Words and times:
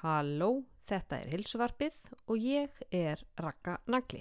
Halló, 0.00 0.48
þetta 0.90 1.16
er 1.22 1.30
Hilsuvarpið 1.34 1.94
og 2.32 2.44
ég 2.48 2.74
er 2.98 3.22
Raka 3.44 3.72
Nagli. 3.94 4.20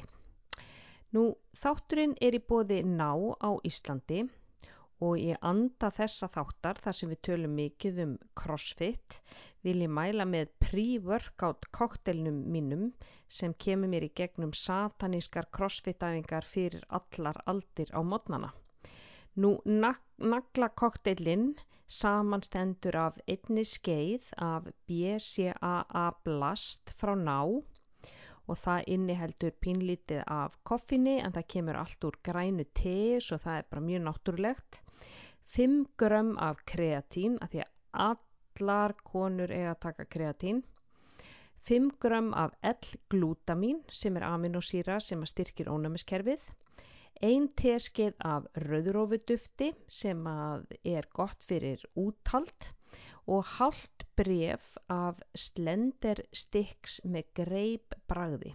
Nú, 1.16 1.22
þátturinn 1.62 2.16
er 2.28 2.38
í 2.38 2.42
bóði 2.52 2.80
ná 2.94 3.12
á 3.38 3.50
Íslandi 3.70 4.24
og 5.08 5.20
ég 5.22 5.38
anda 5.52 5.92
þessa 6.00 6.28
þáttar 6.34 6.82
þar 6.86 6.98
sem 7.00 7.12
við 7.14 7.22
tölum 7.28 7.54
mikið 7.60 8.02
um 8.08 8.16
crossfit 8.42 9.20
vil 9.68 9.76
ég 9.86 9.94
mæla 10.00 10.26
með 10.32 10.50
pre-workout 10.66 11.70
koktelnum 11.80 12.42
mínum 12.58 12.88
sem 13.40 13.54
kemur 13.66 13.94
mér 13.94 14.08
í 14.10 14.12
gegnum 14.22 14.56
satanískar 14.64 15.52
crossfit-æfingar 15.60 16.50
fyrir 16.56 16.90
allar 17.02 17.38
aldir 17.54 17.94
á 17.94 18.02
modnana. 18.02 18.50
Nú, 19.38 19.54
nagla 19.70 20.74
koktelinn 20.84 21.52
samanstendur 21.96 22.96
af 23.00 23.18
einni 23.34 23.64
skeið 23.68 24.26
af 24.46 24.66
BCAA 24.90 26.06
blast 26.28 26.92
frá 27.00 27.14
ná. 27.20 27.38
Og 28.48 28.60
það 28.64 28.90
inniheldur 28.96 29.56
pínlítið 29.66 30.22
af 30.36 30.58
koffinni 30.70 31.18
en 31.20 31.36
það 31.38 31.48
kemur 31.54 31.80
allt 31.82 32.08
úr 32.10 32.18
grænu 32.30 32.66
te 32.82 32.96
svo 33.24 33.40
það 33.46 33.60
er 33.62 33.70
bara 33.72 33.86
mjög 33.88 34.04
náttúrulegt. 34.08 34.82
5 35.58 35.80
grömm 36.04 36.36
af 36.50 36.64
kreatín 36.72 37.40
af 37.42 37.52
því 37.52 37.64
að 37.64 37.72
allar 38.08 38.96
konur 39.12 39.52
eiga 39.52 39.74
að 39.76 39.82
taka 39.88 40.06
kreatín. 40.18 40.64
5 41.72 41.92
grömm 42.04 42.34
af 42.34 42.56
L-glútamín 42.74 43.84
sem 43.92 44.16
er 44.18 44.28
aminosýra 44.34 45.00
sem 45.04 45.26
styrkir 45.26 45.72
ónæmiskerfið 45.72 46.44
ein 47.26 47.48
teskeið 47.60 48.16
af 48.30 48.48
rauðrófudufti 48.64 49.72
sem 50.00 50.28
er 50.28 51.08
gott 51.14 51.44
fyrir 51.50 51.82
úthald 51.98 52.72
og 53.28 53.44
hálft 53.58 54.06
bref 54.20 54.70
af 54.94 55.20
slender 55.36 56.22
sticks 56.32 57.00
með 57.04 57.32
greip 57.42 57.98
bragði. 58.08 58.54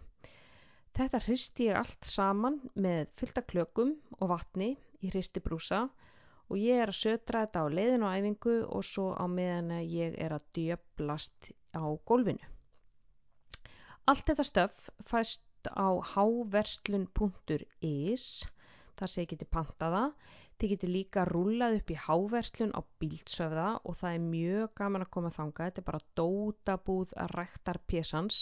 Þetta 0.96 1.20
hristi 1.24 1.68
ég 1.70 1.78
allt 1.80 2.08
saman 2.08 2.60
með 2.74 3.12
fullta 3.18 3.42
klökum 3.48 3.94
og 4.18 4.32
vatni 4.32 4.74
í 5.00 5.10
hristibrúsa 5.12 5.86
og 6.48 6.58
ég 6.60 6.82
er 6.82 6.92
að 6.92 7.00
södra 7.00 7.44
þetta 7.46 7.64
á 7.64 7.66
leiðin 7.72 8.04
og 8.06 8.16
æfingu 8.16 8.56
og 8.66 8.84
svo 8.84 9.06
á 9.16 9.24
meðan 9.24 9.72
ég 9.88 10.18
er 10.20 10.34
að 10.36 10.44
djöblast 10.58 11.52
á 11.72 11.84
gólfinu. 12.08 12.44
Allt 14.10 14.26
þetta 14.28 14.44
stöf 14.44 14.90
fæst 15.08 15.44
á 15.70 15.88
háverslun.is 16.14 18.26
þar 18.96 19.08
sem 19.08 19.22
ég 19.24 19.30
geti 19.34 19.46
pantaða 19.58 20.04
Þið 20.62 20.70
getur 20.70 20.90
líka 20.94 21.22
rúlað 21.26 21.76
upp 21.76 21.88
í 21.90 21.94
háverslun 21.98 22.72
á 22.78 22.80
bíltsöfða 23.02 23.64
og 23.82 23.96
það 23.98 24.12
er 24.16 24.20
mjög 24.24 24.68
gaman 24.80 25.02
að 25.02 25.08
koma 25.16 25.30
þanga. 25.34 25.64
Þetta 25.66 25.80
er 25.82 25.86
bara 25.88 26.00
dótabúð 26.20 27.14
að 27.22 27.32
ræktar 27.32 27.80
pésans. 27.90 28.36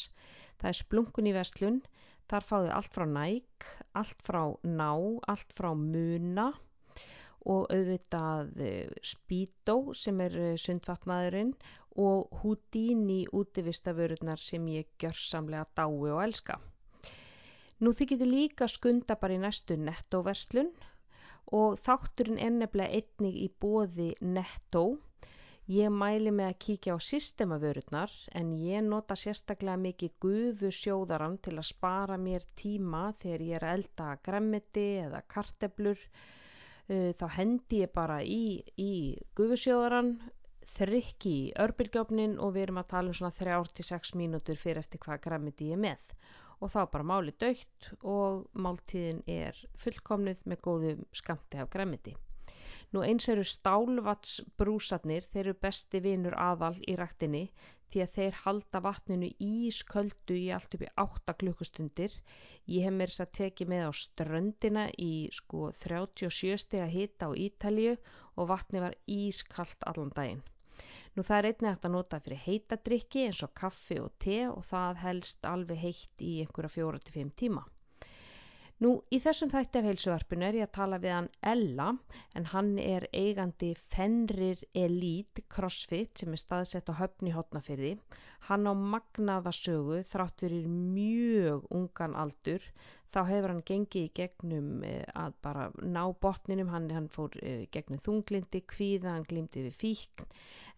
Það 0.61 0.69
er 0.71 0.77
splunkun 0.81 1.31
í 1.31 1.33
verslun. 1.33 1.79
Þar 2.29 2.47
fáðu 2.49 2.75
allt 2.77 2.99
frá 2.99 3.07
næk, 3.15 3.69
allt 4.03 4.21
frá 4.27 4.41
ná, 4.69 4.91
allt 5.33 5.57
frá 5.57 5.71
muna 5.85 6.47
og 7.55 7.73
auðvitað 7.73 8.53
eh, 8.69 8.93
spító 9.15 9.79
sem 9.97 10.21
er 10.21 10.37
eh, 10.43 10.53
sundfatnaðurinn 10.61 11.55
og 12.05 12.43
húdín 12.43 13.09
í 13.17 13.23
útivistaförurnar 13.33 14.45
sem 14.45 14.69
ég 14.77 14.93
gjör 15.01 15.17
samlega 15.17 15.65
dái 15.73 16.13
og 16.13 16.21
elska. 16.27 16.61
Nú 17.81 17.91
þið 17.97 18.09
getur 18.13 18.29
líka 18.29 18.67
skunda 18.69 19.15
bara 19.21 19.37
í 19.39 19.41
næstu 19.41 19.77
nettoverslun 19.81 20.67
og 21.59 21.79
þátturinn 21.87 22.41
er 22.47 22.51
nefnilega 22.57 22.99
einnig 22.99 23.39
í 23.41 23.47
bóði 23.65 24.09
Netto. 24.35 24.83
Ég 25.77 25.89
mæli 25.95 26.33
með 26.35 26.51
að 26.51 26.59
kíkja 26.65 26.97
á 26.97 26.99
systemavörurnar 27.07 28.13
en 28.41 28.51
ég 28.65 28.85
nota 28.85 29.17
sérstaklega 29.23 29.79
mikið 29.85 30.13
gufusjóðaran 30.25 31.39
til 31.47 31.55
að 31.57 31.69
spara 31.71 32.19
mér 32.27 32.45
tíma 32.63 33.03
þegar 33.23 33.47
ég 33.49 33.57
er 33.61 33.67
að 33.71 33.79
elda 33.79 34.11
gremmiti 34.29 34.87
eða 35.07 35.23
karteblur. 35.37 36.05
Uh, 36.91 37.15
þá 37.17 37.27
hendi 37.39 37.81
ég 37.87 37.95
bara 37.97 38.19
í, 38.27 38.43
í 38.77 38.93
gufusjóðaran, 39.41 40.13
þrykki 40.77 41.33
í 41.47 41.51
örbylgjófnin 41.65 42.37
og 42.45 42.53
við 42.59 42.67
erum 42.69 42.83
að 42.85 42.91
tala 42.93 43.15
um 43.15 43.17
svona 43.23 43.33
3-6 43.41 44.13
mínútur 44.21 44.61
fyrir 44.61 44.85
eftir 44.85 45.01
hvað 45.07 45.25
gremmiti 45.31 45.71
ég 45.73 45.79
er 45.79 45.85
með 45.89 46.05
og 46.61 46.73
þá 46.75 46.81
bara 46.95 47.09
máli 47.13 47.33
dögt 47.43 47.91
og 48.15 48.45
máltíðin 48.67 49.23
er 49.35 49.61
fullkomnið 49.85 50.43
með 50.53 50.65
góðum 50.67 51.07
skamti 51.23 51.61
af 51.63 51.71
græmiti. 51.73 52.17
Nú 52.95 53.03
eins 53.07 53.27
eru 53.33 53.45
stálvatsbrúsarnir, 53.47 55.27
þeir 55.33 55.45
eru 55.45 55.57
besti 55.67 56.01
vinur 56.07 56.37
aðal 56.45 56.77
í 56.93 56.97
rættinni 57.01 57.45
því 57.91 58.03
að 58.05 58.13
þeir 58.17 58.37
halda 58.45 58.81
vatninu 58.85 59.29
ísköldu 59.47 60.37
í 60.39 60.45
allt 60.57 60.77
upp 60.77 60.85
í 60.87 60.91
8 61.05 61.35
klukkustundir. 61.43 62.15
Ég 62.75 62.87
hef 62.87 62.95
mér 62.99 63.13
þess 63.15 63.25
að 63.25 63.33
teki 63.41 63.67
með 63.73 63.89
á 63.89 63.93
ströndina 64.03 64.85
í 65.07 65.13
sko 65.41 65.71
37 65.85 66.61
steg 66.65 66.85
að 66.85 66.95
hita 66.99 67.31
á 67.31 67.39
Ítalju 67.47 67.97
og 68.37 68.51
vatni 68.53 68.85
var 68.85 68.99
ískalt 69.21 69.89
allan 69.91 70.15
daginn. 70.21 70.45
Nú 71.17 71.25
það 71.27 71.39
er 71.39 71.47
einnig 71.49 71.71
hægt 71.71 71.87
að 71.89 71.95
nota 71.97 72.19
fyrir 72.25 72.43
heitadrykki 72.45 73.25
eins 73.27 73.43
og 73.47 73.55
kaffi 73.61 73.97
og 74.03 74.13
te 74.25 74.37
og 74.51 74.63
það 74.69 75.01
helst 75.05 75.49
alveg 75.53 75.83
heitt 75.85 76.25
í 76.27 76.37
einhverja 76.45 76.75
fjóra 76.77 77.01
til 77.03 77.17
fimm 77.17 77.33
tíma. 77.43 77.65
Nú 78.85 78.91
í 79.13 79.19
þessum 79.21 79.51
þætti 79.53 79.81
af 79.81 79.87
heilsuvarpinu 79.87 80.45
er 80.47 80.57
ég 80.57 80.67
að 80.67 80.77
tala 80.77 80.99
við 81.01 81.13
hann 81.13 81.27
Ella 81.51 81.89
en 82.41 82.47
hann 82.53 82.71
er 82.81 83.05
eigandi 83.13 83.75
Fenrir 83.95 84.63
Elite 84.83 85.45
Crossfit 85.55 86.23
sem 86.23 86.33
er 86.33 86.41
staðsett 86.41 86.89
á 86.89 86.97
höfni 87.01 87.35
hotnafyrði. 87.35 87.91
Hann 88.49 88.65
á 88.65 88.73
magnaðasögu 88.95 89.99
þrátt 90.13 90.47
fyrir 90.47 90.71
mjög 90.71 91.69
ungan 91.81 92.17
aldur 92.23 92.65
þá 93.15 93.21
hefur 93.29 93.53
hann 93.53 93.63
gengið 93.69 94.07
í 94.07 94.15
gegnum 94.17 94.73
eh, 94.87 95.05
að 95.27 95.37
bara 95.45 95.69
ná 95.83 96.03
botninum, 96.25 96.73
hann, 96.73 96.89
hann 96.95 97.13
fór 97.13 97.37
eh, 97.43 97.67
gegnum 97.77 98.01
þunglindi, 98.07 98.63
kvíða, 98.73 99.17
hann 99.19 99.29
glýmdi 99.29 99.67
við 99.67 99.77
fíkn 99.83 100.33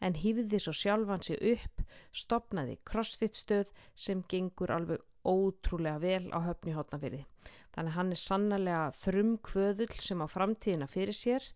en 0.08 0.18
hýfði 0.24 0.58
svo 0.64 0.74
sjálfan 0.74 1.22
sig 1.28 1.38
upp, 1.54 1.86
stopnaði 2.24 2.80
crossfit 2.88 3.38
stöð 3.38 3.70
sem 3.94 4.26
gengur 4.32 4.74
alveg 4.74 5.06
ótrúlega 5.28 6.00
vel 6.03 6.31
á 6.34 6.38
höfni 6.49 6.75
hotnafyrði. 6.77 7.22
Þannig 7.75 7.97
hann 7.97 8.12
er 8.15 8.21
sannlega 8.21 8.81
frumkvöðull 9.00 10.00
sem 10.06 10.25
á 10.25 10.27
framtíðina 10.28 10.88
fyrir 10.93 11.16
sér, 11.16 11.47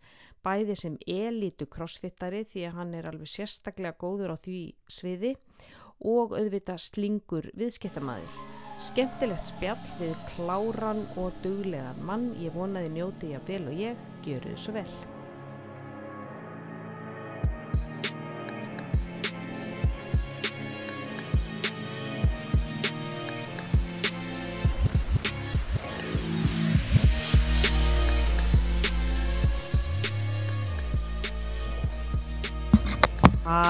bæði 0.47 0.77
sem 0.83 0.99
elítu 1.17 1.67
crossfittari 1.77 2.45
því 2.53 2.67
að 2.69 2.79
hann 2.81 2.95
er 3.01 3.09
alveg 3.11 3.33
sérstaklega 3.33 3.99
góður 4.05 4.35
á 4.35 4.37
því 4.47 4.61
sviði 4.99 5.35
og 6.13 6.37
auðvita 6.39 6.79
slingur 6.87 7.51
viðskiptamæður. 7.57 8.39
Skemmtilegt 8.87 9.53
spjall 9.53 9.85
við 10.01 10.17
kláran 10.35 11.05
og 11.17 11.37
duglegan 11.45 12.01
mann, 12.09 12.31
ég 12.45 12.57
vonaði 12.57 12.93
njóti 12.97 13.33
ég 13.33 13.43
að 13.43 13.53
vel 13.55 13.69
og 13.73 13.85
ég, 13.87 14.09
gjöru 14.27 14.57
svo 14.61 14.77
vel. 14.81 15.16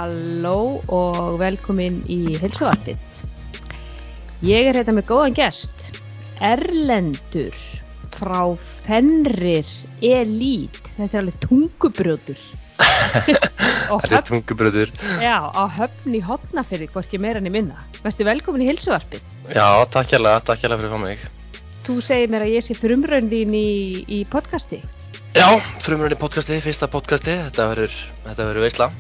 Halló 0.07 0.79
og 0.95 1.41
velkomin 1.41 1.97
í 2.07 2.37
helsuarfið. 2.39 2.99
Ég 4.47 4.69
er 4.71 4.77
hérna 4.79 4.93
með 4.95 5.09
góðan 5.09 5.35
gest, 5.35 5.97
Erlendur 6.47 7.57
frá 8.15 8.55
Fenrir 8.85 9.67
Elít, 10.07 10.79
þetta 10.95 11.09
er 11.09 11.25
alveg 11.25 11.41
tungubrjóður. 11.43 12.45
þetta 13.27 14.21
er 14.21 14.23
tungubrjóður. 14.29 14.93
Já, 15.25 15.51
á 15.51 15.63
höfn 15.81 16.15
í 16.15 16.23
hotnafyrði, 16.23 16.87
hvorki 16.93 17.19
meira 17.19 17.43
enn 17.43 17.51
í 17.51 17.55
minna. 17.57 17.83
Værstu 18.05 18.29
velkomin 18.31 18.63
í 18.63 18.71
hilsuvarpið. 18.71 19.27
Já, 19.51 19.67
takk 19.91 20.15
hjá 20.15 20.21
það, 20.21 20.39
takk 20.53 20.63
hjá 20.63 20.69
það 20.69 20.77
fyrir 20.85 20.93
að 20.93 20.95
fá 20.95 21.03
mig. 21.09 21.27
Þú 21.89 21.99
segir 22.13 22.31
mér 22.31 22.47
að 22.47 22.55
ég 22.55 22.69
sé 22.69 22.79
frumrönd 22.79 23.35
þín 23.35 23.59
í, 23.59 23.67
í 24.07 24.23
podcasti. 24.31 24.85
Já, 25.35 25.51
frumrönd 25.83 26.15
í 26.15 26.23
podcasti, 26.23 26.63
fyrsta 26.63 26.93
podcasti, 26.95 27.41
þetta 27.49 27.71
verður 27.75 28.67
veisla. 28.69 28.91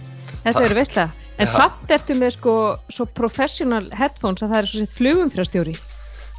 Þetta 0.47 0.63
verður 0.63 0.79
veisla. 0.79 1.05
En 1.37 1.49
Já. 1.49 1.53
samt 1.53 1.91
ertu 1.91 2.15
með 2.17 2.37
sko 2.37 2.55
svo 2.95 3.05
professional 3.19 3.85
headphones 3.99 4.45
að 4.45 4.53
það 4.53 4.59
er 4.61 4.69
svo 4.71 4.83
sett 4.85 4.97
flugum 4.97 5.31
fyrir 5.33 5.49
stjóri. 5.51 5.77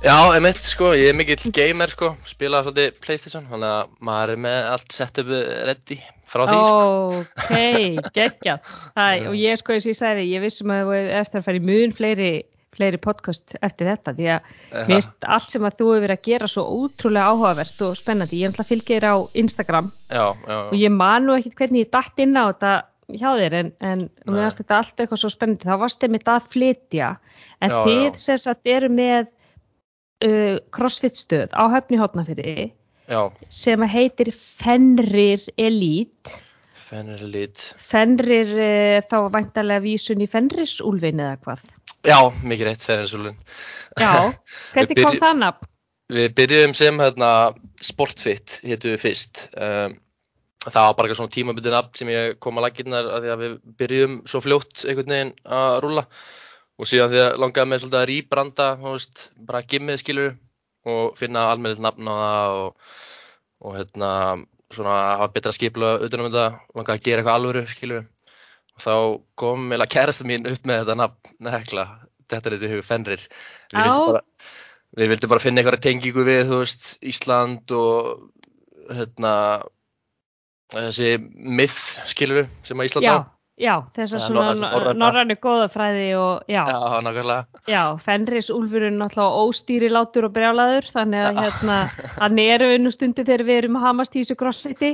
Já, 0.05 0.13
emitt 0.37 0.61
sko, 0.61 0.91
ég 0.93 1.09
er 1.09 1.15
mikill 1.17 1.51
gamer 1.53 1.89
sko, 1.89 2.11
spila 2.29 2.61
svolítið 2.61 2.99
Playstation, 3.01 3.47
þannig 3.49 3.71
að 3.73 3.95
maður 4.05 4.33
er 4.35 4.41
með 4.45 4.57
allt 4.75 4.93
setup 4.93 5.31
ready 5.65 5.97
frá 6.27 6.43
því 6.45 6.59
sko. 6.59 7.23
Ok, 7.41 7.55
geggja. 8.17 8.59
og 8.93 9.37
ég 9.39 9.57
sko, 9.57 9.73
eins 9.73 9.87
og 9.87 9.91
ég 9.91 9.97
sagði, 9.97 10.27
ég 10.29 10.43
vissum 10.45 10.73
að 10.75 10.83
þú 10.85 10.99
eftir 11.17 11.41
að 11.41 11.57
í 11.57 11.63
mjög 11.71 11.95
fleiri, 11.97 12.29
fleiri 12.77 12.99
podcast 13.01 13.57
eftir 13.65 13.89
þetta, 13.89 14.13
því 14.19 14.29
að 14.35 14.51
mér 14.75 14.91
finnst 14.91 15.29
allt 15.37 15.55
sem 15.55 15.65
að 15.65 15.79
þú 15.79 15.87
hefur 15.89 16.05
verið 16.05 16.19
að 16.19 16.29
gera 16.29 16.51
svo 16.53 16.67
ótrúlega 16.77 17.31
áhugavert 17.33 17.81
og 17.87 17.97
spennandi. 17.97 18.43
Ég 18.43 18.51
er 18.51 18.53
alltaf 18.53 18.69
fylgir 18.69 19.09
á 19.09 19.15
Instagram 19.33 19.89
já, 20.13 20.27
já, 20.45 20.59
og 20.61 20.77
ég 20.77 20.93
man 20.93 21.25
nú 21.25 21.39
ekkert 21.39 21.57
hvernig 21.63 21.87
ég 21.87 21.91
dætt 21.97 22.21
inn 22.21 22.37
á 22.37 22.53
þetta 22.53 22.75
hjá 23.15 23.29
þér 23.39 23.55
en, 23.61 23.69
en 23.79 24.03
mér 24.27 24.47
finnst 24.47 24.61
þetta 24.61 24.79
allt 24.81 25.01
eitthvað 25.01 25.21
svo 25.21 25.31
spennandi. 25.31 25.67
Þá 25.67 25.79
varst 25.83 26.01
þið 26.01 26.13
mitt 26.15 26.31
að 26.31 26.49
flytja 26.53 27.11
en 27.63 27.73
Já, 27.73 27.77
þið 27.85 28.19
sem 28.23 28.41
sagt 28.43 28.71
eru 28.73 28.89
með 28.91 29.29
uh, 30.27 30.57
crossfit 30.75 31.19
stöð 31.19 31.55
á 31.55 31.63
höfni 31.71 32.01
hotnafyrði 32.01 32.67
Já, 33.07 33.21
sem 33.53 33.85
að 33.85 33.93
heitir 33.95 34.33
Fenrir 34.35 35.45
Elite. 35.55 36.35
Fenrir 36.87 37.23
Elite. 37.29 37.71
Fenrir 37.79 38.51
uh, 38.57 38.99
þá 39.07 39.17
væntalega 39.37 39.85
vísun 39.85 40.23
í 40.23 40.29
Fenrisúlfin 40.31 41.23
eða 41.23 41.39
hvað? 41.45 41.63
Já, 42.07 42.19
mikið 42.43 42.69
rétt, 42.69 42.83
Fenrir 42.83 43.11
Súlun. 43.11 43.39
Já, 43.99 44.31
hvernig 44.75 44.99
kom 45.03 45.21
það 45.23 45.41
nafn? 45.45 45.71
Við 46.07 46.27
byrjuðum 46.37 46.73
sem 46.77 47.01
hérna, 47.03 47.29
Sportfit, 47.83 48.61
hétu 48.63 48.93
við 48.93 49.01
fyrst. 49.01 49.47
Um, 49.59 49.97
það 50.65 50.87
var 50.87 50.95
bara 50.97 51.07
eitthvað 51.07 51.19
svona 51.21 51.35
tímabundin 51.35 51.77
app 51.77 51.95
sem 51.99 52.09
ég 52.11 52.39
kom 52.43 52.59
að 52.59 52.67
laginnar 52.67 53.07
að 53.13 53.23
því 53.23 53.31
að 53.33 53.43
við 53.43 53.55
byrjuðum 53.79 54.17
svo 54.27 54.41
fljótt 54.43 54.83
einhvern 54.83 55.13
veginn 55.13 55.33
að 55.59 55.77
rúlla. 55.85 56.03
Og 56.77 56.89
síðan 56.89 57.13
því 57.13 57.21
að 57.23 57.39
langaði 57.41 57.69
með 57.71 57.79
svolítið 57.81 57.99
að 57.99 58.09
rýbranda, 58.11 58.67
bara 59.49 59.63
gimmið 59.71 60.01
skilur 60.03 60.35
og 60.87 61.17
finna 61.19 61.47
almennilegt 61.51 61.83
nafn 61.83 62.11
á 62.11 62.15
það 62.17 62.57
og, 62.57 62.91
og 63.65 63.79
hérna 63.79 64.11
svona 64.73 64.97
hafa 65.15 65.31
betra 65.33 65.55
skipla 65.55 65.95
utan 66.03 66.21
um 66.21 66.29
þetta, 66.29 66.47
langaði 66.75 66.99
að 66.99 67.07
gera 67.07 67.23
eitthvað 67.23 67.39
alvöru 67.39 67.63
skilur 67.71 68.05
og 68.77 68.83
þá 68.83 68.93
kom 69.41 69.65
meila 69.71 69.89
kærasta 69.89 70.27
mín 70.27 70.45
upp 70.49 70.67
með 70.69 70.83
þetta 70.83 70.97
nafn 70.99 71.35
nekla, 71.47 71.85
þetta 72.29 72.49
er 72.49 72.57
þetta 72.57 72.73
hug 72.75 72.85
Fenrir. 72.85 73.23
Við 73.73 74.21
við 74.97 75.11
vildum 75.11 75.31
bara 75.33 75.43
finna 75.43 75.61
einhverja 75.61 75.83
tengingu 75.83 76.23
við, 76.25 76.51
veist, 76.51 76.93
Ísland 77.05 77.73
og 77.75 78.29
hérna 78.93 79.33
þessi 80.73 81.09
myth, 81.33 81.79
skilur 82.11 82.41
við, 82.43 82.47
sem 82.67 82.79
að 82.81 82.89
Ísland 82.89 83.05
Já, 83.07 83.15
já, 83.57 83.73
þess 83.95 84.15
að 84.17 84.19
Ja, 84.19 84.27
svona 84.27 84.93
norrænu 85.01 85.37
góðafræði 85.43 86.07
og 86.19 86.49
já, 86.51 86.63
Já, 86.67 86.79
nákvæmlega. 87.05 87.61
já, 87.71 87.83
Fenrisúlfurinn 88.03 88.99
náttúrulega 88.99 89.45
óstýri 89.47 89.89
látur 89.91 90.27
og 90.27 90.33
brjálaður 90.35 90.89
þannig 90.91 91.29
að 91.29 91.39
hérna, 91.45 91.77
hann 92.17 92.39
eru 92.43 92.71
einu 92.75 92.91
stundi 92.91 93.23
þegar 93.23 93.45
við 93.47 93.61
erum 93.63 93.79
að 93.79 93.87
hamast 93.87 94.15
í 94.17 94.23
þessu 94.25 94.37
crossfiti. 94.41 94.91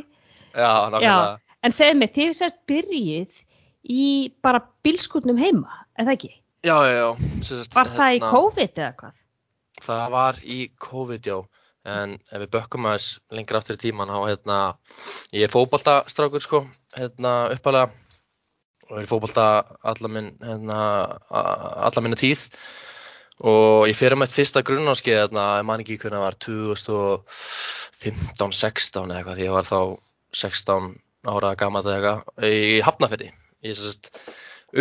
Já, 0.54 0.72
nákvæmlega. 0.94 1.40
En 1.64 1.72
segðu 1.72 1.98
mig, 2.04 2.14
þið 2.14 2.32
sérst 2.38 2.62
byrjið 2.68 3.42
í 3.90 4.06
bara 4.44 4.62
bílskutnum 4.86 5.38
heima, 5.40 5.84
eða 6.00 6.16
ekki? 6.18 6.32
Já, 6.64 6.78
já, 6.88 6.94
já. 7.02 7.10
sagt, 7.44 7.76
Var 7.76 7.90
það 7.92 8.14
í 8.14 8.20
hérna, 8.20 8.32
COVID 8.32 8.80
eða 8.80 8.94
hvað? 9.02 9.22
Það 9.84 10.04
var 10.14 10.38
í 10.44 10.60
COVID, 10.80 11.26
já. 11.28 11.38
En 11.84 12.16
ef 12.32 12.40
við 12.46 12.52
bökkum 12.54 12.86
aðeins 12.88 13.08
lengra 13.36 13.60
aftur 13.60 13.76
í 13.76 13.82
tíman, 13.82 14.12
þá 14.12 14.20
hérna, 14.30 14.58
ég 15.36 15.44
er 15.44 15.52
fótboltastrákur, 15.52 16.42
sko, 16.44 16.62
hérna, 16.96 17.32
uppalega. 17.52 17.92
Og 18.90 18.98
er 19.00 19.06
í 19.08 19.10
fótbolta 19.10 19.46
alla, 19.84 20.08
minn, 20.12 20.30
hérna, 20.44 20.78
alla 21.34 22.02
minna 22.04 22.18
tíð. 22.20 22.42
Og 23.44 23.88
ég 23.90 23.98
fyrir 24.00 24.18
með 24.20 24.36
fyrsta 24.38 24.64
grunnáskið, 24.64 25.20
hérna, 25.26 25.44
ég 25.60 25.68
man 25.68 25.82
ekki 25.84 26.00
hvernig 26.00 26.20
það 26.22 26.28
var, 26.28 26.38
2015, 26.48 28.56
16 28.62 29.04
eða 29.04 29.18
eitthvað, 29.20 29.38
því 29.42 29.48
ég 29.50 29.58
var 29.58 29.68
þá 29.68 29.80
16 30.44 30.90
ára 31.34 31.50
gammal 31.60 31.84
eða 31.84 31.96
eitthvað, 31.98 32.20
í 32.48 32.82
Hafnafirði. 32.88 33.30
Ég 33.64 33.70
er 33.76 33.80
sérst 33.82 34.04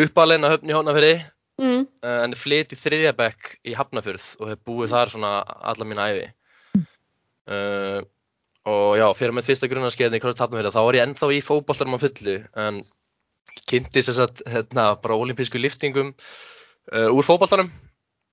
uppalinn 0.04 0.46
að 0.46 0.52
höfni 0.56 0.70
í 0.70 0.76
Hafnafirði, 0.78 1.16
Mm. 1.60 1.82
En 2.02 2.32
flytt 2.34 2.72
í 2.72 2.76
þriðja 2.80 3.12
bekk 3.14 3.58
í 3.68 3.74
Hafnafjörð 3.76 4.24
og 4.40 4.48
hef 4.50 4.58
búið 4.66 4.90
þar 4.94 5.08
svona 5.12 5.32
alla 5.44 5.84
mína 5.86 6.06
æfi 6.10 6.24
uh, 7.50 8.00
og 8.68 8.98
já, 8.98 9.06
fyrir 9.18 9.34
með 9.34 9.48
fyrsta 9.50 9.70
grunnarskeiðin 9.70 10.18
í 10.18 10.22
Kross 10.22 10.42
Hafnafjörð 10.42 10.76
þá 10.76 10.82
var 10.86 10.98
ég 10.98 11.06
ennþá 11.06 11.30
í 11.34 11.40
á 11.42 12.02
fullu 12.04 12.36
en 12.66 12.82
kynnti 13.68 14.02
þess 14.02 14.22
að 14.22 14.42
hérna, 14.52 14.86
bara 15.02 15.18
olimpísku 15.18 15.58
liftingum 15.58 16.12
uh, 16.92 17.08
úr 17.10 17.26
fótboltanum 17.26 17.70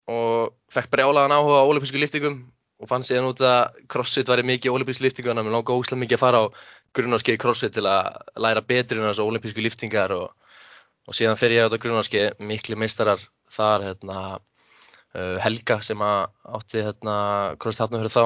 og 0.10 0.56
fekk 0.74 0.92
brjálagan 0.94 1.34
áhuga 1.34 1.64
á 1.66 1.70
olimpísku 1.70 2.02
liftingum 2.02 2.42
og 2.80 2.88
fann 2.88 3.04
síðan 3.04 3.32
út 3.34 3.42
að 3.44 3.82
crossfit 3.92 4.30
væri 4.30 4.46
mikið 4.48 4.76
olimpísku 4.76 5.04
liftingu 5.04 5.34
en 5.34 5.42
mér 5.42 5.58
langaði 5.58 5.82
óslega 5.82 6.04
mikið 6.06 6.20
að 6.20 6.24
fara 6.24 6.44
á 6.44 6.46
grunnarskeiði 6.96 7.42
crossfit 7.42 7.76
til 7.76 7.86
að 7.90 8.22
læra 8.40 8.64
betri 8.66 9.02
en 9.02 9.10
þessu 9.10 9.26
olimpísku 9.26 9.66
liftingar 9.66 10.14
og 10.16 10.30
og 11.10 11.18
síðan 11.18 11.40
fer 11.42 11.56
ég 11.56 11.66
á 11.66 11.68
þetta 11.68 11.82
grunnarski 11.82 12.22
miklu 12.46 12.78
meistarar 12.78 13.22
þar 13.50 13.86
hérna, 13.88 14.20
uh, 15.18 15.38
Helga 15.42 15.80
sem 15.86 16.02
átti 16.06 16.84
hérna, 16.86 17.16
Krossið 17.62 17.86
Hafnafjörður 17.86 18.14
þá 18.14 18.24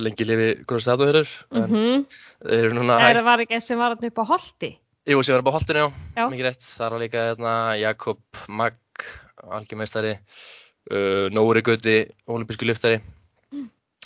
lengi 0.00 0.24
lifi 0.24 0.48
en 0.62 1.66
Mm 1.68 2.06
þeir 2.42 2.64
eru 2.64 2.74
núna 2.78 2.98
Það 2.98 3.12
hægt 3.12 3.24
var 3.26 3.42
ekki 3.44 3.60
sem 3.60 3.78
var 3.78 3.92
upp 3.94 4.18
á 4.18 4.24
holti. 4.24 4.70
Jú, 5.06 5.22
sem 5.22 5.34
var 5.34 5.42
upp 5.42 5.50
á 5.52 5.56
holtinu, 5.58 5.84
já, 5.84 5.90
Já. 6.16 6.24
mikið 6.30 6.46
rétt. 6.46 6.64
Þar 6.78 6.90
var 6.94 7.02
líka 7.02 7.26
hérna, 7.28 7.52
Jakob 7.78 8.20
Magg 8.48 9.06
algjörmeistari 9.50 10.16
uh, 10.16 11.28
Nóri 11.34 11.62
Gauti, 11.62 12.02
olimpísku 12.30 12.66
liftari 12.68 13.00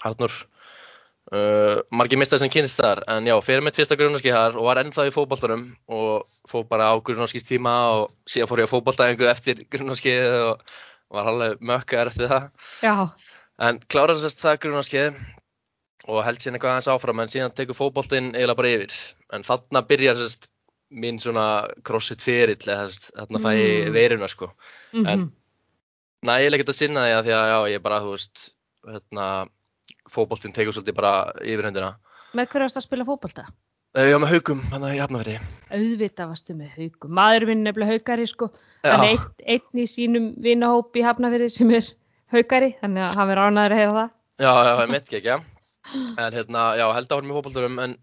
Arnur 0.04 0.32
uh, 1.32 1.82
margir 1.90 2.20
meistari 2.20 2.42
sem 2.42 2.52
kynist 2.52 2.80
þar 2.80 3.02
en 3.12 3.28
já, 3.28 3.34
fyrir 3.44 3.64
mitt 3.64 3.76
fyrsta 3.78 3.98
grunnarski 3.98 4.32
þar 4.34 4.58
og 4.60 4.68
var 4.68 4.80
ennþá 4.82 5.08
í 5.08 5.14
fótboltanum 5.14 5.68
og 5.92 6.26
fór 6.48 6.66
bara 6.70 6.90
á 6.92 6.94
grunnarskis 7.04 7.46
tíma 7.48 7.76
og 7.96 8.10
síðan 8.28 8.50
fór 8.50 8.64
ég 8.64 8.70
á 8.70 8.74
fótboltaðingu 8.74 9.30
eftir 9.32 9.64
grunnarskið 9.72 10.38
og 10.50 10.76
var 11.14 11.30
alveg 11.30 11.60
mökkaðar 11.62 12.10
eftir 12.10 12.30
það. 12.32 12.46
Já, 12.82 12.94
en 13.68 13.80
kláraði 13.92 14.24
sérst 14.24 14.42
það 14.42 14.62
grunnarskið 14.64 15.20
og 16.06 16.20
held 16.24 16.38
síðan 16.42 16.56
eitthvað 16.58 16.72
aðeins 16.76 16.90
áfram 16.94 17.20
en 17.24 17.28
síðan 17.32 17.54
tekur 17.56 17.74
fótboltinn 17.78 18.32
eiginlega 18.34 18.56
bara 18.60 18.74
yfir 18.76 18.94
en 19.34 19.42
þarna 19.46 19.82
byrjar 19.88 20.18
sérst 20.20 20.48
minn 20.90 21.18
svona 21.18 21.46
crossfit 21.82 22.22
ferill 22.22 22.60
eða 22.62 22.86
þarna 23.16 23.40
fæ 23.42 23.50
ég 23.58 23.88
Mm. 23.88 23.92
veiruna 23.96 24.28
sko 24.30 24.50
mm 24.94 25.06
En- 25.06 25.32
nægilega 26.26 26.60
ekkert 26.62 26.72
að 26.74 26.78
sinna 26.80 27.06
því 27.06 27.14
að 27.18 27.24
því 27.26 27.34
að 27.36 27.46
já, 27.52 27.58
ég 27.74 27.82
bara, 27.82 28.00
þú 28.00 28.10
veist 28.14 28.44
hérna, 28.86 29.26
fótboltinn 30.10 30.54
tekur 30.54 30.72
svolítið 30.76 30.94
bara 30.96 31.32
yfirhundina 31.42 31.96
með 32.36 32.48
hverju 32.52 32.66
varst 32.66 32.76
að 32.80 32.86
spila 32.86 33.04
fótbolta? 33.08 33.46
Eh, 33.96 34.10
Já, 34.10 34.18
með 34.20 34.28
haugum, 34.34 34.60
hann 34.70 34.82
að 34.84 34.94
ég 34.94 35.00
hafna 35.06 35.20
verið 35.22 35.44
Auðvitað 35.72 36.28
varstu 36.28 36.54
með 36.54 36.70
haugum. 36.76 37.12
Maður 37.16 37.46
minn 37.48 37.62
nefnilega 37.64 37.94
haugari 37.96 38.26
sko. 38.28 38.50
Er 38.84 39.00
einn, 39.06 39.22
einn 39.48 39.80
í 39.80 39.86
sínum 39.88 40.26
vinahóp 40.44 40.92
í 41.00 41.02
Hafnafyrði 41.06 41.48
sem 41.50 41.70
er 41.78 41.86
haugari, 42.34 42.74
þannig 42.82 43.06
að 43.06 43.14
hann 43.16 43.28
verður 43.30 43.48
ánæður 43.48 43.72
að 43.72 43.80
heyra 43.80 43.94
það. 43.96 44.10
Já, 44.44 44.52
já, 44.52 44.72
ég 44.82 44.90
mitt 44.92 45.06
ekki, 45.08 45.16
ekki 45.22 45.32
En 45.94 46.32
hérna, 46.34 46.62
já, 46.78 46.86
held 46.96 47.10
að 47.12 47.20
hann 47.20 47.28
með 47.30 47.36
fótboltunum 47.38 47.78
en 47.84 47.96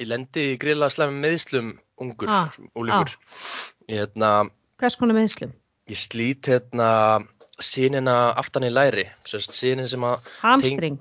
ég 0.00 0.08
lendi 0.08 0.44
í 0.52 0.58
grilla 0.60 0.88
slæmi 0.90 1.20
meðslum 1.20 1.72
ungur, 2.00 2.28
Ah, 2.32 2.48
úlingur 2.78 3.12
Ég 3.90 3.98
hérna, 4.00 4.30
Hvers 4.80 4.96
konar 4.96 5.14
meðslum? 5.18 5.52
ég 5.90 5.98
slít 5.98 6.48
hérna 6.48 6.88
sínina 7.62 8.32
aftan 8.38 8.64
í 8.64 8.70
læri 8.72 9.04
sérst 9.28 9.52
sínin 9.54 9.86
sem 9.90 10.00
að 10.06 10.24
Hamstring. 10.40 10.96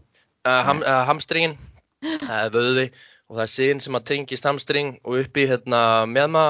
uh, 0.46 0.62
ham, 0.68 0.82
uh, 0.84 1.06
hamstringin 1.08 1.56
uh, 2.04 2.50
vöði 2.54 2.90
og 3.32 3.38
það 3.38 3.44
er 3.46 3.52
sín 3.56 3.80
sem 3.82 3.96
að 3.96 4.04
tengist 4.12 4.44
hamstring 4.46 4.98
og 5.06 5.22
upp 5.24 5.38
í 5.40 5.46
hérna 5.48 6.04
meðma, 6.12 6.44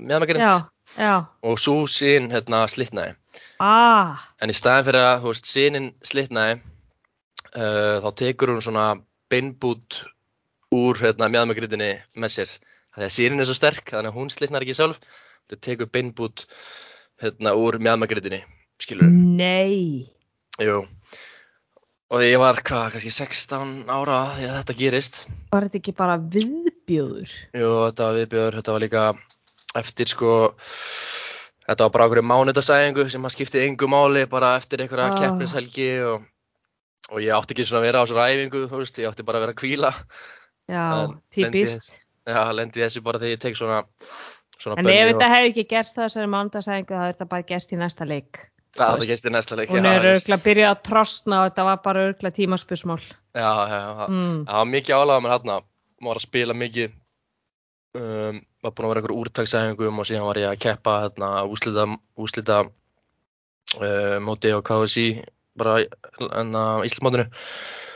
meðmagrind 0.00 0.68
og 1.42 1.58
svo 1.58 1.82
sín 1.90 2.30
hérna 2.30 2.62
slitnaði. 2.70 3.16
Ah, 3.58 4.22
en 4.40 4.50
í 4.52 4.54
staðin 4.54 4.86
fyrir 4.86 5.02
að 5.02 5.24
þú 5.24 5.32
veist 5.32 5.48
sínin 5.50 5.88
slitnaði 6.06 6.60
uh, 7.56 7.98
þá 8.04 8.08
tekur 8.22 8.54
hún 8.54 8.62
svona 8.64 8.86
beinbút 9.32 10.02
úr 10.72 11.00
hérna 11.02 11.28
meðmagrindinni 11.32 11.92
með 12.16 12.34
sér 12.36 12.54
þannig 12.92 13.08
að 13.08 13.14
sínin 13.16 13.40
er 13.44 13.48
svo 13.48 13.56
sterk 13.58 13.92
þannig 13.92 14.12
að 14.12 14.18
hún 14.20 14.32
slitnar 14.32 14.64
ekki 14.64 14.76
sjálf 14.76 14.98
þau 15.50 15.58
tekur 15.64 15.90
beinbút 15.92 16.46
hérna 17.22 17.54
úr 17.58 17.78
meðmagrindinni 17.82 18.42
skilur 18.82 19.08
nei. 19.12 20.08
Jú. 20.60 20.82
Og 22.12 22.20
ég 22.20 22.36
var, 22.36 22.58
hvað, 22.60 22.90
kannski 22.92 23.08
16 23.14 23.86
ára 23.88 24.16
því 24.36 24.44
að 24.50 24.56
þetta 24.58 24.74
gerist. 24.76 25.20
Var 25.54 25.64
þetta 25.64 25.78
ekki 25.78 25.94
bara 25.96 26.16
viðbjóður? 26.20 27.30
Jú, 27.56 27.70
þetta 27.86 28.08
var 28.08 28.18
viðbjör, 28.18 28.56
þetta 28.58 28.74
var 28.74 28.82
líka 28.84 29.04
eftir, 29.80 30.10
sko, 30.12 30.32
þetta 31.64 31.86
var 31.86 31.94
bara 31.94 32.08
okkur 32.10 32.20
mánudagsæðingu 32.28 33.06
sem 33.14 33.24
að 33.24 33.32
skipti 33.32 33.62
engu 33.64 33.88
máli, 33.88 34.26
bara 34.28 34.50
eftir 34.60 34.84
einhverja 34.84 35.08
Ah. 35.08 35.16
keppnishelgi 35.22 35.88
og, 36.10 36.26
og 37.10 37.18
ég 37.24 37.34
átti 37.34 37.56
ekki 37.56 37.66
svona 37.66 37.82
að 37.82 37.88
vera 37.88 38.04
á 38.04 38.08
svona 38.10 38.28
æfingu, 38.30 38.62
þú 38.70 38.84
veist, 38.84 39.02
ég 39.02 39.10
átti 39.10 39.26
bara 39.26 39.40
að 39.40 39.46
vera 39.46 39.56
að 39.56 39.60
kvíla. 39.62 39.92
Já, 40.70 40.84
En 41.02 41.18
típist. 41.34 41.98
Já, 42.28 42.42
lendi 42.54 42.78
í 42.78 42.84
þessu 42.84 43.02
bara 43.02 43.18
þegar 43.18 43.34
ég 43.34 43.42
tek 43.42 43.58
svona, 43.58 43.82
svona 44.58 44.78
En 44.78 44.86
ef 44.92 45.10
þetta 45.10 45.30
hefði 45.32 45.50
ekki 45.50 45.68
gerst 45.72 45.96
það 45.96 46.06
þessari 46.06 46.32
mánudagsæðingu 46.36 46.94
þá 46.94 47.02
er 47.02 47.14
þetta 47.16 47.30
bara 47.32 47.48
gerst 47.48 47.72
í 47.74 47.80
næsta 47.80 48.06
leik. 48.06 48.44
Það 48.72 48.94
þetta 48.94 49.08
gæst 49.10 49.26
í 49.26 49.32
næsta 49.32 49.56
leik. 49.58 49.68
Hún 49.72 49.84
já, 49.84 49.90
er 49.90 50.06
örgulega 50.14 50.38
að 50.38 50.44
byrja 50.46 50.68
að 50.70 50.78
trostna 50.86 51.40
og 51.42 51.50
þetta 51.50 51.64
var 51.66 51.80
bara 51.84 52.04
örgulega 52.06 52.36
tímaspörsmál. 52.38 53.02
Já, 53.36 53.50
já, 53.68 53.78
já, 53.82 54.06
Mm. 54.08 54.38
Það 54.46 54.56
var 54.56 54.70
mikið 54.70 54.94
mér 55.20 55.32
hérna, 55.32 55.56
maður 56.00 56.08
var 56.08 56.20
að 56.20 56.26
spila 56.26 56.54
mikið, 56.54 56.94
um, 58.00 58.40
var 58.62 58.72
búinn 58.72 58.86
að 58.86 58.92
vera 58.92 59.02
einhver 59.02 59.16
úrtaksæfingum 59.18 59.98
og 59.98 60.08
síðan 60.08 60.26
var 60.30 60.40
ég 60.40 60.48
að 60.48 60.62
keppa 60.64 60.96
hérna, 61.02 61.28
úslita, 61.44 61.84
úslita 62.16 62.58
uh, 63.76 64.18
bara 65.58 65.78
hérna, 65.82 66.64
Íslandmótinu 66.86 67.28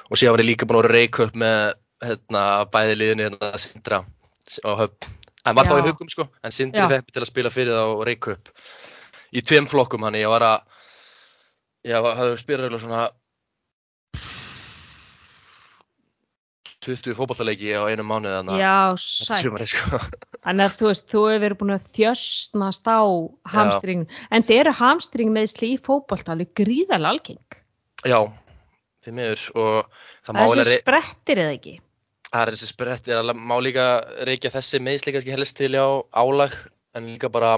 og 0.06 0.18
síðan 0.18 0.36
var 0.36 0.44
ég 0.44 0.50
líka 0.50 0.68
búinn 0.68 0.80
að 0.80 0.88
vera 0.88 0.98
reik 1.00 1.20
upp 1.24 1.38
með 1.38 1.60
hérna, 2.06 2.42
bæði 2.72 2.98
liðinu 3.00 3.28
hérna, 3.28 3.52
Sindra 3.60 4.02
á 4.04 4.70
höfn 4.82 5.14
en 5.46 5.56
var 5.56 5.68
þá 5.68 5.76
í 5.76 5.80
Já. 5.80 5.86
hugum 5.90 6.10
sko, 6.10 6.26
en 6.42 6.54
Sindri 6.54 6.82
Já. 6.82 6.88
fekk 6.90 7.06
mig 7.06 7.14
til 7.14 7.22
að 7.22 7.30
spila 7.30 7.52
fyrir 7.54 7.78
þá 7.78 8.04
Reykjöp 8.08 8.50
í 9.36 9.42
tveim 9.46 9.68
flokkum 9.70 10.06
hann, 10.06 10.18
ég 10.18 10.30
var 10.30 10.44
að 10.46 10.58
ég 11.86 12.02
hafði 12.02 12.34
eiginlega 12.34 12.82
svona 12.82 13.06
20 16.86 17.16
fótballaleiki 17.18 17.72
á 17.74 17.82
einum 17.90 18.08
mánuði 18.10 18.36
þannig 18.38 18.60
sko. 19.72 20.00
Að 20.46 20.76
þú 20.78 20.88
veist, 20.90 21.06
þú 21.10 21.22
hefur 21.26 21.42
verið 21.44 21.58
búin 21.62 21.74
að 21.74 21.88
þjösnast 21.96 22.86
á 22.86 23.00
hamstring, 23.54 24.04
en 24.30 24.46
þið 24.46 24.60
eru 24.62 24.74
hamstring 24.80 25.32
meðsli 25.34 25.72
í 25.74 25.80
fótbolta 25.82 26.34
alveg 26.36 26.52
gríðarlega 26.60 27.14
algeng. 27.16 27.58
já, 28.06 28.20
því 29.04 29.16
miður. 29.18 29.42
Og 29.58 29.74
það 29.90 30.30
Það 30.30 30.38
má 30.38 30.44
er 30.46 30.60
þessi 30.62 30.78
sprettir 30.84 31.42
eða 31.42 31.56
ekki? 31.58 31.74
Það 32.26 32.42
er 32.42 32.54
þessi 32.56 32.66
sprett, 32.70 33.08
ég 33.10 33.34
má 33.38 33.56
líka 33.62 33.84
reykja 34.26 34.50
þessi 34.54 34.80
meðsli 34.82 35.12
kannski 35.14 35.34
helst 35.34 35.56
til 35.58 35.72
á 35.78 35.86
álag. 36.14 36.54
En 36.96 37.06
líka 37.06 37.28
bara, 37.30 37.52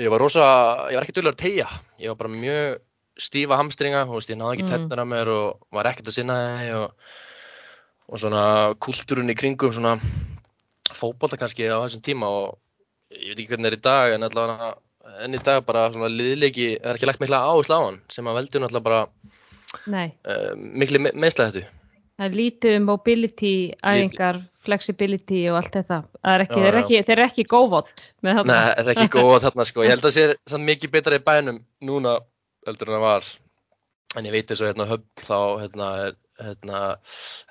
ég 0.00 0.10
var 0.10 0.20
rosa, 0.20 0.44
ég 0.90 0.98
var 0.98 1.04
ekki 1.06 1.14
duglegur 1.16 1.36
að 1.36 1.42
tegja, 1.44 1.68
ég 2.02 2.10
var 2.12 2.18
bara 2.24 2.32
mjög 2.34 2.80
stífa 3.20 3.56
hamstringa, 3.60 4.06
þú 4.08 4.16
veist, 4.16 4.30
ég 4.32 4.38
náði 4.40 4.56
ekki 4.56 4.64
Mm. 4.66 4.70
tennar 4.88 5.00
á 5.00 5.06
mér 5.06 5.28
og 5.28 5.60
var 5.72 5.88
ekkert 5.90 6.08
að 6.08 6.16
sinna 6.16 6.36
þeim 6.40 6.76
og, 6.80 6.92
og 8.10 8.18
svona 8.18 8.44
kultúrun 8.82 9.30
í 9.30 9.38
kringum 9.38 9.72
svona 9.74 9.94
fótbolta 10.90 11.38
kannski 11.40 11.68
á 11.70 11.78
þessum 11.84 12.02
tíma 12.04 12.28
og 12.28 12.58
ég 13.14 13.32
veit 13.32 13.42
ekki 13.42 13.50
hvernig 13.54 13.66
það 13.66 13.72
er 13.72 13.78
í 13.78 13.84
dag 13.86 14.14
en 14.14 14.26
allavega 14.26 14.70
enn 15.24 15.34
í 15.34 15.42
dag 15.42 15.64
bara 15.66 15.88
svona 15.94 16.10
liðleiki, 16.12 16.72
það 16.78 16.92
er 16.92 16.98
ekki 16.98 17.08
lagt 17.08 17.22
mikla 17.22 17.42
áherslu 17.48 17.76
á 17.76 17.80
hann 17.86 18.00
sem 18.12 18.28
að 18.30 18.40
veldur 18.40 18.64
náttúrulega 18.64 18.86
bara 18.86 19.00
uh, 19.96 20.50
mikli 20.56 21.00
me 21.02 21.12
meðsla 21.14 21.50
þetta. 21.50 21.70
það 22.20 22.26
er 22.26 22.36
lítið 22.36 22.76
um 22.78 22.88
mobility, 22.90 23.52
æfingar, 23.80 24.40
flexibility 24.60 25.40
og 25.50 25.60
allt 25.62 25.78
þetta. 25.78 26.00
Það 26.20 26.34
er 26.34 26.44
ekki, 26.44 26.60
Já, 26.60 26.66
já. 26.66 26.80
ekki, 26.82 26.98
eru 27.14 27.26
ekki 27.26 27.46
góðvott 27.48 28.08
Nei, 28.26 28.34
það 28.34 28.82
er 28.82 28.92
ekki 28.94 29.08
góð 29.14 29.36
þarna 29.46 29.68
sko. 29.70 29.86
Ég 29.86 29.94
held 29.94 30.08
að 30.10 30.18
það 30.18 30.34
sé 30.52 30.64
mikið 30.66 30.94
betra 30.98 31.20
í 31.20 31.24
bænum 31.30 31.62
núna 31.86 32.18
heldur 32.68 32.92
en 32.92 32.98
það 32.98 33.06
var. 33.06 33.30
En 34.18 34.26
ég 34.26 34.32
veit 34.34 34.50
eins 34.50 34.60
og 34.64 34.70
hérna 34.70 34.86
höfn 34.90 35.22
þá 35.22 35.36
hérna, 35.62 35.88
hérna, 36.40 36.78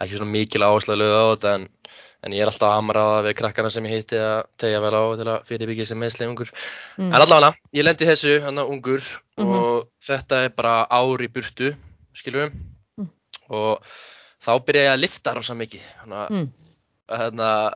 ekki 0.04 0.18
svona 0.18 0.34
mikil 0.34 0.66
áherslu 0.68 0.96
að 0.96 1.00
lögða 1.04 1.20
á 1.24 1.28
þetta 1.32 1.54
en, 1.56 1.68
en 2.28 2.36
ég 2.36 2.44
er 2.44 2.52
alltaf 2.52 2.74
að 2.76 2.90
það 3.00 3.28
við 3.30 3.36
krakkana 3.40 3.72
sem 3.72 3.88
ég 3.88 3.96
hitti 4.02 4.20
að 4.20 4.40
tegja 4.60 4.82
vel 4.84 4.92
á 5.00 5.04
til 5.22 5.28
að 5.32 5.46
fyrirbyggja 5.48 5.88
sem 5.88 6.02
meðsli 6.04 6.28
ungur. 6.28 6.52
Mm. 7.00 7.08
En 7.14 7.20
allavega, 7.22 7.54
ég 7.80 7.88
lendi 7.88 8.10
þessu 8.10 8.36
hann 8.44 8.60
ungur 8.66 9.04
Mhm. 9.40 9.54
og 9.56 9.88
þetta 10.04 10.44
er 10.46 10.50
bara 10.58 10.74
ár 10.92 11.22
í 11.24 11.30
burtu, 11.32 11.72
skilur 12.14 12.50
við. 12.50 12.58
Mm. 13.00 13.10
Og 13.56 13.80
þá 14.44 14.52
byrja 14.68 14.84
ég 14.90 14.94
að 14.98 15.04
lifta 15.06 15.34
rosa 15.38 15.56
mikið. 15.56 15.86
Að 16.10 16.30
Mm. 16.30 16.50
hérna, 17.08 17.74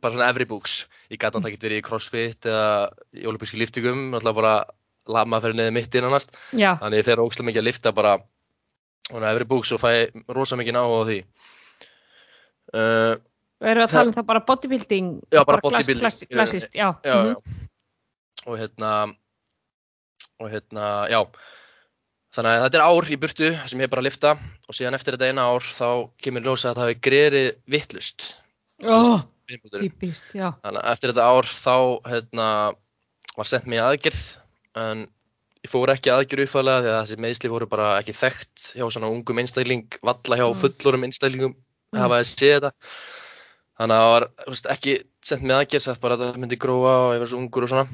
bara 0.00 0.12
svona 0.14 0.28
every 0.28 0.44
books 0.44 0.84
ég 1.10 1.16
gæti 1.18 1.38
náttúrulega 1.38 1.54
ekki 1.54 1.64
verið 1.64 1.80
í 1.80 1.84
crossfit 1.88 2.40
eða 2.44 2.90
í 3.16 3.24
olimpíski 3.24 3.56
liftingum 3.60 4.10
náttúrulega 4.12 4.34
bara 4.34 4.54
lama 5.08 5.40
fyrir 5.44 5.58
neði 5.58 5.74
mitt 5.76 5.94
innanast 5.94 6.32
þannig 6.80 7.02
ég 7.02 7.08
fer 7.08 7.22
ógslag 7.22 7.48
mikið 7.50 7.62
að 7.62 7.68
lifta 7.68 7.92
bara 7.92 8.14
svona 9.10 9.30
every 9.34 9.44
books 9.44 9.72
og 9.76 9.82
fæ 9.82 10.10
rosa 10.32 10.56
mikið 10.56 10.76
náhuga 10.78 11.00
á 11.04 11.08
því 11.10 11.18
uh, 12.74 13.14
erum 13.64 13.82
við 13.82 13.86
að 13.86 13.92
tala 13.92 14.08
um 14.10 14.16
það 14.16 14.28
bara 14.30 14.44
bodybuilding? 14.48 15.10
Já, 15.32 15.42
bara 15.44 15.60
klass- 15.60 15.72
bodybuilding. 15.72 16.04
klass- 16.04 16.28
Klassist, 16.30 16.74
já. 16.74 16.88
já, 17.04 17.14
mhm. 17.14 17.34
já. 17.34 17.36
og 18.46 18.58
hérna 18.60 18.92
og 20.40 20.50
hérna, 20.50 20.86
já 21.08 21.20
þannig 22.34 22.50
að 22.50 22.64
þetta 22.64 22.78
er 22.78 22.86
ár 22.88 23.10
í 23.10 23.18
burtu 23.22 23.50
sem 23.68 23.78
ég 23.80 23.86
er 23.86 23.92
bara 23.92 24.02
að 24.02 24.08
lifta 24.08 24.32
og 24.68 24.74
síðan 24.74 24.96
eftir 24.98 25.14
þetta 25.14 25.28
eina 25.30 25.44
ár 25.52 25.62
þá 25.62 25.88
kemur 26.18 26.42
í 26.42 26.48
ljós 26.48 26.64
að 26.64 26.74
það 26.74 26.88
hafi 26.88 26.96
grerið 27.06 27.50
vittlust 27.70 28.24
já. 30.34 30.48
Þannig 30.64 30.80
að 30.80 30.90
eftir 30.94 31.12
þetta 31.12 31.28
ár 31.30 31.46
þá 31.46 31.76
hérna, 32.10 32.48
var 33.36 33.48
sendt 33.48 33.68
mér 33.68 33.78
í 33.78 33.84
aðgerð 33.84 34.22
en 34.76 35.04
ég 35.64 35.70
fór 35.72 35.92
ekki 35.94 36.10
aðgerð 36.12 36.44
uppfæðlega 36.46 36.82
því 36.84 36.90
að 36.92 37.02
þessi 37.02 37.20
meðsli 37.24 37.50
voru 37.52 37.66
bara 37.70 37.90
ekki 38.00 38.14
þekkt 38.18 38.64
hjá 38.76 38.84
svona 38.92 39.08
ungum 39.12 39.38
einstakling, 39.40 39.86
valla 40.04 40.36
hjá 40.40 40.46
Mm. 40.48 40.58
fullorðum 40.62 41.06
einstaklingum 41.08 41.54
Mm. 41.54 42.00
hafa 42.00 42.18
að 42.20 42.26
sé 42.28 42.48
þetta. 42.58 42.72
Þannig 43.78 43.94
að 43.96 44.02
það 44.04 44.12
var 44.14 44.26
veist, 44.46 44.66
ekki 44.70 44.92
sendt 45.24 45.44
í 45.44 45.54
aðgerð, 45.54 45.82
sagt 45.82 46.00
bara 46.00 46.14
að 46.16 46.20
þetta 46.24 46.38
myndi 46.42 46.58
gróa 46.58 46.92
og 47.08 47.14
ég 47.14 47.22
var 47.24 47.26
svo 47.30 47.38
ungur 47.38 47.62
og 47.64 47.68
svona. 47.72 47.88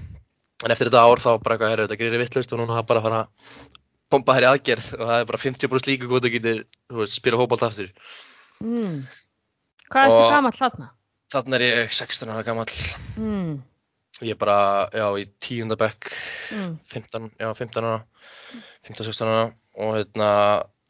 En 0.64 0.70
eftir 0.74 0.88
þetta 0.90 1.04
ár 1.04 1.20
þá 1.20 1.30
bara 1.42 1.56
eitthvað, 1.56 1.70
herru, 1.70 1.86
þetta 1.86 1.98
gerir 2.00 2.20
vittlust 2.20 2.52
og 2.52 2.58
núna 2.60 2.76
það 2.76 2.86
bara 2.90 3.00
fara 3.00 3.20
að 3.22 3.28
bomba 4.10 4.34
þér 4.36 4.44
í 4.44 4.50
aðgerð 4.50 4.86
og 4.98 5.06
það 5.08 5.20
er 5.20 5.24
bara 5.30 5.38
50% 5.38 5.86
líka 5.88 6.08
góð 6.10 6.26
að 6.26 6.32
getur, 6.34 6.64
veist, 6.90 7.14
spila 7.16 7.38
fótbolt 7.40 7.62
aftur. 7.62 7.88
Mm. 8.60 9.06
Hvað 9.90 10.04
er 10.04 10.10
þetta 10.10 10.30
gamall 10.34 10.58
þarna? 10.58 10.90
Þannig 11.32 11.54
er 11.54 11.64
ég 11.84 11.92
16 11.94 12.28
ára 12.34 12.44
gamall. 12.44 12.74
Mm. 13.16 13.62
Ég 14.20 14.34
er 14.34 14.40
bara, 14.40 14.88
já, 14.92 15.06
í 15.16 15.24
tíunda 15.40 15.76
bekk 15.80 16.10
Mm. 16.50 16.72
15, 16.90 17.30
já, 17.38 17.48
15 17.54 17.84
ára 17.86 18.00
15-16 18.88 19.28
ára 19.30 19.44
og 19.78 19.92
hérna 19.94 20.30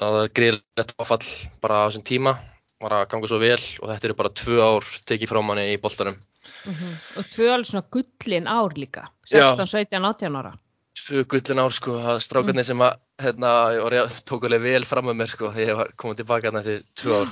það 0.01 0.15
var 0.17 0.31
greiðlegt 0.39 0.95
áfall 0.97 1.27
bara 1.61 1.83
á 1.85 1.89
þessum 1.91 2.05
tíma 2.09 2.33
var 2.81 2.95
að 2.97 3.09
ganga 3.13 3.29
svo 3.29 3.39
vel 3.43 3.61
og 3.61 3.91
þetta 3.91 4.09
eru 4.09 4.17
bara 4.17 4.33
tvö 4.41 4.57
ár 4.65 4.89
tekið 5.05 5.29
frá 5.35 5.41
manni 5.45 5.67
í 5.75 5.81
boltanum 5.83 6.17
Mm 6.65 6.97
Og 7.21 7.25
tvö 7.35 7.51
alveg 7.53 7.69
svona 7.69 7.85
gullin 7.93 8.47
ár 8.49 8.73
líka. 8.77 9.07
Já. 9.29 9.53
16, 9.57 9.67
17, 9.69 10.05
18 10.05 10.37
ára. 10.41 10.53
tvö 10.97 11.25
gullin 11.29 11.61
ár 11.61 11.73
sko, 11.73 11.95
það 12.01 12.15
er 12.17 12.25
strákarnir 12.25 12.65
sem 12.65 12.81
að 12.85 12.97
hérna, 13.21 13.51
ég 13.77 14.17
tók 14.29 14.45
alveg 14.49 14.63
vel 14.65 14.85
fram 14.85 15.05
með 15.09 15.17
mér 15.21 15.31
sko, 15.33 15.53
þegar 15.53 15.87
ég 15.87 15.95
komið 15.97 16.17
tilbaka 16.23 16.49
þarna 16.49 16.61
eftir 16.65 16.83
tvö 16.97 17.21
ár 17.21 17.29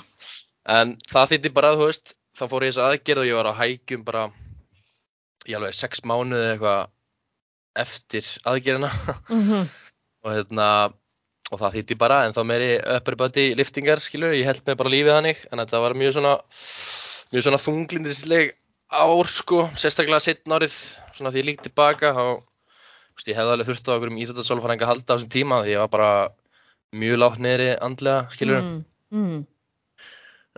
en 0.79 0.97
það 1.09 1.31
þýtti 1.33 1.53
bara, 1.57 1.73
þú 1.77 1.89
veist 1.89 2.15
þá 2.39 2.45
fór 2.53 2.65
ég 2.69 2.73
þess 2.73 2.85
aðgerð 2.85 3.23
og 3.25 3.29
ég 3.29 3.39
var 3.41 3.49
á 3.49 3.61
hækjum 3.61 4.05
bara 4.05 4.23
í 5.49 5.57
alveg 5.57 5.75
sex 5.77 6.03
mánuði 6.07 6.53
eitthvað 6.55 6.89
eftir 7.85 8.31
aðgerðina 8.49 8.93
Mm 9.35 9.69
og 10.27 10.33
hérna 10.35 10.65
og 11.55 11.61
það 11.61 11.75
þýtti 11.77 11.97
bara 11.97 12.17
en 12.27 12.33
þá 12.35 12.41
meiri 12.45 12.67
upper 12.97 13.15
body 13.21 13.45
liftingar 13.57 14.01
skilur, 14.03 14.33
ég 14.35 14.49
held 14.49 14.65
með 14.67 14.77
bara 14.81 14.91
lífið 14.93 15.15
hannig 15.15 15.45
en 15.47 15.63
þetta 15.63 15.79
var 15.85 15.95
mjög 15.97 16.17
svona 16.17 16.33
mjög 17.31 17.45
svona 17.47 17.61
þunglindisleg 17.63 18.51
ár 18.91 19.31
sko, 19.31 19.61
sérstaklega 19.79 20.19
setn 20.25 20.57
árið 20.57 20.75
svona 21.15 21.31
því 21.31 21.41
ég 21.41 21.47
líkt 21.47 21.63
tilbaka 21.69 22.11
þá, 22.19 22.25
veist, 23.15 23.31
ég 23.31 23.39
hefði 23.39 23.55
alveg 23.55 23.71
þurft 23.71 23.89
á 23.89 23.95
okkur 23.95 24.11
um 24.11 24.19
íþjóttasólfæringa 24.25 24.85
að 24.89 24.91
halda 24.91 25.07
á 25.07 25.15
þessum 25.15 25.33
tíma 25.37 25.61
því 25.63 25.73
ég 25.77 25.83
var 25.85 25.93
bara 25.95 26.11
mjög 26.99 27.21
látt 27.23 27.41
niðri 27.47 27.71
andlega 27.89 28.27
skilur 28.35 28.61
Mm. 28.67 28.83
Mm. 29.15 29.39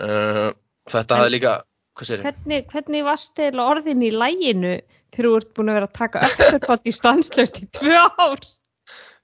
uh, 0.00 0.49
þetta 0.90 1.14
En- 1.14 1.20
hafði 1.20 1.35
líka 1.37 1.54
Hvernig, 2.00 2.64
hvernig 2.73 3.04
varst 3.04 3.38
eða 3.42 3.66
orðin 3.75 4.07
í 4.07 4.11
læginu 4.14 4.78
þegar 5.12 5.28
þú 5.28 5.37
ert 5.40 5.54
búin 5.59 5.73
að 5.73 5.78
vera 5.80 5.90
að 5.90 5.99
taka 5.99 6.25
upperbott 6.26 6.88
í 6.88 6.95
stanslöst 6.97 7.61
í 7.61 7.69
tvö 7.76 8.02
ár? 8.16 8.45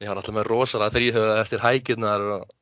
ég 0.02 0.11
var 0.11 0.18
alltaf 0.21 0.35
með 0.37 0.49
rosalega 0.50 0.95
þrýhöfða 0.97 1.37
eftir 1.40 1.62
hækjurnar 1.62 2.25
og, 2.35 2.56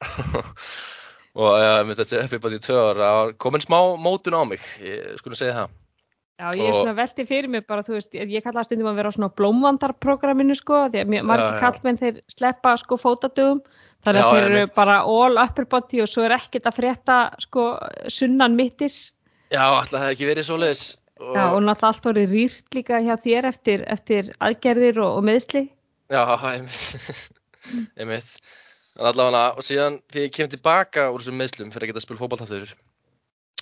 og 1.42 1.56
ja, 1.58 1.72
með 1.86 2.04
þessi 2.04 2.42
bara 2.42 2.58
í 2.58 2.62
tvö 2.62 2.82
það 2.92 3.00
var 3.00 3.32
komin 3.42 3.64
smá 3.64 3.78
mótun 3.98 4.38
á 4.38 4.42
mig 4.46 4.68
ég 4.84 5.16
skulle 5.18 5.38
segja 5.38 5.64
það 5.64 5.80
Já, 6.34 6.48
ég 6.58 6.66
er 6.66 6.74
svona 6.74 6.96
velti 6.98 7.22
fyrir 7.28 7.46
mig 7.46 7.62
bara, 7.70 7.84
þú 7.86 7.92
veist, 7.94 8.14
ég 8.18 8.42
kalla 8.42 8.64
stundum 8.66 8.88
að 8.90 8.96
vera 8.98 9.10
á 9.10 9.14
svona 9.14 9.30
blómvandarprogramminu 9.38 10.56
sko, 10.58 10.80
því 10.90 11.04
að 11.04 11.12
margir 11.30 11.60
kallmenn 11.62 12.00
þeir 12.00 12.16
sleppa 12.26 12.72
sko 12.80 12.98
fótadögum, 12.98 13.60
þannig 14.02 14.24
að 14.24 14.34
þeir 14.34 14.46
eru 14.48 14.64
bara 14.74 14.96
all 15.06 15.38
upper 15.38 15.68
body 15.70 16.02
og 16.02 16.10
svo 16.10 16.24
er 16.26 16.34
ekkert 16.34 16.66
að 16.66 16.80
frétta 16.80 17.18
sko 17.44 17.68
sunnan 18.10 18.58
mittis. 18.58 19.13
Já, 19.54 19.64
alltaf 19.68 20.00
hefði 20.00 20.16
ekki 20.16 20.28
verið 20.30 20.48
svoleiðis 20.48 20.84
og, 21.20 21.30
Já, 21.36 21.44
og 21.54 21.60
náttúrulega 21.62 21.90
allt 21.90 22.08
orðið 22.10 22.34
rýrt 22.34 22.76
líka 22.76 23.00
hjá 23.04 23.14
þér 23.22 23.48
eftir, 23.52 23.84
eftir 23.94 24.30
aðgerðir 24.42 25.00
og, 25.04 25.18
og 25.20 25.26
meðsli. 25.28 25.64
Já, 26.12 26.22
einmitt 26.54 27.30
einmitt 27.98 28.32
en 28.94 29.08
allavega, 29.10 29.44
og 29.58 29.66
síðan 29.66 30.00
þegar 30.12 30.26
ég 30.26 30.34
kem 30.34 30.50
tilbaka 30.50 31.06
úr 31.10 31.22
þessum 31.22 31.38
meðslum 31.40 31.70
fyrir 31.74 31.88
að 31.88 31.92
geta 31.92 32.02
að 32.02 32.06
spila 32.06 32.22
fótball 32.22 32.44
aftur 32.44 32.74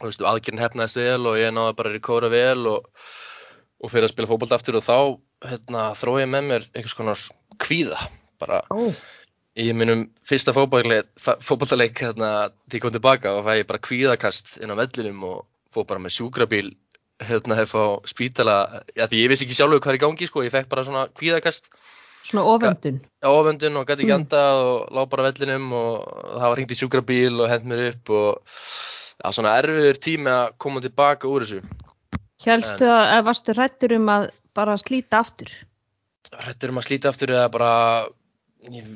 og 0.01 0.09
veistu, 0.09 0.27
aðgerðin 0.29 0.65
hefnaðist 0.65 1.01
vel 1.01 1.31
og 1.31 1.39
ég 1.41 1.55
náði 1.55 1.77
bara 1.79 1.93
að 1.93 1.97
rekóra 1.97 2.33
vel 2.33 2.67
og, 2.73 2.91
og 3.81 3.93
fyrir 3.93 4.09
að 4.09 4.15
spila 4.15 4.31
fótball 4.33 4.57
aftur 4.57 4.79
og 4.81 4.85
þá 4.87 4.99
hérna, 5.53 5.87
þrói 5.99 6.19
ég 6.25 6.33
með 6.35 6.49
mér 6.51 6.69
einhvers 6.73 6.97
konar 6.99 7.25
kvíða 7.63 8.01
bara 8.43 8.61
Ó. 8.75 8.93
í 9.57 9.69
mínum 9.77 10.05
fyrsta 10.29 10.55
fótballleik 10.57 12.03
hérna, 12.03 12.51
þegar 12.67 12.77
ég 12.77 12.85
kom 12.85 12.97
tilbaka 12.97 13.37
og 13.39 13.47
fæ 13.47 13.55
ég 13.63 13.71
bara 13.71 13.85
kvíðakast 13.89 14.59
inn 14.61 14.75
á 14.75 14.81
vellinum 14.83 15.25
og 15.31 15.41
fór 15.75 15.87
bara 15.88 16.00
með 16.05 16.14
sjúkrabíl 16.19 16.71
hérna 17.23 17.55
hef 17.59 17.75
á 17.79 17.85
spítala 18.09 18.83
já, 18.97 19.07
því 19.07 19.19
ég 19.25 19.29
vissi 19.31 19.45
ekki 19.47 19.55
sjálfur 19.59 19.81
hvað 19.81 19.93
er 19.95 19.99
í 19.99 20.02
gangi 20.05 20.26
sko, 20.26 20.43
ég 20.43 20.52
fekk 20.55 20.69
bara 20.73 20.85
svona 20.85 21.09
kvíðakast 21.14 21.69
Svona 22.23 22.45
oföndun. 22.47 23.00
oföndun 23.26 23.76
og 23.81 23.87
gæti 23.88 24.05
ekki 24.05 24.12
Mm. 24.14 24.21
andað 24.23 24.61
og 24.62 24.93
lá 24.95 25.02
bara 25.11 25.25
vellinum 25.31 25.73
og 25.75 26.07
það 26.38 26.49
var 26.49 26.57
hringt 26.57 26.71
í 26.75 26.79
sjúkrabíl 26.79 27.41
og 27.43 27.49
hent 27.50 27.64
mér 27.67 27.83
upp 27.93 28.11
og 28.11 28.38
já, 29.19 29.33
svona 29.35 29.57
erfiður 29.59 29.99
tími 29.99 30.31
að 30.31 30.52
koma 30.59 30.81
tilbaka 30.81 31.26
úr 31.29 31.43
þessu 31.43 31.62
Hélstu 32.43 32.87
að, 32.87 33.05
að 33.19 33.25
varstu 33.26 33.52
rættur 33.55 33.93
um 33.99 34.09
að 34.11 34.29
bara 34.55 34.75
slíta 34.79 35.19
aftur? 35.23 35.50
Rættur 36.33 36.71
um 36.73 36.79
að 36.79 36.87
slíta 36.88 37.09
aftur 37.12 37.31
eða 37.35 37.50
bara 37.55 37.73
ég, 38.71 38.87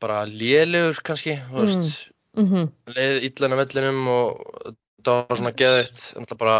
bara 0.00 0.24
lélegur 0.26 1.00
kannski 1.04 1.36
veist, 1.52 2.06
Mm 2.36 2.46
-hmm. 2.46 2.68
leið 2.94 3.24
illan 3.26 3.52
á 3.52 3.60
vellinum 3.60 4.08
og 4.08 4.74
það 5.06 5.22
var 5.30 5.40
svona 5.40 5.56
geðitt 5.56 6.34
bara 6.40 6.58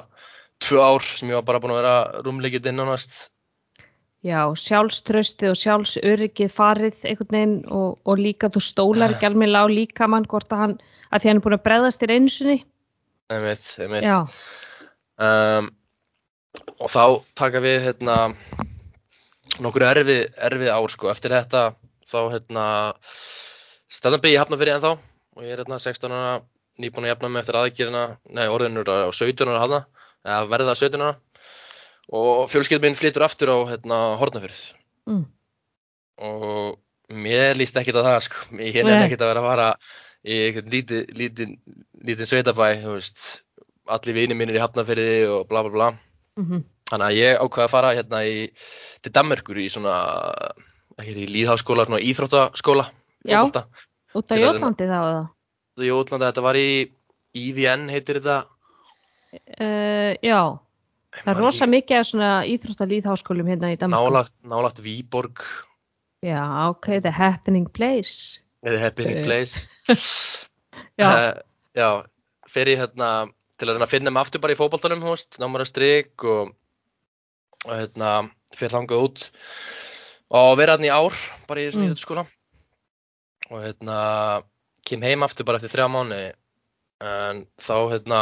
tvö 0.61 0.81
ár 0.85 1.05
sem 1.07 1.31
ég 1.31 1.39
var 1.41 1.47
bara 1.49 1.61
búin 1.63 1.75
að 1.75 1.81
vera 1.83 2.23
rúmleikið 2.25 2.71
inn 2.71 2.85
ánast 2.85 3.29
Já, 4.21 4.53
sjálfströstið 4.53 5.55
og 5.55 5.57
sjálfsöryggið 5.57 6.51
farið 6.53 7.05
einhvern 7.09 7.37
veginn 7.37 7.55
og, 7.73 7.95
og 8.05 8.19
líka 8.21 8.51
þú 8.53 8.61
stólar 8.61 9.15
ekki 9.15 9.31
alveg 9.31 9.55
á 9.57 9.65
líkamann 9.73 10.29
hvort 10.29 10.53
að 10.53 10.61
hann, 10.61 10.75
að 11.09 11.23
því 11.23 11.31
hann 11.31 11.41
er 11.41 11.45
búin 11.47 11.57
að 11.57 11.63
bregðast 11.65 12.03
þér 12.03 12.13
einu 12.19 12.33
sinni. 12.35 12.57
einmitt, 13.33 13.71
einmitt. 13.81 14.05
Já, 14.05 14.19
um, 15.25 15.71
og 16.77 16.93
þá 16.93 17.05
taka 17.41 17.65
við 17.65 17.79
hérna 17.87 18.17
nokkur 19.65 19.87
erfið, 19.89 20.23
erfið 20.37 20.73
ár 20.75 20.93
sko 20.93 21.11
eftir 21.15 21.35
þetta 21.39 21.65
þá 22.11 22.21
hérna 22.35 22.67
stefnum 23.89 24.21
byggi 24.21 24.41
hafna 24.41 24.61
fyrir 24.61 24.77
ennþá 24.77 24.93
og 25.01 25.47
ég 25.47 25.55
er 25.55 25.63
hérna 25.65 25.81
16 25.81 26.13
ára 26.13 26.41
nýbúin 26.81 27.07
að 27.07 27.13
jafna 27.15 27.31
mig 27.33 27.43
eftir 27.43 27.59
aðgerina 27.61 28.05
nei 28.37 28.47
orðinur 28.53 28.89
á 28.91 29.09
17 29.13 29.51
ára 29.51 29.63
hafna 29.65 29.81
eða 30.27 30.51
verða 30.53 30.77
17 30.81 31.05
ára 31.07 31.17
og 32.21 32.47
fjölskyldum 32.51 32.89
minn 32.89 32.99
flytur 32.99 33.27
aftur 33.27 33.53
á 33.55 33.59
hérna 33.71 34.01
Hortnafjörð 34.21 34.63
mm. 35.11 35.25
og 36.27 36.81
mér 37.11 37.59
líst 37.59 37.79
ekkert 37.79 38.01
á 38.03 38.09
það 38.09 38.19
sko 38.27 38.49
ég 38.59 38.81
er 38.83 38.89
Nei. 38.89 38.97
ekkert 39.05 39.25
að 39.27 39.33
vera 39.33 39.45
að 39.45 39.51
fara 39.51 39.69
í 40.21 40.41
einhvern 40.49 40.75
lítið, 40.75 41.07
lítið, 41.17 41.55
lítið 42.05 42.29
sveitabæ 42.29 42.67
þú 42.83 42.97
veist, 42.99 43.23
allir 43.89 44.19
vini 44.19 44.37
mínir 44.37 44.59
í 44.59 44.63
Hafnarfirði 44.63 45.15
og 45.33 45.49
bla 45.51 45.65
bla 45.67 45.77
bla 45.77 45.91
Mm 46.41 46.63
Þannig 46.91 47.07
að 47.07 47.19
ég 47.21 47.37
ákvaði 47.39 47.67
að 47.67 47.71
fara 47.71 47.91
hérna 47.95 48.21
í, 48.27 48.39
til 49.05 49.13
Danmerkur 49.15 49.59
í 49.63 49.69
svona, 49.71 49.95
ekki 50.99 51.13
í 51.23 51.29
líðháskóla, 51.37 51.85
svona 51.87 52.01
íþróttaskóla, 52.03 52.89
Já. 53.31 53.45
út 53.47 53.61
að 53.61 54.33
reyna- 54.35 54.49
Jótlandi 54.49 54.89
þá 54.91 54.97
eða? 54.99 55.21
Í 55.87 55.93
Útlanda, 55.95 56.31
þetta 56.31 56.45
var 56.45 56.59
í 56.61 56.69
IVN 57.41 57.89
heitir 57.93 58.21
þetta. 58.21 58.39
Uh, 59.61 60.17
já, 60.27 60.41
það 61.23 61.33
er 61.33 61.39
rosa 61.39 61.67
mikið 61.71 62.01
af 62.01 62.07
svona 62.09 62.31
íþróttalíðháskólum 62.51 63.51
hérna 63.53 63.71
í 63.75 63.79
Danmark. 63.79 64.07
Nálagt, 64.11 64.35
nálagt 64.51 64.81
Víborg, 64.83 65.45
Já, 66.21 66.43
ok, 66.69 66.99
the 67.01 67.11
happening 67.17 67.69
place. 67.73 68.41
eða 68.67 68.81
Happening 68.83 69.19
Eh, 69.23 69.25
Place. 69.25 69.69
Já, 71.01 71.07
Eh, 71.09 71.35
já, 71.75 72.05
ég 72.69 72.77
hérna 72.83 73.31
til 73.57 73.69
að 73.71 73.87
finna 73.89 74.11
mig 74.11 74.21
aftur 74.21 74.41
bara 74.43 74.53
í 74.53 74.59
fótboltanum, 74.59 75.01
þú 75.01 75.15
veist, 75.15 75.39
námar 75.41 75.63
að 75.65 75.71
strik 75.71 76.25
og, 76.25 76.51
og 77.67 77.73
hérna, 77.73 78.11
fer 78.57 78.69
þangað 78.75 79.05
út 79.07 79.25
og 80.31 80.57
vera 80.61 80.77
hérna 80.77 80.91
í 80.91 80.93
ár, 80.93 81.17
bara 81.49 81.61
í 81.61 81.69
þessum 81.71 81.87
Mm. 81.87 81.97
mm. 81.97 82.27
og 83.51 83.65
hérna, 83.65 83.99
kem 84.87 85.03
heim 85.07 85.23
aftur 85.27 85.47
bara 85.49 85.61
eftir 85.61 85.73
þrjá 85.75 85.89
mánu 85.93 86.21
en 87.01 87.47
þá 87.61 87.77
hérna 87.95 88.21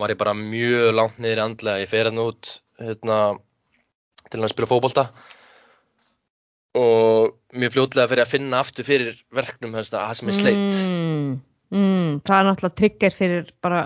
var 0.00 0.12
ég 0.12 0.20
bara 0.20 0.34
mjög 0.36 0.90
langt 0.94 1.18
niður 1.22 1.40
í 1.40 1.44
andlega, 1.44 1.80
ég 1.84 1.88
fer 1.88 2.08
hérna 2.10 2.28
út 2.28 2.50
hérna 2.80 3.18
til 4.30 4.42
að 4.42 4.52
spila 4.52 4.68
fótbolta 4.68 5.08
og 6.74 7.34
mjög 7.54 7.74
fljótlega 7.76 8.10
fer 8.10 8.20
ég 8.20 8.26
að 8.26 8.32
finna 8.34 8.60
aftur 8.64 8.86
fyrir 8.86 9.18
verknum 9.34 9.76
að 9.78 9.92
það 9.94 10.14
sem 10.18 10.32
er 10.32 10.38
sleitt 10.40 10.80
Mm, 10.84 11.36
mm, 11.70 12.08
það 12.26 12.38
er 12.38 12.48
náttúrulega 12.48 12.78
trigger 12.80 13.14
fyrir 13.14 13.52
bara 13.64 13.84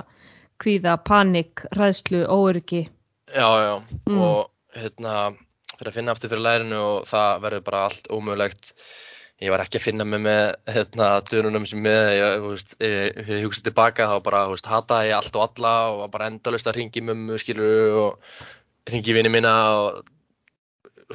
kvíða, 0.59 0.97
panik, 1.07 1.62
ræðslu, 1.76 2.25
óöryggi. 2.26 2.88
Já, 3.31 3.49
já, 3.62 3.75
Mm. 4.09 4.19
og 4.19 4.50
hérna 4.75 5.37
fyrir 5.78 5.90
að 5.93 5.95
finna 5.95 6.12
aftur 6.12 6.33
fyrir 6.33 6.43
lærinu 6.43 6.81
og 6.83 7.07
það 7.07 7.43
verður 7.45 7.64
bara 7.64 7.85
allt 7.87 8.09
ómögulegt. 8.11 8.73
Ég 9.38 9.52
var 9.54 9.62
ekki 9.62 9.78
að 9.78 9.85
finna 9.85 10.04
mig 10.09 10.18
með 10.25 10.45
hérna 10.75 11.09
dönunum 11.30 11.66
sem 11.71 11.85
ég, 11.87 12.23
veist, 12.42 12.73
ég, 12.83 13.18
ég 13.23 13.45
hugsaði 13.47 13.68
tilbaka 13.68 14.09
þá 14.11 14.16
bara, 14.26 14.40
veist, 14.50 14.66
hataði 14.66 15.12
ég 15.12 15.18
allt 15.18 15.38
og 15.38 15.45
alla 15.45 15.75
og 15.92 16.00
var 16.00 16.11
bara 16.16 16.30
endalaust 16.33 16.66
að 16.66 16.80
ringi 16.80 17.02
mömmu, 17.07 17.38
skilur, 17.38 17.99
og 18.02 18.90
ringi 18.90 19.14
vini 19.14 19.30
mína 19.30 19.52
og, 19.76 20.00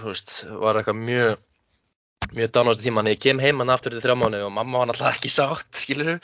veist, 0.05 0.37
var 0.61 0.79
eitthvað 0.79 1.01
mjög, 1.01 1.43
mjög 2.31 2.55
dánástu 2.55 2.87
tíma. 2.87 3.03
Þannig 3.03 3.17
ég 3.17 3.23
kem 3.27 3.43
heim 3.43 3.59
hann 3.59 3.75
aftur 3.75 3.97
til 3.97 4.05
þrjá 4.05 4.15
mánu 4.21 4.39
og 4.47 4.55
mamma 4.55 4.85
var 4.85 4.93
náttúrulega 4.93 5.19
ekki 5.19 5.33
sátt, 5.35 5.83
skilur, 5.83 6.23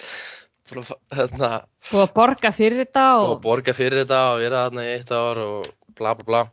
hérna, 1.20 1.54
Búið 1.90 2.06
að 2.06 2.16
borga 2.16 2.56
fyrir 2.56 2.84
þetta 2.86 3.06
og 3.20 3.30
og... 3.34 3.38
borga 3.44 3.76
fyrir 3.76 4.06
þetta 4.06 4.24
og 4.32 4.42
vera 4.46 4.66
þarna 4.70 4.88
í 4.88 4.96
eitt 4.96 5.12
ár 5.12 5.44
og 5.44 5.70
bla 6.00 6.16
bla 6.16 6.32
bla. 6.32 6.44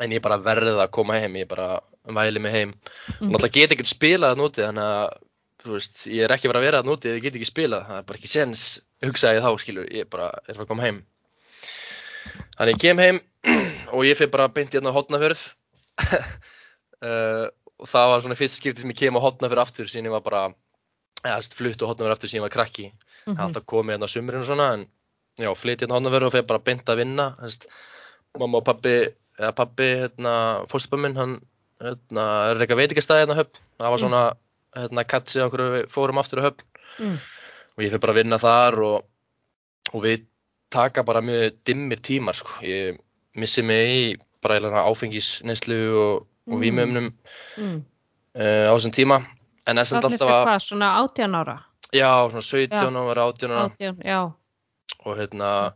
En 0.00 0.16
ég 0.16 0.24
bara 0.24 0.40
verði 0.42 0.78
að 0.78 0.92
koma 0.96 1.20
heim 1.20 1.36
ég 1.42 1.48
bara 1.50 1.74
væli 2.06 2.40
mig 2.40 2.52
heim 2.52 2.72
og 2.72 3.20
Mm. 3.20 3.30
náttúrulega 3.32 3.52
get 3.52 3.72
ekkert 3.72 3.86
spilað 3.92 4.32
þarna 4.34 4.48
úti 4.48 4.62
þannig 4.62 4.82
að 4.82 5.18
þú 5.62 5.72
veist, 5.76 6.06
ég 6.10 6.24
er 6.24 6.32
ekki 6.34 6.48
að 6.48 6.52
vera 6.52 6.58
að 6.60 6.66
vera 6.66 6.78
þarna 6.82 6.92
úti 6.96 7.08
ef 7.08 7.14
ég 7.16 7.22
get 7.22 7.34
ekki 7.38 7.46
spilað, 7.52 7.86
það 7.86 7.98
er 7.98 8.02
bara 8.08 8.18
ekki 8.18 8.28
sens 8.32 8.80
hugsaði 9.02 9.42
þá, 9.42 9.50
skilur, 9.62 9.86
ég 9.94 10.08
bara 10.10 10.30
er 10.48 10.54
að 10.58 10.66
koma 10.66 10.82
heim 10.82 11.02
þannig 12.58 12.74
ég 12.74 12.80
kem 12.80 12.98
heim 12.98 13.20
og 13.94 14.04
ég 14.06 14.16
fyrir 14.18 14.30
bara 14.30 14.48
beint 14.48 14.72
hérna 14.74 14.90
á 14.90 14.96
hotnafjörð 14.98 15.42
uh, 17.02 17.46
og 17.82 17.88
það 17.90 18.10
var 18.12 18.20
svona 18.24 18.38
fyrst 18.38 18.58
skipti 18.60 18.82
sem 18.84 18.90
ég 18.92 18.98
kem 18.98 19.16
á 19.18 19.24
hotnafjörð 19.24 19.62
aftur 19.64 19.86
síðan 19.90 20.10
ég 20.10 20.14
var 20.16 20.24
bara, 20.26 20.42
eða 21.22 21.38
veist, 21.40 21.54
flutt 21.58 21.82
á 21.82 21.90
hotnafjörð 21.90 22.16
aftur 22.16 22.30
síðan 22.32 22.42
ég 22.42 22.48
var 22.48 22.56
krakki 22.58 22.92
Mhm. 23.22 23.30
mm 23.30 23.36
-hmm. 23.36 23.42
alltaf 23.44 23.64
komið 23.70 23.92
hérna 23.94 24.06
á 24.10 24.14
sumurinn 24.14 24.40
og 24.42 24.46
svona 24.46 24.72
en 24.74 24.86
já, 25.38 25.54
flytt 25.54 25.80
hérna 25.82 25.94
hónaveru 25.94 26.26
og 26.26 26.32
fyrir 26.32 26.46
bara 26.46 26.58
beint 26.58 26.82
að 26.88 26.96
vinna 26.96 27.36
Þess, 27.38 27.66
mamma 28.38 28.58
og 28.58 28.64
pappi 28.64 29.14
eða 29.38 29.52
pappi, 29.54 29.84
hérna, 30.02 30.66
fórstupar 30.66 30.98
minn 30.98 31.14
hann 31.16 31.40
hérna, 31.82 32.24
er 32.50 32.60
eitthvað 32.62 32.80
veitingastæði 32.82 33.24
hérna 33.24 33.38
höfn 33.40 33.60
það 33.78 33.90
var 33.90 33.98
Mm. 33.98 34.02
svona, 34.04 34.22
hérna, 34.76 35.04
katsi 35.04 35.40
okkur 35.44 35.62
við 35.76 35.86
fórum 35.92 36.18
aftur 36.22 36.40
á 36.42 36.46
höfn 36.48 36.62
Mm. 36.98 37.16
og 37.76 37.84
ég 37.84 37.90
fyrir 37.90 38.00
bara 38.00 38.12
að 38.12 38.20
vinna 38.22 38.38
þar 38.38 38.78
og, 38.84 39.04
og 39.94 40.02
við 40.04 40.24
taka 40.70 41.02
bara 41.02 41.20
mjög 41.20 41.56
dimmir 41.64 42.00
tímar 42.00 42.34
sko. 42.34 42.60
ég 42.62 42.98
missi 43.36 43.62
mig 43.62 43.88
í 43.88 44.16
bara 44.42 44.56
eiginlega 44.58 44.84
áfengisneyslu 44.88 45.80
og, 45.96 46.26
og 46.48 46.58
Mm. 46.58 46.60
vímöfnum 46.62 47.12
Mm. 47.58 47.84
uh, 48.34 48.66
á 48.68 48.72
þessum 48.76 48.92
tíma 48.92 49.24
en 49.66 49.76
þess 49.76 49.92
að 49.92 50.04
alltaf 50.04 50.28
að, 50.28 50.44
hvað, 50.46 50.60
svona 50.60 50.88
18 51.02 51.34
ára? 51.34 51.58
já, 51.92 52.28
svona 52.30 52.42
17 52.42 52.96
ára, 52.96 53.22
18 53.28 53.50
ára 53.50 53.70
18, 53.70 54.02
já. 54.04 54.32
og 55.04 55.16
hérna 55.18 55.72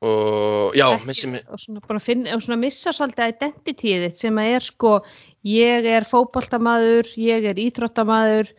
og 0.00 0.74
já, 0.78 0.86
Ekki- 0.94 1.40
og 1.50 1.58
svona, 1.58 1.98
finna, 1.98 2.34
og 2.36 2.42
svona 2.44 2.58
missa 2.60 2.92
svolítið 2.94 3.32
identityið 3.34 4.04
þitt 4.06 4.20
sem 4.20 4.36
að 4.38 4.50
er 4.54 4.60
sko 4.62 4.92
ég 5.44 5.88
er 5.90 6.06
fótboltamaður, 6.06 7.08
ég 7.18 7.48
er 7.50 7.58
íþróttamaður 7.58 8.52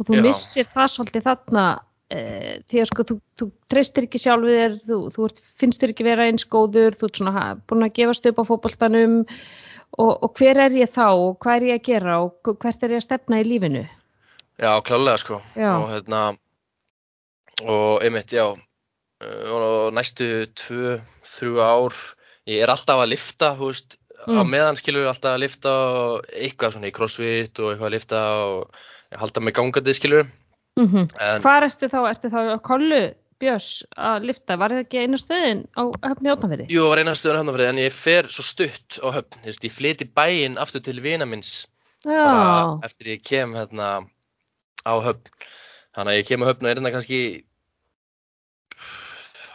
og 0.00 0.08
þú 0.08 0.16
Já. 0.18 0.22
missir 0.24 0.66
það 0.66 0.88
svolítið 0.96 1.22
þarna 1.28 1.64
e, 2.10 2.18
því 2.66 2.80
að 2.82 2.88
sko 2.90 3.04
þú, 3.06 3.16
þú 3.38 3.48
treystir 3.70 4.08
ekki 4.08 4.18
sjálfið 4.18 4.58
þér 4.58 4.74
þú, 4.88 4.98
þú 5.14 5.24
ert, 5.28 5.40
finnst 5.62 5.80
þér 5.84 5.92
ekki 5.94 6.08
vera 6.08 6.26
eins 6.26 6.46
góður 6.50 6.96
þú 6.98 7.06
ert 7.06 7.20
svona 7.22 7.34
ha- 7.38 7.54
búin 7.70 7.86
að 7.86 7.94
gefast 8.00 8.26
upp 8.26 8.40
á 8.42 8.44
fótboltanum 8.50 9.14
og, 9.98 10.12
og 10.24 10.34
hver 10.40 10.58
er 10.66 10.74
ég 10.74 10.90
þá 10.90 11.06
og 11.14 11.38
hvað 11.38 11.56
er 11.60 11.68
ég 11.70 11.78
að 11.78 11.86
gera 11.86 12.18
og 12.24 12.34
hv- 12.42 12.58
hvert 12.58 12.82
er 12.82 12.96
ég 12.96 13.02
að 13.02 13.06
stefna 13.06 13.38
í 13.38 13.46
lífinu 13.46 13.84
já, 14.58 14.72
klálega 14.82 15.18
sko 15.22 15.38
Já. 15.54 15.70
og 15.78 15.86
hérna 15.94 16.24
og 17.62 18.02
einmitt, 18.02 18.32
já 18.34 18.56
og 19.20 19.94
næstu 19.94 20.46
tvö, 20.56 20.98
þrjú 21.28 21.60
ár 21.60 21.96
ég 22.48 22.62
er 22.64 22.72
alltaf 22.72 23.02
að 23.02 23.12
lifta, 23.12 23.54
veist 23.58 23.96
á 24.20 24.44
Mm. 24.44 24.50
meðan 24.52 24.76
skilur 24.76 25.06
við 25.06 25.12
alltaf 25.14 25.32
að 25.32 25.42
lifta 25.44 25.72
eitthvað 26.36 26.74
svona 26.74 26.88
í 26.90 26.92
crossfit 26.92 27.60
og 27.60 27.70
eitthvað 27.70 27.88
að 27.88 27.94
lifta 27.94 28.20
og 28.44 28.80
halda 29.16 29.40
mig 29.40 29.54
gangandi 29.56 29.94
skilur 29.96 30.26
mm 30.76 30.86
-hmm. 30.86 31.06
en 31.20 31.42
Hvar 31.42 31.64
ertu 31.64 31.88
þá, 31.88 32.00
ertu 32.10 32.28
þá 32.28 32.40
á 32.52 32.58
kollu 32.60 33.14
Björns 33.40 33.82
að 33.96 34.26
lifta, 34.28 34.56
var 34.60 34.70
það 34.70 34.82
ekki 34.84 34.98
einu 35.00 35.16
stöðin 35.16 35.64
á 35.72 35.82
höfni 36.04 36.28
átnafyrði? 36.28 36.66
Jú, 36.68 36.82
það 36.82 36.90
var 36.92 36.98
eina 36.98 37.14
stöðun 37.16 37.40
hafnafrið 37.40 37.68
en 37.68 37.78
ég 37.78 37.92
fer 37.92 38.28
svo 38.28 38.44
stutt 38.44 38.98
á 39.00 39.08
höfn, 39.16 39.38
ég 39.48 39.72
flyti 39.72 40.04
bæinn 40.04 40.58
aftur 40.60 40.80
til 40.84 41.00
vina 41.00 41.24
minns 41.24 41.66
eftir 42.84 43.16
ég 43.16 43.24
kem 43.24 43.54
hérna 43.54 44.04
á 44.84 44.94
höfn 45.00 45.24
þannig 45.96 46.12
að 46.12 46.18
ég 46.20 46.26
kem 46.28 46.42
á 46.44 46.48
höfn 46.52 46.64
og 46.64 46.70
er 46.70 46.76
hérna 46.76 46.92
kannski 46.92 47.44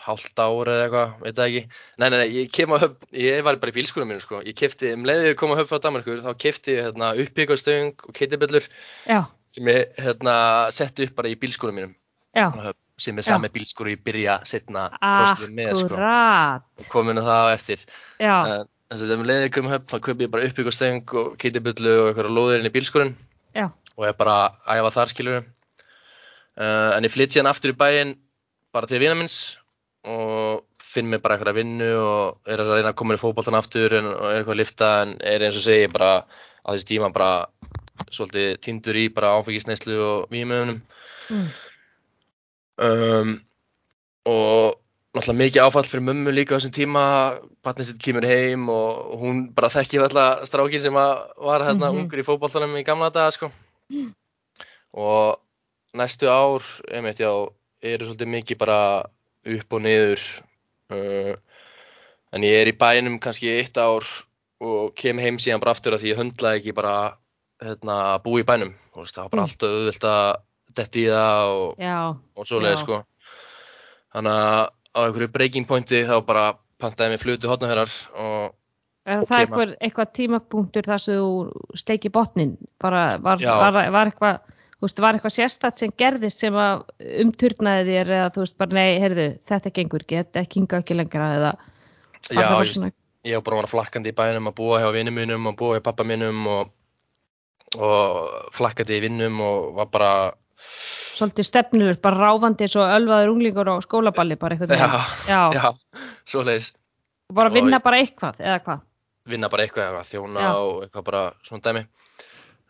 hálft 0.06 0.40
ár 0.40 0.72
eða 0.72 0.86
eitthvað, 0.86 1.16
veit 1.26 1.40
það 1.40 1.50
ekki. 1.50 1.82
Nei, 1.98 2.08
nei, 2.08 2.18
nei, 2.18 2.28
ég 2.36 2.54
kem 2.54 2.76
á 2.76 2.78
höfn, 2.84 3.10
ég 3.26 3.44
var 3.48 3.60
bara 3.62 3.74
í 3.74 3.78
bílskúrum 3.80 4.12
mínu 4.12 4.24
sko, 4.24 4.42
ég 4.46 4.58
kefti, 4.58 4.94
um 4.96 5.08
leiðið 5.10 5.30
ég 5.32 5.38
kom 5.40 5.54
á 5.54 5.60
höfn 5.60 5.72
frá 5.72 5.82
Danmarkur 5.84 6.24
þá 6.26 6.32
kefti 6.46 6.78
ég 6.78 6.88
hérna 6.90 7.12
uppbyggastöng 7.24 8.06
og 8.06 8.16
keitiböllur 8.18 8.70
sem 9.50 9.72
ég 9.74 10.00
hérna 10.06 10.36
setti 10.76 11.10
upp 11.10 11.18
bara 11.18 11.34
í 11.34 11.40
bílskúrum 11.42 11.80
mínum. 11.82 11.98
Höfn, 12.36 12.78
sem 13.02 13.18
er 13.20 13.28
sami 13.28 13.52
bílskúru 13.52 13.96
ég 13.96 14.06
byrja 14.06 14.40
setna 14.48 14.88
crossfit 15.00 15.52
með 15.56 15.74
sko, 15.82 15.92
akkurat, 15.98 16.88
komin 16.94 17.20
að 17.20 17.30
það 17.32 17.44
á 17.44 17.56
eftir. 17.58 17.86
Já, 18.22 18.36
En 18.86 19.00
þess 19.00 19.08
að 19.08 19.16
um 19.16 19.24
leiðið 19.26 19.44
ég 19.48 19.54
kom 19.56 19.66
á 19.66 19.74
höfn 19.74 19.88
þá 19.90 19.96
kaupi 20.06 20.26
ég 20.28 20.32
bara 20.34 20.46
uppbyggastöng 20.46 21.14
og 21.18 21.30
keitiböllu 21.42 21.94
og 22.04 22.10
eitthvað 22.12 22.36
lóðir 22.36 22.60
inn 22.62 22.70
í 22.70 22.74
bílskúrin 22.76 23.16
já, 23.58 23.66
og 23.98 24.04
er 24.06 24.14
bara 24.20 24.36
að 24.62 24.78
æfa 24.78 24.92
þar 24.94 25.12
skilur 25.12 25.40
uh, 25.42 26.92
en 26.94 27.08
ég 27.08 27.14
flytt 27.14 27.34
síðan 27.34 27.50
aftur 27.50 27.74
í 27.74 27.78
bæinn 27.80 28.14
bara 28.76 28.90
til 28.92 29.02
vina 29.02 29.18
minns 29.18 29.58
og 30.06 30.64
finn 30.86 31.10
mig 31.10 31.22
bara 31.24 31.36
eitthvað 31.36 31.52
að 31.54 31.60
vinnu 31.60 31.90
og 32.00 32.52
er 32.52 32.62
að 32.62 32.72
reyna 32.78 32.92
að 32.94 33.00
koma 33.02 33.18
í 33.18 33.22
fótboltan 33.22 33.58
aftur 33.58 33.98
en, 33.98 34.06
og 34.14 34.30
er 34.30 34.40
eitthvað 34.40 34.56
að 34.56 34.62
lifta 34.62 34.92
en 35.04 35.16
er 35.22 35.46
eins 35.48 35.58
og 35.60 35.66
segi 35.66 35.90
bara 35.92 36.12
á 36.24 36.68
þessi 36.72 36.90
tíma 36.94 37.12
bara 37.16 37.32
svolítið 38.12 38.58
tindur 38.64 39.00
í 39.00 39.06
bara 39.14 39.34
áfengisneislu 39.40 39.98
og 40.04 40.32
vímöðunum 40.34 40.80
mm, 41.30 41.46
um, 42.86 43.36
og 44.30 44.76
náttúrulega 45.16 45.40
mikið 45.40 45.64
áfall 45.64 45.88
fyrir 45.88 46.04
mömmu 46.10 46.34
líka 46.36 46.56
á 46.56 46.60
þessum 46.60 46.74
tíma, 46.76 47.04
batnið 47.64 47.90
sitt 47.92 48.02
kemur 48.04 48.26
heim 48.28 48.68
og 48.72 49.16
hún 49.22 49.46
bara 49.56 49.72
þekkið 49.72 50.08
alltaf 50.10 50.44
strákin 50.50 50.84
sem 50.84 50.94
var 50.94 51.64
hérna 51.64 51.92
Mhm. 51.92 52.02
ungur 52.04 52.20
í 52.20 52.26
fótballtanum 52.28 52.76
í 52.76 52.84
gamla 52.84 53.10
daga 53.10 53.32
sko. 53.32 53.52
Mm. 53.90 54.14
Og 54.94 55.40
næstu 55.96 56.28
ár, 56.28 56.64
einmitt 56.92 57.20
já, 57.20 57.32
eru 57.82 58.06
svolítið 58.06 58.28
mikið 58.28 58.58
bara 58.58 59.06
upp 59.46 59.76
og 59.78 59.82
niður. 59.86 60.24
Uh, 60.94 61.34
en 62.36 62.46
ég 62.46 62.62
er 62.64 62.72
í 62.72 62.78
bænum 62.78 63.20
kannski 63.24 63.52
eitt 63.60 63.78
ár 63.78 64.06
og 64.66 64.96
kem 64.98 65.20
heim 65.22 65.38
síðan 65.42 65.62
bara 65.64 65.74
aftur 65.76 65.96
að 65.96 66.04
því 66.04 66.12
ég 66.14 66.20
höndlaði 66.20 66.62
ekki 66.62 66.76
bara 66.78 66.96
hérna, 67.64 68.20
búi 68.24 68.42
í 68.44 68.48
bænum. 68.48 68.74
Veist, 68.96 69.16
það 69.16 69.24
var 69.24 69.32
bara 69.34 69.42
Mm. 69.42 69.50
allt 69.50 69.66
auðvilt 69.68 70.06
að 70.10 70.36
detti 70.76 71.06
í 71.06 71.10
það 71.12 71.54
og 71.56 72.20
og 72.36 72.48
svoleiði 72.48 72.78
sko 72.82 72.98
þannig 74.16 74.32
að 74.32 74.62
á 74.96 75.00
einhverju 75.06 75.32
breaking 75.32 75.68
pointi 75.68 76.02
þá 76.08 76.18
bara 76.28 76.46
pantaði 76.80 77.14
mér 77.14 77.22
flutu 77.24 77.48
hotnaferðar 77.52 77.94
og 78.16 78.54
er 79.06 79.20
Og 79.22 79.28
það 79.30 79.40
eitthvað, 79.44 79.74
eitthvað 79.86 80.12
tímapunktur 80.18 80.88
þar 80.88 81.04
sem 81.04 81.20
þú 81.22 81.78
steiki 81.78 82.10
botnin? 82.10 82.56
Bara, 82.82 83.08
var, 83.22 83.40
var, 83.44 83.92
var 83.94 84.10
eitthvað, 84.12 84.40
veist, 84.86 85.00
var 85.04 85.18
eitthvað 85.18 85.34
sérstætt 85.36 85.82
sem 85.82 85.92
gerðist 86.00 86.40
sem 86.44 86.56
að 86.60 86.84
umturnaði 87.26 87.86
þér 87.96 88.12
eða 88.20 88.30
þú 88.36 88.44
veist 88.46 88.58
bara, 88.62 88.76
nei, 88.78 89.00
heyrðu, 89.04 89.28
þetta 89.52 89.72
gengur 89.80 90.06
ekki, 90.06 90.22
þetta 90.24 90.46
hinga 90.56 90.80
ekki 90.84 90.98
lengra 91.00 91.28
eða 91.40 91.52
já, 92.32 92.48
ég, 92.48 92.94
ég 93.30 93.36
var 93.40 93.46
bara 93.50 93.60
vera 93.62 93.72
flakkandi 93.74 94.14
í 94.14 94.18
bænum 94.18 94.50
að 94.52 94.58
búa 94.62 94.80
hjá 94.84 94.90
vinnum 94.96 95.18
mínum 95.20 95.52
og 95.52 95.58
búa 95.60 95.78
hjá 95.78 95.84
pappa 95.90 96.06
mínum 96.08 96.42
og, 96.48 96.74
og 97.76 98.50
flakkandi 98.56 98.98
í 99.00 99.04
vinnum 99.06 99.40
og 99.44 99.70
var 99.80 99.90
bara 99.94 100.12
svolítið 101.16 101.48
stefnur, 101.48 101.98
bara 102.04 102.20
ráfandi 102.30 102.68
svo 102.72 102.84
ölvaður 102.88 103.32
unglingur 103.36 103.70
á 103.72 103.76
skólaballi, 103.84 104.36
bara 104.40 104.56
eitthvað. 104.56 104.76
já, 104.76 104.90
Já, 105.30 105.42
já, 105.56 105.70
svoleiðis 106.28 106.72
og 107.30 107.36
bara 107.40 107.50
og 107.50 107.56
vinna 107.58 107.80
ég- 107.80 107.84
bara 107.84 108.00
eitthvað, 108.04 108.40
eða 108.44 108.60
hvað? 108.66 108.82
vinna 109.26 109.50
bara 109.50 109.64
eitthvað, 109.66 109.88
eitthvað 109.90 110.10
þjóna 110.12 110.42
Já. 110.44 110.50
og 110.62 110.84
eitthvað 110.86 111.06
bara 111.08 111.22
svona 111.48 111.64
dæmi 111.66 111.86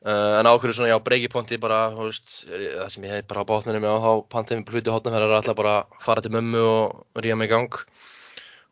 uh, 0.05 0.39
en 0.39 0.49
ákveður 0.49 0.77
svona 0.77 0.91
já 0.93 0.97
breaking 1.03 1.33
pointi 1.33 1.59
bara, 1.61 1.79
þú 1.95 2.09
veist, 2.09 2.35
það 2.47 2.91
sem 2.93 3.07
ég 3.07 3.15
hef 3.15 3.29
bara 3.31 3.45
á 3.45 3.49
bátninu 3.49 3.81
með 3.83 3.95
og 3.97 4.05
þá 4.05 4.33
pantaði 4.35 4.59
mér 4.61 4.75
flutu 4.75 4.95
hotnaferðar 4.95 5.33
er 5.33 5.39
alltaf 5.39 5.57
bara 5.59 5.75
að 5.81 5.97
fara 6.05 6.25
til 6.25 6.33
mömmu 6.35 6.63
og 6.65 7.23
ríða 7.25 7.39
mig 7.41 7.49
í 7.49 7.53
gang. 7.55 7.79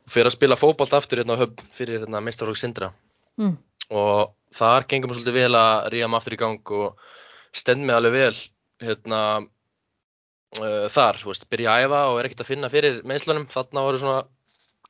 Og 0.03 0.13
fyrir 0.13 0.29
að 0.29 0.37
spila 0.37 0.59
fótbolt 0.59 0.95
aftur 0.97 1.21
hérna 1.21 1.37
á 1.39 1.41
höfn 1.43 1.73
fyrir 1.73 2.03
hérna 2.03 2.23
meistarflokk 2.23 2.59
Sindra. 2.59 2.93
Mm. 3.41 3.55
og 3.89 4.33
þar 4.53 4.85
gengum 4.85 5.09
mér 5.09 5.17
svolítið 5.17 5.37
vel 5.39 5.57
að 5.57 5.87
ríða 5.93 6.07
mig 6.09 6.19
aftur 6.19 6.35
í 6.35 6.37
gang 6.37 6.71
og 6.77 6.99
stend 7.57 7.85
mig 7.85 7.95
alveg 7.95 8.13
vel 8.13 8.35
hérna 8.83 9.21
uh, 9.41 10.85
þar, 10.93 11.19
þú 11.21 11.31
veist, 11.31 11.47
byrja 11.49 11.73
að 11.73 11.85
æfa 11.87 12.01
og 12.11 12.19
er 12.19 12.29
ekkert 12.29 12.43
að 12.45 12.51
finna 12.51 12.71
fyrir 12.73 12.99
meðslunum, 13.09 13.47
þarna 13.51 13.85
voru 13.87 14.01
svona 14.01 14.19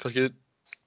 kannski 0.02 0.28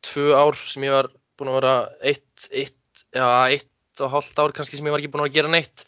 tvö 0.07 0.27
ár 0.37 0.59
sem 0.61 0.85
ég 0.87 0.95
var 0.95 1.09
búinn 1.37 1.53
að 1.53 1.59
vera 1.61 1.75
eitt, 2.13 2.49
eitt, 2.53 3.05
já, 3.17 3.27
eitt 3.49 3.71
og 4.05 4.13
hálft 4.13 4.39
ár 4.39 4.55
kannski 4.57 4.79
sem 4.79 4.87
ég 4.87 4.95
var 4.95 5.03
ekki 5.03 5.13
búinn 5.13 5.27
að 5.27 5.37
gera 5.37 5.53
neitt. 5.53 5.87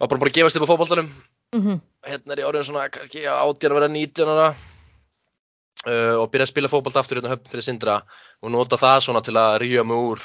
Var 0.00 0.08
bara 0.08 0.20
bara 0.20 0.32
að 0.32 0.38
gefast 0.38 0.58
upp 0.58 0.66
á 0.66 0.70
fótboltanum. 0.72 1.10
Mm 1.54 1.80
hérna 2.02 2.34
er 2.34 2.42
ég 2.42 2.48
orðin 2.48 2.66
svona 2.66 2.88
kannski 2.90 3.24
átján 3.28 3.72
að 3.72 3.78
vera 3.78 3.88
19 3.92 4.30
ára 4.32 4.48
uh, 5.86 6.16
og 6.18 6.30
byrja 6.32 6.48
að 6.48 6.50
spila 6.50 6.70
fótbolt 6.72 6.98
aftur 6.98 7.20
hérna 7.20 7.30
höfn 7.30 7.50
fyrir 7.52 7.66
Sindra 7.66 8.00
og 8.42 8.50
nota 8.50 8.78
það 8.80 9.04
svona 9.06 9.22
til 9.22 9.36
að 9.38 9.58
ríða 9.62 9.84
mig 9.86 10.02
úr 10.10 10.24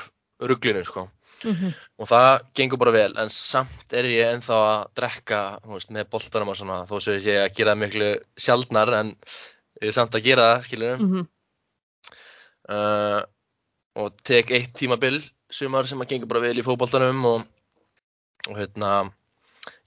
ruglinu 0.49 0.83
sko. 0.85 1.07
-hmm. 1.43 1.73
og 1.97 2.07
það 2.07 2.41
gengur 2.55 2.79
bara 2.81 2.91
vel 2.91 3.17
en 3.17 3.29
samt 3.29 3.93
er 3.93 4.05
ég 4.09 4.33
ennþá 4.33 4.57
að 4.57 4.87
drekka 4.95 5.59
veist, 5.65 5.91
með 5.91 6.09
boltanum 6.09 6.49
og 6.49 6.57
svona 6.57 6.85
þó 6.89 6.99
sem 7.01 7.13
ég 7.13 7.43
að 7.43 7.53
gera 7.53 7.75
miklu 7.75 8.09
sjaldnar 8.37 8.93
en 8.93 9.15
ég 9.81 9.89
er 9.89 9.93
samt 9.93 10.15
að 10.15 10.23
gera 10.23 10.55
það 10.55 10.63
skilur 10.65 10.97
Mm 10.97 11.27
uh, 12.69 13.21
og 13.97 14.13
tek 14.23 14.51
eitt 14.51 14.73
tímabil 14.77 15.21
sumar 15.49 15.87
sem 15.87 16.01
að 16.03 16.09
gengur 16.11 16.27
bara 16.31 16.41
vel 16.43 16.57
í 16.59 16.65
fótboltanum 16.65 17.21
og, 17.29 17.45
og 18.49 18.57
hérna 18.59 18.91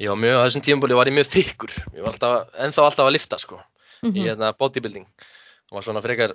ég 0.01 0.09
var 0.13 0.17
mjög, 0.21 0.37
á 0.41 0.45
þessum 0.47 0.65
tímabili 0.65 0.97
var 0.97 1.09
ég 1.11 1.17
mjög 1.19 1.29
þykkur 1.35 1.75
ég 1.97 2.01
var 2.05 2.13
alltaf, 2.15 2.49
ennþá 2.65 2.87
alltaf 2.87 3.07
að 3.09 3.15
lifta 3.19 3.39
sko 3.43 3.61
Mhm. 4.01 4.17
í 4.17 4.23
hérna 4.25 4.55
bodybuilding 4.57 5.05
og 5.05 5.75
var 5.77 5.83
svona 5.85 6.01
frekar 6.01 6.33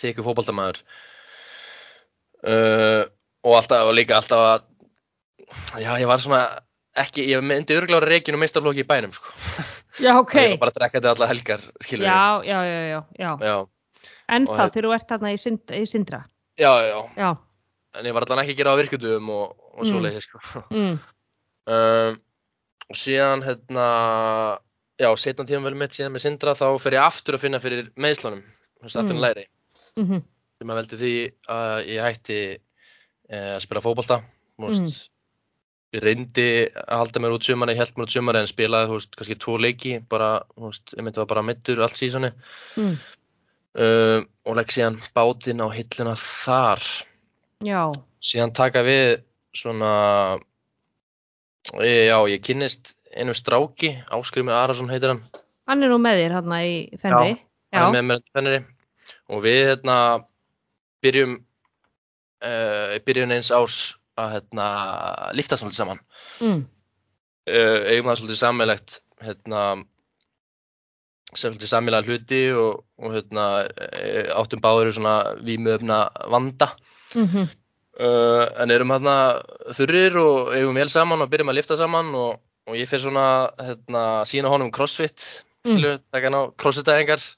þykkur 0.00 0.24
fótboltamæður 0.24 0.78
uh, 2.48 3.02
og 3.44 3.56
alltaf 3.58 3.88
og 3.90 3.94
líka 3.98 4.16
alltaf 4.16 4.44
að 4.48 5.82
já 5.84 5.90
ég 6.00 6.08
var 6.08 6.22
svona 6.22 6.40
ekki, 6.96 7.26
ég 7.28 7.42
myndi 7.44 7.76
örglára 7.76 8.08
reikinu 8.08 8.38
meistarlóki 8.40 8.84
í 8.84 8.88
bænum 8.88 9.12
sko 9.12 9.28
Já, 10.02 10.16
ok. 10.18 10.32
ég 10.40 10.54
var 10.56 10.62
bara 10.64 10.72
að 10.72 10.78
drekka 10.80 10.98
þetta 11.00 11.12
alla 11.14 11.28
helgar 11.30 11.66
Já, 11.84 12.22
já, 12.48 12.58
já, 12.64 12.80
já, 12.88 13.00
já. 13.20 13.32
já, 13.44 13.56
En 14.28 14.48
Og 14.48 14.56
þá 14.56 14.64
þegar 14.72 14.86
þú 14.88 14.94
ert 14.96 15.08
þarna 15.12 15.32
í, 15.34 15.36
sind, 15.38 15.60
í 15.70 15.84
Sindra. 15.86 16.22
já, 16.58 16.72
já, 16.88 16.98
Já. 17.20 17.28
En 17.94 18.04
ég 18.08 18.14
var 18.16 18.26
allan 18.26 18.42
ekki 18.44 18.54
að 18.56 18.60
gera 18.62 18.74
á 18.74 18.80
virkutum 18.80 19.30
og, 19.30 19.56
og 19.74 19.84
Mm. 19.84 19.90
svoleiði 19.90 20.20
sko 20.24 20.38
Mm. 20.70 20.98
um, 21.66 22.20
og 22.90 22.96
síðan 23.00 23.42
hérna 23.46 23.86
já, 25.00 25.08
setna 25.18 25.44
tíma 25.48 25.64
vel 25.64 25.74
mitt 25.74 25.90
síðan 25.96 26.12
með 26.14 26.24
Sindra 26.26 26.54
þá 26.54 26.66
fer 26.80 26.92
ég 26.98 27.02
aftur 27.06 27.34
að 27.38 27.44
finna 27.46 27.58
fyrir 27.62 27.90
meðslunum 27.96 28.42
aftur 28.84 29.02
Mm. 29.02 29.10
en 29.10 29.20
læri 29.24 29.46
Mm 29.96 30.04
-hmm. 30.08 30.22
sem 30.58 30.68
að 30.70 30.78
veldi 30.80 30.96
því 31.00 31.14
að 31.48 31.86
ég 31.86 32.02
hætti 32.02 32.58
e, 33.30 33.36
að 33.56 33.60
spila 33.62 33.80
veist, 33.80 34.80
Mm. 34.80 35.08
ég 35.94 36.02
reyndi 36.02 36.48
að 36.74 36.98
halda 36.98 37.20
mér 37.20 37.34
út 37.34 37.42
sumari, 37.46 37.74
held 37.76 37.94
mér 37.96 38.04
út 38.04 38.10
sumari 38.10 38.38
en 38.38 38.46
spilaði, 38.46 38.90
veist, 38.90 39.16
kannski 39.16 39.38
tvo 39.38 39.58
leiki 39.58 39.98
bara, 40.08 40.42
veist, 40.56 40.94
ég 40.96 41.02
myndi 41.04 41.16
var 41.18 41.26
bara 41.26 41.42
mittur 41.42 41.80
allt 41.80 41.96
sísoni 41.96 42.32
Mm. 42.76 42.98
um, 43.74 44.26
og 44.46 44.56
legg 44.56 44.66
síðan 44.70 45.00
bátinn 45.14 45.60
á 45.62 45.68
hilluna 45.70 46.14
þar 46.14 46.82
Já. 47.62 47.92
síðan 48.24 48.52
taka 48.56 48.82
við 48.86 49.22
svona 49.54 49.90
e, 51.80 52.08
já, 52.10 52.18
ég 52.28 52.42
kynnist 52.44 52.94
einum 53.14 53.36
stráki, 53.38 53.92
Áskrimur 54.10 54.56
Arason 54.58 54.90
heitir 54.90 55.12
hann 55.14 55.22
Hann 55.68 55.82
er 55.86 55.88
nú 55.94 55.96
með 56.02 56.18
þér 56.24 56.34
hérna 56.38 56.58
í 56.66 56.74
Fenri. 57.00 57.36
hann 57.72 57.94
er 57.94 58.02
með 58.02 58.08
mér 58.10 58.24
fenneri 58.34 58.58
og 59.32 59.40
við 59.44 59.60
hérna 59.70 59.96
byrjum 61.04 61.32
uh, 61.38 62.98
byrjun 63.06 63.32
eins 63.36 63.50
árs 63.54 63.78
að 64.20 64.36
hérna 64.36 64.66
lífta 65.34 65.56
svolítið 65.60 65.80
saman 65.82 66.02
Mm. 66.42 66.64
uh, 67.46 67.80
eigum 67.94 68.08
það 68.10 68.18
svolítið 68.20 68.38
sammeilegt 68.42 68.94
hérna 69.22 69.60
svolítið 71.34 71.70
sammeilegt 71.70 72.08
hluti 72.10 72.40
og, 72.54 72.82
og 73.02 73.14
hérna 73.16 73.44
eh, 73.88 74.28
áttum 74.34 74.60
báður 74.62 74.90
í 74.90 74.94
svona 74.98 75.14
vímöfna 75.46 75.98
vanda 76.30 76.68
Mm 77.14 77.26
-hmm. 77.26 77.48
uh, 78.00 78.62
en 78.62 78.70
erum 78.70 78.88
hérna 78.90 79.42
þurrir 79.76 80.16
og 80.16 80.54
eigum 80.54 80.74
vel 80.74 80.88
saman 80.88 81.22
og 81.22 81.30
byrjum 81.30 81.48
að 81.52 81.54
lifta 81.60 81.76
saman 81.76 82.14
og, 82.14 82.40
og 82.66 82.74
ég 82.76 82.88
fyrir 82.88 83.02
svona 83.06 83.50
hérna 83.58 84.24
sína 84.24 84.48
honum 84.48 84.70
crossfit 84.70 85.44
Mm. 85.64 85.80
á 85.80 86.52
crossfit-æfingar 86.60 87.36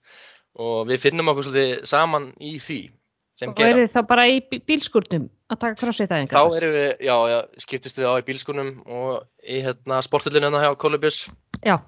og 0.58 0.86
við 0.88 0.98
finnum 0.98 1.28
okkur 1.28 1.44
svolítið 1.44 1.84
saman 1.86 2.32
í 2.40 2.56
því 2.58 2.90
sem 3.38 3.50
Og 3.50 3.60
eru 3.60 3.86
þið 3.86 3.92
þá 3.92 4.06
bara 4.08 4.24
í 4.26 4.40
bí- 4.50 4.60
bílskúrnum 4.66 5.28
að 5.52 5.58
taka 5.60 5.74
crossfit 5.74 6.10
aðeins? 6.10 6.32
Þá 6.32 6.56
erum 6.56 6.72
við, 6.74 6.96
já, 7.06 7.16
já, 7.30 7.42
skiptist 7.58 7.98
við 7.98 8.06
á 8.10 8.18
í 8.18 8.22
bílskunum 8.26 8.82
og 8.86 9.22
í 9.46 9.62
hérna 9.62 10.02
sportullinu 10.02 10.48
hérna 10.50 10.58
hjá 10.64 10.74
Kolubjörns, 10.76 11.28
Já. 11.64 11.78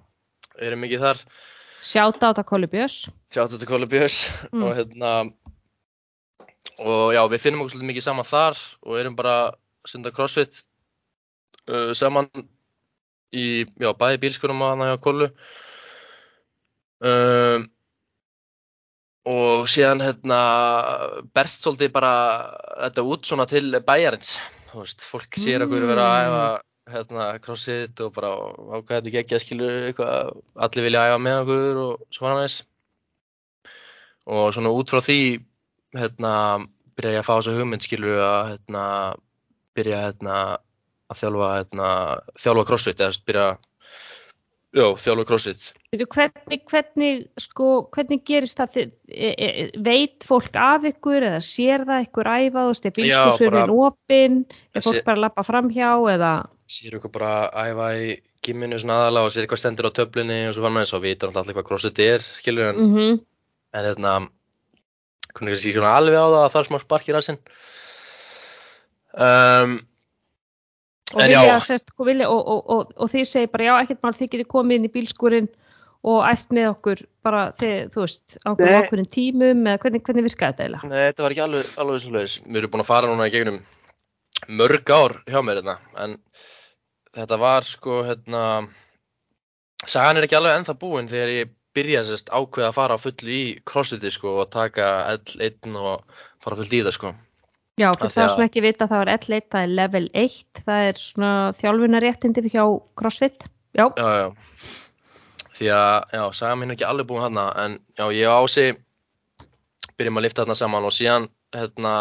erum 0.61 0.81
mikið 0.81 1.01
þar, 1.01 1.17
Sjáta 1.83 2.27
á 2.27 2.31
þetta 2.35 2.45
Kóli 2.45 2.67
Björns. 2.67 3.09
sjáttu 3.35 3.59
til 3.59 3.67
Kolubjörns 3.67 4.31
Mm. 4.53 4.63
og 4.63 4.77
hérna, 4.77 5.33
og 6.79 7.15
já, 7.15 7.23
við 7.31 7.43
finnum 7.43 7.65
okkur 7.65 7.75
svolítið 7.75 7.91
mikið 7.93 8.07
saman 8.07 8.29
þar 8.29 8.61
og 8.87 9.01
erum 9.01 9.17
bara 9.19 9.35
að 9.47 9.57
stunda 9.89 10.13
crossfit 10.15 10.61
uh, 11.71 11.91
saman 11.97 12.29
í, 13.35 13.65
já, 13.65 13.91
bæði 13.99 14.23
bílskunum 14.23 14.63
og 14.63 14.73
hérna 14.73 14.93
hjá 14.93 15.01
Kolu. 15.03 15.29
Um, 16.99 17.67
og 19.29 19.67
síðan 19.71 20.03
hérna 20.03 20.39
berst 21.37 21.65
svolítið 21.65 21.93
bara 21.95 22.15
þetta 22.87 23.05
út 23.13 23.29
svona 23.29 23.47
til 23.51 23.67
bæjarins 23.87 24.39
þú 24.71 24.83
veist, 24.83 25.05
fólk 25.05 25.39
sér 25.41 25.65
okkur 25.67 25.87
vera 25.89 26.07
að 26.09 26.25
æfa 26.25 26.47
hérna 26.95 27.27
crossfit 27.45 28.01
og 28.05 28.15
bara 28.17 28.33
ákveða 28.79 28.97
þetta 28.97 29.11
ekki 29.11 29.21
ekki 29.21 29.37
að 29.37 29.45
skilu 29.45 29.69
eitthvað 29.91 30.33
allir 30.67 30.89
vilja 30.89 31.05
æfa 31.11 31.21
með 31.25 31.39
okkur 31.43 31.81
og 31.85 32.17
svona 32.17 32.35
aðeins 32.39 32.59
og 34.29 34.51
svona 34.57 34.75
út 34.77 34.93
frá 34.93 35.03
því 35.05 35.21
hérna 35.97 36.33
byrja 36.99 37.15
ég 37.17 37.23
að 37.23 37.29
fá 37.29 37.35
þessu 37.39 37.57
hugmynd 37.59 37.85
skilu 37.87 38.15
að 38.21 38.53
hérna 38.53 38.85
byrja 39.79 40.03
hérna 40.09 40.37
að 41.09 41.21
þjálfa 41.23 41.51
hérna 41.55 41.89
þjálfa 42.43 42.65
crossfit 42.69 43.03
eða 43.05 43.21
byrja 43.29 43.47
já, 44.77 44.87
þjálfa 45.05 45.27
crossfit 45.31 45.67
hvernig, 45.89 46.65
hvernig, 46.69 47.23
sko, 47.41 47.69
hvernig 47.95 48.25
gerist 48.29 48.59
það? 48.59 48.75
Þið, 48.75 48.91
e, 49.09 49.29
e, 49.33 49.69
veit 49.81 50.27
fólk 50.29 50.59
af 50.61 50.85
ykkur 50.91 51.25
eða 51.31 51.39
sér 51.41 51.87
það 51.89 52.03
ykkur 52.05 52.29
æfa? 52.29 52.65
Þú 52.67 52.73
veist, 52.75 52.85
er 52.85 52.93
Já, 52.93 52.99
bílskúrsurinn 52.99 53.63
bara- 53.63 53.79
opinn? 53.87 54.37
Er 54.77 54.85
fólk 54.85 55.01
bara 55.07 55.17
að 55.17 55.23
lappa 55.25 55.47
framhjá 55.49 55.93
eða? 56.13 56.35
sér 56.69 56.99
ykkur 56.99 57.13
bara 57.15 57.31
að 57.49 57.71
æfa 57.73 57.87
í 57.97 58.11
gimminu 58.45 58.77
svona 58.77 58.99
aðalega 59.07 59.25
og 59.25 59.33
sér 59.33 59.47
eitthvað 59.47 59.63
stendur 59.63 59.89
á 59.89 59.97
töflinni 59.97 60.39
og 60.51 60.55
svo 60.55 60.67
fann 60.67 60.77
maður 60.77 60.99
að 60.99 61.07
vita 61.07 61.27
náttúrulega 61.27 61.45
allir 61.47 61.57
hvað 61.57 61.69
crossfit 61.71 62.03
er 62.05 62.21
skilur 62.27 62.69
en 62.69 62.77
Mm 62.85 63.21
en 63.77 63.85
hérna 63.85 64.13
hvernig 65.35 65.55
er 65.55 65.61
þessi 65.61 65.85
alveg 65.85 66.19
á 66.19 66.27
það 66.27 66.41
að 66.43 66.51
það 66.55 66.61
er 66.63 66.69
smá 66.71 66.79
spark 66.83 67.09
í 67.09 67.17
rassinn 67.17 67.39
um, 69.15 69.79
og, 71.15 71.23
vilja, 71.23 71.61
sest, 71.65 71.93
og, 71.97 72.05
vilja, 72.09 72.29
og, 72.33 72.43
og, 72.43 72.61
og, 72.75 72.93
og 72.97 73.13
þið 73.13 73.31
segir 73.31 73.53
bara 73.53 73.69
já, 73.71 73.73
ekkert 73.85 74.05
mál, 74.05 74.15
þið 74.19 74.33
getið 74.35 74.51
komið 74.53 74.79
inn 74.79 74.89
í 74.89 74.93
bílskúrin 74.95 75.51
og 76.09 76.21
æft 76.29 76.53
með 76.55 76.71
okkur 76.73 77.03
bara 77.27 77.49
þið, 77.59 77.79
þú 77.95 78.05
veist, 78.05 78.39
á 78.47 78.51
ákveðin 78.55 79.11
tímum 79.13 79.67
eða 79.67 79.83
hvernig, 79.83 80.05
hvernig 80.07 80.27
virkaði 80.29 80.53
þetta 80.53 80.65
eiginlega? 80.65 80.91
Nei, 80.93 81.01
þetta 81.09 81.25
var 81.25 81.35
ekki 81.35 81.45
alveg, 81.45 81.73
alveg 81.83 82.03
svo 82.05 82.13
leiðis. 82.15 82.37
Við 82.45 82.61
erum 82.61 82.73
búin 82.75 82.85
að 82.85 82.91
fara 82.93 83.11
núna 83.11 83.29
í 83.29 83.35
gegnum 83.35 83.59
mörg 84.61 84.93
ár 84.95 85.17
hjá 85.27 85.41
mér 85.43 85.61
hérna, 85.61 85.77
en 86.05 86.17
þetta 87.19 87.41
var 87.43 87.67
sko, 87.67 88.03
hérna, 88.07 88.43
sagan 89.85 90.21
er 90.21 90.29
ekki 90.29 90.39
alveg 90.39 90.61
ennþá 90.61 90.77
búin 90.79 91.11
þegar 91.11 91.35
ég 91.35 91.55
byrjaði 91.79 92.11
sérst 92.11 92.35
ákveða 92.35 92.69
að 92.73 92.77
fara 92.81 92.99
á 92.99 93.05
fullu 93.07 93.33
í 93.39 93.43
crossfiti 93.69 94.13
sko 94.13 94.35
og 94.43 94.51
taka 94.55 94.91
L1 95.15 95.79
og 95.79 96.05
fara 96.43 96.59
á 96.59 96.61
fullu 96.61 96.81
í 96.81 96.85
það 96.85 96.97
sko. 96.99 97.15
Já, 97.79 97.93
fyrir 97.95 98.11
það 98.11 98.25
að- 98.25 98.35
sem 98.35 98.45
ekki 98.49 98.63
vita 98.65 98.89
það 98.91 99.05
er 99.05 99.13
L1, 99.15 99.47
það 99.55 99.63
er 99.63 99.73
level 99.79 100.11
1, 100.19 100.63
það 100.67 100.89
er 100.89 100.97
svona 100.99 101.33
þjálfunaréttindi 101.61 102.51
hjá 102.51 102.65
CrossFit. 102.99 103.47
Já, 103.79 103.87
Já, 103.95 104.09
já. 104.19 104.29
Því 105.59 105.69
að, 105.75 105.95
já, 106.15 106.55
minn 106.55 106.71
er 106.71 106.77
ekki 106.77 106.87
alveg 106.87 107.07
búin 107.07 107.23
hérna, 107.23 107.45
en 107.65 107.79
já, 107.99 108.05
ég 108.15 108.29
og 108.31 108.47
Ási 108.47 108.67
byrjum 109.99 110.19
að 110.21 110.27
lifta 110.27 110.45
þarna 110.45 110.57
saman 110.59 110.87
og 110.87 110.95
síðan, 110.95 111.29
hérna, 111.55 111.95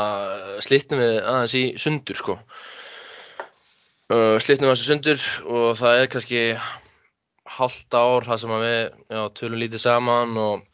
slitnum 0.61 1.01
við 1.01 1.15
aðeins 1.23 1.55
í 1.57 1.63
sundur, 1.81 2.19
sko. 2.19 2.35
Uh, 4.07 4.37
slitnum 4.39 4.69
við 4.69 4.73
aðeins 4.73 4.85
í 4.85 4.89
sundur 4.91 5.25
og 5.49 5.71
það 5.79 6.01
er 6.01 6.11
kannski 6.13 6.43
hálft 7.47 7.95
ár 7.95 8.27
það 8.27 8.41
sem 8.43 8.53
við, 8.63 8.81
já, 9.13 9.21
tölum 9.39 9.61
lítið 9.61 9.83
saman 9.83 10.35
og, 10.41 10.65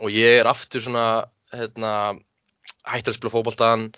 og 0.00 0.12
ég 0.12 0.40
er 0.40 0.50
aftur 0.50 0.84
svona, 0.84 1.06
hérna, 1.54 1.92
hættur 2.84 3.14
að 3.14 3.18
spila 3.18 3.34
fótboltan, 3.34 3.88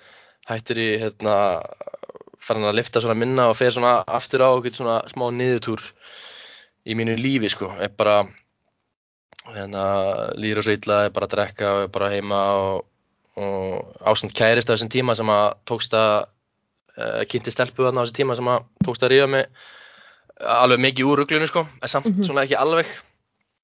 hættur 0.49 0.81
í, 0.81 0.89
hérna, 1.03 1.37
farin 2.47 2.69
að 2.69 2.79
lifta 2.79 3.03
svona 3.03 3.19
minna 3.19 3.49
og 3.51 3.59
fer 3.59 3.75
svona 3.75 3.99
aftur 4.07 4.45
á 4.47 4.49
okkur 4.55 4.75
svona 4.77 4.99
smá 5.11 5.29
niðurtúr 5.35 5.83
í 6.87 6.95
mínu 6.99 7.17
lífi 7.19 7.51
sko, 7.51 7.73
er 7.83 7.91
bara 7.99 8.21
hérna, 9.55 9.87
og 10.35 10.63
svo 10.63 10.75
illa, 10.75 11.05
er 11.07 11.15
bara 11.15 11.31
drekka 11.31 11.73
og 11.73 11.83
er 11.87 11.91
bara 11.95 12.13
heima 12.13 12.43
og, 12.61 12.87
og 13.39 14.07
ástand 14.07 14.35
kærist 14.37 14.71
á 14.71 14.75
þessum 14.75 14.93
tíma 14.93 15.17
sem 15.19 15.31
að 15.31 15.47
tókst 15.69 15.97
að 15.99 16.15
uh, 16.99 17.23
kynnti 17.31 17.55
stelpu 17.55 17.87
á 17.87 17.91
þessum 17.91 18.21
tíma 18.21 18.39
sem 18.39 18.51
að 18.51 18.67
tókst 18.87 19.07
að 19.07 19.15
ríða 19.15 19.33
mig 19.35 19.51
alveg 20.41 20.79
mikið 20.85 21.09
úr 21.11 21.19
ruglunu 21.23 21.47
sko, 21.49 21.67
en 21.83 21.89
samt 21.89 22.07
Mhm. 22.11 22.23
svona 22.27 22.45
ekki 22.45 22.57
alveg 22.61 22.87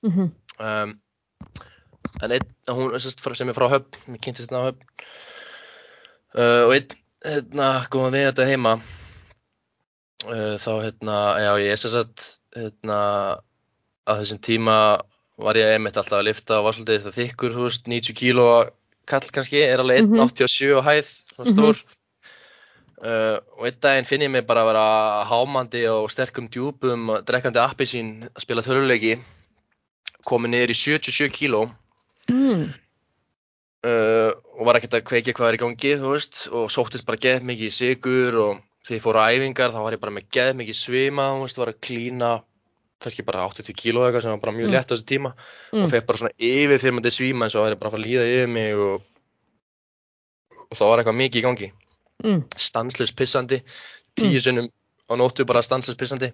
mm 0.03 0.31
um, 0.61 0.95
en 2.23 2.31
einn, 2.33 2.49
hún 2.69 2.95
sem 3.01 3.49
er 3.49 3.55
frá 3.57 3.69
höfn, 3.71 3.97
mér 4.09 4.21
kynntist 4.23 4.49
þetta 4.51 4.61
á 4.63 4.67
höfn 4.69 4.83
uh, 6.39 6.63
og 6.67 6.75
einn 6.77 6.89
hérna, 7.25 7.87
góðan 7.91 8.13
við 8.17 8.27
þetta 8.31 8.47
heima 8.49 8.75
uh, 10.27 10.57
þá 10.59 10.71
hérna, 10.85 11.17
já 11.43 11.53
ég 11.63 11.73
er 11.73 11.81
sem 11.81 11.91
sagt 11.95 12.27
hérna, 12.57 12.99
á 14.07 14.13
þessum 14.21 14.41
tíma 14.43 14.77
var 15.43 15.57
ég 15.59 15.73
einmitt 15.75 15.97
alltaf 15.97 16.21
að 16.21 16.29
lifta 16.29 16.59
og 16.61 16.65
var 16.69 16.77
svolítið 16.77 17.07
það 17.07 17.19
þykkur, 17.21 17.55
þú 17.57 17.67
veist, 17.67 17.87
90 17.89 18.15
kíló 18.19 18.47
kall 19.09 19.31
kannski, 19.35 19.63
er 19.65 19.81
alveg 19.83 20.03
Mhm. 20.05 20.21
1,87 20.21 20.79
á 20.79 20.81
hæð, 20.87 21.09
svona 21.35 21.49
Mhm. 21.49 21.55
stór 21.57 21.77
uh, 23.03 23.37
og 23.59 23.67
einn 23.69 23.79
daginn 23.83 24.07
finn 24.09 24.23
ég 24.27 24.31
mig 24.31 24.47
bara 24.47 24.63
að 24.65 24.71
vera 24.73 24.87
hámandi 25.31 25.85
og 25.91 26.11
sterkum 26.13 26.49
djúpum, 26.49 27.09
og 27.17 27.25
drekkandi 27.29 27.59
appi 27.63 27.85
sín 27.89 28.13
að 28.31 28.43
spila 28.47 28.63
töluleiki 28.63 29.17
komið 30.27 30.53
niður 30.55 30.75
í 30.75 30.79
77 30.79 31.31
kíló 31.35 31.65
Mm. 32.31 32.69
uh, 33.83 34.31
og 34.55 34.67
var 34.69 34.79
ekkert 34.79 34.95
að 34.95 35.07
kveikja 35.09 35.33
hvað 35.35 35.49
er 35.49 35.57
í 35.57 35.61
gangi 35.65 35.91
þú 35.99 36.13
veist, 36.15 36.45
og 36.55 36.69
sóttist 36.71 37.05
bara 37.09 37.19
geð 37.19 37.43
mikið 37.49 37.67
í 37.67 37.75
sigur 37.75 38.37
og 38.39 38.61
þegar 38.87 38.97
ég 38.99 39.03
fór 39.03 39.19
á 39.19 39.25
æfingar 39.35 39.75
þá 39.75 39.81
var 39.83 39.97
ég 39.97 40.01
bara 40.05 40.15
með 40.15 40.29
geð 40.35 40.53
mikið 40.61 40.79
svima 40.79 41.27
þú 41.35 41.43
veist, 41.43 41.59
var 41.59 41.73
að 41.73 41.81
klína 41.83 42.31
kannski 43.03 43.25
bara 43.27 43.43
80 43.51 43.75
kíló 43.75 44.05
eitthvað 44.07 44.23
sem 44.23 44.31
var 44.37 44.43
bara 44.45 44.55
mjög 44.55 44.69
Mm. 44.71 44.75
létt 44.77 44.87
á 44.87 44.95
þessu 44.95 45.09
tíma 45.11 45.33
Mm. 45.73 45.83
og 45.83 45.91
fekk 45.91 46.07
bara 46.07 46.19
svona 46.23 46.35
yfir 46.39 46.79
þegar 46.79 46.95
maður 47.01 47.17
svíma 47.19 47.45
eins 47.49 47.57
og 47.59 47.65
það 47.67 47.71
er 47.73 47.81
bara 47.83 47.91
að 47.91 47.95
fara 47.97 48.03
að 48.03 48.07
líða 48.07 48.27
yfir 48.31 48.49
mig 48.55 48.75
og, 48.79 49.03
og 50.71 50.77
þá 50.79 50.85
var 50.87 50.99
eitthvað 51.03 51.21
mikið 51.23 51.41
í 51.43 51.47
gangi 51.49 51.73
Mm. 52.23 52.45
stanslös 52.57 53.13
pissandi. 53.19 53.63
Tíu 54.19 54.41
sinnum 54.41 54.69
á 55.11 55.13
nóttu 55.19 55.47
bara 55.49 55.63
stanslös 55.63 55.99
pissandi. 55.99 56.33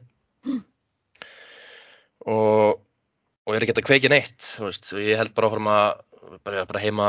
Og 2.27 2.85
og 3.49 3.55
ég 3.55 3.63
er 3.63 3.65
ekki 3.65 3.81
að 3.81 3.87
kveikja 3.89 4.11
neitt 4.13 4.47
veist, 4.61 4.91
og 4.93 5.01
ég 5.01 5.17
held 5.17 5.33
bara 5.33 5.49
áfram 5.49 5.69
að 5.73 5.87
bara, 6.45 6.65
bara 6.69 6.83
heima 6.83 7.07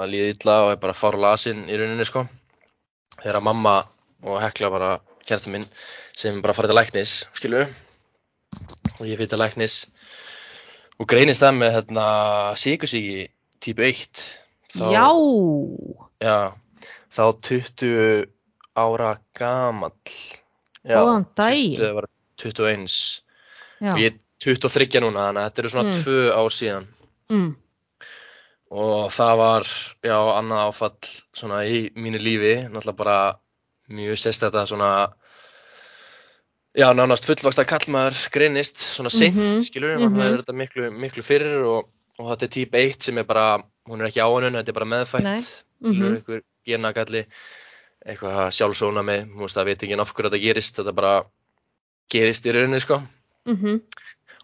að 0.00 0.06
líða 0.14 0.30
illa 0.32 0.54
og 0.64 0.70
er 0.72 0.78
bara 0.80 0.96
fár 0.96 1.18
lasin 1.20 1.66
í 1.68 1.76
rauninni 1.76 2.06
sko. 2.08 2.22
Þegar 3.18 3.44
mamma 3.44 3.74
og 4.24 4.38
Hekla 4.40 4.70
bara 4.72 4.92
kærta 5.28 5.52
minn 5.52 5.66
sem 6.16 6.40
bara 6.40 6.54
farið 6.56 6.72
til 6.72 6.78
læknis 6.80 7.12
skilu 7.36 7.60
og 7.62 9.04
ég 9.04 9.18
fyrir 9.18 9.30
til 9.32 9.40
læknis 9.42 9.76
og 10.96 11.08
greinist 11.10 11.42
það 11.42 11.58
með 11.58 11.76
hérna 11.76 12.06
síkusíki 12.62 13.26
típu 13.62 13.84
1 13.88 14.24
Já, 14.72 15.04
Já, 16.24 16.36
þá 17.12 17.24
20 17.40 18.26
ára 18.76 19.18
gamall. 19.36 19.92
Já, 20.82 20.96
Góðan 20.98 21.26
daginn. 21.36 21.76
20 21.78 21.94
var 21.94 22.06
21. 22.40 23.22
já. 23.80 23.92
Og 23.92 23.98
ég 24.00 24.12
er 24.12 24.18
23 24.42 25.00
núna, 25.04 25.28
þannig 25.28 25.42
að 25.42 25.50
þetta 25.50 25.62
eru 25.62 25.68
svona 25.74 25.92
Mm. 25.92 26.02
tvö 26.02 26.32
ár 26.34 26.50
síðan. 26.50 26.86
Mm. 27.30 27.56
Og 28.72 29.10
það 29.12 29.36
var, 29.36 29.62
já, 30.02 30.16
annað 30.38 30.62
áfall 30.66 31.10
svona 31.36 31.58
í 31.68 31.90
mínu 31.94 32.18
lífi. 32.18 32.54
Náttúrulega 32.72 32.96
bara 32.96 33.36
mjög 33.90 34.16
sérstætt 34.16 34.56
svona, 34.66 35.12
já, 36.74 36.88
nánast 36.96 37.26
fullvaksta 37.28 37.64
kallmaður 37.68 38.30
greinist 38.32 38.76
svona 38.80 39.10
seint, 39.12 39.36
Mhm, 39.36 39.60
skilur 39.60 39.96
við. 39.96 40.08
mhm. 40.08 40.16
Það 40.16 40.32
er 40.32 40.38
þetta 40.42 40.56
miklu, 40.56 40.90
miklu 40.90 41.22
fyrir 41.22 41.64
og, 41.66 41.88
og 42.18 42.30
þetta 42.32 42.42
er 42.42 42.48
típ 42.48 42.74
1 42.74 43.02
sem 43.02 43.18
er 43.18 43.24
bara, 43.24 43.58
hún 43.88 44.00
er 44.00 44.06
ekki 44.08 44.22
áhannun, 44.24 44.56
þetta 44.56 44.68
er 44.68 44.72
bara 44.80 44.86
meðfætt. 44.86 45.22
Nei. 45.22 45.40
skilur 45.82 46.22
Mhm. 46.22 46.42
Genagalli 46.66 47.24
eitthvað 48.06 48.50
sjálfsóna 48.56 49.02
með 49.06 49.26
þú 49.34 49.40
veist 49.44 49.56
það 49.56 49.64
veit 49.70 49.82
ekki 49.86 50.00
af 50.00 50.12
hverju 50.14 50.30
þetta 50.30 50.42
gerist 50.42 50.76
þetta 50.80 50.94
bara 50.94 51.12
gerist 52.10 52.46
í 52.46 52.52
rauninni 52.54 52.80
sko 52.80 53.02
Mhm. 53.46 53.80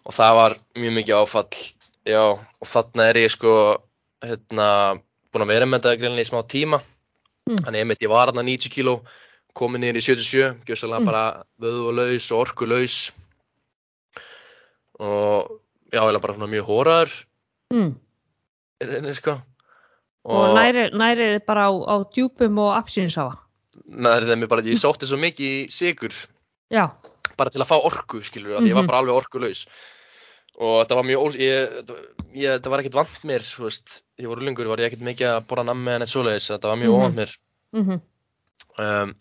og 0.05 0.13
það 0.13 0.35
var 0.35 0.55
mjög 0.75 0.93
mikið 0.99 1.15
áfall 1.15 1.59
já 2.05 2.21
og 2.35 2.67
þarna 2.67 3.09
er 3.09 3.15
ég 3.23 3.31
sko 3.31 3.77
hérna 4.23 4.99
búin 5.31 5.43
að 5.45 5.47
vera 5.53 5.65
með 5.65 5.79
þetta 5.81 5.99
greinlega 5.99 6.25
í 6.27 6.29
smá 6.31 6.41
tíma 6.47 6.81
Mm. 7.49 7.55
þannig 7.65 7.79
einmitt 7.81 8.01
ég 8.03 8.09
var 8.09 8.27
þarna 8.29 8.43
90 8.45 8.69
kíló 8.69 8.99
komin 9.55 9.81
niður 9.81 9.97
í 9.97 10.03
77 10.05 10.65
gjössalega 10.67 10.99
Mm. 11.01 11.05
bara 11.05 11.43
vöðvalaus 11.59 12.31
og 12.31 12.45
orkulaus 12.47 13.11
og 14.99 15.59
já 15.91 16.01
eða 16.03 16.21
bara 16.21 16.33
svona 16.35 16.51
mjög 16.51 16.67
hóraður 16.67 17.25
Mm. 17.73 17.95
í 18.81 18.85
rauninni 18.85 19.13
sko 19.15 19.41
Og 20.29 20.55
næri, 20.55 20.89
næri 20.93 21.27
þið 21.33 21.45
bara 21.49 21.67
á, 21.67 21.71
á 21.73 21.95
djúpum 22.13 22.59
og 22.61 22.73
apsýnsáfa. 22.83 23.37
Nei, 23.89 24.11
það 24.21 24.29
er 24.35 24.37
mér 24.43 24.49
bara, 24.51 24.61
ég 24.61 24.77
sótti 24.77 25.07
svo 25.09 25.17
mikið 25.17 25.47
í 25.49 25.69
sigur 25.73 26.13
Já. 26.69 26.89
bara 27.37 27.49
til 27.49 27.61
að 27.63 27.69
fá 27.71 27.77
orku, 27.81 28.21
skilur, 28.21 28.57
af 28.57 28.61
því 28.61 28.69
ég 28.69 28.75
var 28.77 28.83
Mhm. 28.83 28.87
bara 28.91 28.99
alveg 29.01 29.15
orkulaus 29.15 29.65
og 30.59 30.85
þetta 30.85 30.95
var 30.95 31.03
mjög, 31.07 31.23
ós- 31.25 31.39
ég, 31.39 31.85
ég, 32.35 32.49
þetta 32.59 32.69
var 32.69 32.79
ekkert 32.83 32.93
vant 32.99 33.23
mér, 33.23 33.41
veist, 33.57 34.01
ég 34.19 34.27
voru 34.27 34.41
lengur, 34.45 34.67
var 34.67 34.77
ég 34.77 34.91
ekkert 34.91 35.07
mikið 35.07 35.27
að 35.31 35.47
borra 35.47 35.63
nammi 35.63 35.91
en 35.95 36.01
eitt 36.01 36.09
svoleiðis, 36.11 36.49
þetta 36.51 36.67
var 36.69 36.77
mjög 36.77 36.93
Mhm. 36.93 36.99
óvant 36.99 37.15
mér, 37.15 37.37
Mm 37.73 38.01
um, 38.79 39.15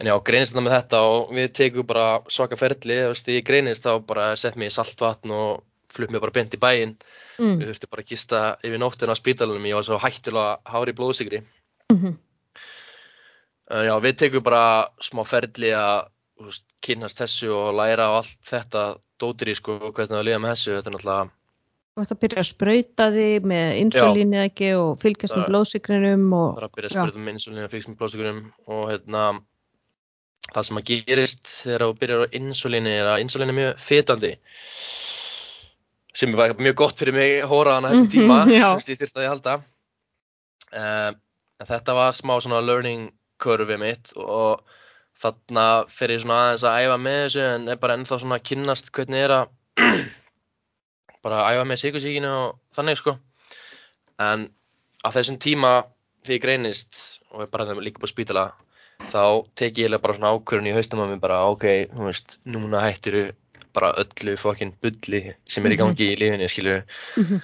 en 0.00 0.06
já, 0.06 0.18
greinist 0.24 0.52
þetta 0.54 0.64
með 0.64 0.74
þetta 0.82 0.98
og 1.02 1.30
við 1.32 1.52
tegum 1.52 1.86
bara 1.86 2.20
svaka 2.28 2.56
ferli, 2.56 2.96
veist, 3.08 3.26
ég 3.28 3.44
greinist 3.44 3.82
þá 3.84 4.04
bara 4.06 4.34
sett 4.36 4.56
mig 4.56 4.68
í 4.70 4.74
saltvatn 4.74 5.30
og 5.30 5.62
flutt 5.92 6.12
mig 6.12 6.20
bara 6.20 6.34
beint 6.34 6.54
í 6.54 6.60
bæinn, 6.60 6.96
mm. 7.40 7.58
við 7.60 7.72
þurfti 7.72 7.90
bara 7.90 8.04
að 8.04 8.14
gista 8.14 8.40
yfir 8.62 8.80
nóttina 8.82 9.16
á 9.16 9.20
spítalunum, 9.20 9.68
ég 9.68 9.78
var 9.78 9.86
svo 9.86 10.00
hættulega 10.02 10.58
hári 10.68 10.96
blóðsigri, 10.96 11.44
Mm 11.88 12.18
en 13.68 13.88
já, 13.88 13.94
við 14.00 14.14
tegum 14.22 14.44
bara 14.46 14.88
smá 15.02 15.24
ferli 15.28 15.72
að, 15.76 16.08
veist, 16.40 16.64
kynnast 16.84 17.20
þessu 17.20 17.50
og 17.52 17.74
læra 17.76 18.08
á 18.08 18.12
allt 18.20 18.38
þetta 18.48 18.84
dótir 19.20 19.52
í, 19.52 19.56
sko, 19.58 19.76
og 19.80 19.92
hvernig 19.96 20.14
það 20.14 20.24
líða 20.28 20.40
með 20.44 20.54
þessu, 20.54 20.76
þetta 20.76 20.90
er 20.90 20.96
náttúrulega 20.96 21.34
ætti 21.98 22.14
að 22.14 22.20
byrja 22.22 22.38
að 22.38 22.46
sprauta 22.46 23.06
þig 23.10 23.46
með 23.50 23.68
insulínu 23.82 24.40
ekki 24.44 24.68
og 24.78 24.90
fylgjast 25.02 25.34
með 25.34 25.40
Það- 25.42 25.48
blóðsikrinum 25.50 26.26
og 26.38 26.52
bara 26.54 26.68
að 26.68 26.76
byrja 26.76 26.88
að 26.88 26.94
spyrja 26.94 27.18
um 27.18 27.30
insulín 27.32 27.64
og 27.64 27.72
fyrst 27.72 27.90
með 27.90 27.98
blóðsökurum 28.02 28.40
og 28.68 28.84
hérna 28.92 29.24
það 30.52 30.68
sem 30.68 30.78
að 30.78 30.92
gerist 30.92 31.50
þegar 31.50 31.84
þú 31.84 31.98
byrjar 31.98 32.22
á 32.22 32.26
insulíni 32.38 32.94
er 32.94 33.10
að 33.10 33.24
insulín 33.24 33.50
er 33.50 33.58
mjög 33.58 33.82
fitandi 33.82 34.32
sem 36.18 36.32
bara 36.34 36.56
mjög 36.58 36.74
gott 36.82 36.98
fyrir 36.98 37.14
mig 37.14 37.36
hóraðan 37.46 37.86
á 37.86 37.90
þessum 37.92 38.08
Mhm, 38.08 38.12
tíma 38.16 38.38
þess 38.48 38.90
ég 38.90 39.00
þyrfti 39.02 39.20
að 39.20 39.26
ég 39.26 39.32
halda 39.34 39.56
en 40.78 41.18
þetta 41.68 41.94
var 41.98 42.12
smá 42.16 42.34
svona 42.42 42.60
learning 42.64 43.08
curve 43.42 43.78
mitt 43.80 44.12
og 44.18 44.64
þarna 45.18 45.66
fer 45.90 46.12
ég 46.14 46.22
svona 46.22 46.40
aðeins 46.48 46.64
að 46.66 46.80
æfa 46.84 46.98
með 47.02 47.18
þessu 47.24 47.44
en 47.46 47.68
er 47.72 47.80
bara 47.82 47.96
ennþá 47.98 48.18
svona 48.22 48.38
að 48.38 48.46
kynnast 48.50 48.90
hvernig 48.94 49.24
er 49.26 49.34
að 49.38 49.54
bara 51.24 51.40
að 51.44 51.56
æfa 51.56 51.66
með 51.70 51.80
sikursíkinu 51.82 52.30
og 52.34 52.58
þannig 52.78 53.00
sko. 53.00 53.14
En 54.22 54.46
á 55.02 55.08
þessum 55.14 55.38
tíma 55.42 55.72
því 56.26 56.36
ég 56.36 56.42
greinist 56.42 57.00
og 57.32 57.44
er 57.44 57.50
bara 57.52 57.66
líka 57.78 58.02
búið 58.02 58.12
spítala 58.14 58.44
þá 59.12 59.22
tek 59.58 59.78
ég 59.78 59.94
bara 60.02 60.14
svona 60.16 60.32
ákvörðun 60.34 60.70
í 60.70 60.74
haustum 60.74 61.02
að 61.04 61.12
mér 61.14 61.20
bara 61.22 61.42
ok, 61.52 61.66
þú 61.94 62.06
veist, 62.08 62.38
núna 62.50 62.82
hættiru 62.86 63.28
bara 63.78 63.92
öllu 64.02 64.34
fokkin 64.40 64.74
bulli 64.82 65.22
sem 65.48 65.66
er 65.66 65.74
í 65.76 65.80
gangi 65.80 66.10
í 66.12 66.18
lífinni, 66.20 66.50
skilju 66.52 66.80
Mhm. 67.16 67.40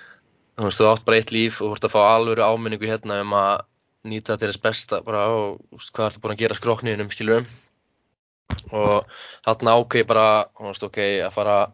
þú 0.59 0.66
veist, 0.68 0.81
þú 0.81 0.90
átt 0.92 1.05
bara 1.07 1.16
eitt 1.23 1.33
líf 1.35 1.61
og 1.62 1.70
þú 1.70 1.77
ert 1.79 1.87
að 1.88 1.94
fá 1.94 2.01
alvöru 2.14 2.44
áminningu 2.47 2.87
hérna 2.90 3.20
um 3.25 3.33
að 3.38 3.64
nýta 4.05 4.37
til 4.38 4.49
þess 4.51 4.61
besta 4.62 5.01
bara 5.03 5.23
og 5.33 5.61
hvað 5.94 6.11
ertu 6.11 6.20
búin 6.20 6.35
að 6.37 6.42
gera 6.44 6.55
skrokniðinum, 6.59 7.11
skilju 7.14 7.38
og 8.77 9.07
þarna 9.47 9.75
ákveð 9.79 10.03
ég 10.03 10.07
bara, 10.11 10.27
þú 10.59 10.68
veist, 10.68 10.85
ok, 10.90 10.99
að 11.25 11.33
fara 11.33 11.55
að 11.64 11.73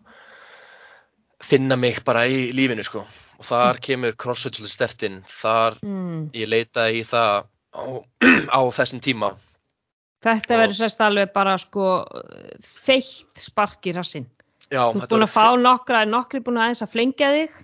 finna 1.51 1.77
mig 1.77 2.03
bara 2.05 2.27
í 2.29 2.51
lífinu, 2.55 2.85
sko. 2.85 3.03
Og 3.41 3.47
þar 3.49 3.79
kemur 3.81 4.13
CrossFit 4.21 4.59
svolítið 4.59 4.75
stertinn, 4.77 5.19
þar 5.25 5.79
Mm. 5.83 6.31
ég 6.37 6.49
leitaði 6.49 7.01
í 7.01 7.05
það 7.09 7.47
á, 7.75 7.85
á 8.59 8.61
þessum 8.77 9.01
tíma. 9.01 9.33
Þetta 10.23 10.59
verður 10.61 10.77
sérst 10.77 11.01
alveg 11.01 11.33
bara 11.33 11.57
sko 11.59 12.05
feitt 12.63 13.41
spark 13.41 13.87
í 13.89 13.95
rassinn. 13.97 14.27
Já, 14.71 14.85
Þú 14.95 15.03
ert 15.03 15.13
búin 15.13 15.27
að 15.27 15.33
fá 15.35 15.47
nokkra, 15.59 16.05
nokkri 16.07 16.41
búin 16.47 16.61
að 16.61 16.69
aðeins 16.69 16.85
að 16.85 16.93
flengja 16.93 17.31
þig. 17.35 17.55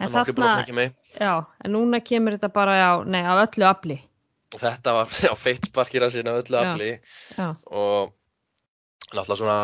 En 0.00 0.08
að 0.08 0.32
þarna, 0.32 0.88
já, 1.20 1.32
en 1.64 1.72
núna 1.72 2.00
kemur 2.04 2.34
þetta 2.36 2.48
bara 2.52 2.74
á, 2.80 2.92
nei, 3.04 3.20
á 3.24 3.32
öllu 3.36 3.66
afli. 3.68 3.98
þetta 4.52 4.94
var 4.96 5.12
já, 5.26 5.32
feitt 5.36 5.68
sparkir 5.68 6.04
að 6.04 6.16
sinna 6.16 6.36
öllu 6.40 6.58
afli. 6.58 6.90
og 7.68 8.12
náttúrulega 9.12 9.38
svona 9.40 9.58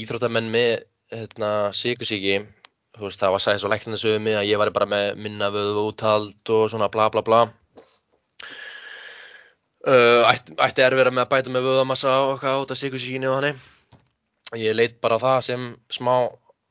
íþróttamenn 0.00 0.48
með 0.52 0.70
hérna, 1.12 1.50
síkusíki 1.76 2.38
þú 2.94 3.08
veist 3.08 3.20
það 3.20 3.34
var 3.34 3.44
sæðis 3.44 3.66
og 3.66 3.72
læknandi 3.72 4.00
sögum 4.00 4.24
mig 4.28 4.38
að 4.38 4.48
ég 4.48 4.60
var 4.60 4.72
bara 4.74 4.88
með 4.88 5.20
minna 5.20 5.50
vöðu 5.54 5.84
úthald 5.90 6.54
og 6.54 6.64
svona 6.72 6.88
bla 6.92 7.10
bla 7.12 7.24
bla. 7.26 7.44
Uh, 9.84 10.24
ætti, 10.30 10.54
ætti 10.64 10.84
erfira 10.84 11.12
með 11.12 11.26
að 11.26 11.32
bæta 11.34 11.52
með 11.52 11.66
vöðamassa 11.68 12.12
og 12.24 12.34
eitthvað 12.34 12.62
út 12.62 12.72
af 12.72 12.80
síkusíkinu 12.80 13.28
og 13.28 13.36
þannig 13.36 13.64
ég 14.60 14.76
leit 14.76 15.00
bara 15.04 15.20
það 15.22 15.38
sem 15.48 15.70
smá 15.92 16.14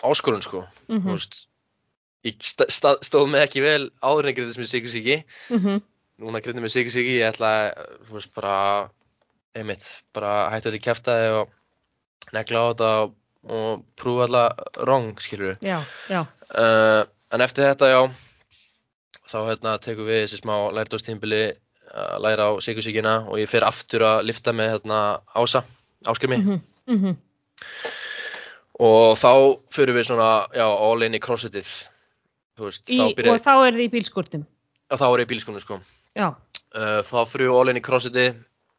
áskorun 0.03 0.43
sko. 0.43 0.65
Mhm, 0.89 1.07
þú 1.07 1.15
veist 1.17 1.39
ég 2.23 2.39
st 2.39 2.67
st 2.71 2.93
stóð 3.03 3.31
mig 3.31 3.43
ekki 3.43 3.63
vel 3.63 3.89
áður 4.03 4.29
en 4.29 4.37
greið 4.37 4.53
sem 4.55 4.67
síkusíki 4.69 5.17
mhm, 5.51 5.81
núna 6.23 6.41
grindið 6.43 6.65
með 6.65 6.75
síkusíki 6.77 7.17
ég 7.19 7.33
ætla 7.33 7.73
veist 8.11 8.31
bara 8.35 8.55
einmitt, 9.53 9.85
bara 10.15 10.49
hættu 10.53 10.71
þetta 10.71 10.79
í 10.79 10.85
kæftæði 10.87 11.33
og 11.41 11.51
negla 12.33 12.63
á 12.63 12.65
þetta 12.71 12.91
og, 13.03 13.17
og 13.53 13.83
prúfa 13.99 14.27
alltaf 14.27 14.79
wrong, 14.85 15.17
skilur 15.21 15.57
já, 15.61 15.81
já, 16.09 16.23
Uh, 16.53 17.01
en 17.33 17.41
eftir 17.41 17.65
þetta, 17.65 17.87
já, 17.89 18.01
þá 19.25 19.37
hérna 19.47 19.71
tekum 19.81 20.05
við 20.05 20.19
þessi 20.21 20.37
smá 20.43 20.53
lærdóstímbili 20.75 21.39
að 21.97 22.19
læra 22.21 22.45
á 22.45 22.51
síkusíkina 22.61 23.13
og 23.25 23.39
ég 23.41 23.49
fer 23.49 23.65
aftur 23.65 24.05
að 24.05 24.27
lifta 24.29 24.53
með 24.53 24.75
hérna 24.75 24.99
ása, 25.33 25.63
áskrimi 26.05 26.37
mhm, 26.37 26.59
mhm, 26.93 27.15
og 28.83 29.17
þá 29.19 29.31
fyrir 29.73 29.97
við 29.97 30.07
svona, 30.09 30.29
já, 30.55 30.65
all 30.65 31.05
in 31.05 31.17
í 31.17 31.21
crossfitið, 31.23 31.73
veist, 32.61 32.85
í, 32.87 32.97
þá 32.97 33.19
byrja, 33.19 33.35
og 33.35 33.43
þá 33.45 33.53
er 33.55 33.77
þið 33.77 33.83
í 33.85 33.91
bílskurtum. 33.97 34.47
og 34.89 35.01
þá 35.01 35.05
er 35.09 35.23
ég 35.23 35.27
í 35.27 35.31
bílskunum, 35.33 35.63
sko. 35.63 35.79
Já, 36.17 36.27
uh, 36.31 37.01
þá 37.09 37.19
fyrir 37.29 37.49
við 37.49 37.59
all 37.59 37.73
in 37.73 37.81
í 37.81 37.85
crossfitið 37.85 38.31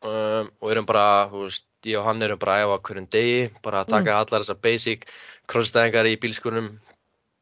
um, 0.09 0.51
og 0.61 0.73
erum 0.73 0.88
bara, 0.88 1.07
veist, 1.33 1.68
ég 1.85 2.01
og 2.01 2.09
hann 2.09 2.25
erum 2.25 2.40
bara 2.40 2.59
að 2.59 2.66
æfa 2.66 2.81
hverjum 2.88 3.07
degi, 3.12 3.38
bara 3.64 3.85
að 3.85 3.94
taka 3.94 4.18
allar 4.18 4.44
þessar 4.44 4.61
basic 4.64 5.07
crossfitæðingar 5.51 6.11
í 6.11 6.18
bílskunum. 6.23 6.75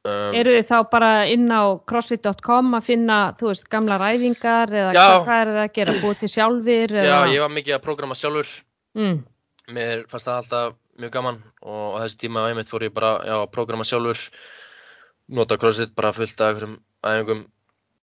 Um, 0.03 0.35
eru 0.35 0.57
þið 0.57 0.65
þá 0.67 0.79
bara 0.91 1.11
inn 1.31 1.47
á 1.47 1.79
crossfit.com 1.87 2.73
að 2.75 2.87
finna, 2.89 3.19
þú 3.39 3.53
veist, 3.53 3.69
gamla 3.71 4.01
ræfingar 4.03 4.73
eða 4.75 4.95
Já. 4.97 5.05
hvað, 5.23 5.37
er 5.37 5.51
það 5.53 5.63
að 5.63 5.75
gera, 5.77 5.99
búið 6.03 6.23
til 6.23 6.31
sjálfir 6.33 6.97
já, 6.97 7.03
eða? 7.05 7.21
ég 7.31 7.45
var 7.45 7.53
mikið 7.55 7.77
að 7.77 7.85
prógrama 7.85 8.17
sjálfur, 8.19 8.51
mm, 8.99 9.21
mér 9.77 10.03
fannst 10.11 10.27
það 10.27 10.41
alltaf 10.41 10.75
mjög 11.03 11.13
gaman 11.17 11.39
og 11.67 11.99
á 11.99 12.07
þessi 12.07 12.19
tíma 12.25 12.47
einmitt 12.49 12.71
fór 12.71 12.87
ég 12.87 12.95
bara 12.95 13.13
já, 13.27 13.35
að 13.41 13.51
prógrama 13.55 13.87
sjálfur, 13.89 14.21
nota 15.37 15.59
crossfit 15.61 15.95
bara 15.99 16.13
fullt 16.17 16.41
af 16.41 16.53
einhverjum 16.53 16.77
æfingum, 17.03 17.47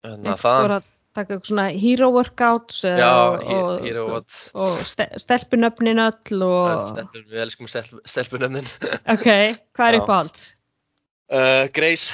hérna 0.06 0.37
þú 0.37 0.42
þaðan. 0.44 0.66
voru 0.66 0.78
að 0.80 0.88
taka 1.16 1.32
eitthvað 1.32 1.50
svona 1.50 1.66
hero 1.80 2.09
workouts 2.12 2.82
uh, 2.85 2.96
Já, 3.00 3.11
og, 3.11 3.87
og 3.87 4.11
what, 4.12 4.40
og 4.61 4.74
ste 4.85 5.06
stelpunöfnin 5.22 6.02
öll 6.04 6.42
og, 6.44 6.82
stelpun, 6.90 7.24
við 7.32 7.44
elskum 7.46 7.70
stelp, 7.72 7.94
stelpunöfnin. 8.04 8.68
ok, 9.14 9.28
hvað 9.76 9.87
er 9.88 9.96
Já. 9.96 10.02
uppáhalds? 10.02 10.46
Uh, 11.26 11.64
Grace, 11.74 12.12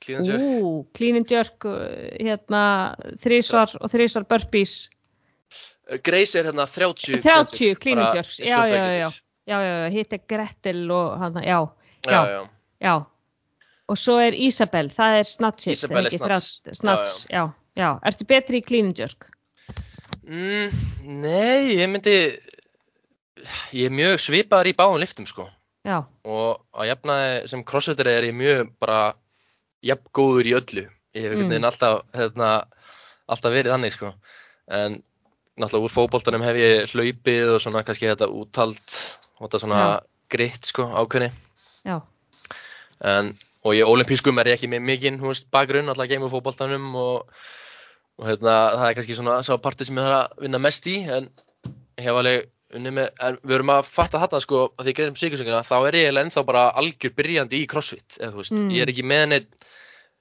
clean 0.00 0.22
and 0.22 0.30
jerk. 0.32 0.40
Ú, 0.42 0.72
clean 0.96 1.20
and 1.20 1.30
jerk, 1.30 1.68
hérna, 2.16 2.64
þrísvar 3.22 3.76
og 3.80 3.92
þrísvar 3.92 4.28
burpees, 4.32 4.84
Uh, 5.84 5.98
Grace 6.00 6.38
er 6.40 6.46
hérna 6.48 6.64
30 6.64 7.20
30 7.20 7.74
clean 7.76 7.98
and 8.00 8.14
jerks, 8.16 8.38
já, 8.40 8.62
já, 8.68 8.84
já, 9.02 9.10
já, 9.46 9.56
já, 9.58 9.64
já, 9.64 9.78
já, 9.84 9.90
hitt 9.94 10.12
er 10.16 10.22
Gretel 10.28 10.90
og 10.92 11.18
hann, 11.20 11.40
já, 11.44 11.58
já, 12.06 12.20
já. 12.30 12.42
já, 12.80 12.94
og 13.88 13.98
svo 14.00 14.16
er 14.22 14.34
Isabel, 14.34 14.88
það 14.94 15.18
er 15.20 15.28
snatsið, 15.28 15.72
Isabel 15.78 16.06
er 16.08 16.16
snats. 16.16 16.48
snats, 16.80 17.14
já, 17.30 17.44
já, 17.76 17.90
ertu 18.08 18.24
betri 18.28 18.62
í 18.62 18.66
clean 18.66 18.90
and 18.92 18.98
jerk? 18.98 19.28
Mm, 20.24 20.70
nei, 21.20 21.76
ég 21.76 21.90
myndi 21.92 22.16
ég 23.76 23.90
er 23.90 23.92
mjög 23.92 24.20
svipaður 24.24 24.70
í 24.70 24.76
báðum 24.78 25.02
liftum 25.02 25.26
sko 25.28 25.48
Já, 25.84 25.98
og 26.24 26.62
að 26.72 26.86
jafnaði 26.88 27.32
sem 27.52 27.64
crossfitter 27.68 28.08
er 28.08 28.24
ég 28.30 28.36
mjög 28.36 28.70
bara 28.80 29.12
jafn 29.84 30.08
góður 30.16 30.48
í 30.48 30.54
öllu 30.56 30.84
ég 31.14 31.26
hef 31.28 31.34
Mm. 31.36 31.64
alltaf 31.68 32.00
hérna, 32.16 32.64
alltaf 33.28 33.52
verið 33.52 33.74
þannig 33.74 33.92
sko 33.92 34.14
en 34.72 34.96
náttúrulega 35.60 35.84
úr 35.84 35.92
fótboltanum 35.92 36.42
hef 36.42 36.56
ég 36.56 36.88
hlaupið 36.94 37.52
og 37.54 37.60
svona 37.60 37.84
kannski 37.84 38.08
þetta 38.08 38.30
úthald 38.32 38.96
þetta 39.46 39.60
svona 39.64 39.80
Já. 39.82 39.98
gritt 40.34 40.70
sko 40.70 40.86
ákveðni. 40.88 41.30
Já, 41.84 41.98
en, 43.04 43.34
og 43.64 43.76
í 43.76 43.82
olimpískum 43.84 44.38
er 44.40 44.52
ég 44.52 44.58
ekki 44.58 44.70
með 44.72 44.86
mikinn 44.88 45.20
bakgrunn, 45.52 45.90
alltaf 45.92 46.08
geimur 46.08 46.32
fótboltanum 46.32 46.90
og, 47.00 47.28
og 48.20 48.26
hérna, 48.28 48.56
það 48.78 48.88
er 48.88 48.98
kannski 48.98 49.18
svona 49.18 49.38
sá 49.44 49.54
parti 49.60 49.86
sem 49.88 49.98
ég 50.00 50.06
þarf 50.08 50.18
að 50.22 50.44
vinna 50.46 50.60
mest 50.62 50.86
í 50.90 50.98
en 51.04 51.30
ég 51.98 52.08
hef 52.08 52.20
alveg 52.20 52.50
unnið 52.74 52.96
með 52.96 53.22
en 53.22 53.38
við 53.44 53.54
erum 53.58 53.70
að 53.76 53.86
fatta 53.86 54.18
þarna 54.22 54.40
sko 54.42 54.60
að 54.74 54.82
því 54.82 54.90
ég 54.92 54.98
greiðum 54.98 55.18
síkursöngina 55.20 55.62
þá 55.66 55.76
er 55.88 55.98
ég 56.00 56.18
ennþá 56.24 56.42
bara 56.48 56.64
algjör 56.80 57.14
byrjandi 57.14 57.60
í 57.62 57.68
crossfit 57.70 58.16
eða 58.18 58.32
þú 58.34 58.40
veist, 58.42 58.54
Mm. 58.54 58.70
ég 58.74 58.82
er 58.82 58.90
ekki 58.90 59.04
með 59.06 59.26
neitt 59.30 59.66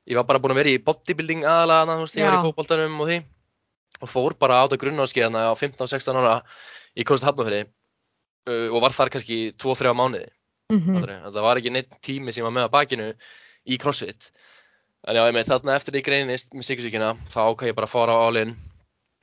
ég 0.10 0.20
var 0.20 0.28
bara 0.28 0.40
búin 0.44 0.54
að 0.54 0.60
vera 0.62 0.74
í 0.74 0.82
bodybuilding 0.84 1.46
aðalega 1.48 1.96
þú 1.96 2.04
veist, 2.04 2.18
ég 2.20 2.28
var 2.28 2.38
í 2.38 2.44
fótboltanum 2.44 3.00
og 3.02 3.10
því. 3.10 3.18
Og 4.04 4.10
fór 4.12 4.34
bara 4.36 4.60
á 4.60 4.64
þetta 4.68 4.82
grunnáskiðana 4.82 5.44
á 5.48 5.54
15-16 5.56 6.18
ára 6.20 6.36
í 6.98 7.06
Hafnarfirði 7.08 7.62
uh, 8.50 8.68
og 8.74 8.82
var 8.84 8.96
þar 8.96 9.14
kannski 9.14 9.40
2-3 9.62 9.96
mánuði 9.98 10.28
mhm, 10.74 10.98
Fattarðu? 10.98 11.32
Það 11.32 11.48
var 11.48 11.62
ekki 11.62 11.74
neitt 11.76 11.96
tími 12.06 12.36
sem 12.36 12.48
var 12.48 12.56
með 12.56 12.68
að 12.68 12.76
bakinu 12.78 13.10
í 13.64 13.80
CrossFit. 13.80 14.32
En 15.08 15.18
já, 15.20 15.26
ég 15.28 15.34
með 15.36 15.50
þarna 15.52 15.80
eftir 15.80 15.98
því 15.98 16.04
greinist 16.06 16.54
með 16.56 16.70
sikursíkina, 16.70 17.16
þá 17.32 17.42
ákvað 17.50 17.72
ég 17.72 17.76
bara 17.80 17.90
að 17.90 17.98
fara 17.98 18.16
á 18.16 18.20
all-in. 18.28 18.54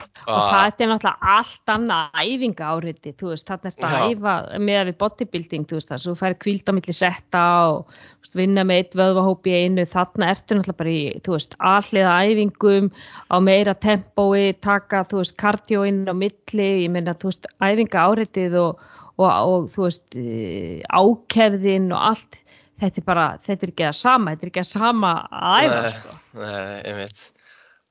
og 0.00 0.38
það 0.48 0.80
er 0.80 0.88
náttúrulega 0.88 1.30
allt 1.34 1.72
annað 1.72 2.20
æfinga 2.20 2.68
áriti, 2.72 3.12
þú 3.20 3.32
veist, 3.32 3.46
þarna 3.48 3.70
ertu 3.70 3.86
að 3.88 3.96
Já. 3.96 4.04
æfa 4.10 4.34
með 4.68 4.80
við 4.88 4.96
bodybuilding, 5.02 5.66
þú 5.68 5.76
veist, 5.76 5.92
að 5.92 6.04
þú 6.06 6.14
færi 6.20 6.38
kvíld 6.44 6.68
á 6.68 6.72
milli 6.76 6.94
setta 6.96 7.42
og 7.72 7.90
veist, 7.96 8.36
vinna 8.40 8.64
með 8.64 8.80
eitt 8.80 8.96
vöðvahóp 9.00 9.48
í 9.48 9.56
einu, 9.56 9.84
þarna 9.96 10.30
ertu 10.32 10.56
náttúrulega 10.56 10.80
bara 10.80 10.94
í, 10.94 11.02
þú 11.24 11.36
veist, 11.36 11.58
alliða 11.72 12.14
æfingum 12.28 12.88
á 13.28 13.36
meira 13.44 13.76
tempói, 13.76 14.46
taka, 14.64 15.04
þú 15.08 15.20
veist, 15.20 15.36
kardió 15.40 15.84
inn 15.88 16.04
á 16.08 16.16
milli, 16.16 16.70
ég 16.86 16.92
meina, 16.96 17.16
þú 17.16 17.32
veist, 17.32 17.48
æfinga 17.60 18.08
áritið 18.08 18.56
og, 18.64 18.88
og, 19.20 19.28
og 19.28 19.68
þú 19.72 19.84
veist, 19.86 20.06
eh, 20.18 20.80
ákefðin 20.88 21.90
og 21.92 22.06
allt, 22.10 22.40
þetta 22.80 23.02
er 23.02 23.06
bara, 23.06 23.26
þetta 23.44 23.66
er 23.66 23.72
ekki 23.74 23.86
að 23.90 23.98
sama, 23.98 24.34
þetta 24.34 24.46
er 24.46 24.52
ekki 24.52 24.62
að 24.62 24.70
sama 24.70 25.12
að 25.28 25.56
æfa, 25.66 25.80
Nei. 25.80 25.92
sko. 25.96 26.16
Nei, 26.40 26.80
einmitt. 26.90 27.24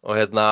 Og 0.07 0.17
hérna, 0.17 0.45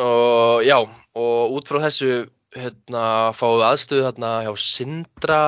og 0.00 0.64
já, 0.66 0.76
og 1.20 1.56
út 1.58 1.70
frá 1.70 1.80
þessu, 1.84 2.10
hérna, 2.56 3.04
fáum 3.36 3.60
við 3.60 3.68
aðstöðu 3.68 4.08
hérna 4.08 4.32
hjá 4.46 4.52
Sindra, 4.64 5.42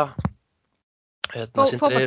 hérna, 1.32 1.66
Fó, 1.66 1.66
Sindri, 1.72 2.06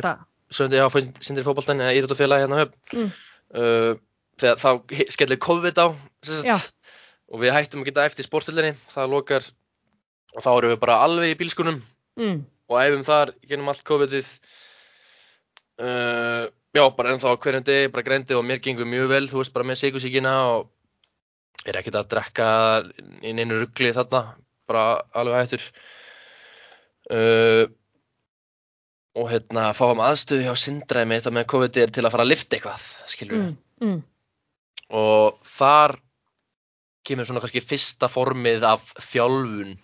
Söndi, 0.56 0.78
já, 0.78 0.86
Sindri 1.20 1.44
fótboltan, 1.44 1.82
eða 1.82 1.96
íþróttafélagi 1.98 2.46
hérna 2.46 2.62
höfn. 2.62 2.80
Mm. 2.94 3.12
Uh, 3.56 3.92
þegar 4.40 4.60
þá 4.62 4.70
skellir 5.12 5.40
COVID 5.42 5.78
á, 5.82 5.86
og 7.26 7.40
við 7.42 7.54
hættum 7.56 7.82
að 7.82 7.90
geta 7.90 8.06
eftir 8.06 8.26
sporthöllinni, 8.28 8.76
það 8.92 9.12
lokar, 9.14 9.46
og 10.36 10.44
þá 10.44 10.50
erum 10.52 10.74
við 10.74 10.80
bara 10.84 11.00
alveg 11.06 11.32
í 11.32 11.38
bílskunum, 11.40 11.80
mm, 12.20 12.38
og 12.70 12.78
æfum 12.82 13.04
þar 13.06 13.32
genum 13.48 13.72
allt 13.72 13.84
COVID-ið. 13.88 14.30
Uh, 15.76 16.46
já, 16.76 16.84
bara 16.96 17.12
ennþá 17.12 17.34
hverjum 17.40 17.64
degi, 17.66 17.90
bara 17.92 18.04
greindi 18.04 18.36
og 18.36 18.44
mér 18.48 18.60
gengur 18.64 18.88
mjög 18.88 19.10
vel, 19.12 19.24
þú 19.30 19.40
veist, 19.42 19.54
bara 19.56 19.68
með 19.68 19.80
sigursíkina 19.82 20.34
og 20.52 20.70
er 21.66 21.80
ekkert 21.80 21.98
að 22.00 22.10
drekka 22.12 22.48
í 23.24 23.32
neinu 23.36 23.62
ruggli 23.62 23.92
þarna. 23.96 24.22
Bara 24.66 24.86
alveg 25.16 25.42
hættur. 25.42 25.66
Uh, 27.06 27.66
og 29.16 29.30
hérna 29.30 29.70
fáum 29.76 30.02
aðstöðu 30.04 30.44
hjá 30.44 30.56
Sindra 30.60 31.04
með 31.08 31.22
þetta 31.22 31.34
með 31.38 31.48
COVID 31.52 31.78
er 31.80 31.92
til 31.94 32.04
að 32.04 32.12
fara 32.12 32.26
að 32.26 32.32
lifta 32.32 32.58
eitthvað 32.58 32.86
skilur 33.08 33.38
mm, 33.38 33.54
mm, 33.80 34.00
og 35.00 35.38
þar 35.48 35.96
kemur 37.06 37.28
svona 37.28 37.42
kannski 37.44 37.62
fyrsta 37.64 38.10
formið 38.12 38.66
af 38.68 38.90
þjálfun 39.06 39.76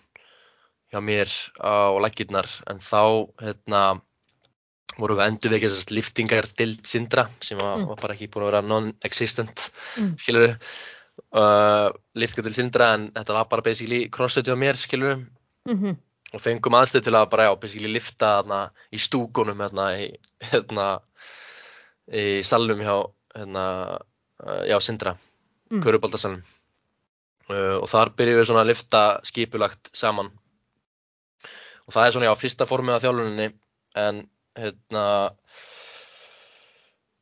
hjá 0.93 1.01
mér 1.01 1.29
á 1.59 1.89
lækirnar 2.05 2.47
en 2.69 2.79
þá 2.79 3.01
hérna 3.41 3.83
vorum 4.99 5.17
við 5.17 5.25
endur 5.25 5.53
vekja 5.55 5.69
þessast 5.71 5.91
liftingar 5.95 6.45
til 6.53 6.75
Sindra 6.85 7.27
sem 7.41 7.57
var, 7.57 7.79
Mm. 7.79 7.87
var 7.89 7.97
bara 8.01 8.13
ekki 8.13 8.27
búin 8.29 8.43
að 8.45 8.51
vera 8.51 8.61
non-existent 8.61 9.71
Mm. 9.97 10.11
skilur 10.21 10.43
við 10.47 10.57
uh, 11.33 11.89
liftingar 12.15 12.49
til 12.51 12.53
Sindra 12.59 12.93
en 12.93 13.07
þetta 13.11 13.33
var 13.33 13.45
bara 13.49 13.65
basically 13.65 14.07
crossfit 14.09 14.45
hjá 14.45 14.55
mér 14.57 14.77
skilur 14.77 15.15
við 15.15 15.25
Mhm. 15.73 15.97
og 16.33 16.41
fengum 16.41 16.73
aðstöð 16.77 17.03
til 17.03 17.13
að 17.13 17.29
bara 17.29 17.43
já, 17.49 17.55
basically 17.59 17.93
lifta 17.93 18.43
þarna 18.43 18.69
í 18.91 18.97
stúkunum 18.99 19.57
hérna 19.61 19.85
í, 19.97 20.07
hérna, 20.51 20.99
í 22.11 22.43
salnum 22.43 22.79
hjá 22.81 22.95
hérna, 23.35 23.65
uh, 24.45 24.63
já, 24.69 24.77
Sindra, 24.81 25.17
Mm. 25.71 25.81
Köruboltasalnum 25.81 26.43
uh, 27.49 27.79
og 27.81 27.87
þar 27.89 28.09
byrjum 28.13 28.37
við 28.39 28.45
svona 28.45 28.61
að 28.61 28.67
lifta 28.73 29.21
skipulagt 29.25 29.89
saman 29.93 30.29
og 31.87 31.93
það 31.95 32.05
er 32.07 32.15
svona 32.15 32.29
já, 32.29 32.35
fyrsta 32.43 32.67
formið 32.69 32.95
af 32.97 33.03
þjálfuninni 33.05 33.47
en 34.03 34.21
hérna 34.59 35.05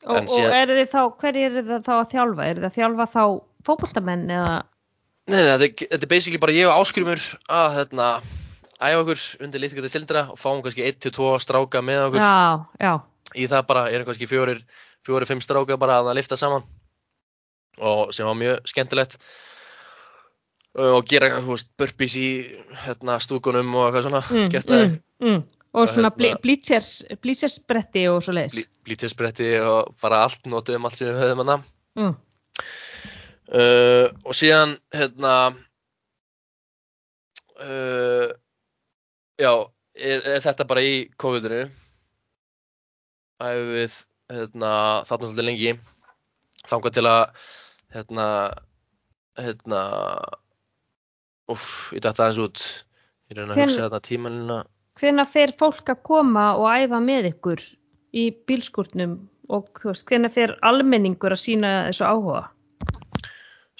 Og, 0.01 0.15
En 0.17 0.25
og 0.25 0.31
síðan- 0.33 0.53
er 0.57 0.71
þið 0.73 0.87
þá, 0.89 1.01
hver 1.21 1.35
er 1.37 1.55
það 1.61 1.83
þá 1.85 1.91
að 1.93 2.07
þjálfa? 2.11 2.45
Er 2.49 2.55
þið 2.57 2.65
að 2.65 2.77
þjálfa 2.77 3.05
þá 3.13 3.23
fótboltamenn 3.67 4.23
eða? 4.33 4.53
Nei, 5.29 5.35
nei, 5.37 5.49
þetta, 5.51 5.65
er- 5.67 5.89
þetta 5.91 6.07
er 6.07 6.09
basically 6.09 6.39
bara 6.41 6.55
ég 6.57 6.65
og 6.71 6.79
Áskrumur 6.81 7.21
að 7.53 7.75
hérna, 7.77 8.07
æfa 8.81 9.01
okkur 9.03 9.21
undir 9.45 9.61
litkvæði 9.61 9.91
sildra 9.93 10.23
og 10.33 10.39
fáum 10.41 10.63
kannski 10.65 10.87
1-2 10.89 11.37
stráka 11.45 11.83
með 11.85 12.07
okkur 12.07 12.17
Já, 12.17 12.65
já. 12.81 12.93
í 13.37 13.45
það 13.47 13.67
bara, 13.69 13.83
erum 13.93 14.05
kannski 14.09 14.25
fjórir, 14.27 14.63
fjórir, 15.05 15.27
fimm 15.29 15.39
stráka 15.45 15.77
bara 15.77 15.99
að 16.01 16.15
lifta 16.17 16.35
saman 16.35 16.63
og 17.77 18.09
sem 18.11 18.25
var 18.25 18.33
mjög 18.41 18.65
skemmtilegt 18.65 19.17
og 20.79 21.05
gera, 21.09 21.27
burpees 21.77 22.13
í 22.15 22.27
hérna, 22.85 23.17
stúkunum 23.19 23.73
og 23.75 23.89
eitthvað 23.89 24.05
svona 24.07 24.21
Mm, 24.31 24.45
mm, 24.87 25.27
mm. 25.27 25.43
Og 25.73 25.87
svona 25.87 26.09
hérna- 26.11 26.39
bleachers, 26.43 27.03
bleachersbretti 27.21 28.07
og 28.11 28.21
svo 28.23 28.33
leiðis. 28.35 28.67
blítisbretti 28.85 29.53
og 29.63 29.95
bara 30.01 30.23
allt, 30.25 30.43
notuðum 30.45 30.85
allt 30.85 30.97
sem 30.97 31.07
við 31.07 31.19
höfðum 31.21 31.43
hana 31.45 31.63
Mm. 31.95 32.15
uh, 33.51 34.07
og 34.25 34.33
síðan 34.33 34.77
hérna 34.95 35.55
uh, 37.59 38.31
já 39.39 39.51
er, 39.95 40.21
er 40.23 40.39
þetta 40.43 40.67
bara 40.67 40.81
í 40.81 41.09
COVID-inu 41.19 41.65
æfum 43.41 43.71
við 43.75 43.95
hérna, 44.31 44.71
þarna 45.09 45.27
svolítið 45.27 45.47
lengi 45.49 45.73
þangað 46.69 46.93
til 46.97 47.05
að 47.09 47.23
hérna 47.95 48.27
hérna 49.41 49.81
uff, 51.51 51.91
ég 51.95 52.03
dætti 52.03 52.23
aðeins 52.23 52.41
út 52.45 52.63
ég 53.31 53.37
reyna 53.37 53.55
að 53.55 53.63
hugsa 53.63 53.85
þetta 53.85 54.01
tímanina 54.07 54.61
Hvenær 54.99 55.29
fer 55.31 55.53
fólk 55.57 55.87
að 55.89 56.01
koma 56.05 56.51
og 56.59 56.67
æfa 56.67 56.99
með 57.01 57.31
ykkur 57.31 57.61
í 58.11 58.25
bílskúrnum 58.47 59.15
og 59.51 59.83
veist, 59.83 60.05
hvenær 60.07 60.33
fer 60.33 60.55
almenningur 60.67 61.33
að 61.33 61.43
sína 61.45 61.71
þessu 61.89 62.07
áhuga? 62.07 62.43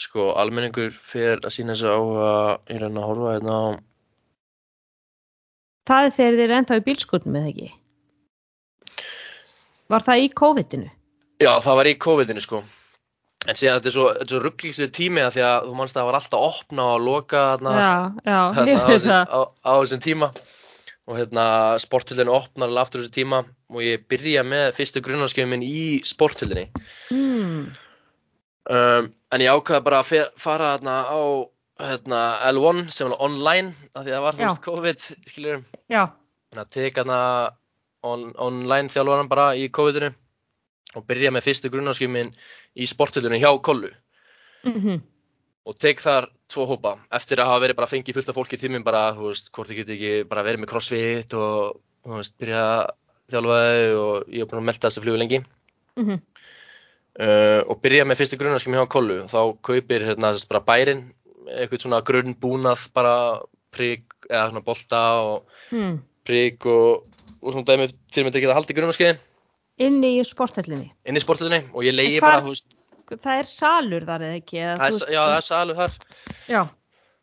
sko, 0.02 0.32
almenningur 0.40 0.92
fer 0.96 1.42
að 1.44 1.56
sína 1.58 1.76
þessu 1.76 1.92
áhuga 1.92 2.34
ég 2.72 2.82
reyna 2.82 3.04
að 3.04 3.10
horfa 3.12 3.36
hérna 3.36 3.58
á 3.60 3.66
Það 5.90 6.06
er 6.08 6.14
þegar 6.16 6.36
þið 6.38 6.44
er 6.44 6.56
ennþá 6.56 6.78
í 6.78 6.84
bílskúrnum 6.86 7.38
eða 7.40 7.52
ekki? 7.52 7.70
Var 9.92 10.06
það 10.08 10.22
í 10.22 10.28
COVID-inu? 10.42 10.92
Já, 11.42 11.52
það 11.66 11.78
var 11.80 11.90
í 11.90 11.94
COVID-inu 12.06 12.44
sko. 12.44 12.62
En 13.50 13.58
síðan 13.58 13.80
þetta 13.80 13.90
er 13.90 13.96
svo, 13.96 14.08
svo 14.30 14.40
rugglingstu 14.44 14.88
tími 14.94 15.22
að 15.24 15.38
því 15.38 15.44
að 15.48 15.68
þú 15.68 15.76
manst 15.80 15.96
að 15.96 16.02
það 16.02 16.08
var 16.10 16.18
alltaf 16.20 16.38
að 16.38 16.48
opna 16.52 16.84
og 16.86 16.92
að 16.94 17.06
loka 17.08 17.46
þarna, 17.52 17.72
Já, 17.74 17.94
já, 18.30 18.40
þarna 18.58 19.22
á, 19.26 19.40
á, 19.42 19.42
á 19.66 19.74
þessum 19.82 20.04
tíma. 20.06 20.30
Og 21.10 21.18
hérna 21.18 21.46
sporthildinu 21.82 22.36
opnar 22.36 22.70
alveg 22.70 22.84
aftur 22.86 23.02
þessu 23.02 23.16
tíma 23.16 23.40
og 23.74 23.82
ég 23.82 24.04
byrja 24.12 24.44
með 24.46 24.68
fyrstu 24.78 25.02
grunnarskefum 25.04 25.56
minn 25.56 25.66
í 25.66 25.82
sporthildinni. 26.06 26.68
Mm. 27.10 27.72
Um, 28.70 29.10
en 29.34 29.42
ég 29.42 29.50
ákvaði 29.50 29.88
bara 29.88 30.04
að 30.04 30.12
fer, 30.12 30.30
fara 30.40 30.76
þarna 30.76 31.00
á 31.10 31.22
hérna, 31.82 32.22
L1 32.52 32.86
sem 32.94 33.10
var 33.10 33.26
online 33.26 33.74
af 33.96 34.06
því 34.06 34.12
að 34.12 34.16
það 34.16 34.26
var 34.28 34.40
veist 34.44 34.66
COVID, 34.68 35.08
skiljum. 35.32 35.66
Já, 35.90 36.04
Þannig 36.52 36.68
að 36.68 36.74
teka 36.78 37.02
þarna 37.02 37.20
on, 38.06 38.30
online 38.38 38.94
þjálfaran 38.94 39.32
bara 39.32 39.52
í 39.58 39.66
COVID-inu 39.74 40.14
og 40.98 41.08
byrja 41.08 41.32
með 41.32 41.48
fyrstu 41.48 41.72
grunnarskefum 41.72 42.18
minn 42.18 42.34
í 42.76 42.88
sporthildinu 42.90 43.40
hjá 43.42 43.52
Kollu. 43.64 43.94
mm 44.68 45.02
og 45.62 45.78
tek 45.78 46.00
þar 46.02 46.26
tvo 46.50 46.66
hópa. 46.66 46.96
Eftir 47.14 47.38
að 47.42 47.52
hafa 47.52 47.62
verið 47.66 47.78
bara 47.78 47.86
að 47.86 47.94
fengi 47.94 48.16
fullt 48.16 48.32
af 48.32 48.38
fólki 48.38 48.58
í 48.58 48.62
tíminn 48.64 48.86
bara, 48.86 49.12
þú 49.14 49.28
veist, 49.30 49.52
hvort 49.54 49.70
ég 49.70 49.82
geti 49.82 49.94
ekki 49.94 50.30
bara 50.30 50.42
verið 50.48 50.64
með 50.64 50.72
crossfit 50.72 51.36
og, 51.38 51.78
þú 52.02 52.18
veist, 52.18 52.34
byrja 52.42 52.64
að 52.66 52.82
þjálfa 53.32 53.60
þau 53.62 54.00
og 54.02 54.34
ég 54.34 54.42
er 54.42 54.50
búin 54.50 54.62
að 54.62 54.68
melta 54.72 54.90
þessu 54.90 55.04
flugu 55.06 55.22
lengi. 55.22 55.42
Mm 56.00 56.20
uh, 57.20 57.62
og 57.68 57.82
byrja 57.84 58.06
með 58.08 58.22
fyrstu 58.22 58.40
grunnarskjum 58.40 58.78
hjá 58.78 58.86
Kollu. 58.92 59.18
Þá 59.32 59.42
kaupir 59.70 60.06
hérna 60.10 60.34
bara 60.50 60.64
bærin 60.72 61.06
eitthvað 61.52 61.86
svona 61.86 62.02
grunnbúnað 62.08 62.88
bara 62.96 63.16
prigg 63.76 64.06
eða 64.30 64.50
svona 64.52 64.66
bolta 64.66 65.02
og 65.26 65.76
mm. 65.76 65.98
prigg 66.28 66.68
og, 66.70 67.08
og 67.42 67.54
svona 67.54 67.68
dæmi 67.68 67.90
til 68.14 68.26
að 68.28 68.40
geta 68.40 68.56
haldið 68.58 68.80
grunnarskiðin 68.80 69.22
Inni 69.80 70.20
í 70.20 70.26
sporthöllinni. 70.28 70.92
inn 71.06 71.18
í 71.18 71.22
sportliðinni 71.24 71.72
og 71.74 71.84
ég 71.84 71.96
leiði 71.96 72.20
bara, 72.22 72.42
þú 72.42 72.54
veist, 72.54 72.66
Það 73.12 73.40
er 73.42 73.48
salur 73.50 74.06
þar 74.08 74.22
eða 74.24 74.36
ekki? 74.40 74.58
Eða, 74.62 74.76
það 74.78 74.86
er, 74.86 74.92
veist- 74.92 75.10
já, 75.12 75.22
það 75.28 75.38
er 75.38 75.42
salur 75.42 75.76
þar 75.76 75.92
Já, 76.48 76.62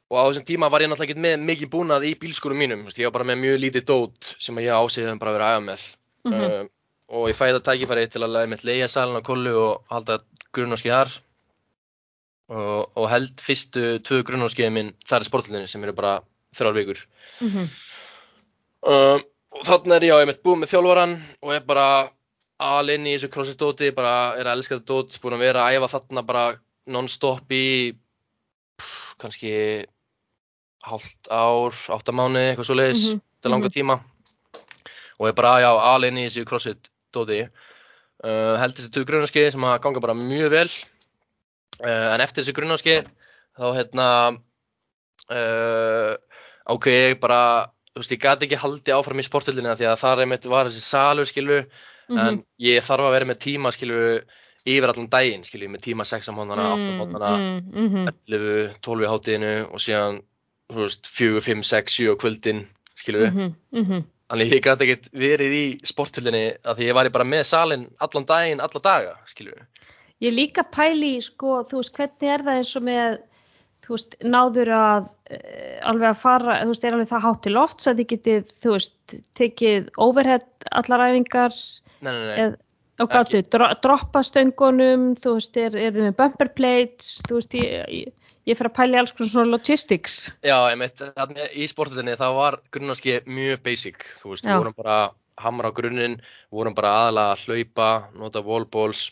Og 0.08 0.16
á 0.16 0.22
þessum 0.28 0.44
tíma 0.48 0.70
var 0.72 0.80
ég 0.80 0.88
náttúrulega 0.88 1.10
ekki 1.12 1.20
með 1.20 1.42
mikið 1.44 1.68
búnað 1.68 2.04
í 2.08 2.14
bílskúrum 2.16 2.56
mínum. 2.56 2.84
Veist, 2.84 2.96
Ég 2.98 3.04
var 3.08 3.12
bara 3.12 3.28
með 3.28 3.40
mjög 3.44 3.58
lítið 3.60 3.84
dót 3.84 4.34
sem 4.40 4.56
ég 4.56 4.72
ásýðum 4.72 5.18
bara 5.20 5.30
að 5.32 5.36
vera 5.36 5.48
að 5.48 5.56
æfa 5.58 5.64
með. 5.68 5.82
Mhm. 6.24 6.44
uh, 6.44 6.68
og 7.08 7.28
ég 7.28 7.36
fæði 7.36 7.54
það 7.58 7.66
tækifæri 7.68 8.10
til 8.10 8.22
að 8.24 8.36
leiða 8.64 8.88
salin 8.88 9.16
á 9.20 9.22
kollu 9.24 9.52
og 9.60 9.84
halda 9.92 10.18
grunnarskið 10.52 10.92
þar. 10.96 11.12
Og, 12.48 12.90
og 12.96 13.08
held 13.12 13.36
fyrstu 13.44 13.84
tvö 14.00 14.22
grunnarskiði 14.24 14.72
minn 14.72 14.94
þar 15.04 15.20
í 15.24 15.28
sportlinni 15.28 15.68
sem 15.68 15.84
eru 15.84 15.92
bara 15.92 16.22
þrjár 16.56 16.74
vikur. 16.80 17.04
mm 17.40 17.68
Uh, 18.78 19.18
og 19.58 19.64
þannig 19.66 19.96
er 19.96 20.04
ég 20.06 20.12
á 20.14 20.22
ég 20.22 20.28
mitt 20.30 20.42
búið 20.46 20.60
með 20.62 20.70
þjálfaran 20.70 21.14
og 21.42 21.50
er 21.52 21.64
bara 21.66 21.86
alinn 22.58 23.06
í 23.06 23.14
þessu 23.14 23.30
crossfit 23.32 23.60
dóti, 23.60 23.90
bara 23.94 24.34
er 24.38 24.48
að 24.48 24.58
elska 24.58 24.78
þetta 24.78 24.90
dót, 24.90 25.18
búin 25.22 25.36
að 25.36 25.44
vera 25.46 25.64
að 25.66 25.78
æfa 25.78 25.92
þarna 25.94 26.24
bara 26.26 26.44
non-stop 26.88 27.54
í 27.54 27.66
pff, 28.78 29.14
kannski 29.22 29.52
hálft 30.88 31.30
ár, 31.30 31.76
átta 31.94 32.14
mánuði, 32.14 32.52
eitthvað 32.52 32.68
svo 32.68 32.78
leiðis, 32.78 33.06
Mhm, 33.12 33.22
þetta 33.22 33.48
er 33.48 33.54
langa 33.54 33.70
tíma. 33.74 33.98
Og 35.18 35.28
er 35.28 35.34
bara 35.34 35.60
já, 35.60 35.70
alinn 35.94 36.18
í 36.18 36.26
þessu 36.28 36.46
crossfit 36.46 36.90
dóti. 37.12 37.40
Uh, 38.18 38.56
held 38.58 38.74
þessi 38.74 38.90
tvö 38.90 39.04
grunnarskið 39.06 39.52
sem 39.54 39.64
að 39.66 39.80
ganga 39.82 40.00
bara 40.02 40.14
mjög 40.14 40.50
vel. 40.50 40.70
Uh, 41.78 42.14
en 42.14 42.20
eftir 42.20 42.42
þessi 42.42 42.54
grunnarskið 42.56 43.10
þá 43.58 43.66
hérna 43.76 44.06
uh, 45.30 46.14
ákveð 46.66 46.98
ég 46.98 47.20
bara 47.22 47.70
þú 47.92 48.02
veist, 48.02 48.14
ég 48.14 48.22
gæti 48.22 48.46
ekki 48.46 48.58
haldið 48.62 48.96
áfram 48.96 49.22
í 49.22 49.26
sporthildinni 49.26 49.76
því 49.78 49.88
að 49.90 50.00
þar 50.02 50.24
einmitt 50.24 50.48
var 50.50 50.70
þessi 50.70 50.82
salur, 50.84 51.28
skilu, 51.28 51.60
Mhm. 52.08 52.18
en 52.18 52.44
ég 52.60 52.84
þarf 52.84 53.04
að 53.08 53.14
vera 53.16 53.28
með 53.28 53.40
tíma, 53.44 53.72
skilu, 53.72 54.20
yfir 54.68 54.88
allan 54.88 55.08
daginn, 55.08 55.44
skilu, 55.44 55.68
með 55.68 55.84
tíma 55.86 56.04
6 56.08 56.28
á 56.28 56.32
mótnana, 56.32 56.68
8 56.74 56.88
á 56.88 56.94
mótnana, 56.98 57.32
mm, 57.72 58.08
11, 58.28 58.74
12 58.84 59.04
í 59.04 59.10
hátíðinu 59.12 59.72
og 59.72 59.80
síðan, 59.80 60.22
þú 60.68 60.84
veist, 60.84 61.06
4, 61.06 61.40
5, 61.40 61.62
6, 61.64 61.92
7 61.92 62.12
á 62.12 62.16
kvöldin, 62.16 62.66
skilu. 62.96 63.26
mm, 63.30 63.54
mm, 63.72 64.04
Þannig 64.28 64.50
ég 64.52 64.60
gæti 64.60 64.84
ekkert 64.84 65.06
verið 65.16 65.52
í 65.56 65.66
sporthildinni 65.88 66.58
að 66.60 66.76
því 66.76 66.88
ég 66.90 66.94
var 66.98 67.08
bara 67.08 67.24
með 67.24 67.46
salin 67.48 67.86
allan 67.98 68.26
daginn, 68.28 68.60
alla 68.60 68.80
daga, 68.84 69.14
skilu. 69.24 69.54
Ég 70.20 70.34
líka 70.34 70.64
pæli, 70.68 71.14
sko, 71.22 71.62
þú 71.64 71.80
veist, 71.80 71.94
hvernig 71.96 72.28
er 72.34 72.44
það 72.44 72.58
eins 72.60 72.76
og 72.76 72.84
með, 72.84 73.18
þú 73.86 73.94
veist, 73.94 74.16
náður 74.20 74.70
að 74.76 75.08
uh, 75.08 75.88
alveg 75.88 76.08
að 76.10 76.20
fara, 76.20 76.58
þú 76.60 76.74
veist, 76.74 76.84
er 76.84 76.96
alveg 76.98 77.08
það 77.08 77.24
hátt 77.24 77.42
til 77.46 77.54
loft, 77.56 77.80
svo 77.80 77.92
að 77.94 78.02
þið 78.02 78.08
getið, 78.12 78.52
þú 78.64 78.74
veist, 78.74 79.16
tekið 79.40 79.88
overhead 79.96 80.68
allar 80.82 81.06
æfingar, 81.08 81.56
Nei, 82.00 82.12
nei, 82.12 82.24
nei. 82.28 82.38
eð, 82.44 82.56
og 83.02 83.10
gáttu 83.12 83.42
dro 83.52 83.68
droppa 83.82 84.22
stöngunum, 84.26 85.10
þú 85.22 85.36
veist, 85.38 85.60
er, 85.60 85.76
er 85.76 85.94
þið 85.94 86.08
með 86.08 86.16
bumper 86.18 86.52
plates, 86.58 87.12
þú 87.28 87.38
veist, 87.38 87.54
ég, 87.58 87.94
ég, 87.94 88.32
ég 88.48 88.58
fer 88.58 88.70
að 88.70 88.76
pæli 88.80 89.00
alls 89.00 89.14
svona 89.18 89.46
logistics. 89.52 90.18
Já, 90.46 90.56
einmitt, 90.70 91.04
þannig 91.18 91.54
í 91.54 91.68
sporthildinni 91.70 92.18
það 92.18 92.36
var 92.40 92.58
grunnarski 92.74 93.20
mjög 93.26 93.62
basic, 93.66 94.04
þú 94.22 94.34
veist, 94.34 94.44
Já. 94.44 94.54
við 94.54 94.64
vorum 94.64 94.78
bara 94.78 94.98
hamra 95.38 95.70
á 95.70 95.76
grunninn, 95.76 96.18
við 96.50 96.60
vorum 96.60 96.74
bara 96.74 96.94
aðalega 97.04 97.34
að 97.34 97.46
hlaupa, 97.46 97.88
nota 98.18 98.44
wallballs, 98.46 99.08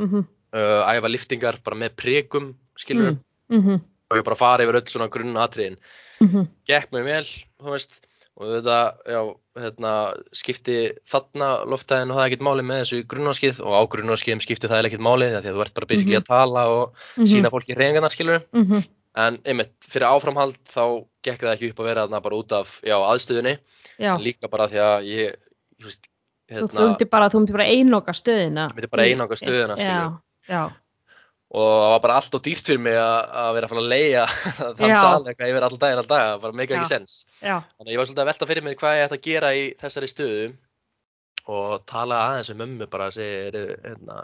Mm 0.00 0.22
uh, 0.54 0.82
æfa 0.90 1.10
liftingar 1.10 1.58
bara 1.64 1.78
með 1.78 1.96
pregum, 1.98 2.54
skilur, 2.78 3.18
mm 3.50 3.62
-hmm, 3.62 3.82
og 4.10 4.18
ég 4.18 4.24
bara 4.24 4.36
fara 4.36 4.64
yfir 4.64 4.80
öll 4.80 4.86
svona 4.86 5.08
grunnatriðin. 5.08 5.76
mm 6.20 6.28
-hmm, 6.28 6.46
Gekk 6.66 6.90
mér 6.92 7.04
vel, 7.04 7.24
þú 7.62 7.70
veist, 7.70 8.06
og 8.40 8.48
þetta, 8.54 8.76
já, 9.12 9.20
hérna, 9.60 9.90
skipti 10.32 10.76
þarna 11.10 11.48
loftæðin 11.68 12.12
og 12.12 12.16
það 12.16 12.22
er 12.24 12.30
ekkert 12.30 12.44
máli 12.46 12.62
með 12.64 12.78
þessu 12.82 13.00
grunnarskið 13.10 13.58
og 13.66 13.74
á 13.76 13.82
grunnarskiðum 13.92 14.40
skipti 14.44 14.70
það 14.70 14.88
ekkert 14.88 15.04
máli 15.04 15.28
því 15.28 15.40
að 15.42 15.48
þú 15.50 15.64
ert 15.66 15.74
bara 15.76 15.88
basically 15.90 16.16
Mhm. 16.16 16.22
að 16.24 16.30
tala 16.30 16.62
og 16.72 16.94
Mhm. 17.18 17.26
sína 17.28 17.50
fólki 17.52 17.76
reyningarnar, 17.76 18.14
skilur 18.14 18.42
Mhm. 18.54 18.84
en 19.16 19.38
einmitt, 19.44 19.74
fyrir 19.84 20.08
áframhald 20.08 20.56
þá 20.64 21.04
gekk 21.22 21.40
það 21.44 21.54
ekki 21.56 21.70
upp 21.70 21.80
að 21.84 21.88
vera 21.90 22.06
þarna 22.06 22.22
bara 22.22 22.36
út 22.36 22.52
af, 22.52 22.80
já, 22.82 22.96
aðstöðunni 22.96 23.58
Já, 23.98 24.16
líka 24.16 24.48
bara 24.50 24.66
því 24.68 24.78
að 24.80 25.04
ég, 25.04 25.34
ég 25.78 25.84
veist, 25.84 26.08
þú 26.48 26.54
hérna, 26.56 26.68
þú 26.68 26.88
myndir 26.88 27.10
bara, 27.10 27.28
þú 27.28 27.52
bara 27.52 27.64
einoka 27.68 28.12
stöðina. 28.12 28.70
Ég 28.70 28.74
myndi 28.76 28.90
bara 28.90 29.02
einoka 29.04 29.36
stöðina, 29.36 29.76
Já, 29.76 29.84
skilur. 29.84 30.20
já, 30.48 30.72
og 31.50 31.66
það 31.66 31.90
var 31.90 32.02
bara 32.04 32.16
allt 32.20 32.34
og 32.38 32.42
dýrt 32.46 32.68
fyrir 32.70 32.82
mig 32.84 32.94
að 32.94 33.48
vera 33.56 33.66
að 33.66 33.72
fara 33.72 33.82
að 33.82 33.90
leia 33.90 34.24
þann 34.78 34.92
Já. 34.92 34.98
sal 35.00 35.24
eitthvað 35.26 35.50
yfir 35.52 35.66
allan 35.66 35.80
daginn 35.84 36.00
allan 36.02 36.10
dag, 36.12 36.34
bara 36.44 36.58
mega 36.60 36.74
Já. 36.74 36.78
ekki 36.78 36.90
sens 36.92 37.16
þannig 37.42 37.88
að 37.88 37.94
ég 37.94 38.00
var 38.02 38.10
svolítið 38.10 38.22
að 38.24 38.30
velta 38.30 38.48
fyrir 38.50 38.66
mig 38.68 38.76
hvað 38.80 38.98
ég 38.98 39.06
ætti 39.08 39.18
að 39.18 39.24
gera 39.26 39.50
í 39.58 39.64
þessari 39.80 40.10
stöðu 40.12 40.44
og 41.50 41.72
tala 41.90 42.20
aðeins 42.28 42.52
um 42.52 42.60
mömmu 42.62 42.86
bara 42.92 43.08
að 43.10 43.16
segja, 43.18 43.64
hérna, 43.88 44.20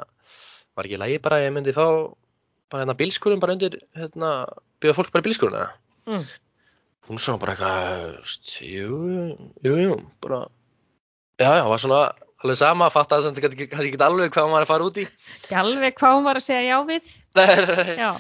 var 0.76 0.86
ekki 0.86 1.00
lægi 1.02 1.18
bara 1.24 1.40
ég 1.42 1.54
myndi 1.56 1.74
fá 1.74 1.86
bara 2.70 2.84
hérna 2.84 2.98
bílskurinn 2.98 3.42
bara 3.42 3.56
undir 3.56 3.78
hérna, 3.96 4.30
bjóða 4.82 4.98
fólk 5.00 5.12
bara 5.16 5.34
eða 5.34 5.66
Mm. 6.06 6.22
hún 7.08 7.18
svona 7.18 7.40
bara 7.42 7.56
eitthvað 7.56 8.62
jú, 8.62 8.98
jú, 9.66 9.72
jú 9.74 9.94
bara, 10.22 10.44
já, 11.34 11.48
já, 11.58 11.64
var 11.66 11.80
svona 11.82 12.02
alveg 12.46 12.62
sama, 12.62 12.88
fatt 12.94 13.12
að 13.12 13.28
það 13.28 13.42
kannski 13.44 13.66
ekki 13.66 14.00
alveg 14.06 14.32
hvað 14.32 14.48
maður 14.48 14.62
er 14.62 14.68
að 14.68 14.72
fara 14.72 14.88
út 14.88 15.02
í. 15.02 15.04
Ekki 15.42 15.60
alveg 15.60 16.00
hvað 16.00 16.16
hún 16.16 16.26
var 16.30 16.40
að 16.40 16.46
segja 16.46 16.64
já 16.70 16.78
við. 16.88 17.12
Já, 18.00 18.10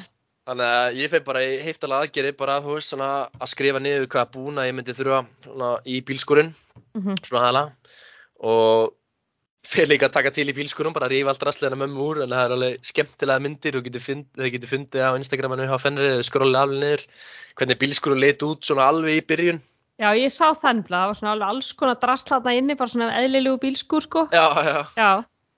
Þannig 0.46 0.68
að 0.70 0.98
ég 1.00 1.10
fyrir 1.10 1.22
bara 1.26 1.40
í 1.42 1.54
heiftalega 1.58 2.06
aðgeri 2.06 2.30
bara, 2.38 2.60
þú 2.62 2.76
veist, 2.76 2.92
svona 2.92 3.08
að 3.34 3.48
skrifa 3.50 3.80
niður 3.82 4.04
hvaða 4.12 4.28
búna 4.36 4.66
ég 4.68 4.76
myndi 4.78 4.94
þurfa 4.94 5.24
svona 5.42 5.70
í 5.82 5.96
bílskurinn, 6.06 6.52
mhm, 6.94 7.16
svona 7.26 7.48
aðla. 7.48 7.62
Og 8.46 8.92
fyrir 9.66 9.90
líka 9.90 10.06
að 10.06 10.14
taka 10.20 10.30
til 10.36 10.46
í 10.46 10.54
bílskurinn, 10.54 10.94
bara 10.94 11.08
rífa 11.10 11.32
allt 11.32 11.42
rastlegana 11.48 11.80
mömmu 11.80 12.04
úr 12.04 12.22
en 12.22 12.30
það 12.36 12.44
er 12.44 12.54
alveg 12.58 12.86
skemmtilega 12.92 13.42
myndir. 13.42 13.80
Og 13.80 13.90
þið 13.90 14.52
getur 14.54 14.70
fundið 14.70 15.02
á 15.02 15.18
Instagraminu 15.18 15.66
eða 15.66 16.22
skrollið 16.30 16.60
alveg 16.62 16.84
niður. 16.84 17.06
Hvernig 17.58 17.82
bílskurinn 17.82 18.22
leit 18.22 18.46
út 18.46 18.62
svona 18.70 18.86
alveg 18.86 19.18
í 19.18 19.26
byrjun 19.26 19.60
já, 20.02 20.08
ég 20.18 20.32
sá 20.32 20.50
þann 20.58 20.82
blað, 20.86 21.02
það 21.02 21.10
var 21.10 21.18
svona 21.20 21.34
alveg 21.36 21.54
alls 21.54 21.72
konar 21.80 22.00
drastlatna 22.02 22.54
inni, 22.56 22.76
bara 22.78 22.92
svona 22.92 23.10
eðlilegu 23.20 23.60
bílskur, 23.62 24.06
sko. 24.06 24.26
Já, 24.34 24.46
já, 24.66 24.78
Já, 24.96 25.10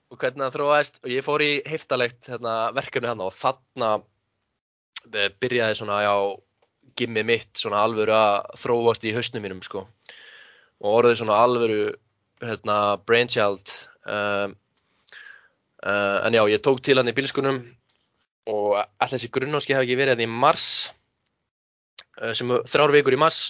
og 0.09 0.21
hvernig 0.21 0.45
það 0.45 0.55
þróaðist 0.57 1.01
og 1.03 1.13
ég 1.13 1.25
fór 1.25 1.45
í 1.45 1.51
heiftalegt 1.69 2.29
hérna, 2.31 2.53
verkefni 2.77 3.11
hann 3.11 3.25
og 3.25 3.33
þarna 3.37 3.91
eh, 5.13 5.29
byrjaði 5.41 5.79
svona, 5.79 6.03
já, 6.05 6.15
gimmið 6.99 7.27
mitt 7.29 7.61
svona 7.61 7.83
alvöru 7.85 8.15
að 8.15 8.53
þróast 8.59 9.05
í 9.07 9.15
hausnum 9.15 9.45
mínum, 9.45 9.63
sko. 9.63 9.85
Og 10.79 11.01
orðið 11.01 11.21
svona 11.21 11.37
alvöru 11.43 11.83
hérna, 12.43 12.77
brainchild 13.07 13.71
um, 14.07 14.55
uh, 15.83 16.17
en 16.25 16.35
já, 16.35 16.43
ég 16.51 16.63
tók 16.63 16.81
til 16.83 16.97
hann 16.99 17.11
í 17.11 17.15
bílskunum 17.15 17.61
og 18.49 18.79
allir 18.79 19.15
þessi 19.15 19.31
grunnáski 19.33 19.75
hef 19.75 19.85
ekki 19.85 19.97
verið 19.99 20.15
hérna 20.15 20.27
í 20.27 20.39
mars 20.45 20.67
uh, 22.21 22.33
sem 22.37 22.51
þrjár 22.71 22.95
vikur 22.95 23.17
í 23.17 23.21
mars 23.21 23.41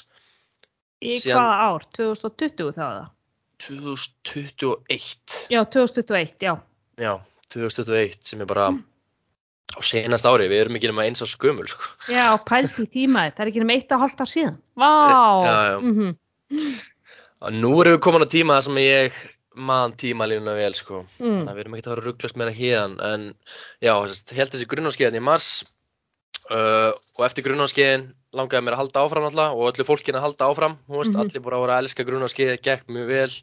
í 1.01 1.15
Síðan- 1.17 1.39
hvaða 1.39 1.55
ár? 1.69 1.85
2020 1.95 2.71
þá 2.75 2.83
það? 2.83 3.09
2021 3.59 5.49
Já, 5.49 5.63
2021, 5.65 6.35
já. 6.43 6.53
Já, 6.99 7.13
2021 7.53 8.17
sem 8.27 8.41
er 8.41 8.45
bara 8.49 8.69
á 8.69 9.79
senast 9.85 10.25
ári, 10.25 10.47
við 10.49 10.63
erum 10.65 10.75
ekki 10.79 10.89
nema 10.91 11.05
eins 11.07 11.21
og 11.23 11.29
skumul 11.31 11.67
sko. 11.69 11.83
Já, 12.11 12.33
pælt 12.45 12.77
í 12.81 12.87
tímaði, 12.89 13.33
það 13.35 13.43
er 13.45 13.51
ekki 13.51 13.63
nema 13.63 13.75
eitt 13.77 13.91
og 13.95 14.01
hálft 14.03 14.23
ár 14.23 14.31
síðan. 14.31 14.57
Vá! 14.79 14.91
Já, 15.45 15.57
já. 15.69 15.77
mhm, 15.83 16.15
Að 17.39 17.53
Nú 17.61 17.69
erum 17.79 17.93
við 17.95 18.01
komin 18.03 18.25
á 18.25 18.27
tíma 18.27 18.55
þar 18.57 18.65
sem 18.65 18.79
ég 18.83 19.19
man 19.55 19.93
tímalínuna 19.95 20.55
vel 20.57 20.73
sko. 20.75 21.05
mm, 21.19 21.41
Það 21.47 21.53
við 21.55 21.59
erum 21.63 21.75
ekki 21.77 21.85
að 21.87 21.93
að 21.95 22.03
rugglast 22.03 22.35
meira 22.39 22.51
hérðan 22.51 22.97
en 23.13 23.23
já, 23.81 23.93
held 24.35 24.51
þessi 24.51 24.67
grunnánskeiðan 24.67 25.15
í 25.19 25.23
mars 25.23 25.63
uh, 26.49 26.91
og 27.17 27.25
eftir 27.25 27.43
grunnánskeiðin 27.45 28.07
langaði 28.33 28.63
mér 28.65 28.75
að 28.77 28.81
halda 28.83 29.03
áfram 29.05 29.25
alltaf 29.29 29.55
og 29.57 29.69
öllu 29.71 29.85
fólkin 29.87 30.15
að 30.17 30.25
halda 30.27 30.49
áfram, 30.49 30.77
veist, 30.87 31.11
Mhm. 31.13 31.19
allir 31.23 31.41
bara 31.41 31.57
voru 31.61 31.71
að 31.73 31.83
elska 31.83 32.05
grunnánskeiði, 32.05 32.61
gekk 32.61 32.87
mjög 32.87 33.07
vel 33.07 33.33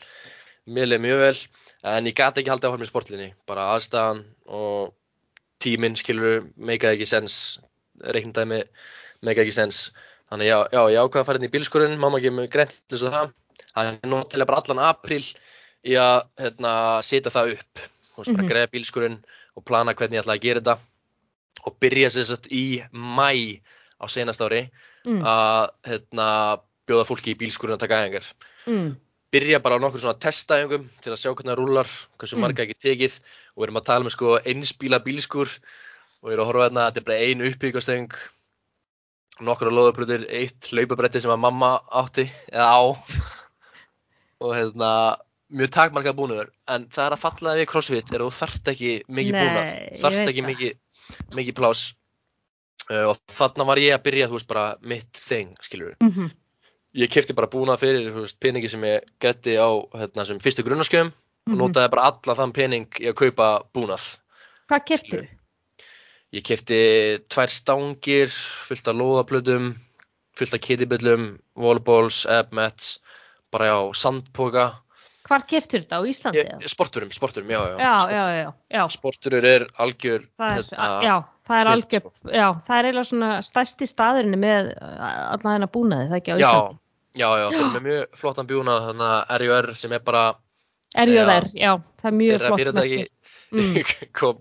mér 0.69 0.87
leið 0.91 1.01
mjög 1.07 1.19
vel, 1.23 1.39
en 1.85 2.07
ég 2.07 2.15
gati 2.15 2.41
ekki 2.43 2.51
haldið 2.51 2.69
áfram 2.71 2.83
í 2.83 2.91
sportlinni, 2.91 3.33
bara 3.47 3.69
aðstæðan 3.77 4.25
og 4.49 4.93
tíminn 5.61 5.97
skilur 5.97 6.43
meikaði 6.59 6.97
ekki 6.99 7.07
sens, 7.07 7.59
reikndaði 8.03 8.65
meikaði 9.23 9.47
ekki 9.47 9.55
sens 9.57 9.91
þannig 10.31 10.51
já, 10.51 10.59
já, 10.73 10.83
ég 10.91 10.99
ákvaði 11.03 11.23
að 11.23 11.27
fara 11.27 11.39
inn 11.39 11.49
í 11.49 11.53
bílskurinn 11.55 11.99
mamma 11.99 12.19
gefur 12.21 12.37
mig 12.41 12.51
greint 12.51 12.81
til 12.89 12.99
þess 12.99 13.07
að 13.07 13.33
það 13.75 14.29
til 14.31 14.41
að 14.43 14.47
bara 14.47 14.61
allan 14.63 14.83
april 14.91 15.23
í 15.87 15.95
að 15.95 16.27
hérna, 16.39 17.03
setja 17.07 17.31
það 17.31 17.53
upp 17.57 17.81
veist, 18.19 18.33
bara 18.35 18.43
Mhm. 18.43 18.51
greiða 18.51 18.71
bílskurinn 18.75 19.25
og 19.57 19.65
plana 19.65 19.95
hvernig 19.95 20.19
ég 20.19 20.25
ætla 20.25 20.37
að 20.37 20.41
gera 20.43 20.61
þetta 20.61 20.79
og 21.65 21.79
byrja 21.81 22.13
sér 22.15 22.29
satt 22.29 22.47
í 22.53 22.83
mæ 22.93 23.63
á 23.97 24.05
senast 24.13 24.43
ári 24.45 24.67
mm, 25.07 25.23
að 25.25 25.71
hérna, 25.89 26.29
bjóða 26.87 27.09
fólki 27.09 27.33
í 27.33 27.39
bílskurinn 27.41 27.79
að 27.79 27.85
taka 27.87 28.03
æfingar. 28.05 28.29
Mm, 28.69 28.93
byrja 29.33 29.61
bara 29.65 29.81
á 29.81 29.83
nokkur 29.83 30.03
svona 30.03 30.21
testaæfingum 30.23 30.87
til 31.03 31.13
að 31.15 31.21
sjá 31.23 31.31
hvernig 31.33 31.53
það 31.53 31.61
rúlar, 31.61 31.91
hversu 32.21 32.37
Mm. 32.37 32.45
marga 32.45 32.67
ekki 32.67 32.79
tekið 32.79 33.19
og 33.55 33.59
við 33.59 33.67
erum 33.67 33.81
að 33.81 33.89
tala 33.89 34.05
um 34.05 34.13
sko 34.13 34.39
einsbíla 34.39 35.03
bílskur 35.03 35.49
og 35.49 36.29
við 36.29 36.37
erum 36.37 36.45
að 36.45 36.51
horfa 36.53 36.67
hérna, 36.69 36.87
þetta 36.91 37.01
er 37.01 37.09
bara 37.09 37.25
ein 37.25 37.47
uppbyggastöng 37.49 38.19
nokkur 39.47 39.69
á 39.69 39.77
loðabrutur, 39.77 40.25
eitt 40.33 40.71
hlaupabretti 40.71 41.21
sem 41.21 41.33
að 41.33 41.43
mamma 41.45 41.77
átti 41.93 42.25
eða 42.53 42.69
á. 42.73 42.81
Og 44.45 44.53
hérna 44.57 44.91
mjög 45.53 45.71
takmarkað 45.75 46.17
búnaður 46.19 46.49
en 46.73 46.87
það 46.93 47.05
er 47.07 47.15
að 47.15 47.23
falla 47.23 47.55
við 47.57 47.69
crossfit 47.71 48.11
er 48.13 48.23
að 48.25 48.31
þú 48.31 48.39
þarft 48.41 48.71
ekki 48.73 48.93
mikið 49.09 49.37
búnað. 49.39 49.75
Þarft 50.01 50.31
ekki 50.33 50.45
mikið, 50.47 50.73
mikið 51.37 51.59
plás 51.59 51.87
uh, 52.91 53.13
og 53.13 53.21
þarna 53.33 53.69
var 53.69 53.83
ég 53.83 53.97
að 53.97 54.05
byrja 54.09 54.31
þú 54.31 54.39
veist 54.39 54.51
bara 54.51 54.67
mitt 54.83 55.23
thing 55.29 55.55
skilur 55.65 55.97
mhm, 56.03 56.33
ég 56.97 57.13
kefti 57.13 57.37
bara 57.37 57.51
búnað 57.53 57.83
fyrir 57.85 58.11
þú 58.11 58.25
veist, 58.25 58.39
peningi 58.43 58.73
sem 58.73 58.85
ég 58.89 59.09
gæti 59.23 59.57
á 59.61 59.69
hérna, 59.99 60.27
sem 60.29 60.41
fyrstu 60.43 60.65
grunnaskjöfum 60.67 61.13
og 61.13 61.53
mhm. 61.53 61.59
notaði 61.63 61.93
bara 61.95 62.11
allan 62.11 62.39
þann 62.41 62.55
pening 62.57 63.01
í 63.03 63.11
að 63.11 63.19
kaupa 63.21 63.49
búnað. 63.77 64.07
Hvað 64.71 64.87
keftir 64.91 65.21
þú? 65.23 65.33
Ég 66.35 66.45
kefti 66.45 66.79
tvær 67.31 67.53
stangir, 67.55 68.33
fullt 68.67 68.89
af 68.91 68.97
lóðaplötum, 68.99 69.69
fullt 70.37 70.57
af 70.57 70.63
kittibullum, 70.65 71.29
wallballs, 71.55 72.25
abmats, 72.27 72.97
bara 73.55 73.71
já, 73.71 73.79
sandpoka, 73.95 74.67
Hvar 75.27 75.43
keftir 75.51 75.83
þetta? 75.85 75.99
Á 75.99 76.03
Íslandi? 76.07 76.43
ég, 76.45 76.67
sporturum, 76.71 77.11
sporturum, 77.15 77.49
já, 77.51 77.59
já. 77.59 77.77
Já, 77.83 77.93
Sport- 77.99 78.15
já, 78.17 78.25
já, 78.37 78.53
já. 78.77 78.83
Sporturur 78.95 79.45
er 79.51 79.67
algjör, 79.83 80.27
Það 80.39 80.53
er, 80.61 80.65
hérna, 80.71 81.03
já, 81.07 81.17
það 81.49 81.61
er 81.65 81.71
algjör, 81.73 82.05
sko. 82.07 82.31
já, 82.31 82.47
það 82.69 82.79
er 82.79 82.89
eiginlega 82.91 83.09
svona 83.11 83.31
stærsti 83.43 83.89
staðurinn 83.91 84.39
með 84.43 84.71
uh, 84.77 85.35
allan 85.35 85.53
þennan 85.57 85.73
búnaði, 85.75 86.09
það 86.13 86.21
ekki 86.21 86.33
á 86.33 86.39
Íslandi? 86.43 86.79
já, 87.17 87.29
já, 87.41 87.47
þeir 87.51 87.61
eru 87.65 87.75
með 87.75 87.87
mjög 87.89 88.17
flottan 88.23 88.47
bjúnað, 88.51 88.87
þannig 88.91 89.13
að 89.17 89.43
RUR 89.43 89.71
sem 89.83 89.93
er 89.99 90.03
bara, 90.07 90.25
Er 90.97 91.11
jú 91.11 91.19
Já. 91.19 91.73
það 91.99 92.07
er 92.09 92.15
mjög 92.23 92.41
flott 92.47 92.61
fyrirtæki, 92.63 93.05
Mm. 93.57 93.77
kom, 94.13 94.39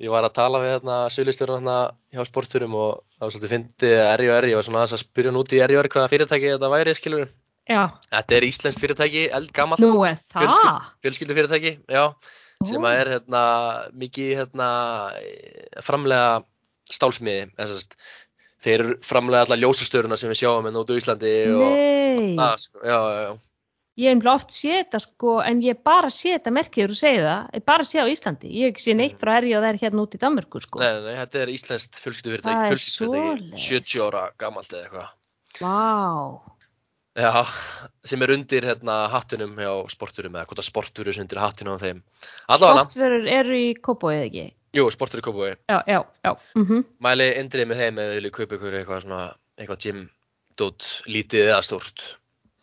ég 0.00 0.08
var 0.12 0.24
að 0.24 0.32
tala 0.38 0.58
við 0.62 0.70
hérna 0.72 0.94
sölustjórun 1.12 1.58
hérna 1.58 1.74
hjá 2.14 2.22
sporturum 2.24 2.74
og 2.78 3.02
það 3.18 3.24
var 3.26 3.32
svolítið 3.34 3.52
fyndið 3.52 3.96
RJR, 4.16 4.46
ég 4.48 4.56
var 4.56 4.64
svona 4.64 4.84
að 4.86 4.94
spyrja 5.02 5.32
út 5.36 5.52
í 5.52 5.60
RJR 5.60 5.88
hvaða 5.92 6.08
fyrirtæki 6.12 6.48
þetta 6.54 6.70
væri, 6.72 6.94
skilur 6.96 7.26
Já, 7.68 7.82
Þetta 8.10 8.36
er 8.38 8.46
íslenskt 8.48 8.80
fyrirtæki, 8.80 9.24
eldgamalt 9.36 9.82
er 9.84 9.90
það. 9.92 10.42
Fjölskyld- 10.42 10.86
fjölskyldufyrirtæki, 11.04 11.72
já, 11.92 12.04
sem 12.64 12.82
að 12.88 13.00
er 13.02 13.10
hérna 13.16 13.42
mikið 13.92 14.30
hérna 14.40 14.68
framlega 15.84 16.30
stálsmiði, 16.88 17.50
þess 17.58 17.74
að 17.76 17.98
þeir 18.64 18.86
framlega 19.06 19.44
alla 19.46 19.58
ljósastöruna 19.60 20.16
sem 20.18 20.32
við 20.32 20.40
sjáum 20.40 20.64
hérna 20.66 20.80
út 20.82 20.88
á 20.90 20.98
Íslandi 20.98 21.34
og 21.52 21.76
Nei, 21.76 22.32
það, 22.40 22.56
sko, 22.64 22.80
já, 22.88 22.96
já, 22.98 23.20
já. 23.28 23.36
ég 23.98 24.16
hef 24.16 24.26
oft 24.32 24.50
séð 24.56 24.76
þetta 24.80 25.00
sko, 25.04 25.36
en 25.44 25.60
ég 25.62 25.78
bara 25.86 26.10
sé 26.14 26.32
þetta 26.38 26.54
merkið 26.56 26.88
þú 26.90 26.98
segir 26.98 27.24
það, 27.28 27.46
ég 27.60 27.64
bara 27.68 27.86
sé 27.86 28.00
á 28.02 28.06
Íslandi, 28.08 28.50
ég 28.50 28.64
hef 28.66 28.74
ekki 28.74 28.86
séð 28.88 28.98
neitt 29.02 29.20
frá 29.20 29.32
er 29.36 29.48
og 29.58 29.64
þær 29.68 29.80
hérna 29.84 30.04
út 30.06 30.16
í 30.16 30.22
Danmörku 30.24 30.62
sko. 30.64 30.80
Nei, 30.82 30.90
nei, 30.96 31.02
nei, 31.06 31.16
þetta 31.20 31.42
er 31.44 31.52
íslenskt 31.54 32.00
fjölskyldufyrirtæki, 32.02 32.54
Það 32.56 32.64
er 32.64 32.72
fjölskyldufyrirtæki, 32.72 33.52
svoleiðis. 33.52 33.68
70 33.68 34.06
ára 34.08 34.24
gamalt 34.40 34.72
eða 34.72 34.84
eitthvað. 34.88 35.08
Vá, 35.58 36.56
Já, 37.18 37.42
sem 38.06 38.22
er 38.22 38.30
undir 38.30 38.62
hérna 38.68 39.08
hattinum 39.10 39.56
hjá 39.58 39.72
sporturum 39.90 40.36
eða 40.38 40.46
hvort 40.46 40.60
að 40.62 40.68
sporturur 40.68 41.10
er 41.10 41.22
undir 41.24 41.40
hattinum 41.42 41.74
á 41.74 41.82
þeim. 41.82 42.02
Allavega, 42.46 42.84
sportverur 42.86 43.26
eru 43.40 43.56
í 43.58 43.72
Kópóið 43.82 44.20
ekki? 44.28 44.44
jú, 44.78 44.84
sportur 44.94 45.22
í 45.22 45.24
Kópavogi. 45.26 45.56
Já, 45.66 45.78
já, 45.88 45.98
já. 46.22 46.32
Mm 46.54 46.84
Mæli 47.02 47.26
indrið 47.40 47.66
með 47.72 47.82
þeim 47.82 47.98
eða 48.04 48.14
vilja 48.20 48.30
kaupa 48.36 48.54
ykkur 48.58 48.76
eitthvað 48.78 49.02
svona, 49.06 49.20
eitthvað 49.58 49.82
gym 49.86 50.04
dót 50.60 50.86
lítið 51.10 51.48
eða 51.50 51.62
stórt. 51.66 52.04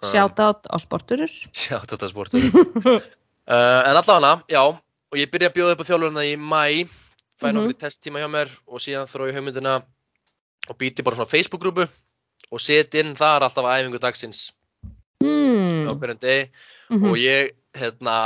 Um, 0.04 0.10
Shoutout 0.14 0.68
á 0.72 0.76
sporturur. 0.80 1.36
Sjátt 1.56 1.92
þetta 1.92 2.10
sportur. 2.12 2.48
uh, 2.86 3.02
en 3.50 4.00
allavega, 4.00 4.38
já, 4.52 4.62
og 5.12 5.20
ég 5.20 5.32
byrja 5.34 5.52
að 5.52 5.58
bjóða 5.60 5.76
upp 5.76 5.84
á 5.84 5.90
þjálfurina 5.90 6.26
í 6.30 6.36
mæ, 6.40 6.88
fæ 7.42 7.50
Mhm. 7.52 7.56
nokkur 7.60 7.78
testtíma 7.84 8.24
hjá 8.24 8.30
mér 8.32 8.52
og 8.72 8.80
síðan 8.80 9.10
þrói 9.12 9.34
hugmyndina 9.36 9.76
og 10.70 10.78
býti 10.80 11.04
bara 11.04 11.16
svona 11.20 11.28
Facebook-grúpu 11.32 11.90
og 12.52 12.62
seti 12.62 13.02
inn 13.02 13.16
þar 13.18 13.48
alltaf 13.48 13.66
æfingu 13.66 14.02
dagsins. 14.02 14.52
Mm. 15.24 15.88
á 15.90 15.92
hverjum 15.96 16.20
degi. 16.22 16.50
Mhm. 16.90 17.10
og 17.10 17.16
ég 17.18 17.56
hérna 17.74 18.18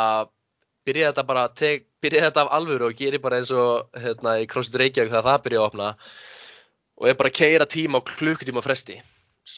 byrjaði 0.86 1.14
þetta 1.14 1.28
bara 1.28 1.48
tek, 1.48 1.86
byrjaði 2.02 2.28
þetta 2.28 2.44
af 2.44 2.54
alvöru 2.58 2.90
og 2.90 2.96
geri 2.98 3.18
bara 3.18 3.38
eins 3.40 3.52
og 3.52 3.88
hérna 3.96 4.40
í 4.42 4.48
CrossFit 4.50 4.80
Reykjavík 4.82 5.12
þegar 5.14 5.28
það 5.28 5.44
byrjaði 5.46 5.64
að 5.64 5.70
opna. 5.70 5.96
Og 7.00 7.08
ég 7.08 7.18
bara 7.18 7.30
keira 7.30 7.66
tíma 7.66 8.02
á 8.02 8.08
klukkutíma 8.08 8.64
fresti. 8.64 9.00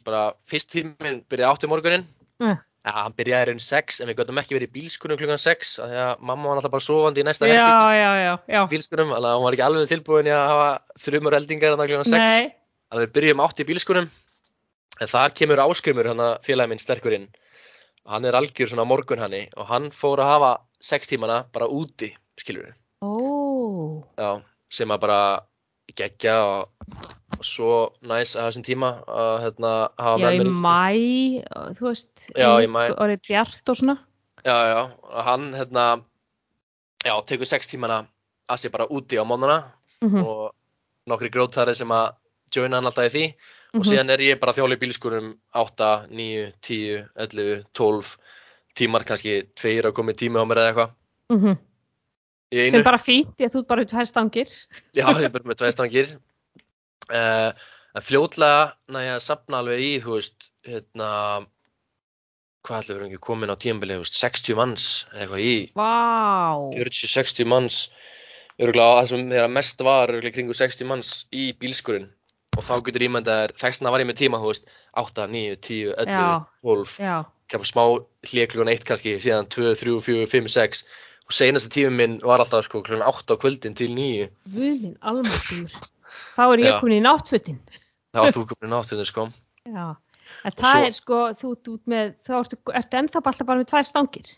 Bara 0.06 0.34
fyrst 0.47 0.70
tíminn 0.72 1.24
byrjaði 1.28 1.49
átti 1.52 1.68
morgunin 1.68 2.06
Eh. 2.41 2.58
ja, 2.86 2.93
hann 3.06 3.14
byrjaði 3.14 3.52
raun 3.52 3.60
6 3.62 4.02
en 4.02 4.10
við 4.10 4.18
göttum 4.22 4.39
ekki 4.41 4.56
verið 4.58 4.72
í 4.72 4.74
bílskunum 4.80 5.20
klukkan 5.20 5.41
6 5.41 5.74
af 5.84 5.91
því 5.91 5.99
að 6.02 6.24
mamma 6.26 6.49
var 6.49 6.58
alltaf 6.58 6.74
bara 6.74 6.86
sofandi 6.88 7.22
í 7.22 7.26
næsta 7.28 7.49
já. 8.49 8.62
bílskunum, 8.72 9.12
þannig 9.14 9.30
að 9.30 9.38
hún 9.38 9.45
var 9.45 9.58
ekki 9.58 9.66
alveg 9.68 9.91
tilbúin 9.91 10.30
í 10.32 10.34
að 10.34 10.47
hafa 10.49 10.72
þrjumur 11.06 11.38
eldingar 11.38 11.76
þannig 11.76 11.91
klukkan 11.93 12.10
6 12.10 12.18
Nei, 12.18 12.49
þannig 12.89 12.97
að 12.97 13.04
við 13.06 13.14
byrjum 13.20 13.43
átti 13.45 13.62
í 13.62 13.70
bílskunum 13.70 14.10
en 15.02 15.10
þar 15.10 15.34
kemur 15.38 15.62
áskrimur 15.64 16.10
hann 16.12 16.22
að 16.24 16.34
félagi 16.45 16.72
minn 16.72 16.82
sterkurinn 16.82 17.28
hann 18.12 18.26
er 18.26 18.38
algjör 18.38 18.70
svona 18.72 18.86
morgun 18.89 19.22
hanni 19.22 19.43
og 19.58 19.68
hann 19.70 19.89
fór 19.95 20.22
að 20.24 20.32
hafa 20.34 20.52
6 20.82 21.12
tímana 21.14 21.39
bara 21.54 21.68
úti 21.70 22.12
skilur 22.41 22.72
ó, 23.02 23.12
já, 24.18 24.32
sem 24.70 24.93
að 24.93 25.02
bara 25.06 25.20
gegja 25.97 26.36
og, 26.47 26.70
og 27.38 27.43
svo 27.45 27.72
næs 28.08 28.36
að 28.39 28.47
þessum 28.47 28.64
tíma 28.66 28.91
að 29.12 29.34
hérna, 29.43 29.72
hafa 29.99 30.22
já, 30.22 30.26
með 30.26 30.38
í 30.38 30.39
mér 30.39 30.54
mæ, 30.64 31.74
þú 31.78 31.88
veist, 31.89 32.14
Já, 32.38 32.47
í 32.64 32.70
maí. 32.72 32.88
sko, 32.93 33.02
orðið 33.04 33.22
bjart 33.28 33.72
og 33.74 33.80
svona. 33.82 33.95
Já, 34.45 34.56
já, 34.72 34.80
og 35.12 35.26
hann 35.28 35.49
hérna, 35.58 35.86
já, 37.04 37.14
tekur 37.28 37.49
sex 37.49 37.68
tímana 37.74 37.97
að 38.47 38.62
sér 38.64 38.74
bara 38.78 38.88
úti 38.89 39.20
á 39.20 39.26
mónana 39.28 39.60
Mhm, 40.02 40.24
og 40.26 40.56
nokkri 41.12 41.30
grótari 41.30 41.76
sem 41.78 41.91
að 41.93 42.16
joina 42.56 42.80
hann 42.80 42.88
alltaf 42.89 43.06
í 43.06 43.14
því 43.14 43.26
og 43.72 43.80
mhm. 43.80 43.88
síðan 43.88 44.14
er 44.14 44.24
ég 44.26 44.40
bara 44.42 44.56
þjóla 44.56 44.76
í 44.76 44.82
bílskurum 44.82 45.34
8, 45.56 45.92
9, 46.12 46.48
10, 46.68 47.04
11, 47.26 47.62
12 47.78 48.16
tímar, 48.78 49.06
kannski 49.08 49.42
tveir 49.58 49.88
að 49.88 49.96
koma 49.98 50.16
í 50.16 50.20
tími 50.20 50.40
á 50.40 50.46
mér 50.48 50.64
eða 50.64 50.72
eitthvað 50.72 50.98
Mhm. 51.32 51.58
í 52.52 52.70
Sem 52.70 52.84
bara 52.84 53.00
því 53.00 53.48
að 53.48 53.54
þú 53.56 53.68
bara 53.68 53.86
tvær 53.88 54.08
stangir. 54.10 54.50
Já, 54.96 55.06
ég 55.08 55.24
er 55.24 55.32
bara 55.32 55.48
með 55.48 55.62
tveistangir. 55.62 56.18
Uh, 57.12 57.52
en 57.96 58.04
fljótlega 58.04 58.74
næja 58.92 59.20
sapna 59.24 59.62
alveg 59.62 59.80
í, 59.80 59.92
þú 60.04 60.18
veist, 60.18 60.52
hérna, 60.68 61.48
hvað 62.68 62.84
ætlum 62.84 63.00
við 63.00 63.08
ekki 63.10 63.24
komin 63.24 63.52
á 63.52 63.56
tímabilið, 63.56 64.02
þú 64.02 64.06
veist, 64.06 64.20
60 64.20 64.60
manns 64.60 64.88
eitthvað 65.16 65.44
í 65.48 65.56
Vá, 65.76 66.72
40-60 66.76 67.50
manns 67.50 67.80
það 68.62 69.08
sem 69.10 69.30
þeirra 69.32 69.50
mest 69.50 69.82
var 69.82 70.12
kringu 70.36 70.54
60 70.54 70.86
manns 70.86 71.26
í 71.34 71.50
bílskurinn 71.58 72.12
og 72.58 72.66
þá 72.68 72.74
getur 72.86 73.06
ímyndaðir, 73.08 73.54
þessna 73.60 73.91
var 73.93 74.04
ég 74.04 74.10
með 74.10 74.18
tíma 74.20 74.39
veist, 74.43 74.66
8, 74.99 75.28
9, 75.32 75.56
10, 75.64 75.93
11, 76.04 76.12
Já. 76.12 76.26
12 76.68 76.95
já, 76.99 77.16
kemur 77.52 77.70
smá 77.70 77.84
hlið 78.28 78.49
klukkan 78.52 78.72
1 78.74 78.84
kannski 78.89 79.14
síðan 79.24 79.47
2, 79.54 79.72
3, 79.80 79.95
4, 80.04 80.28
5, 80.34 80.49
6 80.58 80.84
og 81.32 81.36
seinasti 81.38 81.72
tími 81.78 81.93
minn 81.95 82.18
var 82.28 82.43
alltaf 82.43 82.66
sko 82.68 82.82
klukkan 82.84 83.06
8 83.08 83.32
á 83.32 83.36
kvöldin 83.39 83.76
til 83.80 83.93
9 83.95 84.28
vuðin 84.52 84.97
almáttumur. 84.99 85.72
Þá 86.36 86.43
er 86.52 86.64
ég 86.66 86.80
komin 86.82 86.97
í 86.99 87.04
náttfötin. 87.06 87.60
þá 88.12 88.20
var 88.26 88.36
þú 88.36 88.45
komin 88.52 88.76
áttunni 88.82 89.08
sko 89.08 89.30
Já, 89.64 89.88
en 90.43 90.52
það 90.52 90.76
svo- 90.76 90.86
er 90.86 90.95
sko, 90.99 91.20
þú 91.39 91.52
ert 91.56 91.88
með, 91.88 92.14
þá 92.28 92.32
ertu, 92.41 92.58
ertu 92.82 92.97
ennþá 92.99 93.22
alltaf 93.24 93.47
bara 93.47 93.60
með 93.64 93.70
tvær 93.72 93.88
stangir. 93.88 94.32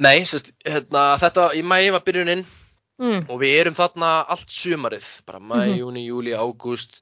Nei, 0.00 0.24
sérst, 0.24 0.52
hérna, 0.64 1.02
þetta 1.20 1.50
í 1.54 1.60
mæi 1.62 1.90
var 1.92 2.00
byrjunin 2.06 2.46
Mm. 3.00 3.24
og 3.28 3.40
við 3.42 3.54
erum 3.60 3.74
þarna 3.74 4.08
allt 4.30 4.48
sumarið 4.54 5.06
bara 5.26 5.40
mæ, 5.40 5.66
Mhm. 5.66 5.78
júni, 5.80 6.02
júli, 6.06 6.30
ágúst 6.38 7.00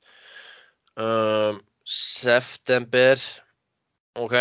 um, 0.97 1.61
september 1.85 3.19
ok 4.17 4.33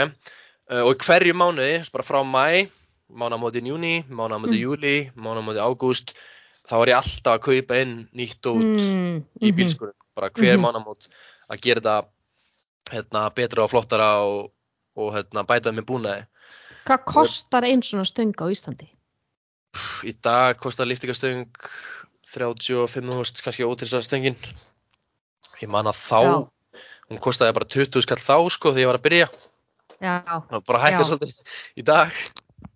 uh, 0.71 0.83
og 0.87 0.95
hverju 1.03 1.33
mánuði, 1.35 1.81
bara 1.91 2.03
frá 2.07 2.21
mæ 2.23 2.69
mánamótin 3.11 3.67
júni, 3.67 4.05
mánamótin 4.07 4.55
Mm. 4.55 4.63
júli 4.63 5.11
mánamótin 5.15 5.59
ágúst 5.59 6.13
þá 6.67 6.75
er 6.83 6.87
ég 6.93 6.97
alltaf 7.01 7.35
að 7.35 7.43
kaupa 7.43 7.81
inn 7.81 8.07
nýtt 8.15 8.47
út 8.47 8.63
Mm. 8.63 9.25
í 9.41 9.51
mhm. 9.51 9.55
bílskurinn, 9.57 9.99
bara 10.15 10.29
hver 10.29 10.55
Mhm. 10.57 10.63
mánamót 10.63 11.07
að 11.49 11.59
gera 11.61 11.81
þetta 11.81 12.05
hérna, 12.91 13.29
betra 13.35 13.63
og 13.63 13.69
flottara 13.69 14.23
og, 14.23 14.51
og 14.95 15.13
hérna, 15.13 15.43
bæta 15.45 15.71
með 15.71 15.85
búnaði 15.85 16.25
Hvað 16.85 17.05
kostar 17.05 17.63
einn 17.63 17.81
svona 17.83 18.05
stöng 18.07 18.33
á 18.39 18.47
Íslandi? 18.49 18.87
Í 20.07 20.13
dag 20.23 20.59
kostar 20.59 20.89
liftingastöng 20.89 21.47
35.000 22.31 23.43
kannski 23.43 23.67
ótilsastöngin 23.67 24.37
ég 25.61 25.69
man 25.69 25.89
að 25.89 25.99
þá 26.01 26.19
Já. 26.21 26.35
hún 27.11 27.23
kostaði 27.23 27.55
bara 27.57 27.69
20 27.75 28.05
skall 28.05 28.21
þá 28.21 28.37
sko 28.53 28.71
þegar 28.71 28.83
ég 28.83 28.91
var 28.91 28.99
að 28.99 29.07
byrja 29.07 29.27
Já, 30.01 30.15
það 30.49 30.63
bara 30.67 30.83
hækka 30.85 31.03
Já. 31.03 31.07
svolítið 31.09 31.57
í 31.77 31.85
dag 31.85 32.15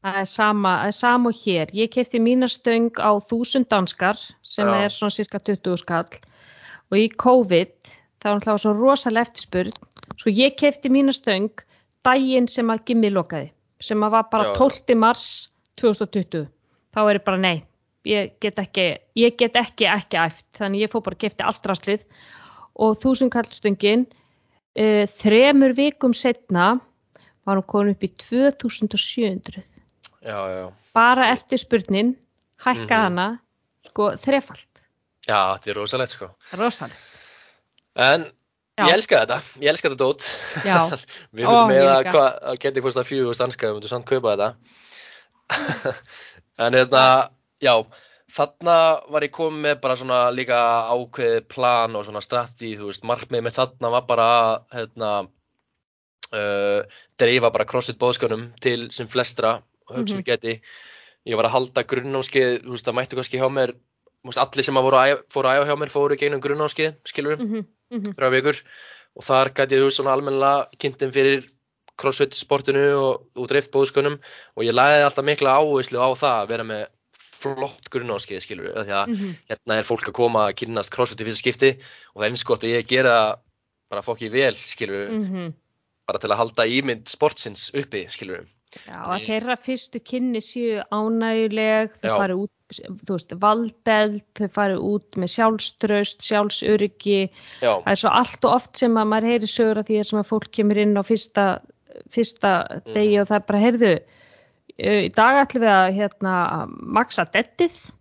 það 0.05 0.19
er 0.21 0.29
sama, 0.29 0.71
það 0.79 0.87
er 0.91 0.95
sama 0.97 1.31
hér. 1.33 1.71
Ég 1.73 1.91
kefti 1.93 2.21
mína 2.21 2.49
stöng 2.49 2.91
á 3.01 3.11
1000 3.17 3.67
danskar 3.69 4.19
sem 4.45 4.69
er 4.69 4.93
svona 4.93 5.13
cirka 5.13 5.41
20 5.41 5.81
skall 5.81 6.19
og 6.91 6.97
í 7.01 7.07
COVID 7.09 7.73
það 8.21 8.29
var 8.29 8.39
náttúrulega 8.39 8.63
svo 8.63 8.73
rosalega 8.77 9.27
eftirspurn 9.27 9.73
svo 10.21 10.33
ég 10.33 10.57
kefti 10.61 10.91
mína 10.93 11.13
stöng 11.15 11.49
daginn 12.05 12.49
sem 12.51 12.69
að 12.69 12.85
gimmi 12.89 13.11
lokaði 13.13 13.51
sem 13.81 14.03
að 14.05 14.17
var 14.17 14.29
bara 14.31 14.51
Já. 14.51 14.57
12. 14.61 14.97
mars 15.01 15.27
2020 15.81 16.45
þá 16.95 16.99
er 17.09 17.19
ég 17.19 17.25
bara 17.27 17.37
nei 17.43 17.57
ég 18.05 18.35
get 18.39 18.59
ekki, 18.61 18.83
ég 19.17 19.35
get 19.37 19.55
ekki 19.57 19.87
ekki 19.89 20.19
æft 20.21 20.45
þannig 20.59 20.85
ég 20.85 20.91
fór 20.93 21.01
bara 21.05 21.17
að 21.17 21.23
kefti 21.25 21.43
allt 21.45 21.65
rastlið 21.71 22.03
og 22.75 22.97
1000 23.01 23.31
kall 23.33 23.49
stöngin 23.55 24.05
uh, 24.05 25.05
þremur 25.09 25.73
vikum 25.77 26.13
setna 26.13 26.75
var 27.45 27.59
hún 27.59 27.65
komin 27.69 27.95
upp 27.95 28.03
í 28.05 28.11
2700 28.13 29.63
já, 30.25 30.37
já, 30.37 30.69
bara 30.93 31.31
eftir 31.33 31.57
spurnin 31.61 32.15
hækka 32.65 32.85
Mhm. 32.85 33.03
hana 33.03 33.27
sko 33.89 34.11
þrefald 34.17 34.65
já, 35.27 35.57
þetta 35.57 35.69
er 35.71 35.75
rosalegt 35.81 36.13
sko 36.15 36.29
rosalega 36.53 36.95
en 37.95 38.25
Já. 38.75 38.87
ég 38.89 38.93
elska 38.97 39.19
þetta, 39.23 39.37
ég 39.63 39.69
elska 39.71 39.87
þetta 39.89 40.03
dót 40.03 40.21
Já. 40.65 40.79
við 41.31 41.45
myndum 41.47 41.69
með 41.71 41.85
að 41.87 41.99
líka. 42.03 42.11
hvað 42.11 42.39
að 42.51 42.57
geti 42.59 42.81
kostað 42.83 43.07
fjögur 43.07 43.35
stanska, 43.37 43.67
við 43.69 43.77
myndum 43.77 43.89
samt 43.93 44.05
kaupa 44.09 44.33
þetta 44.35 45.95
en 46.57 46.77
hérna 46.77 47.05
já, 47.63 47.73
þarna 48.35 48.75
var 49.11 49.25
ég 49.25 49.33
komið 49.35 49.61
með 49.67 49.79
bara 49.83 49.97
svona 49.99 50.19
líka 50.33 50.59
ákveðið 50.91 51.47
plan 51.51 51.95
og 51.95 52.05
svona 52.07 52.23
stratti, 52.23 52.75
þú 52.79 52.91
veist, 52.91 53.07
markmið 53.07 53.45
með 53.45 53.57
þarna 53.59 53.91
var 53.95 54.05
bara 54.09 54.27
að 54.41 54.51
hérna 54.79 55.11
uh, 56.35 56.81
dreifa 57.19 57.51
bara 57.51 57.67
crossfit 57.69 57.99
bóðskanum 58.01 58.49
til 58.61 58.89
sem 58.91 59.07
flestra 59.07 59.59
hugsa 59.89 60.15
Mhm. 60.15 60.21
mm 60.21 60.25
geti 60.25 60.61
ég 61.25 61.35
var 61.35 61.45
að 61.45 61.55
halda 61.57 61.83
grunnámskeið, 61.83 62.63
þú 62.65 62.71
veist, 62.71 62.85
það 62.85 62.95
mættu 62.95 63.15
kannski 63.15 63.39
hjá 63.41 63.49
mér 63.49 63.73
allir 64.25 64.63
sem 64.65 64.77
að 64.77 64.83
voru 64.83 64.97
að 64.97 65.23
fóru 65.29 65.47
að 65.49 65.57
æfa 65.57 65.69
hjá 65.69 65.79
mér 65.79 65.89
fóru 65.93 66.17
gegnum 66.17 66.41
grunnámskeið, 66.41 66.95
skilur 67.05 67.37
mm 67.37 67.65
-hmm. 67.91 68.13
þrjá 68.17 68.29
vikur 68.31 68.61
og 69.15 69.23
þar 69.23 69.53
gæti 69.53 69.75
ég 69.75 69.83
þú 69.83 69.89
svona 69.91 70.13
almennilega 70.13 70.67
kynntum 70.77 71.11
fyrir 71.11 71.45
crossfit 71.97 72.33
sportinu 72.35 72.83
og, 72.99 73.25
og 73.35 73.47
dreift 73.47 73.71
bóðskunum 73.73 74.17
og 74.55 74.63
ég 74.67 74.75
læði 74.75 75.05
alltaf 75.05 75.25
mikla 75.25 75.57
áherslu 75.61 75.99
á 76.01 76.09
það 76.15 76.37
að 76.43 76.49
vera 76.53 76.67
með 76.71 76.85
flott 77.35 77.89
grunnámskeið 77.93 78.41
skilur 78.41 78.71
því 78.73 78.93
að 78.95 79.07
Mhm. 79.13 79.33
hérna 79.51 79.77
er 79.79 79.83
fólk 79.87 80.07
að 80.09 80.13
koma 80.17 80.47
að 80.49 80.55
kynnast 80.63 80.91
crossfit 80.91 81.21
í 81.21 81.27
fyrsta 81.27 81.43
skipti 81.43 81.71
og 82.15 82.21
það 82.21 82.25
er 82.25 82.29
eins 82.33 82.43
gott 82.43 82.63
að 82.63 82.73
ég 82.75 82.87
gera 82.87 83.15
bara 83.91 84.01
fokki 84.01 84.31
vel 84.33 84.53
skilur 84.53 85.05
við, 85.05 85.11
Mhm. 85.21 85.53
bara 86.07 86.19
til 86.19 86.29
að 86.29 86.37
halda 86.37 86.63
ímynd 86.65 87.07
sportsins 87.07 87.71
uppi 87.73 88.07
skilur. 88.09 88.45
Já, 88.87 88.97
að 89.07 89.25
þeirra 89.29 89.55
fyrstu 89.61 89.99
kynni 90.03 90.41
séu 90.43 90.83
ánæguleg, 90.91 91.91
þau 92.01 92.09
Já. 92.09 92.17
fari 92.17 92.33
út, 92.33 92.51
þú 93.05 93.13
veist, 93.13 93.35
valdeld, 93.39 94.23
þau 94.35 94.49
fari 94.51 94.75
út 94.75 95.11
með 95.15 95.29
sjálfströst, 95.35 96.19
sjálfsöryggi, 96.25 97.29
Já, 97.61 97.77
það 97.85 97.91
er 97.93 97.95
svo 98.01 98.09
allt 98.11 98.43
og 98.45 98.51
oft 98.57 98.77
sem 98.77 98.93
að 98.99 99.07
maður 99.07 99.29
heyri 99.31 99.47
sögur 99.47 99.77
af 99.79 99.85
því 99.87 99.99
að 100.01 100.27
fólk 100.27 100.51
kemur 100.51 100.77
inn 100.81 100.97
á 100.97 101.03
fyrsta, 101.07 101.45
fyrsta 102.11 102.53
degi 102.93 103.15
Mhm. 103.15 103.21
og 103.21 103.27
það 103.27 103.35
er 103.35 103.45
bara, 103.47 103.59
heyrðu, 103.65 103.93
í 104.79 105.09
dag 105.15 105.47
ætlum 105.47 105.61
við 105.63 105.73
að 105.75 105.93
hérna, 105.99 106.33
maksa 106.69 107.25
dettið 107.31 107.91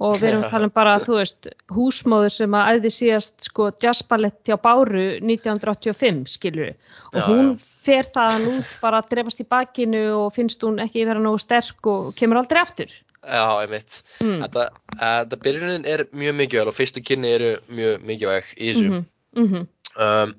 og 0.00 0.16
við 0.18 0.24
erum 0.32 0.42
að 0.44 0.50
tala 0.50 0.64
um 0.66 0.70
bara, 0.74 0.98
þú 0.98 1.14
veist, 1.20 1.46
húsmóður 1.70 2.32
sem 2.34 2.50
að 2.58 2.70
æði 2.74 2.90
síðast 2.90 3.44
sko 3.46 3.68
jazzballett 3.80 4.40
hjá 4.44 4.56
Báru 4.58 5.20
1985, 5.22 6.24
skilur 6.26 6.72
og 7.12 7.20
Já, 7.20 7.26
hún 7.28 7.52
já. 7.54 7.58
fer 7.84 8.04
þaðan 8.10 8.48
út 8.58 8.72
bara 8.82 8.98
að 9.02 9.08
drefast 9.12 9.40
í 9.40 9.46
bakinu 9.48 10.02
og 10.24 10.34
finnst 10.34 10.60
hún 10.66 10.80
ekki 10.82 11.06
vera 11.06 11.20
nógu 11.22 11.38
sterk 11.38 11.86
og 11.86 12.14
kemur 12.16 12.38
aldrei 12.42 12.60
aftur. 12.60 12.90
já, 13.24 13.62
einmitt 13.62 14.02
Mm. 14.20 14.42
Þetta, 14.42 14.68
þetta 15.00 15.36
byrjunin 15.40 15.86
er 15.86 16.04
mjög 16.12 16.34
mikilvæg 16.36 16.66
og 16.68 16.74
fyrstu 16.74 17.00
kynni 17.00 17.30
eru 17.32 17.56
mjög 17.70 18.02
mikilvæg 18.04 18.44
í 18.58 18.72
þessu 18.74 18.90
Mhm, 18.90 19.06
mhm, 19.36 19.66
um, 19.96 20.34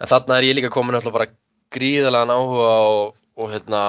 en 0.00 0.06
þarna 0.08 0.38
er 0.38 0.42
ég 0.46 0.54
líka 0.56 0.70
komin 0.70 0.94
alltaf 0.94 1.12
bara 1.12 1.26
gríðalega 1.76 2.36
áhuga 2.36 2.70
og, 2.90 3.16
og 3.36 3.50
hérna 3.52 3.80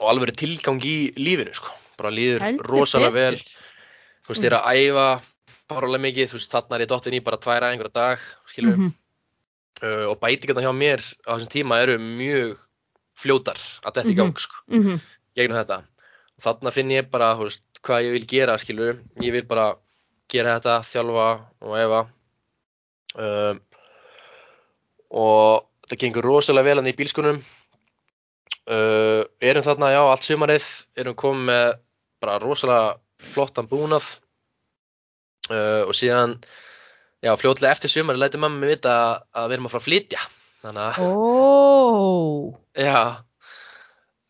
og 0.00 0.08
alveg 0.10 0.34
tilgang 0.36 0.80
í 0.84 0.96
lífinu 1.16 1.54
sko. 1.54 1.70
bara 1.96 2.10
líður 2.10 2.42
Heldur 2.42 2.66
rosalega 2.66 3.14
vel 3.14 3.36
betur. 3.38 3.52
þú 4.26 4.32
veist, 4.32 4.42
ég 4.42 4.50
er 4.50 4.56
að 4.58 4.80
æfa 4.82 5.06
barulega 5.70 6.02
mikið, 6.02 6.28
þú 6.32 6.38
veist, 6.40 6.50
þarna 6.52 6.76
er 6.76 6.82
ég 6.84 6.88
dottin 6.90 7.14
í 7.14 7.20
bara 7.24 7.38
tværa 7.38 7.70
einhverja 7.70 7.92
dag, 7.94 8.18
skilur 8.50 8.76
Mhm. 8.76 8.92
uh, 9.82 10.06
og 10.10 10.18
bætingarna 10.20 10.64
hjá 10.66 10.72
mér 10.74 11.00
á 11.26 11.30
þessum 11.38 11.52
tíma 11.54 11.78
eru 11.82 11.98
mjög 11.98 12.56
fljótar 13.16 13.60
að 13.86 13.94
þetta 13.94 14.08
í 14.10 14.14
Mhm. 14.14 14.16
gang 14.16 14.34
sko, 14.42 14.56
mhm, 14.68 15.00
gegnum 15.36 15.58
þetta 15.62 15.78
þarna 16.42 16.72
finn 16.74 16.90
ég 16.90 17.10
bara, 17.10 17.34
þú 17.38 17.46
veist, 17.46 17.62
hvað 17.82 18.04
ég 18.04 18.12
vil 18.12 18.26
gera 18.26 18.58
skilur, 18.58 18.98
ég 19.22 19.32
vil 19.32 19.42
bara 19.46 19.76
gera 20.28 20.58
þetta, 20.58 20.82
þjálfa 20.82 21.28
og 21.62 21.76
efa 21.78 22.00
um, 23.22 23.60
og 25.14 25.66
þetta 25.84 26.00
gengur 26.00 26.26
rosalega 26.26 26.70
vel 26.70 26.80
hann 26.80 26.90
í 26.90 26.96
bílskunum 26.96 27.38
uh, 28.70 29.22
erum 29.40 29.64
þarna, 29.64 29.92
já, 29.94 30.02
allt 30.02 30.26
sumarið. 30.26 30.68
Erum 31.00 31.16
komið 31.18 31.48
með 31.50 31.64
bara 32.24 32.38
rosalega 32.42 32.94
flottan 33.32 33.68
búnað. 33.70 34.06
Uh, 35.50 35.84
og 35.84 35.92
síðan 35.96 36.38
já, 37.24 37.34
fljótlega 37.36 37.74
eftir 37.74 37.92
sumarið 37.92 38.22
læti 38.22 38.40
mamma 38.40 38.62
mig 38.62 38.76
vita 38.76 38.94
að 39.36 39.50
við 39.50 39.58
erum 39.58 39.68
að 39.68 39.74
fara 39.74 39.82
að 39.82 39.88
flytja. 39.90 40.24
Þannig 40.64 40.84
að, 40.84 41.02
ó, 41.04 41.12
já. 42.80 43.00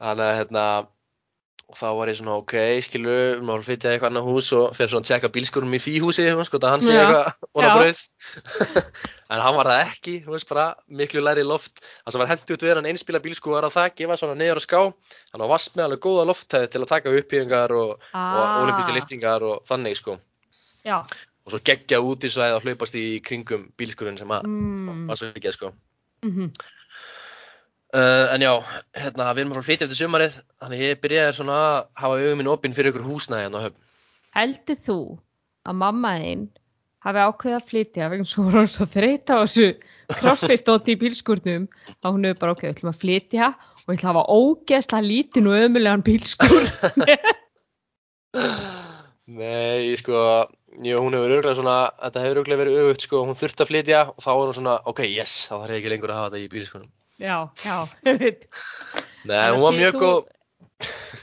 Þannig 0.03 0.27
að, 0.27 0.37
hérna 0.41 0.65
og 1.75 1.81
þá 1.81 1.89
var 1.99 2.11
ég 2.13 2.19
svona, 2.21 2.37
ok, 2.39 2.55
skilu 2.87 3.15
að 3.35 3.51
að 3.51 3.65
flytja 3.67 3.91
eitthvað 3.91 4.13
annað 4.13 4.29
hús 4.29 4.51
og 4.55 4.77
fyrir 4.77 4.93
svona 4.93 5.03
að 5.03 5.09
tjekka 5.11 5.31
bílskurum 5.35 5.75
í 5.75 5.81
því 5.83 5.95
húsi, 6.05 6.27
sko, 6.47 6.61
það 6.63 6.75
hann 6.75 6.85
Já. 6.87 7.01
eitthvað 7.03 7.41
og 7.57 7.67
brauð. 7.75 8.05
En 9.35 9.41
hann 9.41 9.57
var 9.57 9.67
það 9.67 9.81
ekki, 9.89 10.13
þú 10.23 10.35
veist, 10.35 10.47
bara 10.47 10.65
miklu 11.01 11.23
læri 11.25 11.43
loft, 11.43 11.81
það 12.05 12.15
sem 12.15 12.23
var 12.23 12.29
hendur 12.31 12.55
út 12.55 12.65
við 12.67 12.77
hann 12.77 12.89
einspila 12.91 13.21
bílsku 13.25 13.51
var 13.51 13.67
að 13.67 13.75
það 13.75 13.95
gefa 13.99 14.19
svona 14.21 14.37
niður 14.39 14.61
á 14.61 14.63
ská. 14.63 14.81
Hann 15.33 15.43
var 15.43 15.51
vast 15.51 15.75
með 15.75 15.87
alveg 15.89 16.03
góða 16.05 16.27
lofthæði 16.29 16.69
til 16.71 16.83
að 16.85 16.91
taka 16.93 17.15
upphýfingar 17.19 17.75
og, 17.75 17.95
og 18.13 18.21
ah, 18.21 18.61
olimpíska 18.61 18.95
liftingar 18.95 19.47
og 19.49 19.65
þannig 19.67 19.99
sko. 19.99 20.19
Já, 20.85 21.01
og 21.01 21.53
svo 21.53 21.61
geggja 21.65 22.01
út 22.05 22.25
í 22.25 22.31
svæði 22.33 22.59
og 22.59 22.69
hlaupast 22.69 23.01
í 23.01 23.05
kringum 23.25 23.67
bílskurinn 23.81 24.21
sem 24.21 24.31
að 24.33 24.47
mm, 24.49 25.09
var 25.11 25.21
svo 25.21 25.33
ekki 25.33 25.57
sko. 25.57 25.73
Mhm, 26.25 26.53
uh, 27.95 28.27
en 28.35 28.45
já, 28.45 28.53
hérna 28.99 29.31
við 29.33 29.45
erum 29.45 29.57
að 29.59 29.69
flytja 29.69 29.87
eftir 29.87 30.01
sumarið 30.01 30.37
þannig 30.63 30.85
ég 30.85 31.01
byrjaði 31.05 31.37
svona 31.39 31.61
að 31.63 31.79
hafa 32.03 32.21
augun 32.21 32.41
minn 32.41 32.53
opinn 32.53 32.77
fyrir 32.77 32.93
ykkur 32.93 33.07
húsnæði 33.09 33.47
hérna 33.47 33.63
á 33.63 33.65
höfn 33.69 33.81
heldur 34.35 34.81
þú 34.89 34.99
að 35.65 35.81
mamma 35.81 36.15
þín 36.21 36.47
hafi 37.05 37.27
ákveðið 37.29 37.59
að 37.59 37.69
flytja 37.71 38.11
vegna 38.13 38.29
svo 38.29 38.47
var 38.49 38.59
hún 38.61 38.73
svo 38.73 38.87
þreyta 38.89 39.37
á 39.37 39.43
þessu 39.45 39.69
crossfit 40.19 40.67
dot 40.69 40.89
í 40.89 40.97
bílskurnum 41.01 41.69
að 42.01 42.11
hún 42.11 42.27
hefur 42.29 42.41
bara 42.43 42.71
ætlum 42.71 42.93
að 42.93 43.01
flytja 43.05 43.53
og 43.55 43.87
við 43.87 43.97
ætlum 43.99 44.11
að 44.11 44.19
hafa 44.19 44.39
ógeðslega 44.41 45.09
lítinn 45.09 45.51
og 45.51 45.59
ömulegan 45.61 46.05
bílskur 46.07 46.63
Nei, 49.25 49.95
sko, 49.97 50.19
jú, 50.85 50.99
hún 51.01 51.15
hefur 51.17 51.33
örgulega 51.39 51.57
svona, 51.57 51.77
þetta 52.03 52.25
hefur 52.27 52.41
örgulega 52.43 52.61
verið 52.61 52.81
öfugt, 52.83 53.07
sko, 53.07 53.23
hún 53.25 53.39
þurfti 53.39 53.65
að 53.65 53.71
flytja 53.71 54.01
og 54.11 54.21
þá 54.21 54.29
var 54.29 54.43
hún 54.43 54.57
svona, 54.59 54.75
ok, 54.91 55.01
yes, 55.09 55.37
þá 55.49 55.55
þarf 55.55 55.73
ég 55.73 55.79
ekki 55.81 55.93
lengur 55.95 56.13
að 56.13 56.19
hafa 56.21 56.33
þetta 56.35 56.43
í 56.43 56.51
bílskunum. 56.53 56.91
Já, 57.25 57.39
já. 57.65 57.77
Nei, 59.29 59.45
hún 59.51 59.63
var 59.65 59.77
mjög 59.79 60.01
góð, 60.03 60.25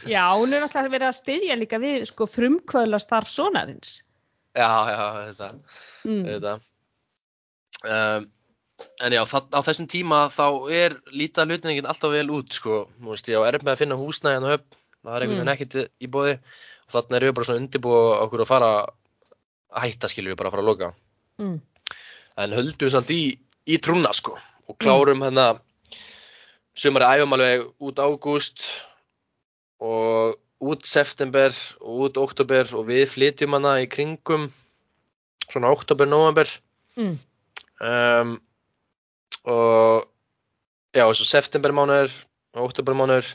já, 0.10 0.24
hún 0.34 0.54
er 0.54 0.64
náttúrulega 0.64 0.96
verið 0.96 1.10
að 1.12 1.20
styðja 1.20 1.60
líka 1.60 1.82
við 1.82 2.08
sko 2.10 2.26
frumkvöðla 2.30 3.00
starf 3.02 3.30
sonarins 3.30 4.00
já, 4.58 4.70
já, 4.92 5.02
þetta, 5.32 5.50
mm. 6.08 6.22
þetta. 6.28 6.54
Um, 7.82 8.28
en 9.06 9.16
já, 9.16 9.22
það, 9.30 9.48
á 9.54 9.60
þessum 9.68 9.90
tíma 9.92 10.22
þá 10.34 10.46
er 10.74 10.98
lítið 11.14 11.54
hlutningin 11.54 11.90
alltaf 11.90 12.14
vel 12.14 12.28
út, 12.34 12.54
sko, 12.56 12.84
þú 13.00 13.14
veist, 13.14 13.32
ég 13.32 13.42
á 13.42 13.48
erf 13.48 13.66
með 13.66 13.76
að 13.76 13.84
finna 13.84 14.00
húsnæðin 14.00 14.48
og 14.48 14.56
höfn, 14.56 14.80
það 15.02 15.16
er 15.16 15.26
einhvern 15.26 15.42
veginn 15.42 15.54
ekkert 15.56 15.78
í 15.82 16.12
bóði 16.12 16.36
og 16.38 16.96
þannig 16.96 17.18
erum 17.20 17.32
við 17.32 17.38
bara 17.38 17.50
svona 17.50 17.64
undirbúið 17.64 18.12
okkur 18.26 18.44
að 18.44 18.52
fara 18.52 18.72
að 18.82 19.86
hætta, 19.86 20.12
við 20.18 20.36
bara 20.36 20.52
að 20.52 20.56
fara 20.58 20.66
að 20.66 20.72
loka. 20.72 20.94
Mm. 21.42 21.60
en 22.42 22.54
höldum 22.54 22.88
við 22.88 22.94
samt 22.94 23.12
í, 23.14 23.22
í 23.66 23.78
trúna 23.82 24.12
sko 24.14 24.36
og 24.70 24.78
klárum 24.82 25.24
hérna 25.26 25.46
sumari 26.78 27.08
æfum 27.18 27.36
alveg 27.36 27.68
út 27.80 28.00
ágúst 28.00 28.64
og 29.82 30.38
út 30.62 30.86
september 30.86 31.56
og 31.82 32.08
út 32.08 32.20
oktober 32.22 32.70
og 32.78 32.86
við 32.90 33.08
flytjum 33.16 33.58
hana 33.58 33.80
í 33.82 33.90
kringum 33.90 34.52
svona 35.50 35.72
oktober, 35.74 36.08
november 36.08 36.50
Mm. 36.92 37.16
um, 37.80 38.32
og 39.48 40.04
já, 40.92 41.06
svo 41.16 41.24
september 41.24 41.72
mánuður 41.72 42.12
og 42.58 42.66
oktober 42.68 42.98
mánuður 43.00 43.30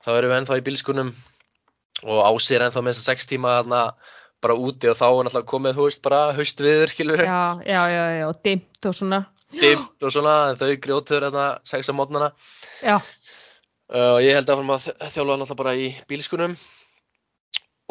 þá 0.00 0.08
erum 0.14 0.32
við 0.32 0.38
ennþá 0.38 0.56
í 0.56 0.64
bílskunum 0.64 1.10
og 2.08 2.22
ásir 2.24 2.64
ennþá 2.64 2.80
með 2.80 2.96
þess 2.96 3.02
að 3.02 3.10
sex 3.10 3.28
tíma 3.28 3.58
þarna 3.58 3.82
bara 4.42 4.56
úti 4.56 4.88
og 4.90 4.96
þá 4.96 5.04
er 5.10 5.28
náttúrulega 5.28 5.50
komið, 5.52 5.76
þú 5.76 5.84
veist, 5.86 6.02
bara 6.02 6.22
haustviður, 6.34 6.94
skilur 6.94 7.20
við 7.20 7.28
já, 7.28 7.42
já, 7.68 7.82
já, 7.92 8.04
já, 8.16 8.24
og 8.26 8.40
dimmt 8.48 8.88
og 8.88 8.96
svona. 8.96 9.20
Dimmt 9.52 10.08
og 10.08 10.14
svona, 10.16 10.36
þau 10.58 10.72
grjótur 10.82 11.28
hérna 11.28 11.46
sex 11.68 11.92
á 11.92 11.94
mótnana 11.94 12.32
og 13.92 14.20
ég 14.24 14.36
held 14.36 14.50
að 14.52 14.62
að 14.72 14.86
þjálfa 15.14 15.36
náttúrulega 15.36 15.58
bara 15.60 15.74
í 15.78 15.88
bílskunum. 16.10 16.56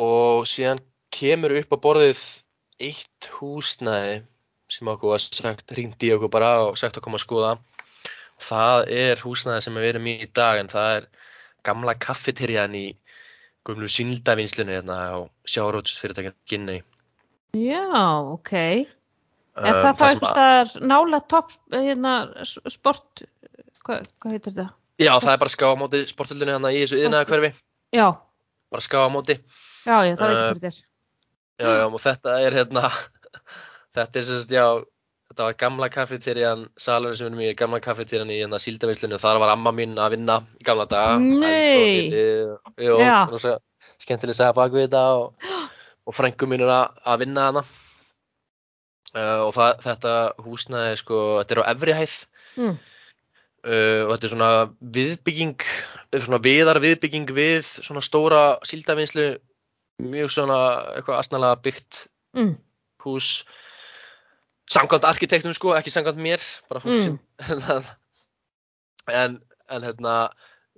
Og 0.02 0.48
síðan 0.50 0.82
kemur 1.14 1.54
upp 1.60 1.76
á 1.76 1.84
borðið 1.84 2.22
eitt 2.82 3.30
húsnæði 3.38 4.22
sem 4.72 4.88
okkur 4.88 5.14
var 5.14 5.22
sagt, 5.22 5.74
hringt 5.76 6.04
í 6.08 6.14
okkur 6.16 6.32
bara 6.32 6.54
og 6.66 6.80
sagt 6.80 6.98
að 6.98 7.06
koma 7.06 7.20
að 7.20 7.26
skoða. 7.26 7.52
Það 8.42 8.94
er 8.98 9.22
húsnæði 9.22 9.66
sem 9.68 9.78
við 9.78 9.90
erum 9.92 10.08
í 10.10 10.16
í 10.24 10.30
dag 10.34 10.62
en 10.62 10.72
það 10.72 10.96
er 10.96 11.10
gamla 11.68 11.98
kaffeterjan 12.02 12.78
í 12.80 12.88
gumlu 13.68 13.90
síldavinslunni 13.92 14.80
hérna 14.80 14.98
á 15.14 15.18
sjárótusfyrirtækjan 15.46 16.40
Ginney 16.50 16.82
já, 17.54 18.20
ok. 18.32 18.54
Er 18.54 18.88
Um, 19.52 19.82
það 19.84 19.98
þá 20.00 20.06
eitthvað 20.08 20.70
nála 20.88 21.18
topp 21.28 21.50
hérna, 21.74 22.12
sport 22.72 23.24
hvað, 23.84 24.06
hvað 24.24 24.32
heitir 24.32 24.54
þetta? 24.54 24.68
Já, 25.02 25.14
það 25.18 25.34
er 25.34 25.42
bara 25.42 25.56
ská 25.56 25.66
á 25.74 25.76
móti 25.80 26.06
sportöldinu 26.10 26.56
hérna 26.56 26.72
í 26.74 26.84
þessu 26.84 27.02
yðnaða 27.02 27.30
hverfi 27.32 27.52
já, 27.98 28.08
bara 28.72 28.86
ská 28.86 29.02
á 29.04 29.10
móti 29.14 29.38
já, 29.42 29.98
já, 30.06 30.16
það 30.16 30.28
veit 30.30 30.40
Uh, 30.42 30.48
ekki 30.48 30.62
hvað 30.62 30.62
þetta 30.62 30.72
er 30.72 30.88
Já, 31.62 31.70
já, 31.78 31.86
og 31.86 32.02
þetta 32.02 32.38
er 32.42 32.56
hérna, 32.58 32.88
þetta 33.96 34.20
er 34.20 34.26
sérst, 34.26 34.54
já, 34.54 34.66
þetta 35.32 35.48
var 35.48 35.58
gamla 35.62 35.90
kaffeterjan, 35.94 36.64
salurinn 36.82 37.20
sem 37.20 37.28
við 37.28 37.32
erum 37.32 37.44
í, 37.46 37.50
gamla 37.60 37.80
kaffeterjan 37.84 38.32
í 38.34 38.40
hérna 38.40 38.60
síldavislinu, 38.62 39.20
þar 39.22 39.42
var 39.44 39.54
amma 39.54 39.74
mín 39.76 39.94
að 40.02 40.16
vinna 40.16 40.40
gamla 40.66 40.88
daga. 40.90 41.20
Nei. 41.22 42.10
Jú, 42.82 42.98
Já. 42.98 43.28
rosa 43.30 43.60
skemmtileg 44.02 44.38
segja 44.38 44.56
bak 44.58 44.74
við 44.74 44.88
þetta 44.88 45.04
og, 45.20 45.52
og 46.10 46.18
frængu 46.18 46.50
mín 46.50 46.66
er 46.66 46.74
að, 46.74 47.00
að 47.14 47.24
vinna 47.26 47.48
hana. 47.52 47.66
Uh, 49.12 49.40
og 49.46 49.54
það, 49.56 49.72
þetta 49.86 50.16
húsnaði, 50.42 50.98
sko, 51.02 51.22
þetta 51.42 51.56
er 51.58 51.62
á 51.62 51.70
efri 51.76 51.96
hæð 51.98 52.14
mm. 52.56 52.76
Uh, 53.66 54.02
og 54.08 54.14
þetta 54.16 54.28
er 54.28 54.34
svona 54.34 54.52
viðbygging, 54.98 55.66
svona 56.18 56.42
viðar 56.44 56.82
viðbygging 56.84 57.32
við 57.36 57.66
svona 57.82 58.04
stóra 58.06 58.44
síldavinslu, 58.68 59.28
mjög 60.02 60.32
svona 60.34 60.60
eitthvað 60.96 61.22
asnalega 61.24 61.62
byggt 61.68 62.08
Mm. 62.32 62.54
hús 63.04 63.44
samkvæmt 64.72 65.04
arkitektum 65.04 65.52
sko, 65.54 65.74
ekki 65.76 65.92
samkvæmt 65.92 66.22
mér 66.24 66.40
Mm. 66.86 67.02
sem 67.04 67.20
en, 69.12 69.42
en 69.70 69.84
hérna 69.84 70.16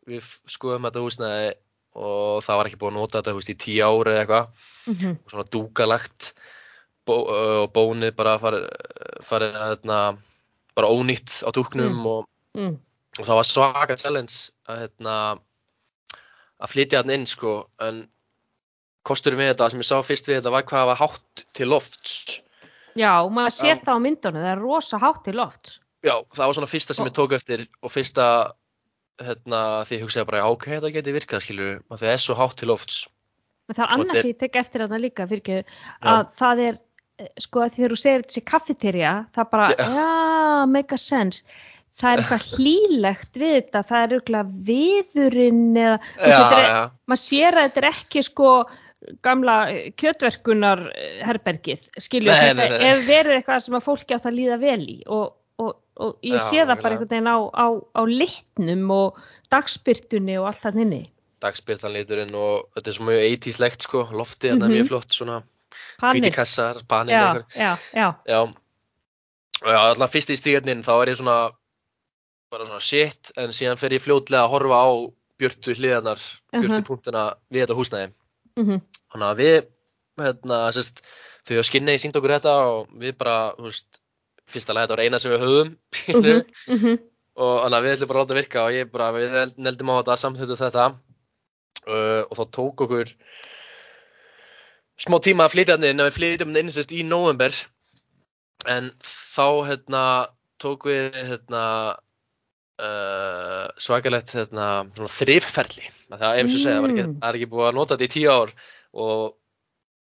við 0.09 0.25
skoðum 0.49 0.87
þetta 0.87 1.03
húsnæði 1.03 1.53
og 1.93 2.41
það 2.41 2.57
var 2.57 2.69
ekki 2.69 2.79
búið 2.81 2.89
að 2.91 2.97
nota 2.97 3.19
þetta 3.21 3.35
veist, 3.37 3.53
í 3.53 3.59
tíu 3.61 3.85
ári 3.85 4.15
eða 4.15 4.23
eitthvað 4.23 4.47
Mm 4.89 5.13
og 5.13 5.29
svona 5.31 5.45
dúkalagt 5.53 6.33
bó, 7.05 7.13
og 7.21 7.71
bónið 7.75 8.15
bara 8.17 8.39
farið, 8.41 8.65
farið 9.21 9.53
hérna, 9.61 9.99
bara 10.73 10.89
ónýtt 10.89 11.43
á 11.45 11.49
dúknum 11.53 12.01
og, 12.07 12.25
Mm. 12.53 12.77
og 13.19 13.25
það 13.25 13.39
var 13.39 13.49
svaka 13.49 13.97
challenge 13.97 14.53
að 14.69 14.83
hérna 14.83 15.15
að 16.63 16.73
flytja 16.73 17.01
hann 17.01 17.13
inn 17.15 17.27
sko 17.29 17.53
en 17.81 18.03
kosturinn 19.03 19.41
við 19.41 19.53
þetta 19.53 19.69
sem 19.73 19.83
ég 19.83 19.89
sá 19.89 19.97
fyrst 20.05 20.29
við 20.29 20.39
þetta 20.39 20.53
var 20.53 20.67
hvað 20.69 20.83
það 20.83 20.91
var 20.91 21.01
hátt 21.01 21.45
til 21.57 21.69
lofts 21.71 22.17
já, 22.93 23.13
maður 23.25 23.55
sér 23.57 23.75
Já. 23.75 23.83
það 23.87 23.97
á 23.97 24.05
myndunum 24.05 24.45
það 24.45 24.51
er 24.53 24.61
rosa 24.61 25.01
hátt 25.01 25.31
í 25.31 25.35
loft 25.35 25.79
Já, 26.03 26.17
það 26.35 26.49
var 26.49 26.57
svona 26.57 26.67
fyrsta 26.67 26.95
sem 26.97 27.07
ég 27.07 27.15
tók 27.15 27.33
eftir 27.37 27.63
og 27.79 27.91
fyrsta 27.91 28.25
hérna, 29.23 29.59
því 29.87 29.97
ég 29.97 30.05
hugsaði 30.05 30.27
bara, 30.29 30.41
já, 30.41 30.47
ok, 30.51 30.65
þetta 30.75 30.93
geti 30.97 31.13
virkað, 31.15 31.43
skilur, 31.45 31.75
að 31.87 32.01
það 32.01 32.13
er 32.13 32.23
svo 32.23 32.35
hátt 32.39 32.55
til 32.59 32.69
lofts. 32.71 33.03
En 33.69 33.77
það 33.77 33.83
er 33.85 33.93
annars 33.95 34.19
sem 34.19 34.33
ég 34.33 34.39
tek 34.41 34.57
eftir 34.59 34.83
þarna 34.83 34.99
líka 34.99 35.27
fyrir 35.29 35.61
að 36.11 36.25
það 36.39 36.63
er 36.65 36.79
eh, 37.23 37.29
sko 37.45 37.63
að 37.63 37.77
þegar 37.77 37.93
þú 37.93 37.99
segir 38.01 38.25
þessi 38.25 38.43
kaffeterja 38.51 39.13
það 39.37 39.51
bara, 39.53 39.69
Já. 39.71 39.85
já, 39.95 40.65
make 40.73 40.97
a 40.97 40.99
sense 40.99 41.61
það 41.99 42.13
er 42.13 42.21
eitthvað 42.23 42.47
hlýlegt 42.57 43.37
við 43.41 43.53
þetta, 43.57 43.83
það 43.89 44.03
er 44.05 44.15
auðvitað 44.17 44.55
viðurinn 44.69 45.77
eða, 45.77 45.99
Já, 46.17 46.39
er, 46.57 46.65
já, 46.69 46.81
maður 47.11 47.23
sér 47.23 47.59
að 47.59 47.67
þetta 47.69 47.81
er 47.83 47.89
ekki 47.91 48.23
sko 48.29 48.49
gamla 49.27 49.55
kjötverkunar 49.99 50.81
herbergið, 51.27 51.87
skilju, 51.99 52.31
ef 52.31 53.01
verið 53.07 53.37
eitthvað 53.41 53.63
sem 53.65 53.75
að 53.75 53.83
fólki 53.89 54.15
átt 54.15 54.29
að 54.29 54.37
líða 54.39 54.57
vel 54.61 54.83
í 54.87 54.99
og, 55.11 55.33
og, 55.59 55.73
og 55.99 56.13
ég 56.23 56.37
Já, 56.39 56.45
sé 56.45 56.61
það 56.63 56.77
bara 56.85 56.95
einhvern 56.95 57.11
veginn 57.11 57.27
á, 57.27 57.37
á, 57.51 57.67
á 57.99 58.01
litnum 58.07 58.85
og 58.95 59.19
dagspyrtunni 59.51 60.37
og 60.39 60.47
allt 60.49 60.63
það 60.63 60.79
inni. 60.85 61.01
Dagspiltan 61.43 61.91
liturinn 61.91 62.31
og 62.39 62.69
þetta 62.77 62.89
er 62.89 62.95
svo 62.95 63.09
mjög 63.09 63.25
80s 63.27 63.59
legt, 63.59 63.83
sko, 63.83 64.05
loftið, 64.15 64.53
þetta 64.53 64.63
er 64.63 64.69
Mhm. 64.71 64.77
mjög 64.77 64.87
flott, 64.93 65.11
svona. 65.11 65.41
Panel. 65.99 66.15
hvíti 66.21 66.31
kassar, 66.33 66.79
panel, 66.87 67.43
já, 67.55 67.75
já, 67.93 68.07
já, 68.25 68.39
Já, 69.63 69.77
allan 69.93 70.09
fyrst 70.11 70.31
í 70.33 70.35
stígarnin, 70.39 70.81
þá 70.83 70.91
er 71.01 71.11
ég 71.13 71.17
svona, 71.19 71.35
bara 72.53 72.67
svona 72.69 72.83
shit, 72.85 73.31
en 73.41 73.53
síðan 73.55 73.79
fer 73.81 73.95
ég 73.97 74.03
fljótlega 74.05 74.45
að 74.45 74.51
horfa 74.53 74.79
á 74.85 74.89
björtu 75.41 75.73
hliðarnar, 75.75 76.21
björtu 76.53 76.77
Mhm. 76.79 76.85
punktuna 76.87 77.23
við 77.51 77.63
þetta 77.65 77.77
húsnæði. 77.79 78.11
Mhm. 78.61 78.81
Þannig 79.13 79.29
að 79.31 79.39
við, 79.41 79.67
hérna, 80.23 80.59
sérst, 80.75 81.01
þau 81.47 81.57
á 81.59 81.63
skinni 81.65 81.95
sínd 81.99 82.15
okkur 82.15 82.35
þetta 82.37 82.53
og 82.69 82.87
við 83.01 83.17
bara, 83.17 83.55
veist, 83.57 83.99
fyrsta 84.47 84.73
lega 84.75 84.85
þetta 84.87 84.95
var 84.97 85.03
eina 85.05 85.19
sem 85.19 85.31
við 85.33 85.43
höfum, 85.43 85.73
Mhm. 86.13 86.45
Mhm. 86.67 86.99
og 87.35 87.53
þannig 87.63 87.77
að 87.79 87.83
við 87.87 87.93
ætlum 87.97 88.07
bara 88.07 88.19
að 88.19 88.27
láta 88.27 88.37
virka 88.37 88.65
og 88.67 88.71
ég 88.77 88.91
bara, 88.91 89.11
við 89.11 89.57
neldum 89.57 89.89
á 89.89 89.95
þetta, 90.03 90.17
samþjóttu 90.21 90.57
þetta 90.61 90.85
uh, 91.87 92.23
og 92.29 92.37
þá 92.37 92.43
tók 92.53 92.75
okkur 92.85 93.09
smá 95.03 95.17
tíma 95.19 95.47
að 95.47 95.53
flytja 95.55 95.75
hann 95.75 95.83
inn, 95.89 95.99
að 95.99 96.09
við 96.11 96.17
flytjum 96.19 96.51
hann 96.53 96.61
inn 96.61 96.71
sérst 96.71 96.93
í 96.93 97.01
november 97.03 97.51
en 98.69 98.91
þá, 99.01 99.47
hérna, 99.67 100.03
tók 100.61 100.85
við, 100.87 101.09
hérna, 101.17 101.63
uh, 102.79 103.67
svakalegt, 103.77 104.33
hérna, 104.33 104.67
þrifferli. 104.97 105.89
Það 106.13 106.39
er 106.39 106.49
segja, 106.51 106.79
ekki, 106.81 107.03
Mm. 107.03 107.15
það 107.19 107.29
er 107.29 107.37
ekki 107.39 107.49
búið 107.51 107.67
að 107.69 107.77
nota 107.77 107.95
þetta 107.97 108.05
í 108.09 108.13
tíu 108.13 108.29
ár 108.31 108.53
og 108.93 109.35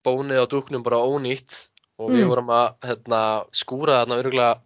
bónið 0.04 0.42
á 0.42 0.46
dúknum 0.50 0.84
bara 0.84 1.02
ónýtt 1.06 1.70
og 2.00 2.10
við 2.12 2.24
Mm. 2.24 2.30
vorum 2.30 2.50
að, 2.50 2.68
hérna, 2.84 3.46
skúra 3.54 4.02
þarna 4.04 4.20
örgulega 4.24 4.60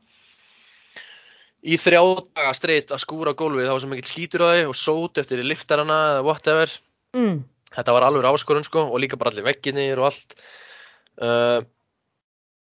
í 1.68 1.76
þrjá 1.76 2.02
daga 2.38 2.54
streitt 2.56 2.92
að 2.96 3.04
skúra 3.04 3.34
gólfið, 3.36 3.68
var 3.68 3.82
sem 3.82 3.94
ekkert 3.94 4.12
skítur 4.12 4.44
á 4.46 4.50
þau 4.56 4.70
og 4.70 4.76
sót 4.78 5.18
eftir 5.18 5.44
liftarana 5.44 5.98
eða 6.16 6.24
whatever. 6.24 6.70
Mm. 7.14 7.44
Þetta 7.76 7.94
var 7.94 8.04
alveg 8.08 8.24
áskorun 8.30 8.64
sko 8.64 8.86
og 8.88 9.00
líka 9.02 9.18
bara 9.20 9.32
allir 9.34 9.44
vegginir 9.44 10.00
og 10.00 10.06
allt. 10.12 10.38
Uh, 11.20 11.60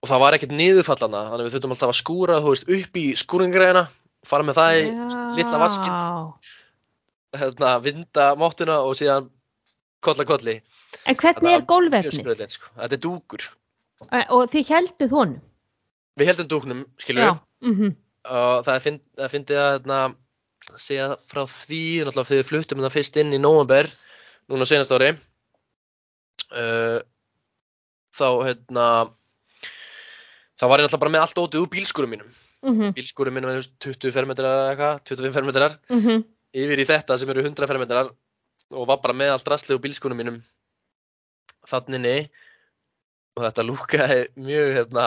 og 0.04 0.08
það 0.10 0.20
var 0.20 0.36
ekkert 0.36 0.52
niðurfallana, 0.52 1.22
þannig 1.32 1.46
við 1.48 1.54
þurftum 1.56 1.74
alltaf 1.74 1.90
að 1.90 2.00
skúra, 2.02 2.40
veist, 2.44 2.68
upp 2.68 2.98
í 3.00 3.04
skúringræðina, 3.16 3.88
fara 4.28 4.46
með 4.46 4.58
það 4.58 4.78
í 4.78 4.84
litla 5.38 5.60
vaskinn, 5.62 5.94
Já. 5.94 7.40
hérna, 7.42 7.72
vinda 7.84 8.28
móttuna 8.40 8.78
og 8.86 8.94
síðan 8.98 9.30
kolla 10.04 10.24
kolli. 10.28 10.58
En 11.06 11.16
hvernig 11.16 11.52
er 11.56 11.64
gólvefnið? 11.68 12.48
sko. 12.54 12.70
Þetta 12.78 12.96
er 12.98 13.02
dúkur. 13.02 13.48
Og 14.30 14.48
þið 14.52 14.68
helduð 14.74 15.10
honum? 15.16 15.40
Við 16.18 16.28
heldum 16.30 16.48
dúknum, 16.48 16.84
skilur 17.02 17.24
Já. 17.26 17.32
Mhm. 17.64 17.96
og 18.24 18.64
það 18.64 18.74
er 18.74 18.80
finn- 18.80 19.00
að 19.18 19.32
hérna, 19.74 19.98
segja 20.80 21.16
frá 21.28 21.42
því 21.44 21.80
þegar 22.06 22.28
við 22.30 22.46
fluttum 22.48 22.78
þetta 22.80 22.92
fyrst 22.94 23.16
inn 23.20 23.32
í 23.36 23.40
november 23.40 23.88
núna 24.48 24.64
senast 24.68 24.92
ári 24.96 25.10
uh, 26.54 27.00
þá 28.14 28.26
hérna 28.46 28.86
þá 30.56 30.64
var 30.70 30.80
ég 30.80 30.86
náttúrulega 30.86 31.02
bara 31.02 31.14
með 31.16 31.24
allt 31.26 31.40
ótið 31.42 31.64
úr 31.64 31.72
bílskúrum 31.74 32.14
mínum 32.14 32.30
Mhm. 32.64 32.94
bílskúrum 32.96 33.34
mínum 33.36 33.50
er 33.52 33.62
20 33.84 34.12
fermetrar 34.14 34.54
eða 34.56 34.70
eitthvað 34.72 35.02
25 35.12 35.34
fermetrar 35.36 35.78
Mhm. 35.90 36.24
yfir 36.54 36.78
í 36.80 36.86
þetta 36.88 37.18
sem 37.18 37.28
eru 37.30 37.42
100 37.44 37.66
fermetrar 37.68 38.10
og 38.72 38.86
var 38.88 38.98
bara 39.04 39.14
með 39.14 39.32
allt 39.34 39.48
rastlið 39.52 39.76
úr 39.78 39.82
bílskúrum 39.84 40.16
mínum 40.16 40.42
þannig 41.68 42.28
og 43.36 43.44
þetta 43.46 43.64
lúkaði 43.68 44.18
mjög 44.36 44.74
hérna 44.78 45.06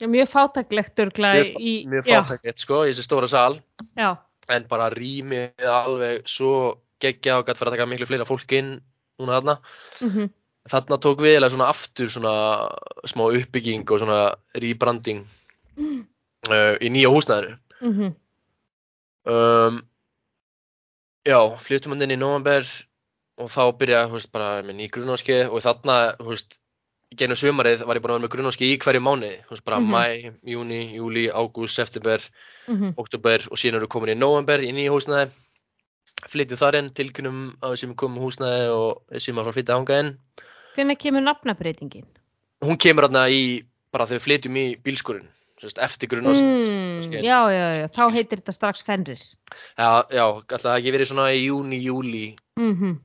Já, 0.00 0.06
Mjög 0.08 0.28
fátaklegt 0.32 0.96
örgla 1.02 1.30
í... 1.60 1.84
mjög 1.84 2.06
já, 2.08 2.22
fátækett 2.24 2.58
sko 2.62 2.84
í 2.86 2.92
þessi 2.94 3.04
stóra 3.04 3.28
sal 3.28 3.58
Já. 3.98 4.14
en 4.48 4.64
bara 4.70 4.88
rýmið 4.94 5.60
alveg 5.68 6.22
svo 6.28 6.78
geggja 7.00 7.38
og 7.40 7.46
gætt 7.48 7.58
fyrir 7.60 7.72
að 7.72 7.76
taka 7.76 7.88
miklu 7.90 8.06
fleira 8.08 8.24
fólk 8.28 8.52
inn 8.56 8.78
núna 9.20 9.36
þarna. 9.40 9.54
Mhm. 10.00 10.30
Þarna 10.72 10.96
tók 11.00 11.20
við 11.20 11.34
eiginlega 11.36 11.52
svona 11.52 11.68
aftur 11.72 12.08
svona 12.12 12.32
smá 13.08 13.24
uppbygging 13.28 13.84
og 13.90 14.00
svona 14.00 14.20
rebranding 14.56 15.26
Mm. 15.76 16.06
uh, 16.48 16.76
í 16.80 16.88
nýja 16.92 17.10
húsnæðinu. 17.12 17.58
Mhm. 17.80 18.14
Um, 19.30 19.82
já, 21.28 21.38
flyttum 21.60 21.92
hann 21.92 22.02
inn 22.06 22.14
í 22.16 22.18
november 22.20 22.64
og 23.40 23.50
þá 23.52 23.62
byrjaði, 23.80 24.12
veist, 24.14 24.30
bara 24.32 24.62
með 24.64 24.78
ný 24.78 24.88
grunnváski 24.92 25.36
og 25.48 25.60
þarna, 25.64 25.96
í 27.10 27.16
genið 27.18 27.40
sumarið 27.42 27.84
var 27.88 27.98
ég 27.98 28.02
búin 28.04 28.14
að 28.14 28.16
vera 28.16 28.24
með 28.24 28.32
grunnváski 28.34 28.70
í 28.72 28.78
hverju 28.80 29.02
mánuði, 29.04 29.36
þú 29.44 29.54
veist, 29.54 29.64
bara 29.64 29.80
Mhm. 29.80 29.90
mæ, 29.92 30.32
júni, 30.54 30.80
júli, 30.96 31.28
ágúst, 31.30 31.74
september, 31.76 32.20
Mhm. 32.68 32.94
oktober 32.96 33.46
og 33.50 33.58
síðan 33.58 33.76
eru 33.76 33.88
komin 33.88 34.14
í 34.14 34.18
november 34.18 34.58
í 34.60 34.72
nýja 34.72 34.90
húsnæði 34.92 35.30
flytjum 36.28 36.58
þar 36.58 36.74
inn, 36.78 36.90
tilkynum 36.90 37.56
að 37.62 37.72
við 37.72 37.78
sem 37.78 37.94
komum 37.94 38.18
í 38.20 38.24
húsnæði 38.26 38.68
og 38.70 39.20
sem 39.20 39.34
að 39.36 39.44
fara 39.44 39.50
að 39.52 39.56
flytja 39.56 39.74
hanga 39.76 39.98
inn 40.00 40.18
Hvenær 40.76 40.96
kemur 40.98 41.20
nafnabreitingin? 41.22 42.06
hún 42.62 42.76
kemur 42.78 43.08
þarna 43.08 43.28
í, 43.30 43.64
bara 43.92 44.06
þegar 44.06 44.18
við 44.18 44.24
flytjum 44.26 44.56
í 44.56 44.76
bílskurinn, 44.82 45.28
eftir 45.64 46.08
grunn 46.08 46.26
Mm, 46.26 47.02
skil. 47.02 47.22
já, 47.24 47.38
já, 47.52 47.66
já, 47.80 47.88
þá 47.88 48.12
heitir 48.14 48.38
þetta 48.40 48.52
strax 48.52 48.82
Fenrir. 48.82 49.20
já, 49.78 50.04
já, 50.10 50.24
alltaf 50.24 50.78
ekki 50.78 50.92
verið 50.92 51.06
svona 51.12 51.30
í 51.34 51.46
júni, 51.46 51.80
júli 51.84 52.36
Mhm. 52.58 52.98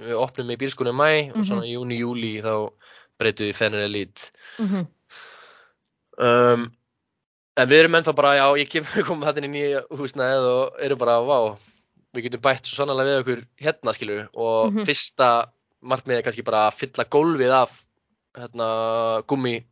við 0.00 0.16
opnum 0.18 0.50
í 0.50 0.56
bílskurinn 0.56 0.94
í 0.94 0.98
mæ 0.98 1.30
og 1.32 1.36
Mhm. 1.38 1.44
svona 1.44 1.64
í 1.64 1.72
júni, 1.74 1.98
júli 2.00 2.42
þá 2.42 2.70
breytum 3.18 3.46
við 3.46 3.54
fennir 3.54 3.84
elít 3.84 4.30
Mhm. 4.58 4.86
um, 6.18 6.72
en 7.56 7.68
við 7.68 7.78
erum 7.84 7.94
ennþá 7.98 8.14
bara, 8.14 8.34
já, 8.38 8.46
ég 8.58 8.68
kemur 8.70 9.04
komum 9.08 9.26
þetta 9.28 9.42
inn 9.44 9.54
í 9.54 9.58
nýja 9.58 9.82
húsnæðið 9.90 10.48
og 10.50 10.80
erum 10.82 10.98
bara, 10.98 11.18
vá 11.22 11.56
við 12.14 12.28
getum 12.28 12.40
bætt 12.44 12.66
svo 12.68 12.78
sannlega 12.78 13.08
við 13.08 13.20
okkur 13.24 13.44
hérna 13.60 13.94
skilur 13.96 14.28
og 14.34 14.72
Mhm. 14.72 14.84
fyrsta 14.86 15.48
markmið 15.82 16.18
er 16.18 16.22
kannski 16.22 16.44
bara 16.44 16.68
að 16.70 16.78
fylla 16.78 17.04
gólfið 17.10 17.52
af 17.52 17.84
hérna 18.34 19.22
gummi 19.26 19.64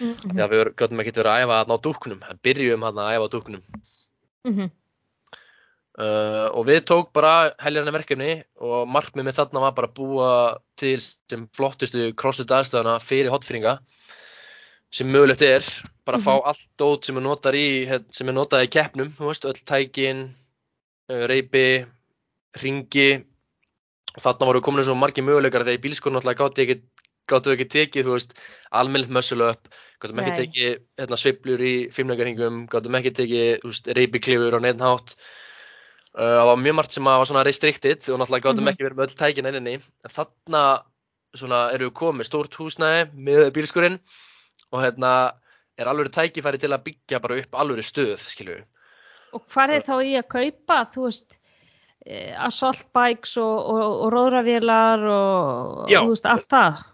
máttum 0.00 0.30
Mhm. 0.30 0.38
Já, 0.38 0.48
við 0.48 0.74
gáttum 0.76 1.00
ekki 1.00 1.12
verið 1.14 1.30
að 1.30 1.42
æfa 1.44 1.58
þarna 1.58 1.76
á 1.76 1.84
dúknum, 1.86 2.22
en 2.30 2.40
byrjum 2.42 2.82
að 2.88 2.98
æfa 3.04 3.26
á 3.26 3.34
dúknum. 3.34 3.62
Mhm. 4.44 4.70
Uh, 5.94 6.50
og 6.50 6.66
við 6.66 6.80
tók 6.90 7.12
bara 7.12 7.54
heljarna 7.62 7.92
verkefni 7.94 8.42
og 8.58 8.88
markmið 8.88 9.28
með 9.28 9.36
þarna 9.36 9.60
var 9.60 9.74
bara 9.76 9.86
að 9.86 9.94
búa 9.94 10.30
til 10.74 10.98
sem 10.98 11.46
flottustu 11.54 12.08
crossfit 12.18 12.50
aðstöðuna 12.50 12.98
fyrir 12.98 13.30
hotfyringa 13.30 13.78
sem 14.90 15.06
mögulegt 15.06 15.42
er, 15.42 15.62
bara 16.04 16.18
að 16.18 16.24
fá 16.26 16.42
allt 16.50 16.66
dót 16.76 17.06
sem 17.06 17.16
er 17.16 17.22
notað 17.22 17.54
í, 17.54 17.86
hérna, 17.86 18.10
sem 18.10 18.28
er 18.28 18.34
notað 18.34 18.66
í 18.66 18.72
keppnum, 18.74 19.12
þú 19.14 19.30
veist, 19.30 19.46
öll 19.46 19.62
tækin, 19.70 20.34
uh, 21.10 21.24
reypi, 21.30 21.86
ringi 22.58 23.22
og 24.16 24.22
þarna 24.26 24.50
voru 24.50 24.62
komin 24.66 24.86
svo 24.86 24.98
margir 24.98 25.26
möguleikar 25.26 25.62
þegar 25.62 25.78
í 25.78 25.84
bílskónu 25.86 26.18
náttúrulega 26.18 26.42
gátt 26.42 26.58
ekki 27.24 27.32
gáttu 27.32 27.52
ekki 27.54 27.66
tekið, 27.72 28.06
þú 28.06 28.16
veist, 28.16 28.34
almennilegt 28.72 29.12
muscle 29.12 29.48
up, 29.50 29.68
gáttum 30.00 30.20
ekki 30.20 30.32
Nei. 30.32 30.40
tekið 30.44 30.74
hérna, 31.00 31.16
sveiflur 31.16 31.60
í 31.64 31.74
fimmleikaringum, 31.92 32.66
gáttum 32.68 32.94
ekki 32.98 33.12
tekið, 33.16 33.60
þú 33.62 33.70
veist, 33.70 33.86
reypiklifur 33.96 34.56
á 34.56 34.60
neitt 34.60 34.80
hátt. 34.80 35.14
Uh, 36.14 36.38
það 36.38 36.46
var 36.46 36.58
mjög 36.62 36.74
margt 36.78 36.92
sem 36.94 37.04
var 37.04 37.24
svona 37.26 37.44
restricted 37.44 38.08
og 38.10 38.20
náttúrulega 38.20 38.44
gáttum 38.44 38.64
Mhm. 38.64 38.68
ekki 38.74 38.84
verið 38.86 38.98
með 38.98 39.08
öll 39.08 39.16
tækin 39.18 39.46
enninni. 39.46 39.74
En 40.04 40.10
þarna 40.10 40.82
svona 41.34 41.72
erum 41.74 41.90
við 41.90 41.94
komið 41.98 42.28
stórt 42.28 42.54
húsnæði 42.54 43.08
með 43.16 43.50
bílskurinn 43.50 43.98
og 44.70 44.80
hérna 44.84 45.32
er 45.76 45.86
alveg 45.86 46.12
tækifæri 46.12 46.60
til 46.60 46.70
að 46.70 46.84
byggja 46.84 47.20
bara 47.20 47.38
upp 47.40 47.50
alveg 47.58 47.82
stöð, 47.82 48.18
skilju. 48.18 48.60
Og 49.34 49.42
hvað 49.50 49.70
er 49.74 49.80
þá 49.82 49.94
í 50.04 50.12
að 50.14 50.28
kaupa, 50.28 50.86
þú 50.94 51.02
veist, 51.08 51.38
eh, 52.06 52.36
assault 52.38 52.84
bikes 52.94 53.36
og, 53.36 53.58
og, 53.58 54.04
og 54.04 54.12
róðravélar 54.12 55.02
og 55.10 55.88
þú 55.90 56.08
veist, 56.12 56.26
allt 56.26 56.48
það. 56.48 56.84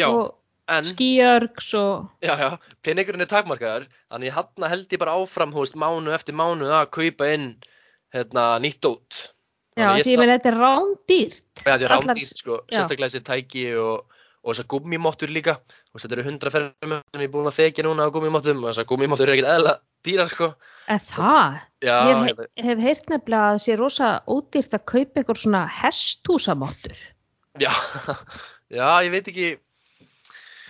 Já, 0.00 0.08
og 0.08 0.36
en, 0.70 0.86
skíörgs 0.86 1.72
og... 1.78 2.08
já, 2.24 2.34
já, 2.38 2.48
peningurinn 2.86 3.24
er 3.24 3.30
takmarkaður, 3.30 3.88
þannig 4.12 4.36
hann 4.36 4.70
held 4.72 4.94
ég 4.94 5.02
bara 5.02 5.18
áfram, 5.18 5.52
þú 5.54 5.64
veist, 5.64 5.78
mánu 5.80 6.14
eftir 6.14 6.36
mánu 6.38 6.70
að 6.70 6.88
kaupa 6.96 7.28
inn 7.34 7.52
hérna 8.14 8.54
nýtt 8.62 8.80
dót. 8.84 9.26
Já, 9.78 9.92
því 10.02 10.16
meina 10.18 10.38
þetta 10.38 10.50
er 10.50 10.58
rándýrt. 10.60 11.44
Já, 11.62 11.68
þetta 11.68 11.84
er 11.84 11.92
rándýrt 11.94 12.40
sko, 12.42 12.56
já. 12.66 12.80
sérstaklega 12.80 13.12
þessi 13.12 13.26
tæki 13.26 13.62
og, 13.80 14.18
og 14.42 14.52
þessar 14.52 14.68
gummimottur 14.74 15.32
líka. 15.32 15.56
Veist, 15.90 16.04
þetta 16.04 16.18
eru 16.18 16.26
100 16.26 16.54
ferðum 16.54 16.96
sem 16.98 17.22
ég 17.22 17.28
er 17.28 17.32
búin 17.32 17.50
að 17.50 17.56
þekja 17.60 17.86
núna 17.86 18.08
á 18.10 18.12
gummimottum 18.14 18.64
og 18.64 18.72
þessar 18.72 18.88
gummimottur 18.90 19.30
eru 19.30 19.38
ekkert 19.38 19.54
eðla 19.54 19.76
dýrar 20.06 20.32
sko. 20.32 20.50
En 20.90 21.00
það, 21.06 21.56
Já, 21.86 21.94
ég 21.94 22.10
hérna, 22.10 22.26
hef, 22.28 22.44
hef 22.66 22.84
heyrt 22.84 23.10
nefnilega 23.14 23.46
að 23.46 23.54
það 23.54 23.64
sé 23.64 23.78
rosa 23.78 24.10
ódýrt 24.26 24.76
að 24.76 24.86
kaupa 24.92 25.22
eitthvað 25.22 25.42
svona 25.44 25.64
hesthúsamáttur. 25.80 27.02
já, 27.62 27.72
já, 28.78 28.86
ég 29.06 29.12
veit 29.14 29.32
ekki, 29.32 29.50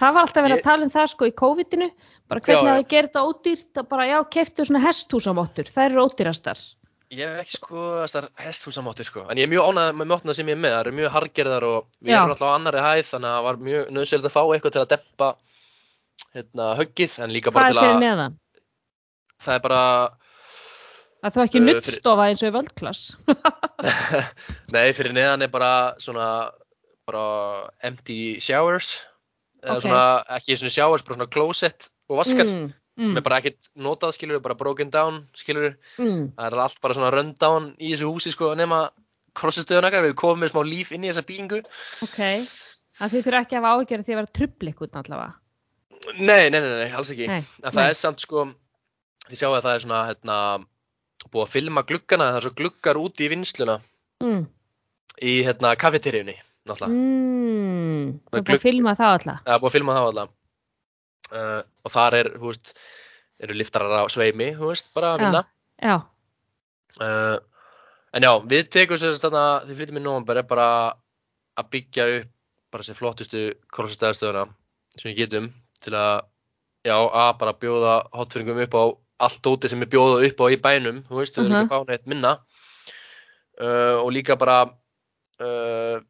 Það 0.00 0.14
var 0.16 0.22
alltaf 0.26 0.44
verið 0.46 0.56
Ég- 0.56 0.60
að 0.64 0.68
tala 0.70 0.86
um 0.86 0.92
það 0.94 1.08
sko 1.12 1.26
í 1.28 1.32
COVID-inu, 1.36 1.88
bara 2.30 2.40
hvernig 2.40 2.70
það 2.70 2.84
gerir 2.92 3.08
þetta 3.10 3.24
ódýrt, 3.28 3.70
að 3.82 3.88
bara 3.90 4.06
já, 4.08 4.18
keiftu 4.36 4.64
svona 4.64 4.80
hesthúsamáttur, 4.86 5.68
þær 5.74 5.90
eru 5.90 6.04
ódýrastar. 6.08 6.58
ég 7.10 7.26
hef 7.26 7.40
ekki 7.42 7.56
sko 7.58 7.80
þessar 8.04 8.28
hesthúsamottur 8.38 9.04
sko. 9.08 9.24
En 9.28 9.36
ég 9.36 9.42
er 9.48 9.50
mjög 9.50 9.66
ánægð 9.74 9.96
með 9.98 10.06
móttina 10.12 10.34
sem 10.38 10.46
ég 10.46 10.54
er 10.54 10.60
með, 10.62 10.70
það 10.76 10.80
eru 10.86 10.92
mjög 11.00 11.10
hargerðar 11.16 11.64
og 11.66 11.86
við 12.00 12.12
Já. 12.14 12.18
erum 12.20 12.30
alltaf 12.36 12.46
á 12.48 12.54
annari 12.54 12.84
hæð 12.86 13.08
þannig 13.10 13.28
að 13.30 13.34
það 13.36 13.46
var 13.48 13.56
mjög 13.66 13.90
nöðsöld 13.96 14.28
að 14.30 14.34
fá 14.36 14.42
eitthvað 14.54 14.72
til 14.76 14.82
að 14.84 14.90
dempa 14.94 15.28
hérna, 16.36 16.68
höggið 16.78 17.18
en 17.24 17.34
líka 17.34 17.50
Hvað 17.50 17.58
bara 17.58 17.66
er 17.66 17.72
til 17.74 17.80
fyrir 17.82 17.96
að, 17.96 18.04
neðan? 18.06 18.38
það 19.42 19.54
er 19.58 19.64
bara, 19.66 19.82
Að 21.20 21.32
það 21.34 21.40
var 21.42 21.48
ekki 21.50 21.60
Uh, 21.60 21.66
nuttstofa 21.66 22.28
eins 22.30 22.42
og 22.46 22.48
í 22.48 22.54
völdklass. 22.54 23.02
nei, 24.74 24.86
fyrir 24.96 25.12
neðan 25.16 25.42
er 25.44 25.50
bara 25.52 25.72
svona, 26.00 26.28
bara 27.10 27.24
empty 27.82 28.38
showers, 28.40 28.94
eða 29.62 29.76
Ok. 29.76 29.82
svona, 29.86 30.04
ekki 30.38 30.56
svona 30.56 30.74
showers, 30.76 31.02
bara 31.06 31.16
svona 31.18 31.30
closet 31.30 31.88
og 32.08 32.20
vaskar. 32.22 32.46
Mm, 32.46 32.72
sem 33.00 33.16
er 33.16 33.24
bara 33.24 33.38
ekkert 33.40 33.70
notað 33.80 34.12
skilur, 34.16 34.40
bara 34.44 34.54
broken 34.58 34.90
down 34.92 35.22
skilur, 35.34 35.76
mm. 35.98 36.34
það 36.36 36.46
er 36.46 36.58
allt 36.64 36.80
bara 36.82 36.94
svona 36.96 37.12
run 37.14 37.34
down 37.40 37.70
í 37.80 37.94
þessu 37.94 38.10
húsi 38.10 38.32
sko 38.34 38.50
nema 38.58 38.90
krossistöðun 39.38 39.94
við 40.04 40.14
komum 40.18 40.42
með 40.42 40.52
smá 40.52 40.64
líf 40.66 40.90
inn 40.92 41.04
í 41.06 41.08
þessa 41.12 41.24
byggingu. 41.24 41.60
Ok, 42.04 42.18
að 43.00 43.14
þið 43.14 43.24
þurfa 43.28 43.40
ekki 43.44 43.56
að 43.56 43.62
hafa 43.62 43.72
áhyggjur 43.76 44.02
að 44.02 44.04
því 44.08 44.12
að 44.16 44.20
vera 44.20 44.34
trublikun 44.38 45.00
allavega. 45.00 45.32
Nei, 46.18 46.50
nei, 46.50 46.60
nei, 46.60 46.72
nei, 46.80 46.90
alls 46.96 47.10
ekki. 47.12 47.26
Nei, 47.30 47.44
En 47.62 47.70
það 47.72 47.80
nei. 47.80 47.90
er 47.92 47.98
samt 48.00 48.20
sko, 48.24 48.44
þið 49.28 49.40
sjáu 49.40 49.54
að 49.54 49.64
það 49.66 49.74
er 49.74 49.84
svona, 49.84 50.00
hérna, 50.10 50.36
búið 51.30 51.44
að 51.46 51.52
filma 51.54 51.82
gluggana, 51.88 52.30
það 52.32 52.38
er 52.40 52.46
svo 52.48 52.54
gluggar 52.60 53.00
úti 53.00 53.26
í 53.26 53.32
vinnsluna 53.32 53.80
Mm. 54.20 54.42
í, 55.22 55.32
hérna, 55.46 55.76
kaffeteríunni, 55.80 56.34
náttúrulega. 56.68 56.92
Mm. 56.92 58.06
Þú 58.30 58.36
er 58.36 58.42
búin 58.46 58.56
að 58.58 58.64
filma 58.64 58.94
það 58.98 59.12
alltaf. 59.16 59.38
Það 59.46 59.54
er 59.54 59.60
búið 59.62 59.70
að 59.70 59.76
filma 59.78 59.96
það 59.96 60.08
alltaf. 60.10 60.30
Uh, 61.30 61.62
og 61.86 61.92
þar 61.94 62.14
er, 62.20 62.28
þú 62.40 62.46
veist, 62.50 62.72
eru 63.40 63.54
liftarar 63.54 64.02
á 64.02 64.04
sveimi, 64.10 64.48
þú 64.58 64.72
veist, 64.72 64.88
bara 64.94 65.12
að 65.14 65.20
Já. 65.20 65.24
vinna. 65.26 65.44
Já, 65.80 65.96
Uh, 67.00 67.38
en 68.18 68.24
já, 68.26 68.30
við 68.50 68.66
tekum 68.74 68.98
sér 68.98 69.14
þarna, 69.22 69.62
því 69.62 69.74
flytjum 69.78 69.98
í 70.00 70.02
nóvember 70.02 70.40
er 70.40 70.46
bara 70.50 70.64
að 71.56 71.68
byggja 71.70 72.06
upp 72.16 72.32
bara 72.74 72.82
þessi 72.82 72.96
flottustu 72.98 73.42
krossastæðastöðuna 73.70 74.42
sem 74.98 75.12
við 75.12 75.20
getum 75.20 75.46
til 75.80 75.94
að, 75.94 76.24
já, 76.84 76.96
að 76.98 77.30
bara 77.38 77.54
bjóða 77.62 77.94
hotfyringum 78.18 78.58
upp 78.66 78.74
á 78.74 78.82
allt 79.28 79.46
úti 79.52 79.70
sem 79.70 79.86
er 79.86 79.90
bjóða 79.94 80.18
upp 80.26 80.42
á 80.42 80.46
í 80.50 80.58
bænum, 80.66 80.98
þú 81.06 81.20
veist, 81.22 81.38
erum 81.38 81.46
Mhm. 81.52 81.60
ekki 81.62 81.70
að 81.70 81.78
fá 81.78 81.88
neitt 81.88 82.06
minna. 82.10 82.32
Uh, 83.60 84.02
og 84.02 84.10
líka 84.12 84.36
bara 84.36 84.64
uh, 84.66 86.00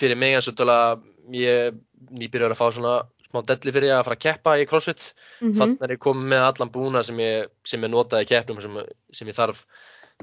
fyrir 0.00 0.18
mig 0.18 0.34
eins 0.36 0.48
og 0.50 0.56
til 0.58 0.66
að 0.72 1.02
ég 1.34 1.76
nýbyrjar 2.14 2.52
að 2.54 2.60
fá 2.60 2.66
svona 2.74 2.94
smá 3.28 3.40
delli 3.48 3.72
fyrir 3.74 3.94
að 3.94 4.04
fara 4.06 4.16
að 4.18 4.24
keppa 4.26 4.56
í 4.62 4.66
crossfit. 4.70 5.08
Mm 5.42 5.54
þannig 5.58 5.82
er 5.86 5.94
ég 5.96 6.02
komið 6.04 6.28
með 6.34 6.44
allan 6.48 6.70
búna 6.74 7.02
sem 7.06 7.18
ég, 7.22 7.48
sem 7.66 7.82
ég 7.82 7.90
notaði 7.92 8.26
í 8.26 8.30
keppnum 8.30 8.60
sem, 8.62 8.76
sem 9.12 9.28
ég 9.30 9.36
þarf 9.38 9.64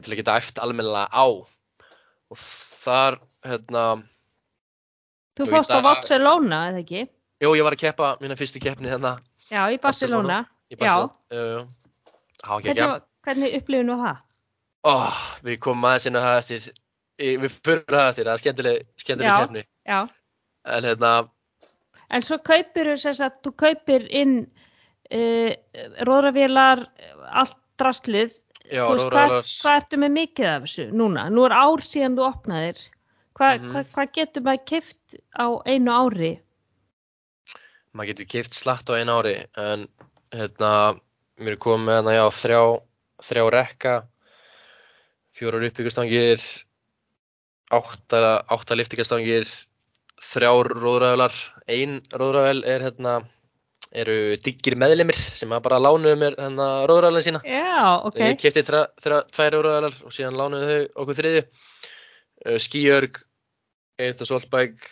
til 0.01 0.13
að 0.13 0.19
geta 0.21 0.37
æft 0.39 0.61
almennilega 0.63 1.09
á. 1.11 1.25
Og 2.31 2.37
þar 2.39 3.19
hérna, 3.43 3.85
Þú 5.39 5.47
fórst 5.51 5.71
á 5.71 5.79
að- 5.79 5.83
Barcelona, 5.87 6.61
eða 6.71 6.79
ekki? 6.83 7.07
jú 7.41 7.51
ég 7.57 7.63
var 7.63 7.73
að 7.75 7.81
keppa 7.83 8.17
mína 8.21 8.35
fyrstu 8.37 8.59
keppni 8.61 8.89
hérna. 8.91 9.15
Já, 9.51 9.65
í 9.71 9.79
Barcelona. 9.81 10.45
í 10.71 10.77
Barcelona. 10.77 11.11
Uh, 11.31 11.65
það 12.43 12.49
var 12.49 12.59
ekki 12.59 12.69
ekki 12.69 12.81
Hvernig, 12.81 13.01
hvernig 13.25 13.55
upplifinu 13.59 13.95
það? 14.03 14.17
oh, 14.83 15.17
við 15.43 15.59
komum 15.59 15.85
aðeins 15.89 16.05
inn 16.07 16.15
á 16.15 16.21
það 16.23 16.37
eftir 16.41 16.73
við 17.19 17.51
fyrir 17.63 17.83
það 17.87 18.09
eftir, 18.11 18.25
það 18.27 18.33
er 18.37 18.41
skemmtileg, 18.43 18.85
skemmtileg 19.03 19.31
Já. 19.31 19.39
keppni 19.45 19.63
Já. 19.87 19.99
en 20.65 20.83
hérna, 20.89 21.13
En 22.11 22.21
svo 22.21 22.37
kaupir 22.43 22.89
þú 22.91 22.95
þess 22.99 23.21
að 23.23 23.35
þú 23.45 23.51
kaupir 23.55 24.07
inn 24.11 24.33
uh, 25.15 25.51
róðravélar, 26.03 26.81
allt 27.31 27.55
drastlið. 27.79 28.33
já, 28.67 28.83
Þú 28.83 28.95
veist, 28.97 29.05
hvað, 29.13 29.35
hvað 29.61 29.77
ertu 29.79 29.99
með 30.01 30.11
mikið 30.17 30.45
af 30.49 30.65
þessu 30.65 30.85
núna? 30.91 31.29
Nú 31.31 31.45
er 31.47 31.55
ár 31.55 31.79
síðan 31.83 32.17
þú 32.19 32.25
opnaðir. 32.27 32.81
Hva, 33.39 33.53
Mhm. 33.57 33.71
hva, 33.71 33.83
hvað 33.95 34.11
getur 34.13 34.43
maður 34.43 34.65
kift 34.65 35.15
á 35.39 35.47
einu 35.65 35.91
ári? 35.91 36.33
maður 37.95 38.07
getur 38.11 38.27
kipt 38.27 38.53
slatt 38.55 38.87
á 38.91 38.95
einu 38.99 39.11
ári 39.19 39.45
en 39.57 39.87
hérna, 40.31 40.99
mér 41.39 41.51
er 41.55 41.59
komið 41.63 41.85
með 41.87 41.95
hérna, 41.97 42.13
já, 42.15 42.25
þrjá, 42.41 42.61
þrjá 43.23 43.43
rekka 43.51 43.95
fjórar 45.35 45.65
uppbyggastangir 45.67 46.43
átta, 47.71 48.21
átta 48.51 48.75
liftingastangir 48.77 49.47
þrjár 50.21 50.69
róðræðular 50.77 51.35
ein 51.71 51.99
róðræðul 52.11 52.63
er 52.69 52.83
hérna 52.85 53.13
eru 53.91 54.15
diggir 54.39 54.75
meðlimir 54.79 55.17
sem 55.19 55.49
bara 55.63 55.79
lánuðu 55.81 56.15
mér 56.21 56.35
hérna 56.39 56.67
róðræðulega 56.87 57.25
sína. 57.25 57.41
Já, 57.43 57.99
ok. 58.07 58.19
ég 58.23 58.37
kipti 58.39 58.63
tvær 58.67 59.55
róðræðular 59.57 59.97
og 60.07 60.15
síðan 60.15 60.37
lánuðu 60.39 60.69
þau 60.71 61.01
okkur 61.03 61.19
þriðju. 61.21 61.43
Skíörg 62.61 63.19
eitt 64.01 64.21
og 64.23 64.29
soltbæk 64.31 64.85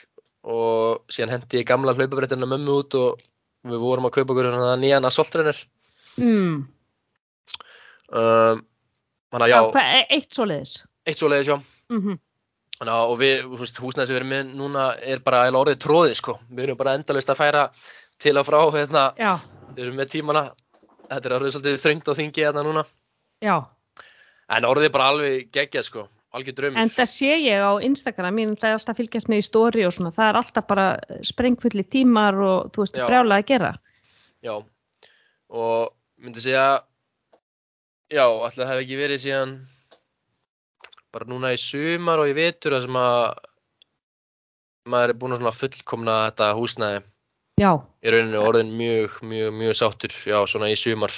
og 0.49 1.05
síðan 1.11 1.31
hendi 1.37 1.61
ég 1.61 1.67
gamla 1.69 1.95
hlaupabrettina 1.97 2.45
mömmu 2.49 2.75
út 2.83 2.95
og 2.99 3.23
við 3.69 3.79
vorum 3.81 4.05
að 4.09 4.15
kaupa 4.19 4.33
okkur 4.35 4.49
hérna 4.51 4.75
nýjan 4.79 5.07
assaultrenner 5.09 5.57
Mm. 6.19 6.65
um, 8.11 8.61
að 9.31 9.45
Já, 9.47 9.55
já, 9.55 9.59
e- 9.79 10.07
eitt 10.17 10.33
svoleiðis. 10.35 10.73
eitt 11.07 11.17
svo 11.21 11.29
leiðis 11.29 11.47
já. 11.51 11.57
Mm 11.93 12.01
þannig 12.01 12.19
að 12.87 13.11
og 13.11 13.17
við, 13.19 13.47
húsnæði 13.59 14.07
sem 14.07 14.13
við 14.13 14.19
erum 14.21 14.29
með 14.31 14.53
núna 14.55 14.83
er 15.03 15.19
bara 15.19 15.43
eiginlega 15.43 15.63
orðið 15.65 15.81
tróðið 15.83 16.13
sko. 16.15 16.37
Við 16.49 16.63
erum 16.63 16.77
bara 16.79 16.93
endalaust 16.95 17.29
að 17.33 17.39
færa 17.41 17.65
til 18.19 18.37
og 18.39 18.45
frá 18.47 18.59
hérna, 18.75 19.03
við 19.75 19.83
erum 19.83 19.99
með 19.99 20.13
tímana. 20.13 20.45
Þetta 21.09 21.27
er 21.27 21.35
orðið 21.39 21.53
svolítið 21.55 21.83
þröngt 21.83 22.07
á 22.07 22.13
þingi 22.19 22.45
hérna 22.45 22.63
núna. 22.63 22.85
Já. 23.43 23.57
en 24.49 24.65
orðið 24.65 24.91
bara 24.91 25.09
alveg 25.13 25.51
geggjað 25.53 25.85
sko. 25.85 26.07
Algjör 26.29 26.55
draumur. 26.57 26.77
En 26.77 26.91
það 26.93 27.07
sé 27.09 27.35
ég 27.41 27.61
á 27.61 27.73
Instagram, 27.81 28.37
það 28.53 28.67
er 28.69 28.75
alltaf 28.77 28.93
að 28.93 28.99
fylgjast 29.01 29.29
með 29.31 29.39
í 29.41 29.45
stóri 29.47 29.85
og 29.87 29.93
svona, 29.95 30.11
það 30.13 30.27
er 30.27 30.37
alltaf 30.37 30.67
bara 30.69 30.85
sprengfulli 31.25 31.85
tímar 31.89 32.37
og 32.37 32.69
þú 32.75 32.83
veist, 32.83 32.99
Já. 32.99 33.05
brjálega 33.09 33.41
að 33.41 33.47
gera. 33.49 33.71
Já, 34.45 34.53
og 35.49 35.89
myndi 36.21 36.43
segja, 36.43 36.67
já, 38.13 38.25
það 38.53 38.69
hef 38.69 38.83
ekki 38.83 38.99
verið 38.99 39.23
síðan 39.25 39.55
bara 41.13 41.25
núna 41.29 41.53
í 41.55 41.59
sumar 41.61 42.21
og 42.23 42.29
í 42.31 42.35
vetur 42.37 42.75
þar 42.75 42.83
sem 42.85 42.97
að 42.99 43.23
maður 44.89 45.13
er 45.13 45.17
búinn 45.21 45.37
að 45.39 45.57
fullkomna 45.59 46.17
þetta 46.29 46.51
húsnæði 46.57 47.01
Já, 47.59 47.71
í 48.07 48.11
rauninu 48.13 48.39
orðin 48.47 48.69
mjög, 48.79 49.17
mjög, 49.27 49.49
mjög 49.59 49.73
sáttur, 49.75 50.13
já, 50.23 50.37
svona 50.47 50.69
í 50.71 50.77
sumar. 50.79 51.11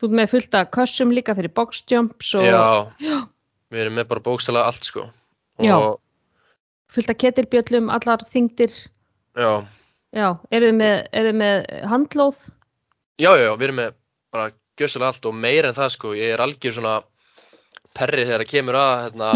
þú 0.00 0.08
ert 0.08 0.16
með 0.18 0.32
fullt 0.32 0.56
af 0.58 0.70
kössum 0.74 1.12
líka 1.14 1.36
fyrir 1.38 1.52
boxjumps 1.54 2.32
og 2.40 2.48
Já, 2.48 2.64
við 3.70 3.84
erum 3.84 3.94
með 4.00 4.08
bara 4.10 4.24
bókstala 4.26 4.64
allt, 4.66 4.82
sko. 4.88 5.04
Já. 5.62 5.76
Og, 5.78 6.00
fullt 6.90 7.12
af 7.14 7.20
ketilbjöllum, 7.22 7.92
allar 7.94 8.24
þingdir. 8.26 8.74
já, 9.38 9.52
Já, 10.14 10.28
eru 10.50 10.68
þið 10.72 10.76
með, 10.78 11.30
með 11.38 11.64
handlóð? 11.90 12.42
já, 13.18 13.30
já, 13.38 13.50
við 13.54 13.64
erum 13.68 13.78
með 13.84 13.94
bara 14.34 14.50
gjössalega 14.78 15.08
allt 15.14 15.26
og 15.30 15.34
meira 15.34 15.70
en 15.70 15.78
það, 15.78 15.90
sko. 15.94 16.12
Ég 16.18 16.34
er 16.34 16.42
algjör 16.42 16.74
svona 16.74 16.96
perri 17.94 18.24
þegar 18.26 18.44
það 18.44 18.50
kemur 18.50 18.78
að, 18.80 18.94
hérna, 19.04 19.30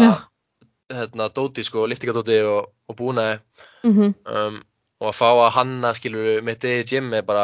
hérna, 0.93 1.29
dóti, 1.35 1.63
sko, 1.67 1.85
liftingadóti 1.89 2.39
og, 2.47 2.71
og 2.89 2.99
búnaði. 2.99 3.39
Mm 3.87 4.13
um, 4.25 4.59
og 4.99 5.13
að 5.13 5.15
fá 5.15 5.27
að 5.31 5.53
hanna 5.55 5.93
skilur 5.95 6.41
mitt 6.43 6.65
eða 6.67 6.87
gym 6.89 7.13
er 7.15 7.21
bara 7.23 7.43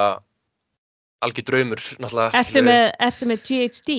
algjör 1.23 1.45
draumur 1.47 1.79
Ertu 1.79 2.63
með, 2.65 2.89
ertu 2.99 3.29
með 3.29 3.45
GHD? 3.47 3.95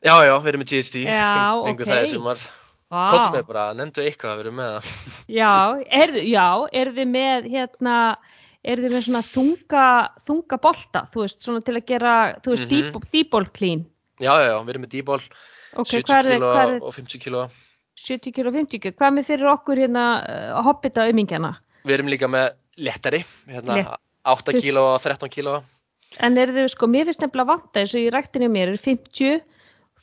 já 0.00 0.14
já, 0.24 0.32
við 0.40 0.48
erum 0.52 0.62
með 0.62 0.70
GHD 0.72 1.02
Já, 1.04 1.26
fengu 1.66 1.84
ok. 1.84 2.46
Vá. 2.86 3.02
Kottum 3.10 3.34
við 3.34 3.46
bara, 3.48 3.66
nefndu 3.74 4.02
eitthvað 4.06 4.30
að 4.32 4.38
við 4.38 4.44
erum 4.46 4.58
með 4.60 4.72
það 4.72 4.90
Já, 5.40 5.52
er, 6.00 6.12
já, 6.22 6.46
eru 6.80 6.94
þið 6.96 7.08
með 7.10 7.48
hérna, 7.50 7.96
eru 8.62 8.84
þið 8.84 8.94
með 8.94 9.04
svona 9.08 9.22
þunga, 9.26 9.86
þunga 10.30 10.58
bolta, 10.68 11.02
þú 11.10 11.24
veist, 11.24 11.40
svona 11.42 11.64
til 11.66 11.74
að 11.74 11.88
gera, 11.90 12.14
þú 12.44 12.54
veist, 12.54 12.70
mm 12.70 13.10
dýból 13.12 13.44
clean. 13.50 13.82
já 14.22 14.30
já, 14.30 14.46
já, 14.52 14.56
við 14.62 14.72
erum 14.72 14.86
með 14.86 14.94
D-ball 14.94 15.24
Ok, 15.76 15.90
70 15.92 16.06
hvað 16.08 16.18
er, 16.18 16.32
kilo 16.36 16.50
hvað 16.52 16.74
er 16.74 16.82
og 16.82 16.94
50 16.96 17.22
kilo 17.24 17.44
70 17.96 18.32
kilo 18.36 18.50
og 18.50 18.56
50 18.60 18.80
kilo? 18.82 18.94
Hvað 19.00 19.14
með 19.16 19.28
fyrir 19.30 19.50
okkur 19.52 19.80
hérna 19.84 20.04
uh, 20.24 20.62
hobbita 20.66 21.06
aumingjana? 21.08 21.54
við 21.86 21.94
erum 21.98 22.08
líka 22.10 22.28
með 22.28 22.50
lettari 22.82 23.22
hérna, 23.48 23.76
Létt. 23.80 24.00
8 24.26 24.60
kilo 24.60 24.82
og 24.94 25.00
13 25.04 25.30
kilo 25.32 25.60
En 26.22 26.36
eru 26.38 26.52
þið, 26.54 26.68
sko, 26.72 26.86
mér 26.86 27.04
finnst 27.08 27.20
nefnilega 27.24 27.50
vanta 27.50 27.80
eins 27.82 27.92
og 27.94 28.00
í 28.04 28.10
ræktinni 28.14 28.48
mér 28.52 28.70
er 28.72 28.78
50, 28.78 29.40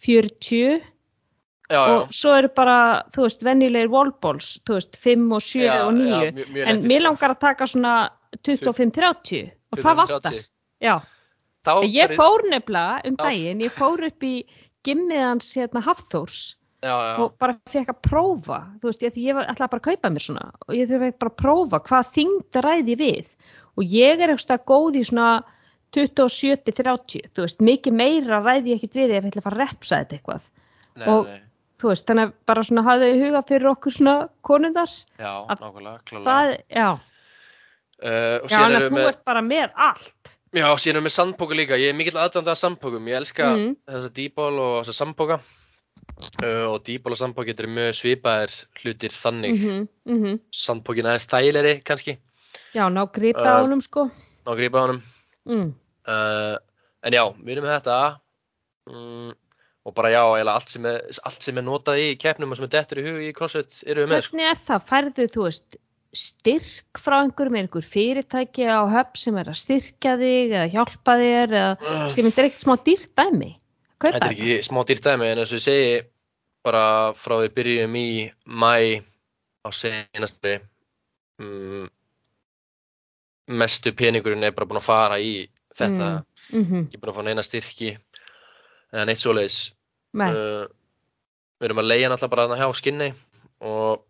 40 0.03 0.59
já, 0.59 0.79
já, 1.73 1.79
og 1.95 2.11
svo 2.13 2.33
eru 2.37 2.49
bara, 2.55 2.75
þú 3.15 3.23
veist, 3.25 3.43
venjulegir 3.47 3.89
wallballs, 3.93 4.49
þú 4.67 4.75
veist, 4.77 4.97
5 4.99 5.23
og 5.37 5.41
7 5.45 5.63
Já, 5.63 5.77
og 5.87 5.93
9. 5.95 6.03
já, 6.09 6.31
mjög- 6.35 6.51
mjög 6.57 6.67
en 6.73 6.81
mér 6.83 6.99
sko. 6.99 7.05
langar 7.07 7.31
að 7.33 7.39
taka 7.39 7.65
svona 7.71 7.93
25-30 8.43 9.51
og 9.71 9.79
það 9.79 9.95
25, 9.95 9.95
vantar. 10.03 10.31
30. 10.31 10.49
Já, 10.83 10.95
Þá 11.63 11.71
ég 11.87 12.11
fór 12.19 12.43
nefnilega 12.51 13.01
um 13.07 13.15
Já. 13.15 13.23
daginn, 13.23 13.61
ég 13.63 13.71
fór 13.71 14.03
upp 14.09 14.23
í 14.27 14.33
gimmið 14.87 15.23
hans 15.23 15.49
hérna 15.57 15.81
Hafþórs 15.85 16.41
já, 16.83 16.91
já, 16.91 17.15
og 17.23 17.37
bara 17.39 17.55
fekk 17.71 17.93
að 17.93 17.99
prófa, 18.09 18.59
þú 18.81 18.89
veist, 18.91 19.03
ég, 19.05 19.17
ég 19.23 19.37
ætlaði 19.43 19.71
bara 19.71 19.81
að 19.81 19.87
kaupa 19.89 20.09
mér 20.11 20.25
svona 20.27 20.49
og 20.67 20.75
ég 20.75 20.89
þurfi 20.91 21.11
bara 21.19 21.31
að 21.33 21.39
prófa 21.43 21.79
hvað 21.87 22.09
þyngd 22.17 22.59
ræði 22.67 22.97
við. 22.99 23.33
Og 23.73 23.83
ég 23.89 24.19
er 24.21 24.29
eitthvað 24.35 24.65
góð 24.69 24.99
í 24.99 25.03
svona 25.07 25.29
27-30, 25.93 27.29
þú 27.33 27.45
veist, 27.45 27.61
mikið 27.63 27.95
meira 27.97 28.39
ræði 28.43 28.73
ég 28.73 28.81
ekkert 28.81 28.97
við 28.99 29.13
ef 29.17 29.25
ég 29.25 29.31
ætla 29.31 29.41
að 29.41 29.47
fara 29.47 29.57
að 29.57 29.63
repsa 29.63 29.99
þetta 30.01 30.17
eitthvað, 30.17 30.45
nei, 30.99 31.07
og- 31.13 31.27
nei, 31.29 31.39
þú 31.81 31.89
veist, 31.91 32.05
þannig 32.09 32.27
að 32.29 32.33
bara 32.49 32.63
svona 32.67 32.83
hafði 32.87 33.09
í 33.13 33.19
huga 33.23 33.41
fyrir 33.49 33.69
okkur 33.73 33.95
svona 33.97 34.15
konundar, 34.49 34.93
já, 35.19 35.31
nákvæmlega, 35.49 35.99
klálega 36.09 36.57
já, 36.69 36.89
uh, 38.03 38.37
já, 38.49 38.59
en 38.65 38.77
erum 38.77 38.89
þú 38.89 38.97
með 38.99 39.09
ert 39.13 39.23
bara 39.25 39.41
með 39.45 39.71
allt, 39.89 40.33
Já, 40.53 40.67
síðan 40.77 40.99
erum 40.99 41.07
við 41.07 41.13
sandpóka 41.15 41.55
líka. 41.57 41.77
Ég 41.81 41.89
er 41.89 41.97
mikill 41.97 42.19
aðdæmda 42.21 42.53
af 42.53 42.59
sandpókum. 42.61 43.07
Ég 43.09 43.15
elska 43.17 43.47
Mm. 43.57 43.75
þessa 43.89 44.09
dýból 44.13 44.59
og 44.61 44.73
þessa 44.85 44.97
sandpóka. 45.01 45.39
Uh, 46.43 46.67
og 46.73 46.83
dýból 46.85 47.15
og 47.15 47.17
sandpók 47.17 47.47
getur 47.47 47.67
mjög 47.71 47.95
svipaðir 47.97 48.53
hlutir 48.81 49.09
þannig. 49.15 49.55
mm 49.63 49.87
-hmm, 50.05 50.39
Sandpókin 50.51 51.05
aðeins 51.09 51.25
þægilegri 51.31 51.83
kannski. 51.83 52.17
já, 52.75 52.85
ná 52.89 53.05
gripa 53.11 53.39
Uh, 53.41 53.47
á 53.49 53.61
honum 53.63 53.81
sko, 53.81 54.11
Ná 54.45 54.51
að 54.51 54.57
grípa 54.57 54.77
á 54.77 54.81
honum. 54.85 55.01
mm. 55.45 55.73
Uh, 56.07 56.57
en 57.03 57.13
já, 57.13 57.23
við 57.43 57.51
erum 57.57 57.63
með 57.65 57.79
þetta 57.81 58.19
mm, 58.89 59.33
og 59.85 59.93
bara 59.95 60.09
já, 60.11 60.23
allt 60.53 60.69
sem 60.69 60.85
er, 60.85 61.01
allt 61.23 61.41
sem 61.41 61.57
er 61.57 61.63
notað 61.63 61.97
í 61.97 62.15
keppnum 62.17 62.51
og 62.51 62.57
sem 62.57 62.65
er 62.65 62.69
dettur 62.69 62.97
í 62.99 63.03
hug 63.07 63.21
í 63.21 63.33
CrossFit 63.33 63.83
eru 63.87 64.05
við 64.05 64.09
með 64.09 64.21
sko. 64.21 64.37
Hvernig 64.37 64.51
er 64.51 64.59
það? 64.67 64.85
Færðu, 64.89 65.27
þú 65.33 65.43
veist, 65.43 65.77
styrk 66.13 67.01
frá 67.01 67.17
einhverjum, 67.23 67.57
er 67.57 67.65
einhver 67.65 67.85
fyrirtæki 67.85 68.67
á 68.69 68.85
höfn 68.85 69.19
sem 69.19 69.37
er 69.41 69.49
að 69.49 69.59
styrkja 69.63 70.13
þig 70.21 70.53
eða 70.53 70.69
hjálpa 70.73 71.15
þér 71.19 71.55
eða 71.59 72.01
sem 72.13 72.29
er 72.29 72.33
ekkert 72.45 72.65
smá 72.65 72.75
dýrt 72.85 73.13
dæmi? 73.17 73.49
Kaupa 73.97 74.13
Þetta 74.13 74.29
er 74.29 74.35
ekki 74.35 74.59
smá 74.67 74.83
dýrt 74.85 75.07
dæmi 75.07 75.31
en 75.31 75.41
eins 75.41 75.53
og 75.53 75.57
ég 75.57 75.65
segi 75.65 75.97
bara 76.63 76.85
frá 77.17 77.39
því 77.41 77.49
byrjum 77.57 77.97
í 77.99 78.07
mæ 78.45 78.75
á 79.63 79.69
senastri 79.73 80.59
mm, 81.41 81.89
mestu 83.57 83.95
peningurinn 83.97 84.45
er 84.45 84.55
bara 84.55 84.69
búin 84.69 84.81
að 84.81 84.87
fara 84.87 85.19
í 85.19 85.35
þetta. 85.73 86.23
Mm 86.53 86.63
-hmm. 86.63 86.87
ekki 86.87 87.01
búin 87.01 87.11
að 87.11 87.17
fá 87.17 87.23
neina 87.25 87.43
styrki 87.43 87.91
eða 88.93 89.05
neitt 89.09 89.21
svoleiðis. 89.23 89.73
Uh, 90.13 90.69
við 91.57 91.71
erum 91.71 91.81
að 91.81 91.89
leiða 91.89 92.09
náttúrulega 92.11 92.33
bara 92.35 92.47
þarna 92.47 92.61
hjá 92.61 92.77
skinni 92.77 93.13
og 93.65 94.03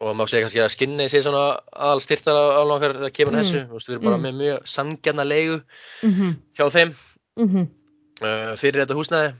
og 0.00 0.12
maður 0.16 0.28
segja 0.32 0.44
kannski 0.44 0.60
að 0.60 0.72
skinni 0.74 1.06
sé 1.08 1.22
svona 1.24 1.60
aðal 1.72 2.02
styrtar 2.04 2.36
á 2.36 2.60
okkar 2.64 2.96
þegar 2.98 3.12
kemur 3.16 3.32
að 3.32 3.36
Mm. 3.36 3.44
þessu, 3.46 3.60
veist, 3.72 3.88
við 3.88 3.94
erum 3.94 4.04
bara 4.04 4.16
Mm. 4.18 4.24
með 4.26 4.34
mjög 4.42 4.66
sangjarna 4.68 5.24
leigu 5.24 5.62
mm 6.02 6.32
hjá 6.56 6.64
þeim. 6.70 6.94
-hmm. 7.36 7.66
uh, 8.22 8.52
fyrir 8.56 8.84
þetta 8.84 8.96
húsnæði. 8.98 9.34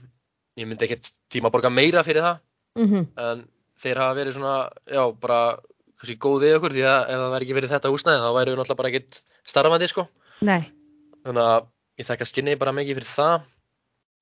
Ég 0.57 0.67
myndi 0.67 0.85
ekkert 0.85 1.11
tíma 1.29 1.49
að 1.49 1.51
borga 1.53 1.69
meira 1.69 2.03
fyrir 2.03 2.21
það. 2.23 2.39
Mm 2.77 3.07
en 3.17 3.47
þeir 3.77 3.97
hafa 3.97 4.15
verið 4.17 4.33
svona, 4.33 4.69
já, 4.89 5.11
bara 5.19 5.57
kannski 5.97 6.17
góð 6.17 6.41
við 6.41 6.55
okkur 6.57 6.73
því 6.73 6.83
að 6.85 7.01
ef 7.09 7.17
það 7.21 7.31
væri 7.33 7.45
ekki 7.45 7.57
fyrir 7.57 7.69
þetta 7.69 7.91
húsnæði 7.93 8.21
þá 8.21 8.33
væri 8.37 8.51
við 8.51 8.57
náttúrulega 8.57 8.77
bara 8.77 8.89
ekkert 8.89 9.21
starfandi 9.45 9.87
sko. 9.87 10.07
Nei, 10.41 10.71
þannig 11.25 11.43
að 11.43 11.65
ég 11.97 12.05
þekka 12.05 12.25
skinni 12.25 12.55
bara 12.57 12.71
mikið 12.71 12.95
fyrir 12.97 13.13
það. 13.13 13.41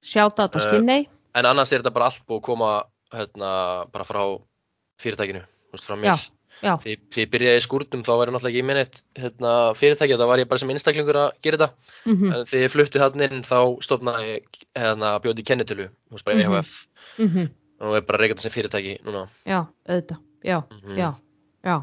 Sjáta 0.03 0.43
á 0.43 0.47
Eh, 0.55 0.59
skinnei 0.59 1.07
en 1.35 1.45
annars 1.45 1.71
er 1.71 1.79
þetta 1.81 1.93
bara 1.93 2.05
allt 2.05 2.23
búið 2.27 2.39
að 2.39 2.41
koma 2.43 2.83
hérna, 3.11 3.87
bara 3.91 4.03
frá 4.03 4.39
fyrirtækinu 4.99 5.43
veist, 5.75 5.85
frá 5.89 5.95
mér 5.99 6.15
já. 6.63 6.73
því, 6.79 6.93
því 7.11 7.23
ég 7.25 7.31
byrjaði 7.33 7.59
í 7.59 7.65
skúrnum 7.65 8.03
þá 8.07 8.11
væri 8.21 8.31
náttúrulega 8.33 8.51
ekki 8.53 8.61
í 8.63 8.67
minnit 8.69 8.99
hérna, 9.19 9.51
fyrirtæki, 9.75 10.17
þá 10.17 10.25
var 10.31 10.39
ég 10.41 10.47
bara 10.49 10.61
sem 10.63 10.69
einstaklingur 10.73 11.19
að 11.19 11.31
gera 11.43 11.57
þetta 11.57 11.69
mm 12.05 12.31
en 12.33 12.45
þegar 12.49 12.63
ég 12.65 12.71
flutti 12.75 13.01
þannig 13.03 13.31
inn 13.35 13.43
þá 13.43 13.59
stofnaði 13.85 14.29
ég 14.31 14.61
hérna, 14.79 15.11
bjóti 15.25 15.43
kennitölu, 15.45 15.89
þú 16.09 16.15
veist 16.17 16.25
bara 16.25 16.37
Mhm. 16.37 16.55
EHF 16.55 16.87
-hmm. 17.19 17.49
og 17.81 17.95
er 17.97 18.01
bara 18.07 18.17
reykjandi 18.23 18.41
sem 18.41 18.51
fyrirtæki 18.55 18.97
núna 19.03 19.27
Já, 19.45 19.65
auðvitað, 19.89 20.17
já, 20.43 20.63
Mhm. 20.71 20.95
já, 20.97 21.13
já. 21.65 21.77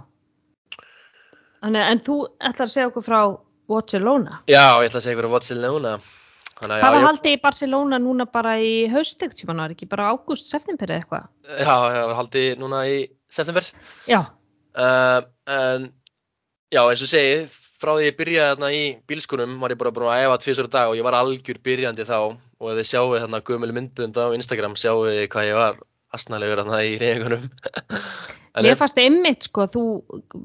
Þannig, 1.62 1.84
en 1.92 2.00
þú 2.00 2.16
ætlar 2.40 2.66
að 2.66 2.72
segja 2.74 2.88
okkur 2.90 3.04
frá 3.06 3.20
Barcelona. 3.68 4.40
Já, 4.50 4.80
ég 4.82 4.88
ætla 4.90 4.98
að 4.98 5.06
segja 5.06 5.70
núna 5.70 6.00
Þannig 6.62 6.76
að 6.76 6.82
Hvað 6.82 6.86
já, 6.86 6.92
var 6.94 7.00
ég, 7.00 7.06
haldið 7.08 7.32
í 7.32 7.40
Barcelona 7.42 7.98
núna 7.98 8.24
bara 8.30 8.52
í 8.62 8.88
haustegt, 8.92 9.38
sem 9.38 9.48
hann 9.48 9.56
var 9.58 9.70
ekki 9.74 9.88
bara 9.88 10.12
ágúst, 10.14 10.46
september 10.46 10.86
eða 10.86 11.00
eitthvað? 11.02 11.24
já, 11.58 11.74
ég 11.90 12.06
var 12.06 12.14
haldið 12.20 12.58
núna 12.60 12.82
í 12.86 13.08
september. 13.32 13.66
Já, 14.10 14.20
uh, 14.76 15.20
En 15.50 15.90
já, 16.72 16.82
eins 16.86 17.02
og 17.02 17.08
ég 17.08 17.12
segi 17.12 17.36
frá 17.82 17.96
því 17.96 18.06
ég 18.06 18.18
byrjaði 18.18 18.50
þarna 18.52 18.68
í 18.72 18.82
bílskunum 19.10 19.56
var 19.60 19.74
ég 19.74 19.80
bara 19.80 19.90
búin 19.94 20.10
að 20.12 20.26
æfa 20.26 20.42
tvisar 20.44 20.68
dag 20.70 20.90
og 20.92 20.98
ég 20.98 21.06
var 21.06 21.16
algjör 21.18 21.58
byrjandi 21.64 22.06
þá. 22.06 22.18
Og 22.62 22.70
ef 22.70 22.78
þið 22.78 22.90
sjáu 22.92 23.16
þarna 23.16 23.42
gömul 23.48 23.72
myndbund 23.74 24.20
á 24.22 24.30
Instagram 24.36 24.76
sjáu 24.78 25.02
þið 25.08 25.24
hvað 25.32 25.48
ég 25.48 25.58
var 25.58 25.80
astnalegur 26.14 26.62
þarna 26.62 26.84
í 26.86 26.94
reyningunum 27.00 27.48
En 28.52 28.66
mér 28.66 28.76
fannst 28.76 28.98
einmitt 29.00 29.46
sko 29.48 29.64
þú 29.70 29.82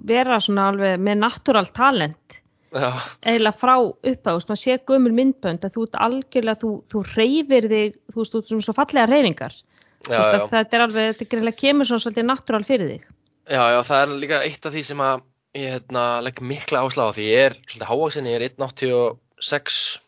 vera 0.07 0.39
svona 0.39 0.69
alveg 0.71 1.01
með 1.03 1.19
natural 1.25 1.65
talent. 1.75 2.37
Eiginlega 2.71 3.55
frá 3.55 3.73
uppáðust, 3.83 4.47
maður 4.47 4.61
sér 4.61 4.83
gömul 4.87 5.11
myndbönd 5.15 5.65
að 5.67 5.75
þú 5.75 5.87
ert 5.87 5.97
algjörlega, 6.05 6.61
þú, 6.61 6.71
þú 6.91 7.01
reyfir 7.09 7.67
þig, 7.71 7.97
þú 8.13 8.21
veist, 8.21 8.33
þú 8.33 8.41
ert 8.41 8.51
svona 8.51 8.65
svo 8.67 8.75
fallega 8.77 9.09
reyfingar. 9.11 9.57
Já, 10.05 10.19
já, 10.19 10.43
Þetta 10.51 10.77
er 10.77 10.83
alveg, 10.85 11.09
þetta 11.11 11.25
er 11.25 11.31
greinlega 11.33 11.61
kemur 11.61 11.89
svona 11.89 12.03
svolítið 12.05 12.27
natural 12.29 12.63
fyrir 12.67 12.91
þig. 12.93 13.07
já, 13.49 13.63
já, 13.73 13.79
það 13.89 14.01
er 14.01 14.13
líka 14.23 14.43
eitt 14.43 14.65
af 14.65 14.75
því 14.75 14.83
sem 14.89 15.03
að 15.07 15.23
ég 15.57 15.73
hérna, 15.73 16.03
legg 16.21 16.41
mikla 16.41 16.83
áslá 16.85 17.09
á 17.09 17.15
því. 17.15 17.25
Ég 17.31 17.45
er 17.47 17.57
svolítið 17.65 17.89
hávaksin, 17.91 18.29
ég 18.29 18.37
er 18.37 18.49
1.86 18.51 20.01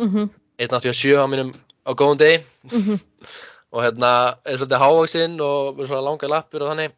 Mm 0.00 0.08
-hmm, 0.08 0.30
1.87 0.58 1.18
á 1.20 1.26
mínum 1.28 1.50
á 1.84 1.90
góðum 1.92 2.18
degi. 2.18 2.44
Mm 2.72 2.80
-hmm, 2.80 2.98
og 3.72 3.82
hérna 3.84 4.38
er 4.44 4.56
svolítið 4.56 4.82
hávaksinn 4.82 5.40
og 5.40 5.76
með 5.76 5.86
svona 5.86 6.06
langa 6.08 6.28
lappir 6.28 6.62
og 6.62 6.70
þannig. 6.70 6.92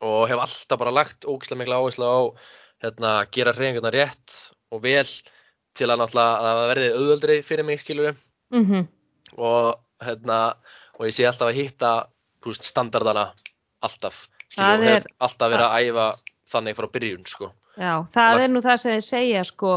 Og 0.00 0.28
hef 0.28 0.38
alltaf 0.38 0.78
bara 0.78 0.90
lagt 0.90 1.24
ógislega 1.24 1.58
mikla 1.58 1.76
áherslu 1.76 2.04
á 2.06 2.18
hérna 2.82 3.26
gera 3.30 3.52
hreyfingarna 3.52 3.90
rétt 3.90 4.52
og 4.70 4.82
vel 4.82 5.10
til 5.74 5.88
að 5.90 5.98
náttúrulega 5.98 6.34
að 6.38 6.46
það 6.46 6.68
verði 6.70 6.88
auðveldri 6.98 7.36
fyrir 7.42 7.64
mig 7.64 7.80
skilur 7.80 8.14
mhm. 8.50 8.86
og 9.36 9.78
hérna 10.02 10.54
og 10.98 11.06
ég 11.06 11.14
sé 11.16 11.26
alltaf 11.28 11.48
að 11.52 11.60
hitta 11.62 11.92
veist, 12.44 12.64
standardana 12.66 13.28
alltaf 13.86 14.24
hef 14.56 14.82
er- 14.88 15.06
alltaf 15.20 15.52
verið 15.52 15.66
að 15.68 15.86
æfa 15.88 16.06
þannig 16.50 16.76
frá 16.78 16.86
byrjun 16.94 17.26
sko. 17.28 17.52
Já, 17.78 17.94
það 18.14 18.32
Lagt- 18.34 18.42
er 18.44 18.48
nú 18.48 18.60
það 18.64 18.76
sem 18.82 18.96
þið 18.96 19.04
segja 19.06 19.44
sko 19.44 19.72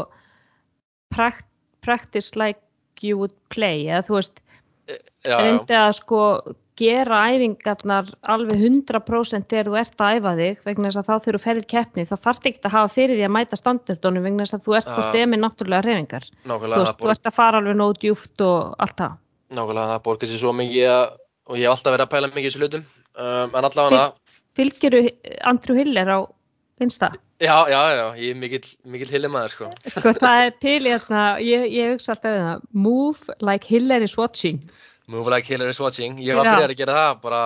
pract, 1.14 1.46
practice 1.82 2.34
like 2.36 2.58
you 3.02 3.18
would 3.18 3.34
play 3.50 3.84
eða 3.90 4.02
þú 4.06 4.16
veist, 4.18 4.40
já, 4.88 4.96
já, 5.26 5.36
reyndi 5.42 5.76
að 5.78 5.92
sko 5.98 6.20
gera 6.80 7.18
æfingarnar 7.30 8.08
alveg 8.32 8.58
100% 8.64 9.46
þegar 9.50 9.68
þú 9.68 9.76
ert 9.82 10.00
að 10.02 10.14
æfa 10.18 10.32
þig 10.38 10.62
vegna 10.64 10.88
þess 10.88 11.00
að 11.02 11.08
þá 11.10 11.14
þú 11.26 11.40
ferðir 11.44 11.66
keppni 11.68 12.06
þá 12.08 12.14
þarf 12.26 12.46
ekki 12.48 12.62
að 12.64 12.72
hafa 12.76 12.92
fyrir 12.94 13.18
því 13.18 13.26
að 13.28 13.34
mæta 13.36 13.58
standardunum 13.60 14.24
vegna 14.26 14.46
þess 14.46 14.56
að 14.56 14.64
þú 14.66 14.76
ert 14.78 14.88
hvort 14.96 15.12
eða 15.18 15.26
með 15.34 15.42
náttúrulega 15.44 15.84
reyfingar 15.86 16.26
þú, 16.46 16.58
veist, 16.62 16.96
það 16.96 17.02
þú 17.02 17.10
ert 17.12 17.28
að 17.28 17.36
fara 17.36 17.60
alveg 17.60 17.76
nóg 17.82 17.98
djúft 18.02 18.40
og 18.46 18.74
allt 18.82 18.96
það 19.02 19.18
nákvæmlega 19.56 19.90
það 19.92 20.04
borgar 20.06 20.30
sér 20.30 20.42
svo 20.42 20.52
mikið 20.58 20.92
að, 20.92 21.16
og 21.48 21.58
ég 21.58 21.66
hef 21.66 21.74
alltaf 21.76 21.96
verið 21.96 22.06
að 22.06 22.12
pæla 22.14 22.30
mikið 22.32 22.44
í 22.44 22.50
þessu 22.50 22.62
hlutum 22.62 22.86
um, 22.86 23.50
en 23.58 23.68
allavega 23.68 24.06
Fylgjiru 24.56 25.02
Andrew 25.48 25.78
Hiller 25.80 26.08
á 26.12 26.18
Insta 26.82 27.12
Já, 27.42 27.66
já, 27.66 27.80
já, 27.98 28.04
ég 28.22 28.36
er 28.36 28.38
mikill, 28.38 28.68
mikill 28.86 29.10
hillimaður 29.10 29.50
sko. 29.50 29.68
sko 29.90 30.12
það 30.14 30.44
er 30.44 30.52
til 30.62 30.78
í 30.86 30.92
þarna 30.94 31.24
ég, 31.42 31.64
ég 31.74 31.96
hugsa 31.96 32.14
alltaf 32.14 32.36
um 32.38 32.46
það 32.46 32.66
move 32.86 33.36
like 33.42 33.66
Hiller 33.66 34.04
is 34.06 34.14
watching 34.20 34.62
Move 35.06 35.28
like 35.30 35.46
Hiller 35.46 35.68
is 35.68 35.80
watching. 35.80 36.18
Ég 36.22 36.36
var 36.38 36.46
Já. 36.46 36.54
byrjað 36.54 36.72
að 36.72 36.80
gera 36.80 36.96
það 36.96 37.20
bara 37.24 37.42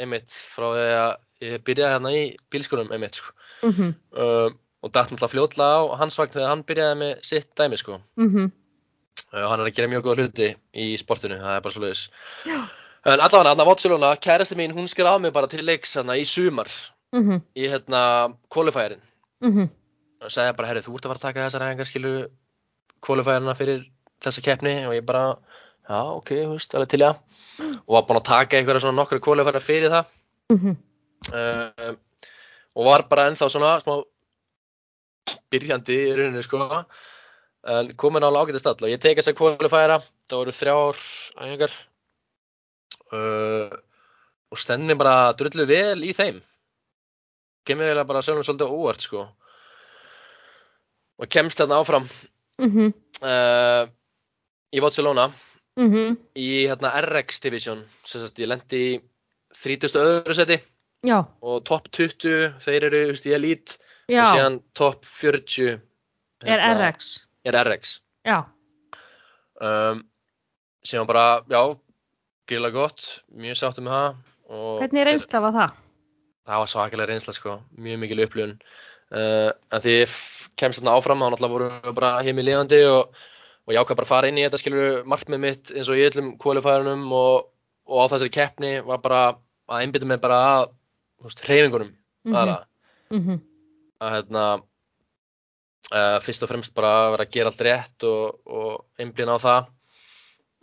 einmitt 0.00 0.30
frá 0.30 0.66
því 0.70 0.88
að 0.96 1.12
ég 1.42 1.64
byrjaði 1.66 1.94
hérna 1.96 2.12
í 2.14 2.22
bílskunum 2.52 2.92
einmitt 2.94 3.18
sko. 3.20 3.32
mm 3.62 3.72
-hmm, 3.72 3.94
Um, 4.12 4.58
og 4.82 4.90
dætt 4.90 5.10
náttúrulega 5.10 5.32
fljótlega 5.34 5.74
á 5.78 5.80
hans 5.98 6.18
vagn 6.18 6.32
þegar 6.32 6.48
hann 6.48 6.64
byrjaði 6.64 6.96
með 7.02 7.12
sitt 7.22 7.48
dæmi 7.56 7.76
sko. 7.76 8.00
mm 8.16 8.44
Uh, 8.44 8.50
hann 9.32 9.60
er 9.60 9.68
að 9.68 9.76
gera 9.76 9.90
mjög 9.92 10.06
góða 10.06 10.24
hluti 10.26 10.48
í 10.76 10.88
sportinu, 11.00 11.38
það 11.40 11.56
er 11.56 11.64
bara 11.64 11.74
svo 11.74 11.84
leiðis. 11.84 12.02
En 13.02 13.18
allavega, 13.18 13.50
hann 13.50 13.62
að 13.64 13.68
Votsilona, 13.70 14.12
kærasti 14.22 14.58
mín, 14.58 14.74
hún 14.76 14.90
skráði 14.90 15.24
mig 15.24 15.32
bara 15.34 15.50
til 15.50 15.64
leiks 15.66 15.96
hérna 15.98 16.18
í 16.20 16.26
sumar 16.28 16.70
mhm, 17.16 17.40
í 17.58 17.70
hérna 17.72 18.02
qualifierin. 18.52 19.02
mhm. 19.44 19.70
Og 20.22 20.30
sagði 20.30 20.54
bara, 20.54 20.68
herri, 20.70 20.84
þú 20.84 20.94
ert 20.94 21.06
að 21.06 21.10
fara 21.10 21.18
að 21.18 21.24
taka 21.26 21.44
þessar 21.48 21.64
æfingar 21.66 21.88
skilu 21.88 22.12
kvalifærina 23.02 23.56
fyrir 23.58 23.80
þessa 24.22 24.44
keppni. 24.46 24.74
Og 24.86 24.94
ég 24.94 25.02
bara, 25.08 25.22
já, 25.88 25.98
ok, 25.98 26.30
þú 26.44 26.52
veist, 26.52 26.76
alveg 26.78 26.92
til 26.92 27.02
já 27.02 27.10
og 27.60 27.96
var 27.96 28.06
búinn 28.06 28.20
að 28.20 28.28
taka 28.28 28.58
einhverja 28.58 28.84
svona 28.84 29.00
nokkru 29.00 29.18
kvalifæra 29.22 29.60
fyrir 29.62 29.92
það. 29.92 30.12
Mhm, 30.54 30.76
uh, 31.32 31.92
og 32.78 32.86
var 32.88 33.06
bara 33.10 33.26
ennþá 33.30 33.48
svona 33.50 33.74
smá 33.82 33.98
byrjandi 35.52 35.98
í 35.98 36.14
rauninni, 36.16 36.44
sko 36.46 36.62
en 37.62 37.92
komin 37.98 38.24
álega 38.26 38.48
ágætið 38.48 38.62
stall 38.62 38.86
og 38.86 38.90
ég 38.90 39.00
teki 39.02 39.20
þessar 39.20 39.36
kvalifæra, 39.38 39.98
það 40.30 40.40
voru 40.40 40.54
þrjár 40.56 41.02
æfingar. 41.38 41.76
Uh, 43.12 43.70
og 44.52 44.60
stenni 44.60 44.96
bara 44.98 45.32
drullu 45.38 45.66
vel 45.68 46.02
í 46.02 46.14
þeim. 46.16 46.40
Kemur 47.68 47.86
eiginlega 47.86 48.08
bara 48.08 48.22
sjálfum 48.24 48.46
svolítið 48.46 48.74
óvart, 48.74 49.06
sko. 49.06 49.28
Og 51.22 51.30
kemst 51.30 51.60
þarna 51.60 51.78
áfram. 51.78 52.08
Mhm, 52.58 52.92
uh, 53.22 53.86
í 54.74 54.82
Barcelona. 54.82 55.30
Mhm. 55.78 56.18
Í 56.36 56.66
hérna 56.66 56.92
RX 56.98 57.40
Division. 57.40 57.84
Sem 58.04 58.20
sagt 58.24 58.42
ég 58.42 58.50
lendi 58.50 58.82
í 58.96 59.00
30. 59.62 60.02
öðru 60.02 60.34
seti. 60.34 60.58
Já, 61.02 61.18
og 61.42 61.64
top 61.66 61.88
20 61.90 62.58
þeir 62.62 62.84
eru 62.88 63.06
þú 63.06 63.14
veist, 63.14 63.26
í 63.26 63.34
Elite. 63.34 63.78
Já, 64.10 64.22
og 64.22 64.34
síðan 64.34 64.62
top 64.74 65.06
40 65.06 65.80
er 66.42 66.58
hérna, 66.58 66.90
RX 66.90 67.20
er 67.48 67.58
RX 67.62 67.96
já, 68.28 68.38
um, 69.60 70.02
síðan 70.86 71.08
bara, 71.10 71.24
já 71.50 71.62
gríðlega 72.50 72.76
gott, 72.76 73.06
mjög 73.34 73.58
sáttu 73.60 73.84
með 73.84 73.96
það 73.96 74.20
hvernig 74.52 75.02
er 75.02 75.10
reynsla 75.10 75.42
var 75.46 75.56
það? 75.56 75.76
það 76.48 76.62
var 76.62 76.72
svakalega 76.72 77.10
reynsla 77.12 77.34
sko, 77.36 77.58
mjög 77.78 78.00
mikil 78.02 78.24
upplifun. 78.24 78.56
Uh, 79.12 79.52
en 79.72 79.82
því 79.84 79.94
ég 80.00 80.16
kemst 80.58 80.80
þarna 80.80 80.96
áfram 80.98 81.22
þá 81.22 81.26
náttúrulega 81.30 81.54
voru 81.54 81.94
bara 81.96 82.10
heim 82.24 82.40
í 82.40 82.44
lifandi 82.46 82.80
og, 82.88 83.14
og 83.66 83.74
ég 83.74 83.80
ákvað 83.80 83.98
bara 84.00 84.06
að 84.08 84.12
fara 84.12 84.30
inn 84.32 84.40
í 84.40 84.44
þetta 84.46 84.60
skilur 84.60 85.02
markmið 85.08 85.42
mitt 85.44 85.72
eins 85.72 85.90
og 85.92 86.00
í 86.00 86.04
öllum 86.06 86.32
kvalifærunum 86.42 87.04
og, 87.16 87.48
og 87.88 88.02
á 88.02 88.10
þessari 88.12 88.32
keppni 88.34 88.72
var 88.88 89.02
bara 89.04 89.22
að 89.68 89.84
einbytta 89.84 90.08
mig 90.08 90.20
bara 90.24 90.40
að 90.50 90.64
þú 91.22 91.28
veist, 91.28 91.44
hreyfingunum 91.46 91.92
Mhm, 92.22 92.36
aðra 92.38 92.58
mhm, 93.10 93.38
að 94.02 94.12
hérna 94.16 94.42
uh, 95.92 96.18
fyrst 96.24 96.44
og 96.44 96.50
fremst 96.50 96.74
bara 96.76 96.92
að 97.04 97.12
vera 97.14 97.28
að 97.28 97.32
gera 97.36 97.52
allt 97.52 97.64
rétt 97.68 98.08
og, 98.08 98.42
og 98.48 99.02
einblýna 99.02 99.38
á 99.38 99.44
það. 99.46 99.72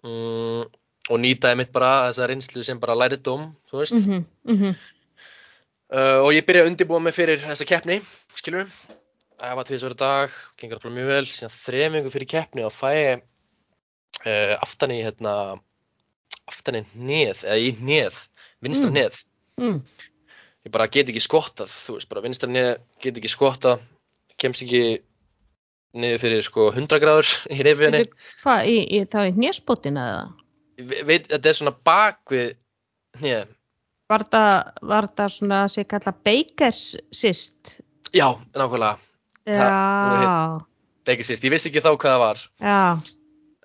Mm, 0.10 0.64
og 1.10 1.20
nýtaði 1.24 1.60
mitt 1.60 1.74
bara 1.74 2.10
þessa 2.10 2.30
reynslu 2.30 2.64
sem 2.66 2.80
bara 2.82 2.98
læridóm, 2.98 3.50
þú 3.70 3.82
veist. 3.82 3.98
Mhm, 3.98 4.26
mhm, 4.52 4.78
uh, 5.96 6.20
og 6.24 6.32
ég 6.36 6.46
byrjaði 6.48 6.68
að 6.68 6.72
undirbúa 6.74 7.02
mig 7.04 7.18
fyrir 7.18 7.42
þessa 7.42 7.68
keppni, 7.68 8.02
skilur 8.38 8.70
það 9.40 9.56
var 9.56 9.68
tvisvar 9.68 9.96
í 9.96 10.00
dag, 10.00 10.38
gengur 10.60 10.80
alltaf 10.80 10.94
mjög 10.94 11.10
vel. 11.14 11.26
Síðan 11.30 11.56
þremingu 11.56 12.14
fyrir 12.14 12.30
keppni 12.30 12.66
og 12.68 12.76
fæ 12.76 12.90
ég 12.98 13.24
uh, 14.26 14.56
aftan 14.60 14.94
í 14.96 15.00
hérna, 15.06 15.34
aftan 16.50 16.82
í 16.82 16.84
neð 16.96 17.46
eða 17.46 17.60
í 17.64 17.74
neð, 17.80 18.24
vinstra 18.64 18.90
Mm. 18.90 18.98
neð 18.98 19.22
mm. 19.62 19.78
ég 20.68 20.74
bara 20.74 20.90
get 20.92 21.10
ekki 21.12 21.24
skottað, 21.24 21.72
þú 21.72 21.98
veist, 21.98 22.10
bara 22.12 22.26
vinstra 22.26 22.50
neð 22.50 22.72
get 23.04 23.18
ekki 23.18 23.32
skottað, 23.32 23.84
kemst 24.40 24.66
ekki 24.66 25.00
niður 25.98 26.22
fyrir 26.22 26.46
sko 26.46 26.70
100 26.74 27.00
gráður 27.02 27.32
í 27.50 27.62
reyfiðinni, 27.66 28.04
Hvað, 28.44 28.72
þá 29.10 29.20
í 29.26 29.34
hnésbótina 29.38 30.08
eða? 30.12 30.26
Ve- 30.90 31.04
veit, 31.08 31.30
þetta 31.32 31.50
er 31.52 31.58
svona 31.58 31.76
bak 31.90 32.20
við 32.34 32.52
neð, 33.24 33.56
Var 34.10 34.24
það, 34.34 34.56
var 34.90 35.08
það 35.14 35.32
svona 35.36 35.58
að 35.66 35.72
sé 35.76 35.84
kalla 35.86 36.14
Bakers 36.26 36.84
sist? 37.14 37.80
já, 38.10 38.26
nákvæmlega. 38.58 38.98
Já, 39.50 40.62
ekki 41.10 41.26
síst, 41.26 41.46
ég 41.46 41.54
vissi 41.54 41.70
ekki 41.70 41.84
þá 41.86 41.92
hvað 41.94 42.14
það 42.14 42.22
var. 42.24 42.42
Já, 42.62 42.82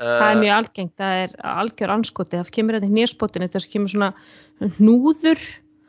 það 0.01 0.25
er 0.27 0.37
uh, 0.37 0.41
mjög 0.43 0.55
algengt, 0.59 0.95
það 1.01 1.19
er 1.23 1.35
algjör 1.55 1.95
anskoti, 1.97 2.41
það 2.41 2.53
kemur 2.57 2.79
þetta 2.79 2.89
í 2.89 2.93
hnésbótinu, 2.95 3.49
þess 3.53 3.69
að 3.69 3.75
kemur 3.75 3.93
svona 3.95 4.11
hnúður. 4.79 5.45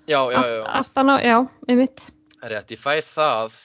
Já, 0.05 0.19
já, 0.31 0.39
já, 0.39 0.59
aftan 0.79 1.11
á, 1.11 1.15
já, 1.23 1.37
einmitt. 1.67 2.07
Það 2.35 2.47
er 2.47 2.55
rétt, 2.55 2.75
ég 2.75 2.81
fæ 2.83 2.93
það 3.07 3.59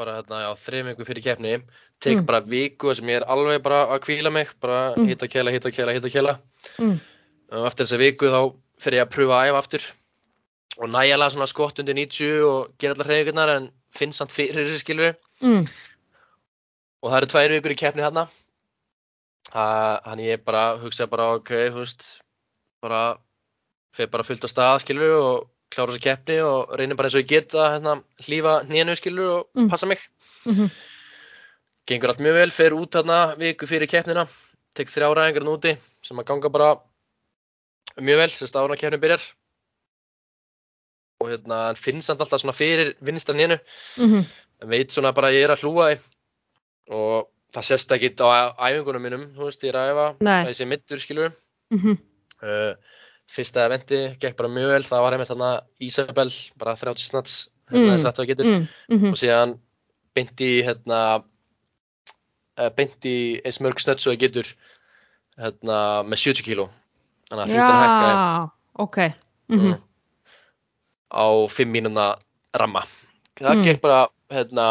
bara 0.00 0.16
hérna, 0.20 0.42
já, 0.46 0.50
þreim 0.62 0.90
viku 0.90 1.06
fyrir 1.08 1.24
keppni 1.24 1.54
tek 2.00 2.16
Mm. 2.16 2.26
bara 2.26 2.40
viku 2.40 2.94
sem 2.94 3.04
ég 3.06 3.20
er 3.20 3.24
alveg 3.28 3.62
bara 3.62 3.86
að 3.92 4.00
kvíla 4.00 4.32
mig, 4.32 4.48
bara 4.60 4.94
Mm. 4.96 5.06
hitta 5.08 5.24
og 5.26 5.30
kæla, 5.30 5.50
hitta 5.52 5.68
og 5.68 5.74
kæla, 5.74 5.92
hitta 5.92 6.06
og 6.08 6.12
kæla 6.12 6.38
Mm. 6.78 7.00
og 7.52 7.66
eftir 7.66 7.84
þessa 7.84 7.98
viku 7.98 8.26
þá 8.30 8.54
fyrir 8.80 8.98
ég 9.00 9.06
að 9.06 9.12
pröfa 9.12 9.36
að 9.36 9.48
æfa 9.50 9.58
aftur 9.58 9.82
og 10.78 10.88
næjalega 10.88 11.30
svona 11.30 11.46
skott 11.46 11.78
undir 11.78 11.94
90 11.94 12.42
og 12.44 12.78
gera 12.78 12.94
allar 12.94 13.06
hreyfingarnar 13.06 13.56
en 13.56 13.70
finn 13.92 14.12
samt 14.12 14.30
fyrir 14.30 14.54
þessu 14.64 14.78
skilur 14.80 15.14
Mm. 15.42 15.66
og 17.02 17.10
það 17.12 17.16
eru 17.16 17.26
tvær 17.26 17.50
vikur 17.50 17.70
í 17.72 17.76
keppni 17.76 18.02
hérna 18.02 18.28
þannig 19.52 20.26
ég 20.38 20.44
bara 20.44 20.78
hugsa 20.78 21.06
bara 21.10 21.34
ok, 21.34 21.48
þú 21.72 21.80
veist 21.82 22.04
bara, 22.82 23.16
fer 23.92 24.06
bara 24.06 24.22
fullt 24.22 24.44
á 24.46 24.48
stað 24.48 24.80
skilur 24.84 25.16
og 25.20 25.48
klára 25.70 25.90
þessa 25.92 26.02
keppni 26.06 26.38
og 26.42 26.70
reynir 26.78 26.96
bara 26.96 27.08
eins 27.08 27.14
og 27.18 27.22
ég 27.24 27.28
get 27.28 27.48
að 27.54 27.72
hérna, 27.74 28.02
hlífa 28.22 28.64
hnénu 28.68 28.96
skilur 28.96 29.30
og 29.40 29.46
Mm. 29.56 29.68
passa 29.70 29.86
mig 29.86 29.98
Mhm. 30.46 30.70
Gengur 31.90 32.12
allt 32.12 32.22
mjög 32.22 32.36
vel, 32.38 32.52
fer 32.54 32.74
út 32.76 32.92
þarna 32.94 33.18
viku 33.40 33.66
fyrir 33.68 33.90
keppnina, 33.90 34.26
tek 34.78 34.90
þrjá 34.92 35.08
ræðingar 35.18 35.48
úti 35.50 35.72
sem 36.06 36.20
að 36.22 36.28
ganga 36.30 36.50
bara 36.54 36.70
mjög 38.00 38.20
vel, 38.22 38.30
þess 38.36 38.54
að 38.54 38.62
ára 38.68 38.78
keppni 38.78 39.00
byrjar 39.02 39.24
og 41.20 41.28
hérna 41.32 41.58
hann 41.66 41.76
finnst 41.80 42.08
samt 42.08 42.22
alltaf 42.24 42.40
svona 42.40 42.54
fyrir 42.56 42.94
vinstra 43.04 43.34
nénu 43.36 43.58
Mhm. 43.98 44.24
en 44.62 44.68
veit 44.68 44.90
svona 44.92 45.12
bara 45.12 45.28
að 45.28 45.34
ég 45.36 45.44
er 45.44 45.50
að 45.54 45.62
hlúa 45.64 45.88
því 45.90 45.98
og 46.96 47.28
það 47.52 47.64
sést 47.66 47.92
ekki 47.92 48.14
á 48.20 48.54
æfingunum 48.56 49.02
mínum, 49.02 49.24
þú 49.34 49.44
veist, 49.44 49.62
ég 49.64 49.74
er 49.74 49.78
að 49.80 49.90
æfa 49.90 50.06
að 50.20 50.48
ég 50.48 50.56
sé 50.56 50.66
middur, 50.66 50.98
skilur 50.98 51.32
Mhm. 51.70 51.98
uh, 52.42 52.74
fyrsta 53.28 53.66
eventi, 53.66 54.16
gekk 54.18 54.36
bara 54.36 54.48
mjög 54.48 54.70
vel 54.72 54.82
það 54.82 55.02
var 55.02 55.12
einmitt 55.12 55.28
þarna 55.28 55.60
Isabel 55.80 56.30
bara 56.58 56.74
30 56.76 57.10
snats, 57.10 57.48
hérna 57.70 57.96
Mm. 57.96 58.02
mm. 58.02 58.12
það 58.12 58.26
getur 58.26 58.46
Mm. 58.46 58.68
Mhm. 58.90 59.08
og 59.10 59.16
síðan 59.16 59.60
í 60.16 60.62
hérna 60.64 61.24
beint 62.76 63.06
í 63.08 63.16
eins 63.44 63.60
mörg 63.64 63.80
snött 63.80 64.02
svo 64.02 64.12
það 64.12 64.20
getur 64.24 64.50
hérna 65.40 65.78
með 66.04 66.22
70 66.26 66.44
kíló 66.46 66.66
þannig 67.30 67.44
að 67.44 67.54
hlutin 67.54 67.80
hækka 67.80 68.10
Já, 68.10 68.50
ok. 68.84 68.98
Mhm. 69.50 69.70
mm, 69.70 69.80
á 71.10 71.26
5 71.48 71.72
mínúna 71.74 72.06
ramma 72.54 72.84
það 73.40 73.56
Mm. 73.56 73.62
gekk 73.64 73.80
bara 73.80 74.00
hérna 74.30 74.66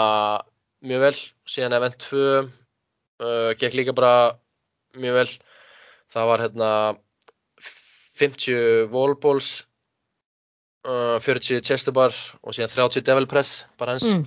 mjög 0.85 0.99
vel 1.07 1.17
síðan 1.49 1.73
event 1.79 1.97
2 2.05 2.19
uh, 2.39 3.53
gekk 3.59 3.73
líka 3.73 3.93
bara 3.95 4.35
mjög 4.95 5.13
vel 5.19 5.31
það 6.13 6.27
var 6.29 6.39
hérna 6.45 6.69
50 8.19 8.89
wallballs 8.91 9.65
uh, 10.87 11.17
40 11.23 11.61
chestabar 11.63 12.13
og 12.43 12.53
síðan 12.55 12.71
30 12.75 13.03
devil 13.07 13.27
press 13.27 13.65
bara 13.79 13.95
eins 13.95 14.07
Mm. 14.09 14.23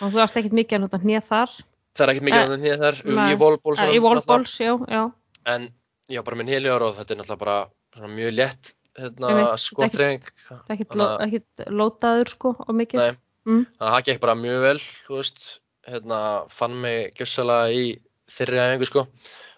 Og 0.00 0.12
þú 0.12 0.22
ert 0.22 0.36
ekkert 0.36 0.52
mikið 0.58 0.76
að 0.78 0.82
nota 0.86 0.98
hnið 1.02 1.26
þar? 1.28 1.50
Það 1.96 2.04
er 2.06 2.12
ekkert 2.14 2.26
mikið 2.28 2.42
Eh, 2.42 2.50
uh, 2.52 2.60
nýja 2.62 2.76
þar 2.82 3.00
nei. 3.04 3.34
í 3.34 3.38
wallballs 3.40 3.80
Eh, 3.82 3.92
Í 3.96 4.00
wallballs, 4.02 4.54
já, 4.60 4.72
já. 4.88 5.02
en 5.46 5.68
já 6.08 6.22
bara 6.24 6.36
minn 6.36 6.48
heljar 6.48 6.82
og 6.82 6.94
þetta 6.96 7.10
er 7.14 7.20
náttúrulega 7.22 7.44
bara 7.44 8.08
mjög 8.08 8.32
létt 8.38 8.72
hérna 8.98 9.28
Einmitt, 9.32 9.60
skottreying 9.60 10.22
Það 10.48 10.62
er 10.68 10.74
ekkert, 10.76 10.96
að- 10.96 11.20
ekkert 11.26 11.66
lótaður, 11.72 12.28
sko, 12.28 12.56
og 12.60 12.74
mikið. 12.76 12.98
Nei. 13.00 13.16
Mm. 13.44 13.66
það 13.80 14.04
gekk 14.06 14.20
bara 14.20 14.34
mjög 14.38 14.60
vel 14.62 14.78
þú 14.78 15.16
veist, 15.18 15.60
hérna 15.88 16.18
fann 16.48 16.80
mig 16.80 17.14
gjössalega 17.18 17.72
í 17.74 17.98
þeirri 18.30 18.60
æfingu 18.62 18.86
sko 18.86 19.06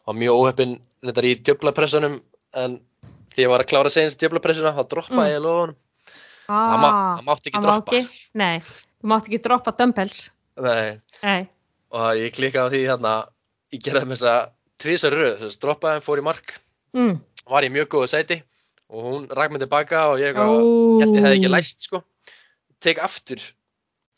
og 0.07 0.15
mjög 0.17 0.39
óheppin 0.41 0.81
þetta 1.05 1.23
í 1.29 1.35
djöflapressunum 1.45 2.21
en 2.55 2.81
því 3.35 3.43
ég 3.45 3.49
var 3.51 3.61
að 3.61 3.69
klára 3.69 3.91
að 3.91 3.93
segja 3.93 4.07
eins 4.09 4.17
djöflapressuna 4.17 4.73
þá 4.73 4.89
droppaði 4.89 5.29
Mm. 5.29 5.35
ég 5.37 5.43
loðunum 5.45 5.77
Ah, 6.49 6.69
það, 6.71 6.81
má, 6.81 6.89
það 7.19 7.25
mátti 7.29 7.51
ekki 7.51 7.61
droppa 7.65 7.93
ekki. 7.93 8.29
Nei, 8.35 8.59
þú 9.01 9.05
mátt 9.09 9.29
ekki 9.29 9.39
droppa 9.43 9.73
dumbbells. 9.79 10.31
Nei, 10.61 11.01
Nei. 11.23 11.49
Og 11.95 12.19
ég 12.19 12.35
klikkaði 12.35 12.65
á 12.67 12.73
því 12.75 12.81
hérna 12.89 13.13
ég 13.75 13.83
gerði 13.85 14.09
með 14.11 14.19
þessa 14.19 14.35
tvísar 14.83 15.15
röð. 15.15 15.37
Þess 15.43 15.57
að 15.59 15.63
droppaði 15.65 15.97
hann 15.99 16.05
fór 16.07 16.21
í 16.23 16.27
mark. 16.27 16.55
Mm. 16.95 17.15
var 17.51 17.65
í 17.67 17.71
mjög 17.75 17.89
góðu 17.93 18.09
sæti. 18.13 18.37
Og 18.95 19.05
hún 19.09 19.25
rak 19.35 19.51
mig 19.53 19.61
tilbaka 19.65 20.05
og 20.13 20.21
ég 20.23 20.37
Ó. 20.39 20.45
held 21.01 21.17
ég 21.17 21.25
hefði 21.25 21.39
ekki 21.41 21.51
læst 21.53 21.83
sko. 21.89 22.03
Tek 22.81 23.01
aftur. 23.03 23.41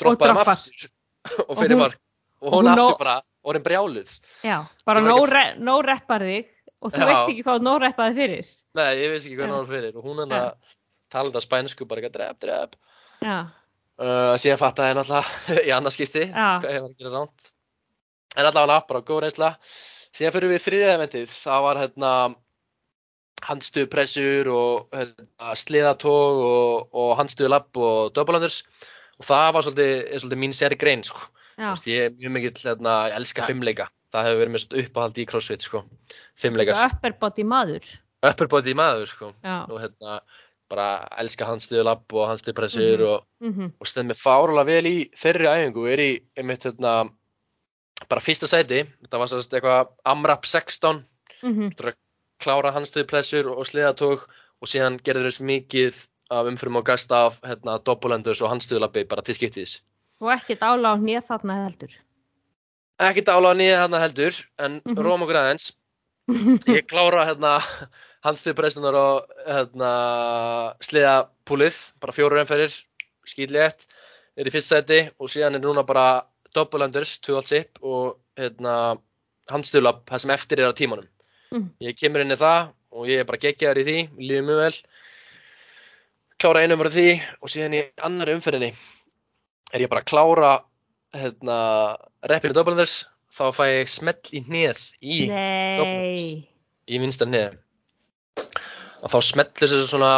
Droppaði 0.01 0.35
droppar. 0.35 0.53
aftur 0.59 0.91
og 1.49 1.51
Og 1.51 1.59
fyrir 1.63 1.75
hún- 1.77 1.83
mark. 1.85 1.99
Og 2.43 2.53
og 2.53 2.53
hún 2.53 2.67
hún 2.67 2.73
aftur 2.73 2.93
nó- 2.93 2.99
bara 2.99 3.17
orðin 3.47 3.65
brjáluð. 3.65 4.11
Já, 4.45 4.59
bara 4.85 5.01
ekki 5.01 5.09
nóg 5.09 5.29
re, 5.33 5.45
reppar 5.87 6.21
þig 6.27 6.47
og 6.83 6.93
þú 6.93 7.01
Já. 7.01 7.07
veist 7.07 7.29
ekki 7.31 7.45
hvað 7.47 7.63
nóg 7.65 7.81
reppaði 7.83 8.15
fyrir. 8.21 8.51
nei 8.77 8.91
ég 9.01 9.11
veist 9.15 9.27
ekki 9.27 9.39
hún 9.41 9.55
var 9.57 9.67
fyrir. 9.71 9.97
Og 9.97 10.05
hún 10.05 10.19
hann 10.21 10.35
að 10.37 10.53
talandi 11.11 11.39
á 11.39 11.43
spænsku 11.47 11.87
bara 11.89 12.01
eitthvað 12.01 12.13
drep 12.13 12.41
drep. 12.41 12.77
Uh, 13.97 14.37
síðan 14.37 14.61
fattaði 14.61 14.93
ég 14.93 14.97
náttúrulega 14.99 15.63
í 15.69 15.71
annað 15.73 15.95
skipti 15.97 16.25
Já. 16.29 16.61
hvað 16.61 16.75
ég 16.75 16.83
var 16.85 16.91
að 16.91 16.99
gera 17.01 17.13
ránt 17.17 17.47
en 18.37 18.47
allavega 18.51 18.83
bara 18.89 19.01
góð 19.09 19.23
reynsla 19.27 19.51
síðan 20.17 20.33
fyrir 20.37 20.53
við 20.55 20.65
þriðja 20.67 20.95
eventið 20.99 21.33
það 21.37 21.63
var 21.67 21.81
hérna 21.85 22.13
handstuðpressur 23.47 24.49
og 24.49 24.87
hérna, 24.97 25.51
sliðatóg 25.61 26.39
og, 26.47 26.87
og 26.97 27.11
handstuðlapp 27.21 27.77
og 27.81 28.13
double-unders 28.17 28.63
og 29.21 29.27
það 29.29 29.51
var 29.57 29.67
svolítið, 29.67 29.93
svolítið 30.23 30.41
mín 30.43 30.55
sér 30.57 30.75
grein 30.81 31.05
sko. 31.07 31.21
Ég 31.89 32.01
er 32.09 32.17
mjög 32.17 32.33
mikill, 32.35 32.57
hérna, 32.67 32.95
ég 33.11 33.15
elska 33.21 33.47
fimmleika 33.49 33.87
það 34.13 34.27
hefur 34.29 34.41
verið 34.43 34.55
mér 34.55 34.63
svolítið 34.65 34.89
uppáhald 34.89 35.21
í 35.23 35.27
crossfit 35.29 35.65
sko. 35.65 35.83
fimmleikar, 36.37 36.81
Upper 36.91 37.15
body 37.21 37.45
maður. 37.45 37.87
upper 38.25 38.49
body 38.53 38.75
maður 38.77 39.07
sko. 39.13 39.31
Og 39.45 39.79
hérna 39.81 40.19
bara 40.69 40.89
elska 41.23 41.47
handstuðlapp 41.47 42.13
og 42.13 42.29
handstuðpressur 42.33 42.99
Mhm. 42.99 43.07
og, 43.13 43.25
Mm 43.41 43.73
og 43.81 43.87
stend 43.87 44.11
mér 44.11 44.19
fárulega 44.21 44.67
vel 44.67 44.85
í 44.85 45.11
þeirri 45.15 45.47
æfingu 45.47 45.87
er 45.93 45.99
í 46.01 46.11
einmitt 46.37 46.65
hérna 46.65 47.11
bara 48.09 48.21
fyrsta 48.25 48.47
sæti, 48.51 48.83
þetta 49.05 49.19
var 49.19 49.31
sérst 49.31 49.53
eitthvað 49.55 49.89
AMRAP 50.05 50.47
16 50.47 51.05
-hmm. 51.43 51.95
klára 52.43 52.73
handstuðpressur 52.73 53.49
og 53.53 53.67
sliðatók 53.67 54.27
og 54.61 54.69
síðan 54.69 54.99
gerður 55.03 55.31
þess 55.31 55.41
mikið 55.41 56.07
af 56.31 56.47
umfyrum 56.47 56.77
og 56.77 56.85
gast 56.85 57.13
af 57.13 57.41
hérna, 57.43 57.79
doppelendurs 57.79 58.41
og 58.43 58.51
handstuðlappi 58.51 59.05
bara 59.09 59.23
til 59.23 59.35
skiptis. 59.35 59.81
Og 60.21 60.33
ekkert 60.33 60.61
ála 60.63 60.93
á 60.93 60.97
hnið 60.97 61.23
þarna 61.29 61.65
heldur. 61.65 61.93
Ekkert 62.99 63.29
álaga 63.29 63.55
nýja 63.55 63.81
hérna 63.83 64.01
heldur, 64.01 64.35
en 64.59 64.83
Mhm. 64.85 64.99
róm 64.99 65.23
okkur 65.23 65.37
aðeins. 65.37 65.73
Ég 66.67 66.87
klára 66.89 67.27
hérna, 67.27 67.61
handstuðpressunar 68.25 68.95
og 68.95 69.29
hérna, 69.47 69.91
sliðapúlið, 70.81 71.77
bara 72.01 72.13
fjóru 72.13 72.41
umferðir, 72.41 72.73
skýtlétt, 73.27 73.87
er 74.37 74.47
í 74.47 74.51
fyrst 74.51 74.73
sæti 74.73 75.11
og 75.21 75.29
síðan 75.29 75.55
er 75.55 75.61
núna 75.61 75.85
bara 75.87 76.25
doppelendurs, 76.57 77.17
tvöald 77.25 77.47
sip 77.49 77.81
og 77.83 78.17
hérna, 78.39 78.97
handstuðlapp, 79.53 80.05
það 80.09 80.23
sem 80.25 80.35
eftir 80.35 80.63
er 80.63 80.73
á 80.73 80.79
tímanum. 80.79 81.09
Mhm. 81.53 81.71
Ég 81.87 81.99
kemur 81.99 82.25
inn 82.25 82.35
í 82.35 82.41
það 82.41 82.73
og 82.97 83.09
ég 83.11 83.21
er 83.21 83.29
bara 83.29 83.43
geggjaður 83.43 83.83
í 83.83 83.87
því, 83.87 83.99
líður 84.19 84.47
mjög 84.49 84.63
vel. 84.65 84.77
Klára 86.37 86.63
einu 86.63 86.77
umferð 86.77 86.97
því 86.97 87.11
og 87.41 87.53
síðan 87.53 87.77
í 87.77 87.83
annari 88.05 88.35
umferðinni 88.37 88.73
er 89.73 89.85
ég 89.85 89.91
bara 89.93 90.03
að 90.05 90.11
klára 90.11 90.51
hérna, 91.17 91.59
reppinu 92.29 92.57
doppelendurs, 92.57 93.07
þá 93.33 93.45
fæ 93.57 93.65
ég 93.71 93.89
smell 93.93 94.21
í 94.33 94.43
hnið 94.45 94.83
í. 95.01 95.19
Nei. 95.31 96.45
í 96.87 97.01
vinstra 97.03 97.27
hnið. 97.27 97.57
Og 99.03 99.11
þá 99.11 99.19
smellir 99.25 99.71
þessu 99.71 99.89
svona 99.91 100.13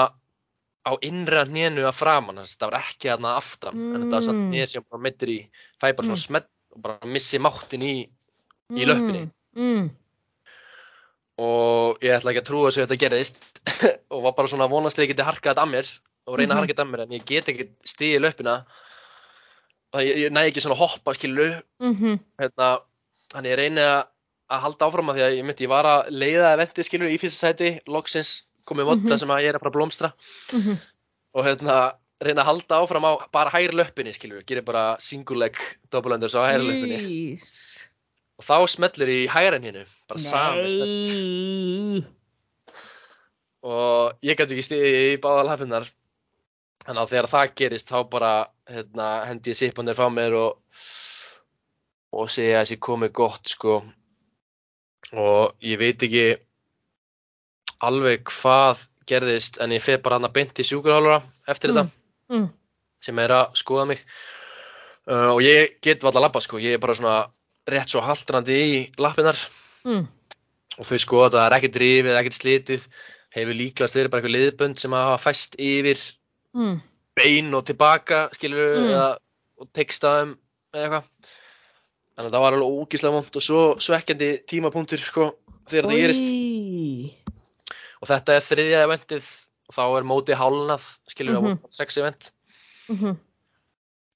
á 0.88 0.92
innra 1.04 1.44
hnénu 1.44 1.84
að 1.84 1.94
framan, 2.00 2.36
þess 2.40 2.56
að 2.56 2.60
það 2.62 2.70
var 2.72 2.80
ekki 2.80 3.08
þarna 3.12 3.36
aftan, 3.36 3.76
en 3.94 4.02
þetta 4.04 4.16
var 4.16 4.22
samt 4.28 4.38
Mm. 4.40 4.50
hnið 4.52 4.66
sem 4.72 4.84
bara 4.90 5.02
meittur 5.02 5.28
í, 5.28 5.38
fæ 5.80 5.86
bara 5.92 6.06
svona 6.08 6.16
Mm. 6.18 6.26
smell 6.26 6.46
og 6.74 6.82
bara 6.82 6.98
missi 7.06 7.38
máttin 7.38 7.82
í 7.82 7.94
í 8.72 8.84
löppinni. 8.84 9.30
Mm. 9.56 9.90
og 11.38 11.98
ég 12.02 12.16
ætla 12.16 12.32
ekki 12.32 12.42
að 12.42 12.48
trúa 12.48 12.68
þess 12.68 12.78
að 12.80 12.86
þetta 12.88 13.00
gerðist 13.04 13.60
og 14.12 14.22
var 14.24 14.34
bara 14.34 14.48
svona 14.50 14.66
vonast 14.70 14.98
að 14.98 15.04
ég 15.06 15.12
geti 15.12 15.22
harkað 15.26 15.52
þetta 15.54 15.64
að 15.64 15.72
mér 15.72 15.90
og 16.28 16.36
reyna 16.38 16.48
Mhm. 16.48 16.56
að 16.56 16.60
harka 16.60 16.74
þetta 16.74 16.84
að 16.84 16.90
mér 16.92 17.02
en 17.04 17.14
ég 17.16 17.24
get 17.24 17.48
ekki 17.52 17.66
stigið 17.86 18.20
löppina 18.24 18.54
og 19.94 20.00
ég, 20.02 20.16
ég 20.26 20.32
næ 20.34 20.40
ekki 20.50 20.60
svona 20.64 20.74
að 20.76 20.82
hoppa 20.82 21.14
skilu 21.14 21.62
Mm 21.80 22.18
hérna, 22.40 22.80
þannig 23.32 23.52
ég 23.54 23.58
reyni 23.62 23.80
að, 23.86 24.06
að 24.50 24.60
halda 24.66 24.86
áfram 24.88 25.08
að 25.12 25.16
því 25.20 25.24
að 25.28 25.36
ég 25.38 25.44
myndi 25.48 25.64
ég 25.64 25.68
var 25.72 25.84
að 25.86 26.10
leiða 26.10 26.52
eventi 26.56 26.84
skilu 26.84 27.06
í 27.08 27.18
fyrsta 27.22 27.52
sæti 27.52 27.70
loksins 27.86 28.42
komið 28.68 28.88
vodda 28.92 29.08
Mhm. 29.14 29.18
sem 29.18 29.28
að 29.34 29.42
ég 29.42 29.48
er 29.52 29.56
að 29.58 29.62
fara 29.64 29.70
að 29.72 29.78
blómstra. 29.78 30.12
-hmm. 30.52 30.78
og 31.34 31.44
hérna 31.44 31.76
reyna 32.20 32.42
að 32.42 32.48
halda 32.50 32.80
áfram 32.82 33.04
á 33.06 33.12
bara 33.32 33.50
hægri 33.50 33.74
löppinni 33.78 34.12
skilu, 34.14 34.42
gerir 34.44 34.64
bara 34.64 34.96
single 34.98 35.36
leg 35.38 35.56
double 35.92 36.14
unders 36.14 36.34
á 36.34 36.42
hægri 36.48 36.66
löppinni. 36.66 36.98
Ís. 37.34 37.88
og 38.38 38.44
þá 38.44 38.66
smellur 38.68 39.08
í 39.08 39.26
hægri 39.28 39.60
hinu 39.62 39.84
bara 40.08 40.20
sami 40.20 40.68
smell 40.70 42.04
og 43.62 44.12
ég 44.22 44.36
gæti 44.38 44.54
ekki 44.54 44.66
stiðið 44.66 44.98
í 45.14 45.20
báða 45.22 45.44
lafinnar 45.48 45.88
þannig 46.86 47.02
að 47.02 47.10
þegar 47.12 47.28
það 47.32 47.54
gerist 47.60 47.88
þá 47.90 47.98
bara 48.10 48.32
hérna, 48.70 49.08
hendi 49.28 49.50
ég 49.52 49.58
sippanir 49.58 49.94
frá 49.98 50.08
mér 50.12 50.36
og 50.38 50.58
og 52.12 52.30
segja 52.32 52.60
að 52.60 52.64
þessi 52.64 52.78
komið 52.80 53.10
gott 53.12 53.50
sko. 53.52 53.72
Og 55.12 55.52
ég 55.60 55.76
veit 55.78 56.00
ekki 56.02 56.38
alveg 57.80 58.24
hvað 58.24 58.86
gerðist 59.08 59.58
en 59.62 59.70
ég 59.72 59.82
feð 59.84 60.02
bara 60.04 60.18
hann 60.18 60.28
að 60.28 60.34
beint 60.36 60.58
í 60.60 60.66
sjúkurhálfara 60.66 61.22
eftir 61.48 61.72
þetta 61.72 61.88
Mm. 62.28 62.48
sem 63.00 63.18
er 63.18 63.32
að 63.32 63.54
skoða 63.56 63.86
mig 63.88 64.00
uh, 65.08 65.30
og 65.32 65.40
ég 65.40 65.78
get 65.80 66.02
valla 66.04 66.20
að 66.20 66.26
labba 66.26 66.40
sko 66.44 66.58
ég 66.60 66.74
er 66.76 66.82
bara 66.82 66.94
svona 66.98 67.30
rétt 67.68 67.88
svo 67.88 68.02
haldrandi 68.04 68.58
í 68.58 68.82
lappinnar 69.00 69.38
Mm. 69.86 70.06
og 70.78 70.84
þau 70.84 70.98
skoða 70.98 71.30
þetta, 71.30 71.38
það 71.38 71.46
er 71.46 71.56
ekkert 71.58 71.78
rifið, 71.80 72.18
ekkert 72.18 72.36
slitið 72.36 72.84
hefur 73.38 73.54
líklast 73.56 73.94
verið 73.96 74.10
bara 74.10 74.20
eitthvað 74.22 74.36
liðbönd 74.36 74.78
sem 74.78 74.92
hafa 74.92 75.16
fæst 75.24 75.56
yfir 75.58 75.98
Mm. 76.54 76.80
bein 77.16 77.54
og 77.54 77.64
tilbaka 77.64 78.28
skilur 78.34 78.76
Mm. 78.76 78.90
eða, 78.92 79.16
og 79.60 79.72
tekstaðum 79.72 80.36
eða 80.74 80.84
eitthvað 80.84 81.04
þannig 82.18 82.28
að 82.28 82.34
það 82.34 82.44
var 82.44 82.52
alveg 82.52 82.76
ógíslega 82.76 83.12
vond 83.14 83.36
og 83.36 83.42
svo 83.42 83.62
svekkjandi 83.78 84.30
tímapunktur 84.46 84.98
sko 85.00 85.30
þegar 85.68 85.88
það 85.88 86.00
gerist. 86.02 86.28
Og 88.02 88.08
þetta 88.08 88.36
er 88.38 88.44
þriðja 88.46 88.82
eventið 88.86 89.30
og 89.68 89.74
þá 89.76 89.82
er 89.98 90.06
mótið 90.08 90.38
hálnað 90.40 90.84
skilur 91.10 91.38
mm 91.38 91.44
Mhm. 91.44 91.54
-hmm. 91.56 91.68
á 91.68 91.68
sex 91.70 91.96
event 91.98 92.30
Mhm. 92.88 93.16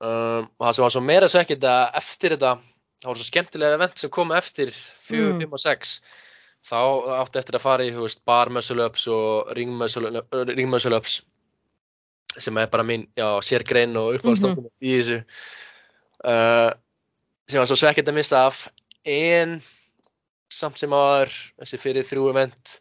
um, 0.01 0.49
og 0.59 0.67
það 0.67 0.75
sem 0.75 0.83
var 0.83 0.91
svo 0.91 1.01
meira 1.03 1.29
svekkjandi 1.29 1.69
að 1.69 1.97
eftir 1.97 2.31
þetta 2.37 2.59
það 3.03 3.09
voru 3.11 3.19
svo 3.19 3.31
skemmtilega 3.31 3.75
event 3.75 3.99
sem 3.99 4.11
kom 4.11 4.31
eftir 4.33 4.71
4, 4.71 5.33
Mm. 5.33 5.41
5 5.41 5.53
og 5.53 5.59
6 5.61 6.01
þá 6.63 6.79
átti 7.21 7.39
eftir 7.39 7.55
að 7.59 7.61
fara 7.61 7.83
í 7.85 7.91
veist, 7.91 8.25
bar 8.25 8.49
muscle 8.49 8.85
ups 8.87 9.07
og 9.09 9.51
ring 9.57 9.71
muscle, 9.77 10.23
ring 10.33 10.69
muscle 10.71 10.97
ups 10.97 11.23
sem 12.39 12.57
er 12.59 12.67
bara 12.69 12.83
mín 12.85 13.09
sérgrein 13.43 13.97
og 13.97 14.15
uppáðstofnum 14.17 14.69
í 14.81 14.95
þessu 15.01 15.25
uh, 16.25 16.71
sem 17.49 17.59
var 17.59 17.67
svo 17.67 17.77
svekkjandi 17.77 18.11
að 18.13 18.15
missa 18.15 18.47
af 18.47 18.69
en 19.05 19.61
samt 20.49 20.79
sem 20.79 20.91
þessi 20.91 21.79
fyrir 21.79 22.05
þrjú 22.07 22.31
event 22.31 22.81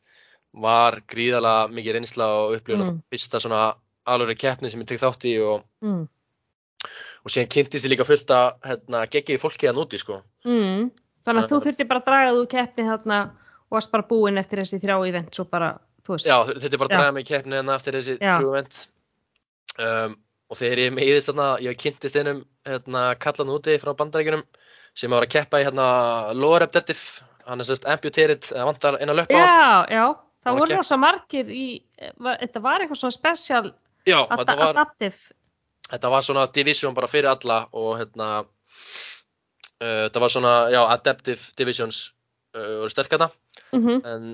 var 0.53 0.99
gríðalega 1.07 1.69
mikið 1.71 1.93
reynsla 1.95 2.25
og 2.41 2.55
upplifun 2.57 2.87
Mm. 2.87 3.01
fyrsta 3.11 3.39
svona 3.39 3.75
alveg 4.05 4.37
keppni 4.37 4.71
sem 4.71 4.81
ég 4.81 4.87
tek 4.87 4.99
þátt 4.99 5.23
í 5.29 5.35
og, 5.39 5.63
Mm. 5.81 6.07
og 7.25 7.31
síðan 7.31 7.49
kynntist 7.49 7.85
ég 7.85 7.91
líka 7.93 8.05
fullt 8.05 8.27
að 8.27 8.57
hérna, 8.65 9.05
geggi 9.09 9.37
fólki 9.37 9.69
að 9.69 9.77
núti 9.77 9.99
sko 9.99 10.21
Mm. 10.45 10.91
Þannig 11.25 11.43
að 11.43 11.49
þú 11.49 11.61
þurftir 11.63 11.87
bara 11.87 11.99
að 11.99 12.05
draga 12.05 12.31
þú 12.33 12.47
keppni 12.49 12.83
þarna 12.83 13.21
og 13.21 13.71
varst 13.77 13.91
bara 13.91 14.03
búinn 14.09 14.37
eftir 14.41 14.59
þessi 14.59 14.79
þrjá 14.81 15.07
event 15.07 15.31
svo 15.35 15.45
bara, 15.45 15.77
þú 16.03 16.15
veist. 16.17 16.25
Já, 16.25 16.39
er 16.49 16.77
bara 16.77 16.89
að 16.89 16.97
draga 16.97 17.13
mig 17.13 17.25
keppni 17.27 17.53
hérna 17.55 17.75
eftir 17.75 17.93
þessi 17.93 18.17
þrjú 18.17 18.49
event 18.49 18.87
um, 19.79 20.15
og 20.49 20.57
þegar 20.57 20.77
ég 20.79 20.93
meiðist 20.93 21.29
þarna, 21.29 21.59
ég 21.61 21.77
kynntist 21.77 22.15
einum 22.15 22.43
hérna, 22.65 23.15
kallan 23.19 23.53
úti 23.53 23.77
frá 23.79 23.93
bandaríkjunum 23.95 24.43
sem 24.95 25.09
var 25.13 25.23
að 25.23 25.29
keppa 25.29 25.61
í 25.61 25.63
hérna 25.63 26.33
lower 26.35 26.63
abductive, 26.65 27.21
hann 27.47 27.61
er 27.61 27.63
sérst 27.69 27.85
amputated, 27.87 28.41
það 28.41 28.65
vantar 28.65 28.97
eina 28.99 29.13
löp 29.13 29.29
á 29.31 29.37
hann. 29.37 29.47
Já, 29.47 29.95
já. 29.95 30.17
Það 30.41 30.57
voru 30.57 30.77
rosa 30.79 30.97
margir 30.97 31.51
í, 31.53 31.65
var, 32.17 32.39
þetta 32.41 32.61
var 32.63 32.81
eitthvað 32.81 33.01
svona 33.03 33.17
special 33.17 33.71
Já, 34.09 34.17
ad 34.25 34.41
þetta 34.41 34.55
var, 34.57 34.79
þetta 35.91 36.09
svona 36.25 36.47
division 36.55 36.95
bara 36.97 37.09
fyrir 37.11 37.29
alla 37.29 37.59
og 37.77 37.91
hérna 37.99 38.29
uh, 38.41 40.07
þetta 40.07 40.23
var 40.23 40.33
svona, 40.33 40.55
já, 40.73 40.81
adaptive 40.95 41.53
divisions 41.59 42.07
uh, 42.57 42.81
voru 42.81 42.89
sterk 42.93 43.13
hérna. 43.13 43.29
Mm 43.75 43.85
en 44.05 44.31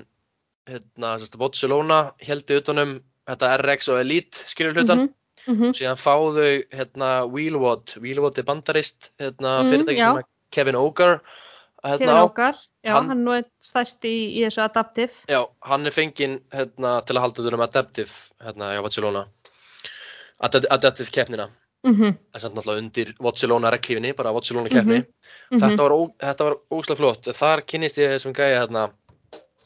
hérna, 0.68 1.14
sérst, 1.18 1.36
Barcelona 1.40 2.12
heldi 2.20 2.58
utanum 2.60 2.98
þetta 3.28 3.56
RX 3.62 3.88
og 3.92 4.00
Elite 4.00 4.48
skilur 4.48 4.76
hlutan 4.76 5.08
Mm 5.46 5.54
-hmm. 5.54 5.72
síðan 5.72 5.96
fáðu 5.96 6.66
hérna 6.72 7.24
Wheelwood, 7.30 7.94
Wheelwood 8.02 8.38
er 8.38 8.44
bandarist 8.44 9.12
hérna 9.20 9.62
Mm, 9.62 9.70
sem 9.70 10.16
að 10.16 10.22
Kevin 10.50 10.74
Ogar 10.74 11.20
hérna 11.84 12.24
Ogar, 12.24 12.54
já, 12.84 12.92
Hann- 12.92 13.08
hann, 13.08 13.24
nú 13.24 13.32
er 13.38 13.44
stæst 13.62 14.02
í, 14.04 14.36
í 14.38 14.44
þessu 14.46 14.62
adaptive. 14.64 15.12
já, 15.28 15.44
hann 15.62 15.86
er 15.86 15.90
fenginn 15.94 16.40
hérna 16.52 17.04
til 17.06 17.16
að 17.16 17.20
halda 17.20 17.42
þetta 17.42 17.54
um 17.54 17.60
Adaptive 17.60 18.10
hérna 18.42 18.72
hjá 18.74 18.82
Barcelona 18.82 19.26
Ad 20.40 20.54
Adaptive 20.70 21.10
keppnina 21.10 21.48
Mm 21.86 21.94
-hmm. 21.94 22.12
það 22.12 22.34
er 22.34 22.40
samt 22.40 22.54
náttúrulega 22.54 22.78
undir 22.78 23.14
Barcelona 23.22 23.70
reglífinni, 23.70 24.12
bara 24.16 24.32
Barcelona 24.32 24.68
keppni 24.68 25.04
Mhm. 25.52 25.60
þetta 25.60 25.76
var, 25.78 26.44
var 26.44 26.56
óslega 26.72 26.96
flott 26.96 27.22
þar 27.32 27.62
kynnist 27.66 27.96
ég 27.98 28.10
þessum 28.10 28.34
gæja 28.34 28.58
hérna 28.66 28.90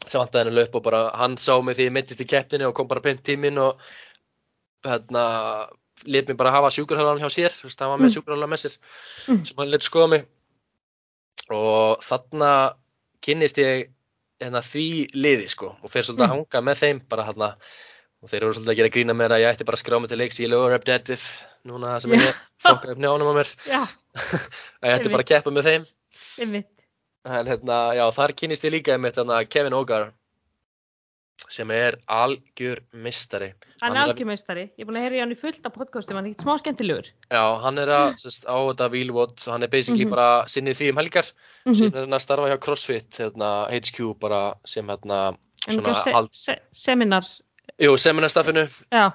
sem 0.08 0.20
vantaði 0.20 0.44
henni 0.44 0.56
löp 0.60 0.74
og 0.74 0.82
bara 0.82 1.10
hann 1.16 1.36
sá 1.36 1.62
mig 1.64 1.76
því 1.76 1.86
ég 1.88 1.92
meittist 1.92 2.20
í 2.20 2.26
keppninu 2.28 2.66
og 2.68 2.74
kom 2.74 2.86
bara 2.86 3.00
beint 3.00 3.22
tíminn 3.22 3.58
og 3.58 3.78
hérna 4.84 5.68
let 6.06 6.26
mér 6.28 6.36
bara 6.36 6.50
hafa 6.50 6.68
sjúkurhælan 6.70 7.18
hjá 7.20 7.28
sér 7.30 7.52
hann 7.80 7.90
var 7.90 7.98
með 7.98 8.10
Mm. 8.10 8.14
sjúkurhælan 8.14 8.50
með 8.50 8.60
sér 8.66 8.76
Mm. 9.28 9.46
sem 9.46 9.56
hann 9.56 9.70
let 9.70 9.80
skoða 9.82 10.08
mig 10.10 10.26
og 11.56 12.02
þarna 12.06 12.50
kynnist 13.24 13.58
ég 13.62 13.88
hérna 14.42 14.62
því 14.66 14.86
liði 15.14 15.48
sko. 15.52 15.76
Og 15.82 15.90
fer 15.90 16.02
svolítið 16.02 16.24
að 16.26 16.30
Mm. 16.32 16.36
hanga 16.36 16.62
með 16.68 16.80
þeim 16.82 17.00
bara 17.08 17.24
hérna 17.28 17.48
og 18.22 18.30
þeir 18.30 18.42
eru 18.42 18.52
svolítið 18.54 18.72
að 18.72 18.76
gera 18.80 18.92
grína 18.96 19.14
mér 19.18 19.34
að 19.36 19.42
ég 19.42 19.52
ætti 19.54 19.64
bara 19.66 19.76
að 19.76 19.82
skrá 19.84 20.00
mig 20.00 20.08
til 20.10 20.18
leiks 20.18 20.40
í 20.40 20.46
repetitive 20.50 21.26
núna 21.66 22.00
sem 22.00 22.10
Já. 22.12 22.20
ég. 22.22 22.34
Fokka 22.62 22.90
upp 22.92 22.98
njánum 22.98 23.30
á 23.30 23.34
mér. 23.38 23.48
Að 24.82 24.88
ég 24.90 24.98
ætti 24.98 25.10
bara 25.10 25.22
að 25.22 25.30
keppa 25.30 25.50
með 25.50 25.64
þeim. 25.68 25.84
En 27.24 27.46
hérna, 27.46 27.94
já, 27.94 28.04
þar 28.10 28.32
kynist 28.34 28.64
ég 28.66 28.72
líka 28.74 28.92
einmitt 28.94 29.14
hérna 29.16 29.44
Kevin 29.48 29.72
Ogar 29.78 30.12
sem 31.52 31.70
er 31.74 31.98
algjör 32.08 32.80
mistari. 33.04 33.50
Hann 33.82 33.92
er 33.92 33.96
er 33.96 34.02
að- 34.06 34.12
algjörmeistari. 34.14 34.64
Ég 34.78 34.84
er 34.84 34.88
búin 34.88 34.96
að 34.96 35.04
heyra 35.04 35.16
í 35.16 35.20
hann 35.20 35.32
í 35.34 35.38
fullt 35.38 35.66
af 35.66 35.74
podcastum, 35.74 36.16
hann 36.16 36.26
er 36.26 36.30
ekkert 36.32 36.44
smá 36.46 36.56
skemmtilegur. 36.62 37.10
Já, 37.30 37.42
hann 37.62 37.78
er 37.78 37.86
að, 37.92 38.14
sérst, 38.22 38.46
á 38.48 38.56
þetta 38.70 38.90
Wheelwood, 38.90 39.44
hann 39.46 39.62
er 39.62 39.68
basically 39.68 40.04
Mhm. 40.06 40.10
bara 40.10 40.44
sinnið 40.46 40.76
því 40.80 40.90
um 40.90 40.96
helgar, 40.96 41.32
Mm 41.66 41.74
síðan 41.74 41.94
er 41.96 42.00
hann 42.06 42.16
að 42.18 42.22
starfa 42.22 42.48
hjá 42.50 42.58
CrossFit, 42.60 43.10
hérna, 43.18 43.68
HQ 43.70 44.14
bara 44.18 44.54
sem 44.64 44.86
hérna, 44.86 45.36
svona 45.68 45.94
se 45.94 46.10
hald, 46.12 46.28
se 46.34 46.56
seminar, 46.72 47.22
jú, 47.78 47.92
seminarstaffinu 47.96 48.68
uh, 48.92 49.10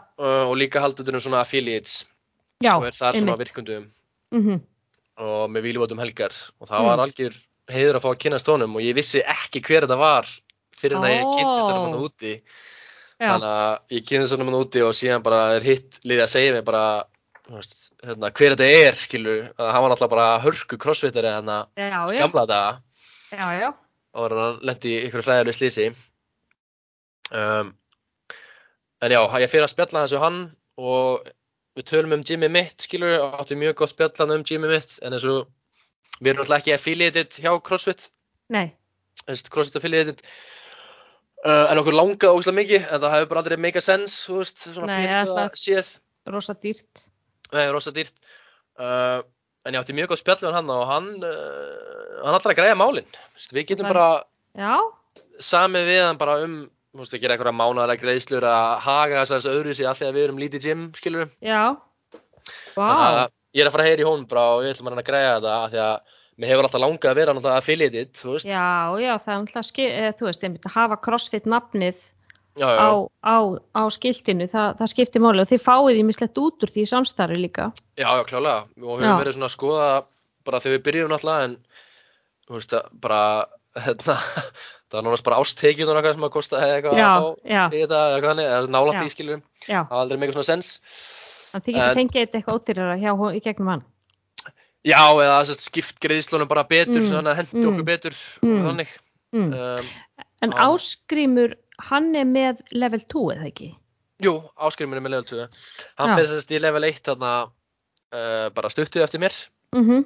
og 0.50 0.56
líka 0.58 0.80
haldið 0.80 1.14
um 1.14 1.20
svona 1.20 1.42
affiliates 1.42 2.06
já, 2.64 2.76
og 2.78 2.86
er 2.86 2.92
þar 2.92 3.14
svona 3.16 3.38
virkundum 3.38 3.92
Mm 4.32 4.42
-hmm. 4.44 4.62
og 5.18 5.50
með 5.50 5.62
Wheelwood 5.64 5.92
um 5.92 5.98
helgar 6.00 6.32
og 6.62 6.68
það 6.70 6.80
Mm. 6.80 6.86
var 6.86 6.98
algjör 7.00 7.36
heiður 7.70 7.96
að 7.96 8.02
fá 8.02 8.10
að 8.16 8.20
kynast 8.20 8.46
honum 8.48 8.76
og 8.76 8.82
ég 8.82 8.94
vissi 8.96 9.22
ekki 9.24 9.62
hver 9.62 9.82
þetta 9.88 9.98
var 9.98 10.26
fyrir 10.82 10.98
en 10.98 11.08
að 11.08 11.16
ég 11.16 11.28
kynntist 11.34 11.72
hann 11.72 11.98
Ó. 11.98 12.02
úti. 12.08 12.34
Já, 13.18 13.32
Þannig 13.32 13.52
að 13.52 13.95
ég 13.95 14.08
kynði 14.08 14.30
svona 14.30 14.45
mann 14.45 14.60
úti 14.60 14.82
og 14.86 14.98
síðan 14.98 15.24
bara 15.26 15.41
er 15.56 15.66
hitt 15.66 15.95
liðið 16.04 16.26
að 16.28 16.34
segja 16.36 16.54
mér 16.54 16.66
bara 16.68 16.84
veist, 17.49 17.88
hérna, 18.04 18.32
hver 18.32 18.54
þetta 18.54 18.68
er, 18.84 18.99
skilu 18.99 19.36
að 19.48 19.72
hann 19.74 19.84
var 19.84 19.94
náttúrulega 19.94 20.14
bara 20.14 20.28
hörku 20.44 20.80
crossfittari 20.82 21.32
en 21.32 21.52
að 21.52 21.82
gamla 22.20 22.45
já. 23.32 23.72
og 24.14 24.36
hann 24.36 24.62
lendi 24.70 24.94
í 24.94 25.02
ykkur 25.08 25.26
hræðarlega 25.26 25.58
slísi 25.58 25.88
um, 27.32 27.74
en 29.02 29.16
já, 29.16 29.22
ég 29.41 29.52
fyrir 29.52 29.68
að 29.68 29.74
spjalla 29.74 30.06
þessu 30.06 30.22
hann 30.22 30.41
og 30.78 31.28
við 31.78 31.90
tölum 31.91 32.18
um 32.18 32.26
Jimmy 32.26 32.49
mitt, 32.54 32.82
skilur 32.82 33.18
og 33.20 33.40
áttum 33.41 33.62
mjög 33.62 33.80
gott 33.82 33.94
spjallan 33.94 34.38
um 34.40 34.45
Jimmy 34.48 34.72
mitt 34.72 34.98
en 35.02 35.18
eins 35.18 35.26
og 35.26 35.48
við 36.20 36.34
erum 36.34 36.44
náttúrulega 36.44 36.62
ekki 36.64 36.76
affiliated 36.78 37.41
hjá 37.41 37.52
CrossFit 37.66 38.10
Nei, 38.54 38.70
CrossFit 39.26 39.82
affiliated 39.82 40.22
uh, 41.48 41.65
en 41.72 41.80
okkur 41.82 41.95
langaði 41.95 42.34
ógæslega 42.36 42.57
mikið 42.60 42.86
en 42.91 43.02
það 43.06 43.15
hefur 43.15 43.30
bara 43.32 43.41
aldrei 43.44 43.57
mega 43.64 43.82
sense, 43.84 44.19
þú 44.28 44.41
veist, 44.41 44.60
svona 44.68 44.98
Nei, 44.99 45.07
það- 45.07 45.57
séð 45.64 45.94
rosa 46.36 46.53
dýrt. 46.60 47.06
Er 47.56 47.72
rosa 47.72 47.94
dýrt. 47.95 48.15
Uh, 48.78 49.22
en 49.65 49.74
ég 49.76 49.82
átti 49.82 49.95
mjög 49.95 50.11
góð 50.11 50.19
spjall 50.22 50.41
við 50.44 50.56
hann 50.57 50.69
og 50.74 50.84
hann, 50.91 51.07
uh, 51.24 52.24
hann 52.26 52.36
ætlar 52.38 52.53
að 52.53 52.60
græða 52.61 52.78
málinn. 52.80 53.07
Við 53.56 53.69
getum 53.72 53.88
bara 53.90 54.24
Já, 54.57 54.76
samið 55.40 55.88
við 55.91 56.02
hann 56.06 56.19
bara 56.19 56.36
um, 56.44 56.57
þú 56.95 57.03
veist, 57.03 57.14
að 57.15 57.22
gera 57.24 57.36
eitthvað 57.38 57.57
mánaðalega 57.60 58.02
greiðslur 58.03 58.45
að 58.49 58.68
haga 58.86 59.22
þess 59.24 59.32
aðeins 59.36 59.49
öðru 59.53 59.76
sig 59.78 59.86
af 59.90 59.99
því 59.99 60.07
að 60.10 60.15
við 60.18 60.24
erum 60.28 60.40
lítið 60.41 60.68
gym, 60.68 60.86
skilur 60.98 61.26
við. 61.26 61.34
já. 61.45 61.64
Þannig 62.78 62.78
Vá, 62.78 63.24
að 63.24 63.32
ég 63.57 63.61
er 63.64 63.68
að 63.69 63.74
fara 63.76 63.84
að 63.84 63.90
heyra 63.91 64.03
í 64.03 64.07
honum 64.07 64.28
bara 64.32 64.45
og 64.56 64.61
við 64.64 64.72
ætlum 64.74 64.88
að 64.88 64.94
hann 64.95 65.02
að 65.03 65.07
græða 65.10 65.34
þetta 65.38 65.56
af 65.57 65.72
því 65.74 65.82
að 65.84 66.15
mér 66.38 66.52
hefur 66.54 66.68
alltaf 66.68 66.82
langað 66.84 67.10
að 67.12 67.18
vera 67.22 67.34
náttúrulega 67.34 67.62
affiliated, 67.64 68.12
þú 68.18 68.36
veist. 68.36 68.46
Já, 68.46 68.68
já, 69.02 69.14
það 69.26 69.34
er 69.34 69.40
alltaf, 69.42 69.72
þú 70.20 70.28
veist, 70.30 70.44
einmitt 70.46 70.68
að 70.70 70.76
hafa 70.78 70.98
CrossFit 71.08 71.48
nafnið 71.50 71.98
já, 72.58 72.68
já. 72.68 72.78
á, 72.78 72.90
á, 73.26 73.38
á 73.74 73.82
skiltinu, 73.94 74.48
það, 74.52 74.76
það 74.80 74.92
skiptir 74.94 75.22
máli 75.26 75.42
og 75.44 75.50
þið 75.52 75.64
fáið 75.66 76.00
ímislegt 76.04 76.38
út 76.42 76.64
úr 76.68 76.74
því 76.76 76.86
samstarfi 76.94 77.40
líka. 77.42 77.72
Já, 77.98 78.10
já, 78.18 78.24
klálega. 78.30 78.64
Og 78.84 79.02
Já. 79.02 79.08
höfum 79.08 79.22
verið 79.24 79.38
svona 79.38 79.50
að 79.50 79.56
skoða 79.58 79.90
bara 80.48 80.62
þegar 80.64 80.78
við 80.78 80.86
byrjum 80.88 81.12
náttúrulega 81.12 81.50
en 81.50 81.58
þú 82.48 82.58
veist 82.58 82.74
að 82.78 82.90
bara 83.04 83.22
hérna, 83.88 84.16
það 84.88 84.96
var 84.98 85.04
náttúrulega 85.04 85.28
bara 85.28 85.42
ástekjun 85.44 85.90
og 85.92 85.98
eitthvað 86.00 86.16
sem 86.18 86.28
að 86.30 86.34
kosta 86.38 86.62
eitthvað 86.64 87.02
að 87.02 87.18
fá 87.18 87.28
í 87.44 87.82
þetta 87.82 88.00
eða 88.00 88.22
hvað 88.22 88.32
þannig, 88.32 88.50
eða 88.54 88.74
nála 88.78 88.96
því 89.02 89.12
skiljum. 89.14 89.44
Það 89.68 89.84
var 89.92 90.02
aldrei 90.02 90.18
eitthvað 90.22 90.38
svona 90.38 90.50
sens. 90.54 90.72
að 91.58 91.62
þið 91.68 91.78
getur 91.78 91.90
En- 91.92 91.98
fengið 92.02 92.22
þetta 92.24 92.38
eitthvað 92.42 92.58
ódýrara 92.62 92.96
hjá 93.02 93.12
hon- 93.22 93.36
í 93.38 93.42
gegnum 93.46 93.72
hann. 93.74 93.84
Já, 94.88 95.02
eða 95.20 95.40
sérst, 95.50 95.66
skipt 95.68 95.98
greiðslunum 96.04 96.48
bara 96.48 96.64
betur, 96.64 97.02
Mm, 97.02 97.08
svona 97.12 97.34
hendi 97.36 97.58
mm, 97.60 97.66
okkur 97.74 97.86
betur 97.88 98.16
mm. 98.44 98.54
og 98.56 98.68
þannig. 98.70 98.94
Mm. 99.36 99.50
Um, 99.54 99.90
En 100.42 100.54
á- 100.54 100.70
Ásgrímur, 100.70 101.56
hann 101.90 102.16
er 102.16 102.24
með 102.30 102.62
level 102.72 103.02
2 103.12 103.26
eða 103.36 103.48
ekki? 103.50 103.72
jú, 104.24 104.32
áskriminu 104.58 105.02
með 105.04 105.12
level 105.18 105.26
2. 105.30 105.48
Hann 106.00 106.14
sérst 106.18 106.50
í 106.56 106.60
level 106.62 106.84
1 106.88 107.02
þarna 107.06 107.32
uh, 108.14 108.48
bara 108.56 108.70
stuttu 108.72 109.02
eftir 109.04 109.20
mér. 109.22 109.36
Mhm, 109.76 110.06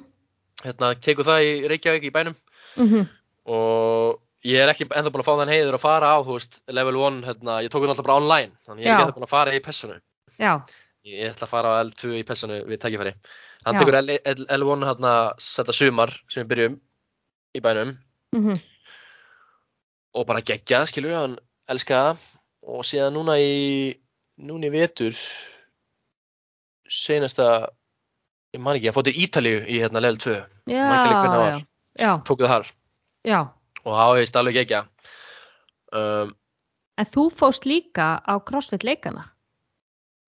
Hérna, 0.62 0.92
tekur 1.00 1.24
það 1.26 1.46
í 1.46 1.52
Reykjavík 1.70 2.04
í 2.06 2.12
bænum. 2.14 2.34
mhm, 2.76 3.06
og 3.46 4.18
ég 4.44 4.60
er 4.62 4.70
ekki 4.72 4.86
ennþá 4.90 5.10
búin 5.12 5.22
að 5.22 5.28
fá 5.28 5.34
þann 5.40 5.50
heiður 5.52 5.76
að 5.78 5.82
fara 5.84 6.10
á 6.14 6.18
þú 6.22 6.36
veist, 6.36 6.60
level 6.68 6.96
1, 6.98 7.22
hérna, 7.26 7.56
ég 7.62 7.70
tók 7.70 7.82
þetta 7.84 7.94
alltaf 7.94 8.06
bara 8.06 8.18
online 8.20 8.52
þannig 8.66 8.84
ég 8.84 8.86
er 8.90 8.94
ekki 8.96 9.04
ennþá 9.06 9.16
búin 9.16 9.26
að 9.28 9.32
fara 9.32 9.54
í 9.54 9.60
personu 9.62 9.96
já, 10.38 10.52
ég 11.08 11.30
ætla 11.32 11.46
að 11.48 11.52
fara 11.52 11.72
á 11.74 11.82
L2 11.82 12.12
í 12.20 12.26
personu 12.26 12.60
við 12.68 12.82
tækifæri. 12.82 13.14
Hann 13.66 13.78
tekur 13.78 13.98
L, 13.98 14.16
L, 14.18 14.44
L1 14.58 14.86
hérna 14.88 15.14
þetta 15.38 15.76
sumar 15.76 16.12
sem 16.30 16.42
við 16.42 16.50
byrjum 16.52 16.76
í 17.56 17.62
bænum. 17.62 17.96
Mhm, 18.36 18.60
og 20.18 20.26
bara 20.28 20.44
gegja, 20.44 20.84
skilur 20.86 21.16
hann 21.16 21.38
elska 21.70 21.98
það. 21.98 22.28
Og 22.62 22.84
síðan 22.86 23.16
núna 23.16 23.38
í 23.42 23.94
núna 24.42 24.68
í 24.68 24.72
vetur 24.74 25.16
seinasta 26.92 27.48
ég 28.52 28.60
man 28.60 28.76
ekki, 28.76 28.88
ég 28.90 28.96
fótt 28.96 29.10
í 29.10 29.16
Ítalíu 29.24 29.62
í 29.64 29.80
hérna 29.80 30.02
level 30.02 30.20
2 30.20 30.34
já, 30.70 30.84
ekki 30.98 31.14
já, 31.16 31.64
já, 31.98 32.12
tók 32.26 32.42
það 32.44 32.52
þar. 32.54 32.70
Já. 33.26 33.40
og 33.82 33.92
það 33.96 34.14
hefist 34.18 34.38
alveg 34.38 34.58
gegja 34.60 34.80
um, 35.92 36.32
En 37.00 37.08
þú 37.08 37.28
fóst 37.32 37.64
líka 37.64 38.20
á 38.20 38.36
CrossFit 38.44 38.84
leikana. 38.84 39.24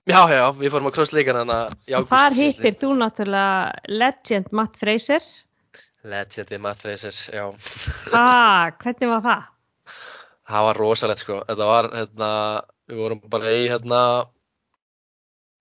Já, 0.05 0.21
já, 0.29 0.43
við 0.53 0.69
fórum 0.75 0.91
að 0.91 0.97
crossleikana 0.99 1.43
hana 1.47 1.59
í 1.89 1.95
Og 1.97 2.03
ágúst. 2.05 2.11
þar 2.13 2.35
hittir 2.37 2.75
þú 2.83 2.91
náttúrulega 3.01 3.73
legend 3.89 4.51
Matt 4.53 4.77
Fraser. 4.77 5.25
Legendi 6.05 6.59
Matt 6.61 6.83
Frasers, 6.85 7.23
já. 7.33 7.47
Ha, 8.13 8.71
hvernig 8.83 9.09
var 9.09 9.23
það? 9.25 9.47
Það 10.45 10.67
var 10.67 10.77
rosalegt, 10.83 11.23
sko. 11.25 11.39
Þetta 11.49 11.69
var, 11.71 11.89
hérna, 11.97 12.29
við 12.93 13.01
vorum 13.01 13.23
bara 13.33 13.55
í, 13.57 13.63
hérna, 13.73 14.01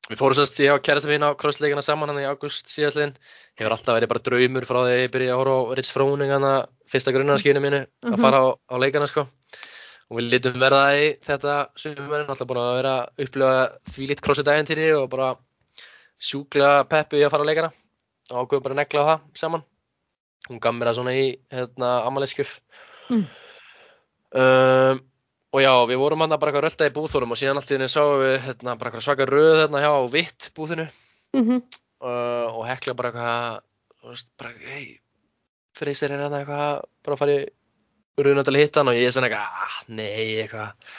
við 0.10 0.20
fórum 0.20 0.36
sérst 0.36 0.60
ég 0.60 0.74
og 0.76 0.84
kærasta 0.84 1.07
mín 1.07 1.24
á 1.24 1.32
crossleikana 1.40 1.86
saman 1.86 2.11
hann 2.11 2.20
í 2.20 2.28
ágúst 2.28 2.68
síðastliðin. 2.68 3.15
Hefur 3.56 3.78
alltaf 3.78 3.95
verið 3.95 4.11
bara 4.11 4.26
draumur 4.28 4.68
frá 4.68 4.82
því 4.84 4.91
að 4.98 5.02
ég 5.06 5.14
byrja 5.15 5.32
að 5.32 5.40
horfa 5.40 5.56
á 5.56 5.76
Ritz 5.80 5.94
Froning 5.95 6.36
hana, 6.36 6.52
fyrsta 6.91 7.14
grunnarskinu 7.15 7.64
mínu, 7.64 7.86
Mhm. 8.03 8.11
að 8.18 8.20
fara 8.28 8.44
á, 8.44 8.48
á 8.60 8.76
leikana, 8.76 9.07
sko. 9.07 9.24
Og 10.11 10.19
við 10.19 10.30
litum 10.34 10.59
verða 10.61 10.81
í 10.99 11.05
þetta 11.23 11.55
sumurinn, 11.80 12.27
alltaf 12.27 12.49
búin 12.49 12.61
að 12.61 12.75
vera 12.80 12.95
að 12.99 13.23
upplifa 13.25 13.61
því 13.93 14.09
litt 14.09 14.23
crossfit 14.25 14.51
ægentýri 14.53 14.89
og 14.97 15.07
bara 15.13 15.30
sjúklega 16.23 16.84
peppu 16.91 17.21
í 17.21 17.23
að 17.25 17.34
fara 17.34 17.47
á 17.47 17.49
leikana. 17.49 17.71
Og 18.31 18.43
ákveðum 18.43 18.65
bara 18.67 18.77
að 18.77 18.81
negla 18.81 19.03
á 19.03 19.09
það 19.11 19.23
saman. 19.41 19.65
Hún 20.49 20.59
gaf 20.63 20.75
mér 20.75 20.91
það 20.91 20.99
svona 20.99 21.15
í 21.15 21.25
hérna, 21.53 21.93
ammæliskjöf. 22.09 22.57
Mm. 23.09 23.23
Um, 24.34 25.01
og 25.53 25.61
já, 25.61 25.73
við 25.88 26.01
vorum 26.01 26.23
hann 26.23 26.34
bara 26.34 26.49
eitthvað 26.49 26.65
rölda 26.65 26.89
í 26.89 26.93
búþórum 26.95 27.35
og 27.35 27.39
síðan 27.39 27.59
allt 27.61 27.71
í 27.71 27.75
henni 27.77 27.89
sáum 27.91 28.23
við 28.23 28.38
hérna, 28.47 28.73
bara 28.73 28.89
eitthvað 28.89 29.05
svaka 29.05 29.27
röð 29.30 29.59
hérna 29.61 29.84
hjá 29.84 29.91
vitt 30.13 30.49
búðinu 30.57 30.89
Mm 31.34 31.61
uh, 32.03 32.49
og 32.51 32.65
hekla 32.67 32.95
bara 32.97 33.11
eitthvað, 33.11 33.61
þú 34.01 34.11
veist, 34.11 34.31
bara, 34.39 34.53
hei, 34.69 34.85
Freysir 35.77 36.11
er 36.11 36.25
hérna 36.25 36.41
eitthvað, 36.41 36.84
bara 37.05 37.15
að 37.15 37.21
fara 37.21 37.38
í 37.38 37.45
rauðnöndali 38.22 38.61
hittan 38.61 38.90
og 38.91 38.98
ég 38.98 39.07
er 39.10 39.15
svona 39.15 39.30
eitthvað, 39.30 39.61
ah, 39.65 39.77
nei, 39.98 40.26
eitthvað, 40.44 40.91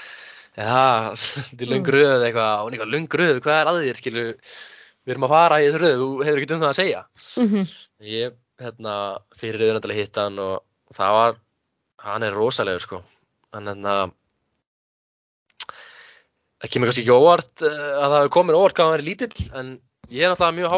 já, 0.58 0.78
þetta 1.48 1.66
er 1.66 1.70
löng 1.70 1.84
Mm. 1.84 2.26
eitthvað, 2.28 2.54
og 2.58 2.64
hún 2.66 2.76
eitthvað, 2.76 2.94
löng 2.94 3.18
röð, 3.20 3.40
hvað 3.44 3.60
er 3.60 3.70
að 3.70 3.80
þér, 3.84 4.00
skilu, 4.00 4.24
við 5.04 5.14
erum 5.14 5.28
að 5.28 5.34
fara 5.36 5.60
í 5.60 5.68
þessu 5.68 5.82
röð, 5.84 5.96
þú 6.02 6.08
hefur 6.26 6.40
ekkert 6.40 6.56
um 6.56 6.64
það 6.64 6.72
að 6.72 6.80
segja. 6.80 7.04
-hmm. 7.52 7.72
Ég, 8.14 8.36
hérna, 8.64 8.94
fyrir 9.38 9.60
rauðnöndali 9.62 9.98
hittan 10.00 10.38
og 10.42 10.94
það 10.94 11.16
var, 11.20 11.40
hann 12.04 12.22
er 12.26 12.34
rosalegur, 12.34 12.82
sko, 12.82 13.02
hann 13.54 13.70
hérna, 13.70 13.96
það 16.58 16.70
kemur 16.74 16.90
kannski 16.90 17.04
ekki 17.04 17.14
óvart 17.14 17.62
uh, 17.62 17.90
að 18.02 18.08
það 18.10 18.18
hefur 18.18 18.36
komið 18.38 18.58
óvart 18.58 18.74
hvað 18.78 18.90
hann 18.90 18.98
er 18.98 19.06
lítill, 19.06 19.48
en 19.54 19.74
ég 20.10 20.24
er 20.24 20.32
náttúrulega 20.32 20.58
mjög 20.58 20.72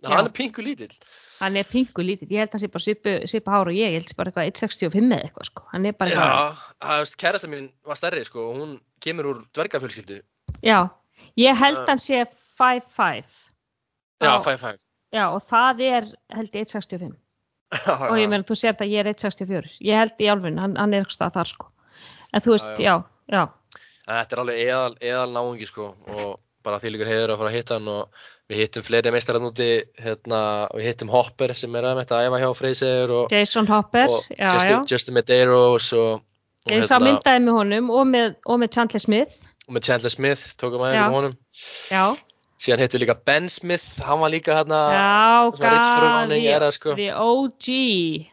Já. 0.00 0.16
hann 0.16 0.26
er 0.26 0.32
pingu 0.32 0.62
lítill. 0.64 0.94
Hann 1.40 1.56
er 1.56 1.64
pingu 1.64 2.04
lítill, 2.04 2.28
ég 2.34 2.42
held 2.42 2.50
að 2.50 2.56
hann 2.58 2.62
sé 2.64 2.68
bara 2.74 2.84
svipu, 2.84 3.12
svipu 3.30 3.52
hár 3.54 3.70
og 3.70 3.76
ég, 3.76 3.88
ég 3.88 3.96
held 3.96 4.04
að 4.04 4.12
sé 4.12 4.16
bara 4.18 4.30
eitthvað 4.30 4.50
1.65 4.50 5.14
eða 5.16 5.20
eitthvað 5.24 5.46
sko, 5.48 5.62
hann 5.72 5.86
er 5.88 5.94
bara 5.96 6.10
eitthvað, 6.10 6.34
Já, 6.34 6.74
það 6.84 6.98
veist, 7.04 7.16
kærasta 7.22 7.48
mín 7.52 7.68
var 7.88 7.96
stærri, 8.00 8.24
sko, 8.28 8.44
og 8.50 8.58
hún 8.60 8.74
kemur 9.00 9.28
úr 9.30 9.38
dvergafjölskyldu. 9.56 10.18
já, 10.66 10.78
ég 11.40 11.56
held 11.62 11.80
að 11.80 11.88
hann 11.94 12.02
sé 12.04 12.20
5'5, 12.60 13.38
Já, 14.20 14.28
Já. 14.28 14.34
5'5. 14.44 14.80
já 15.16 15.24
og 15.32 15.40
það 15.48 15.80
er 15.88 16.10
held 16.36 16.58
ég 16.60 16.66
1.65 16.68 17.14
Já, 17.86 17.94
og 18.10 18.16
ég 18.18 18.28
menn 18.28 18.44
þú 18.44 18.56
sér 18.58 18.74
þetta 18.74 18.90
ég 18.90 19.00
er 19.04 19.12
1.64, 19.14 19.72
ég 19.86 19.96
held 20.02 20.20
í 20.20 20.28
álfinn, 20.32 20.58
hann, 20.60 20.76
hann 20.76 20.92
er 20.94 21.04
eitthvað 21.06 21.32
þar 21.38 21.50
sko, 21.54 21.70
en 22.34 22.44
þú 22.44 22.56
veist, 22.56 22.76
já, 22.82 22.98
Já, 23.30 23.40
já, 23.40 23.80
Þetta 24.10 24.34
er 24.36 24.40
alveg 24.42 24.60
eðal, 24.66 24.94
eðal 25.06 25.32
náungi, 25.36 25.66
sko, 25.70 25.84
og 26.10 26.40
bara 26.66 26.80
því 26.82 26.90
líkur 26.96 27.08
heiður 27.08 27.32
að 27.32 27.38
fara 27.40 27.50
að 27.52 27.56
hitta 27.56 27.76
hann 27.78 27.88
og 27.92 28.24
við 28.50 28.64
hittum 28.64 28.84
fleiri 28.84 29.12
meistarann 29.14 29.46
úti, 29.46 29.68
hérna, 30.02 30.40
við 30.74 30.88
hittum 30.90 31.12
Hopper 31.12 31.54
sem 31.58 31.76
er 31.78 31.86
að 31.90 32.00
metta 32.00 32.18
að 32.18 32.30
æfa 32.30 32.40
hjá 32.42 32.48
Freyser 32.58 33.12
og, 33.14 33.34
Jason 33.34 33.68
Hopper, 33.70 34.10
og 34.10 34.26
já, 34.34 34.48
Justin, 34.56 34.72
já, 34.72 34.80
Justin 34.90 35.16
Medeiros 35.18 35.92
og, 35.94 36.24
og, 36.64 36.72
ég 36.74 36.88
sá 36.88 36.96
myndaði 37.02 37.44
með 37.46 37.60
honum 37.60 37.92
og 37.94 38.10
með, 38.10 38.34
og 38.50 38.60
með 38.62 38.74
Chandler 38.76 39.04
Smith, 39.04 39.38
og 39.68 39.76
með 39.76 39.86
Chandler 39.86 40.14
Smith, 40.16 40.50
tókum 40.58 40.82
Já. 40.82 40.90
aðeins 40.90 41.06
með 41.06 41.16
honum. 41.20 41.38
já, 41.94 42.04
Síðan 42.60 42.82
hittum 42.82 42.98
við 42.98 43.06
líka 43.06 43.16
Ben 43.24 43.46
Smith, 43.48 43.88
hann 44.04 44.20
var 44.20 44.34
líka 44.34 44.58
hérna, 44.58 44.80
já, 44.92 45.54
svona 45.56 45.70
Ritz 45.76 45.92
Froning 45.94 46.42
the, 46.42 46.50
er 46.52 46.66
það, 46.66 46.74
sko. 46.76 46.96
the 46.98 47.08
OG, 47.16 47.68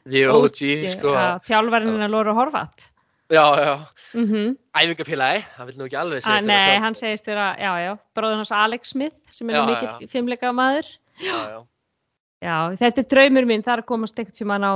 The 0.09 0.27
OG, 0.33 0.61
sko. 0.97 1.13
já, 1.15 1.27
þjálfarinn 1.47 2.03
er 2.03 2.11
Lóra 2.11 2.35
Horvat, 2.35 2.89
Já, 3.27 3.43
já. 4.17 4.23
mhm, 4.25 4.57
Æfingapélagi, 4.81 5.45
hann 5.57 5.67
vil 5.69 5.77
nú 5.77 5.85
ekki 5.87 5.97
alveg 6.01 6.21
Ah, 6.25 6.39
segja 6.39 6.47
nei, 6.47 6.79
hann 6.83 6.95
segist 6.95 7.25
vera, 7.29 7.47
já, 7.59 7.71
já, 7.85 7.93
bróður 8.17 8.41
hans 8.41 8.51
Alex 8.51 8.89
Smith 8.95 9.15
sem 9.31 9.49
er 9.49 9.65
mikill 9.69 10.07
fimmleika 10.11 10.51
maður. 10.53 10.89
Já, 11.21 11.63
já. 12.41 12.57
Þetta 12.77 13.01
er 13.03 13.09
draumur 13.13 13.45
minn, 13.49 13.63
það 13.65 13.73
er 13.77 13.81
að 13.83 13.89
komast 13.93 14.19
eitthvað 14.19 14.37
tímann 14.41 14.65
á, 14.67 14.75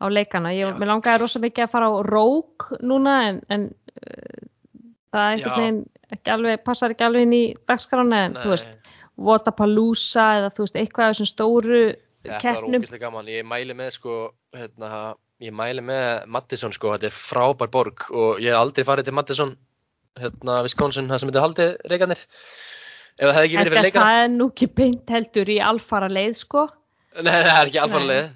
á 0.00 0.06
leikana. 0.08 0.52
Ég, 0.56 0.74
Já. 0.74 0.86
langaði 0.90 1.20
rosa 1.22 1.38
mikið 1.40 1.64
að 1.64 1.70
fara 1.72 1.88
á 1.88 1.96
rók 2.08 2.70
núna 2.82 3.14
en, 3.28 3.40
en 3.48 3.68
uh, 3.70 4.44
það 5.12 5.24
er 5.24 5.32
einhvern 5.36 5.50
Já. 5.50 5.56
veginn 5.56 5.80
ekki 6.10 6.30
alveg, 6.34 6.62
passar 6.64 6.90
ekki 6.94 7.04
alveg 7.06 7.22
inn 7.28 7.32
í 7.36 7.44
dagskrána 7.68 8.24
en 8.26 8.34
þú 8.42 8.48
veist, 8.54 8.68
Nei. 8.68 8.76
Wotapalooza 9.20 10.26
eða 10.40 10.50
þú 10.56 10.64
veist, 10.66 10.76
eitthvað 10.80 11.08
af 11.10 11.14
þessum 11.16 11.28
stóru 11.30 11.80
Þetta 12.20 12.32
var 12.32 12.40
keppnum. 12.44 12.80
ógeðslega 12.82 13.00
gaman, 13.06 13.28
ég 13.32 13.44
mæli 13.48 13.74
með 13.76 13.90
sko, 13.96 14.14
hérna, 14.56 15.14
ég 15.40 15.54
mæli 15.56 15.82
með 15.84 16.26
Mattisson 16.34 16.74
sko, 16.76 16.94
þetta 16.96 17.08
er 17.08 17.16
frábær 17.16 17.70
borg 17.72 18.06
og 18.10 18.40
ég 18.42 18.52
hef 18.52 18.60
aldrei 18.60 18.84
farið 18.88 19.08
til 19.08 19.16
Mattisson, 19.16 19.54
hérna, 20.20 20.58
Wisconsin, 20.66 21.08
það 21.10 21.22
sem 21.22 21.30
þetta 21.32 21.44
haldið 21.46 21.70
reikarnir, 21.92 22.24
ef 23.16 23.24
það 23.24 23.36
hefði 23.38 23.46
ekki 23.48 23.60
verið 23.60 23.74
fyrir 23.76 23.86
leikana. 23.88 24.08
það 24.10 24.24
er 24.24 24.34
nú 24.34 24.48
ekki 24.52 24.68
beint 24.80 25.14
heldur 25.16 25.52
í 25.54 25.60
alfara 25.70 26.10
leið 26.12 26.34
sko. 26.42 26.66
Nei, 27.20 27.30
það 27.32 27.54
er 27.54 27.70
ekki 27.70 27.80
alfara 27.84 28.10
leið. 28.10 28.28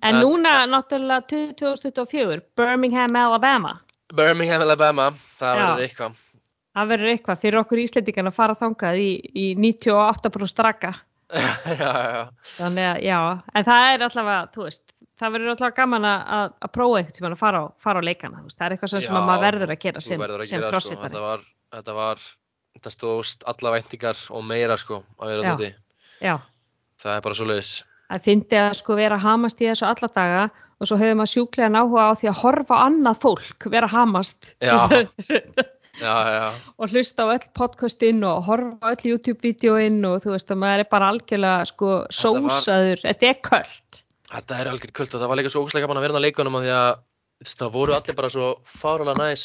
En 0.00 0.16
En- 0.16 0.22
núna 0.24 0.56
náttúrulega 0.66 1.26
2024, 1.28 2.40
Birmingham, 2.56 3.16
Alabama. 3.20 3.76
Birmingham, 4.16 4.62
Alabama, 4.64 5.10
það 5.38 5.60
verður 5.60 5.84
eitthvað. 5.86 6.18
Það 6.70 6.88
verður 6.94 7.10
eitthvað 7.12 7.40
fyrir 7.42 7.58
okkur 7.60 7.80
Íslendingan 7.82 8.30
að 8.30 8.34
fara 8.34 8.54
þangað 8.58 8.98
í, 9.02 9.10
í 9.34 9.46
98% 9.58 10.50
straka. 10.50 10.92
já, 11.34 11.78
já, 11.78 11.92
já. 12.14 12.22
Þannig 12.56 12.86
að, 12.88 13.02
já, 13.06 13.18
en 13.54 13.66
það 13.68 13.88
er 13.94 14.04
allavega, 14.06 14.48
þú 14.54 14.64
veist, 14.66 14.89
það 15.20 15.32
verður 15.36 15.52
allavega 15.54 15.76
gaman 15.80 16.06
að, 16.10 16.20
að- 16.38 16.70
prófa 16.76 16.98
eitthvað 17.00 17.16
tímann 17.18 17.36
að 17.36 17.40
fara 17.44 17.60
á, 17.60 17.64
fara 17.84 18.00
á 18.00 18.08
leikana, 18.08 18.42
það 18.50 18.66
er 18.66 18.74
eitthvað 18.76 18.92
sem, 18.94 19.04
sem 19.06 19.14
Já, 19.14 19.18
að 19.20 19.28
maður 19.30 19.44
verður 19.46 19.74
að 19.74 19.80
gera 19.84 20.00
sem, 20.06 20.20
að 20.24 20.34
sem 20.46 20.56
gera, 20.56 20.68
sko, 20.68 20.72
crossfitari. 20.74 21.10
þetta 21.10 21.24
var, 21.26 21.44
þetta 21.76 21.94
var, 22.00 22.24
þetta 22.78 22.92
stóðst 22.96 23.46
alla 23.52 23.74
væntingar 23.76 24.24
og 24.30 24.44
meira 24.48 24.76
sko, 24.80 25.02
að 25.20 25.34
vera. 25.34 25.70
Já, 26.20 26.34
Það 27.00 27.14
er 27.16 27.22
bara 27.24 27.34
svo 27.38 27.46
leiðis. 27.48 27.70
það 28.10 28.24
fyndi 28.26 28.58
að 28.60 28.72
sko 28.80 28.96
vera 28.98 29.16
hamast 29.22 29.60
í 29.64 29.68
þessu 29.70 29.86
alla 29.88 30.08
daga 30.14 30.42
og 30.80 30.88
svo 30.88 30.96
hefur 31.00 31.16
maður 31.20 31.30
sjúklega 31.34 31.80
áhuga 31.80 32.02
á 32.08 32.12
því 32.20 32.28
að 32.32 32.40
horfa 32.42 32.76
annað 32.86 33.18
fólk 33.22 33.66
vera 33.72 33.88
hamast 33.92 34.54
Já. 34.60 34.76
Já, 36.00 36.14
já, 36.32 36.44
og 36.80 36.92
hlusta 36.94 37.26
á 37.28 37.32
öll 37.34 37.48
podcastinn 37.56 38.22
og 38.24 38.44
horfa 38.46 38.78
á 38.88 38.92
öll 38.94 39.10
YouTube-vídeóinn 39.10 39.98
og 40.08 40.22
þú 40.24 40.32
veist 40.32 40.52
að 40.54 40.60
maður 40.62 40.84
er 40.84 40.88
bara 40.92 41.08
algjörlega 41.12 41.66
sko 41.68 41.90
Þetta 42.06 42.30
var- 42.40 42.54
sósaður, 42.54 43.02
þetta 43.04 43.28
er 43.28 43.40
köld. 43.44 43.98
Þetta 44.30 44.60
er 44.60 44.70
algjör 44.70 44.92
kult 44.94 45.14
og 45.14 45.22
það 45.22 45.30
var 45.32 45.40
líka 45.40 45.50
svo 45.52 45.64
ógæslega 45.64 45.86
gaman 45.86 45.98
að 45.98 46.04
vera 46.06 46.14
inn 46.14 46.22
á 46.22 46.26
leikunum 46.26 46.58
af 46.60 46.64
því 46.64 46.72
að 46.76 47.50
það 47.50 47.74
voru 47.74 47.96
allir 47.96 48.18
bara 48.20 48.30
svo 48.30 48.48
fárulega 48.68 49.18
næs 49.18 49.44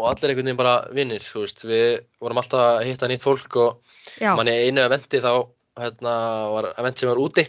og 0.00 0.06
allir 0.10 0.32
einhvern 0.32 0.48
veginn 0.48 0.58
bara 0.58 0.74
vinnir, 0.96 1.22
þú 1.22 1.44
veist, 1.44 1.64
við 1.68 1.88
vorum 2.22 2.40
alltaf 2.40 2.62
að 2.64 2.84
hitta 2.88 3.10
nýtt 3.10 3.24
fólk 3.24 3.56
og 3.60 3.96
Já, 4.18 4.32
mann 4.34 4.50
í 4.50 4.56
einu 4.66 4.82
eventi 4.82 5.20
þá 5.22 5.32
hérna, 5.80 6.14
var 6.54 6.70
event 6.72 7.00
sem 7.00 7.10
var 7.10 7.20
úti 7.22 7.44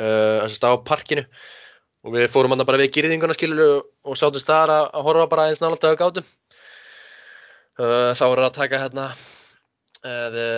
uh, 0.00 0.46
þess 0.46 0.62
að 0.62 0.76
á 0.76 0.86
parkinu. 0.88 1.26
Og 2.00 2.14
við 2.14 2.30
fórum 2.32 2.54
hann 2.54 2.64
bara 2.64 2.80
við 2.80 2.94
gyrðinguna 2.96 3.36
skilur 3.36 3.82
og 4.08 4.16
sátum 4.16 4.40
staðar 4.40 4.72
að, 4.72 4.86
að 4.96 5.06
horfa 5.10 5.26
bara 5.34 5.48
eins 5.50 5.60
nálægt 5.60 5.84
að 5.84 5.98
gátum. 6.00 6.30
Uh, 7.80 8.10
þá 8.16 8.24
voru 8.24 8.46
að 8.46 8.56
taka 8.56 8.80
hérna 8.80 9.10
uh, 9.12 10.28
the, 10.32 10.48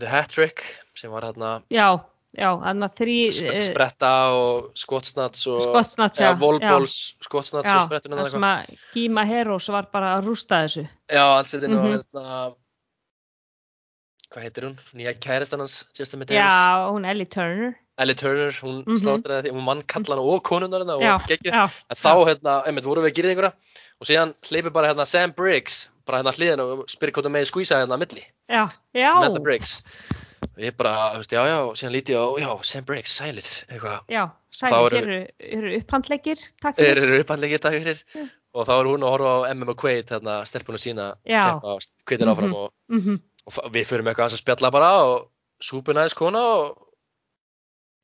the 0.00 0.08
hat 0.08 0.28
trick 0.32 0.64
sem 0.96 1.12
var 1.12 1.26
hérna 1.28 1.58
já, 1.72 2.00
já, 2.36 2.50
þannig 2.60 2.84
að 2.90 2.94
þrý 3.00 3.16
eh, 3.54 3.62
spretta 3.64 4.10
og 4.36 4.70
skottsnats 4.76 5.46
og 5.48 5.62
Skottsnats, 5.64 6.20
eða 6.20 6.34
já, 6.34 6.38
volbóls 6.42 6.96
skottsnats 7.24 7.68
já, 7.70 7.76
og 7.80 7.88
spretturinn 7.88 8.18
það 8.20 8.30
sem 8.34 8.46
að 8.50 8.70
Gíma 8.94 9.24
Heros 9.26 9.68
var 9.72 9.88
bara 9.92 10.16
að 10.18 10.24
rústa 10.28 10.62
þessu. 10.66 10.88
Já, 11.08 11.24
allsittin 11.38 11.70
Mhm. 11.70 11.78
og 11.78 11.84
hérna 11.88 12.54
hvað 14.28 14.44
heitir 14.44 14.66
hún? 14.68 14.76
Nýja 14.94 15.14
kærastan 15.24 15.60
hans 15.64 15.84
Justin 15.96 16.20
Medeiros 16.20 16.42
Já, 16.44 16.90
hún 16.92 17.06
Ellie 17.08 17.24
Turner. 17.26 17.76
Ellie 17.98 18.14
Turner, 18.14 18.50
hún 18.62 18.84
mm 18.84 18.92
Mhm. 18.92 18.98
slátraði 19.00 19.42
því, 19.48 19.52
hún 19.56 19.64
mann 19.64 19.82
kallana 19.82 20.22
og 20.22 20.42
konunnar 20.44 20.80
hérna 20.84 21.00
Já, 21.00 21.14
og 21.16 21.22
geggju. 21.26 21.50
já, 21.50 21.64
En 21.90 21.96
þá, 21.96 22.12
hérna, 22.28 22.62
einmitt, 22.66 22.84
vorum 22.84 23.04
við 23.04 23.10
að 23.10 23.14
gera 23.14 23.28
einhverja 23.32 23.52
og 24.00 24.06
síðan 24.06 24.34
hleypur 24.44 24.70
bara 24.72 24.88
hérna 24.92 25.06
Sam 25.06 25.32
Briggs, 25.32 25.88
bara 26.06 26.22
hérna 26.22 26.32
hliðin 26.36 26.60
og 26.60 26.84
spyrir 26.88 27.12
hvort 27.12 27.24
það 27.26 27.34
með 27.34 27.48
skvísa 27.50 27.80
hérna 27.80 27.96
að 27.96 28.04
milli, 28.04 28.24
já, 28.48 28.68
já, 28.94 29.08
ég 30.58 30.74
bara, 30.76 30.92
þú 31.14 31.20
veist, 31.22 31.32
já, 31.36 31.42
já, 31.46 31.56
og 31.68 31.76
síðan 31.78 31.94
líti 31.94 32.14
ég 32.14 32.18
á, 32.18 32.26
já, 32.42 32.48
Sam 32.64 32.84
Briggs, 32.88 33.14
sælir, 33.20 33.48
eitthvað. 33.70 34.00
já, 34.10 34.24
Þá 34.50 34.58
sæli, 34.58 34.86
erum 34.86 34.98
hér 34.98 35.08
eru, 35.08 35.20
eru 35.58 35.72
upphandleggir, 35.80 36.38
takk 36.62 36.76
fyrir. 36.80 37.02
eru 37.04 37.22
upphandlegið 37.22 37.60
dag 37.66 37.72
fyrir. 37.78 38.02
Og 38.58 38.64
þá 38.66 38.72
er 38.80 38.86
hún 38.88 39.04
að 39.04 39.12
horfa 39.12 39.32
á 39.36 39.38
MM 39.54 39.68
og 39.74 39.76
Quaid, 39.78 40.08
hérna, 40.10 40.38
stelpunum 40.48 40.80
sína, 40.80 41.08
Quaid 42.08 42.22
er 42.22 42.30
áfram 42.32 42.48
Mhm. 42.50 42.54
og, 42.54 42.72
Mm 42.90 43.20
og 43.48 43.52
fa- 43.52 43.68
við 43.72 43.86
förum 43.86 44.08
eitthvað 44.08 44.32
að 44.32 44.40
spjalla 44.42 44.70
bara 44.72 44.90
og 45.04 45.28
súpunæðis 45.62 46.14
kona 46.14 46.38
og, 46.40 46.78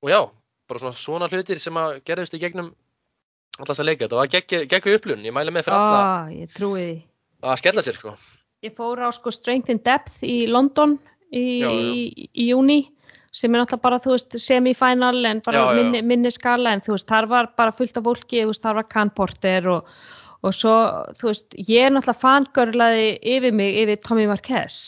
og 0.03 0.09
já, 0.11 0.31
bara 0.69 0.79
svona, 0.81 0.93
svona 0.97 1.29
hlutir 1.29 1.59
sem 1.61 1.75
að 1.75 2.01
gerðist 2.05 2.35
í 2.35 2.41
gegnum 2.41 2.75
alltaf 3.59 3.79
að 3.81 3.85
leika. 3.91 4.05
Þetta 4.07 4.17
var 4.17 4.27
geggju 4.29 4.67
geggju 4.69 4.95
upplun, 4.99 5.25
ég 5.25 5.33
mæli 5.33 5.51
með 5.53 5.65
fyrir 5.67 5.79
alla 5.79 6.01
Á, 6.01 6.33
ég 6.33 6.53
trúi 6.55 6.81
því. 6.81 7.03
að 7.43 7.59
skella 7.59 7.83
sér, 7.83 7.95
sko. 7.99 8.17
Ég 8.65 8.75
fór 8.75 8.99
á 9.05 9.09
sko 9.13 9.31
Strength 9.31 9.69
in 9.71 9.79
Depth 9.85 10.23
í 10.23 10.47
London 10.49 10.99
í, 11.35 11.45
Já, 11.61 11.69
já. 11.69 11.93
í, 11.93 12.29
í 12.33 12.49
júni 12.53 12.81
sem 13.35 13.51
er 13.51 13.65
náttúrulega 13.65 13.83
bara, 13.83 14.01
þú 14.03 14.13
veist, 14.15 14.37
semifinal 14.39 15.17
en 15.27 15.41
bara 15.45 15.63
Já, 15.65 15.79
minni, 15.81 16.03
minni 16.07 16.31
skala 16.31 16.75
en 16.75 16.83
þú 16.87 16.95
veist, 16.95 17.09
þar 17.11 17.31
var 17.33 17.49
bara 17.59 17.75
fullt 17.75 17.97
af 17.99 18.07
fólki, 18.07 18.45
þú 18.45 18.53
veist, 18.53 18.63
þar 18.63 18.79
var 18.79 18.91
Can 18.95 19.11
Porter 19.11 19.71
og, 19.73 19.89
og 20.47 20.55
svo, 20.55 20.75
þú 21.19 21.31
veist, 21.33 21.57
ég 21.59 21.91
náttúrulega 21.91 22.23
fangörlaði 22.23 23.09
yfir 23.35 23.57
mig 23.59 23.81
yfir 23.83 24.03
Tommy 24.07 24.29
Marquez 24.31 24.79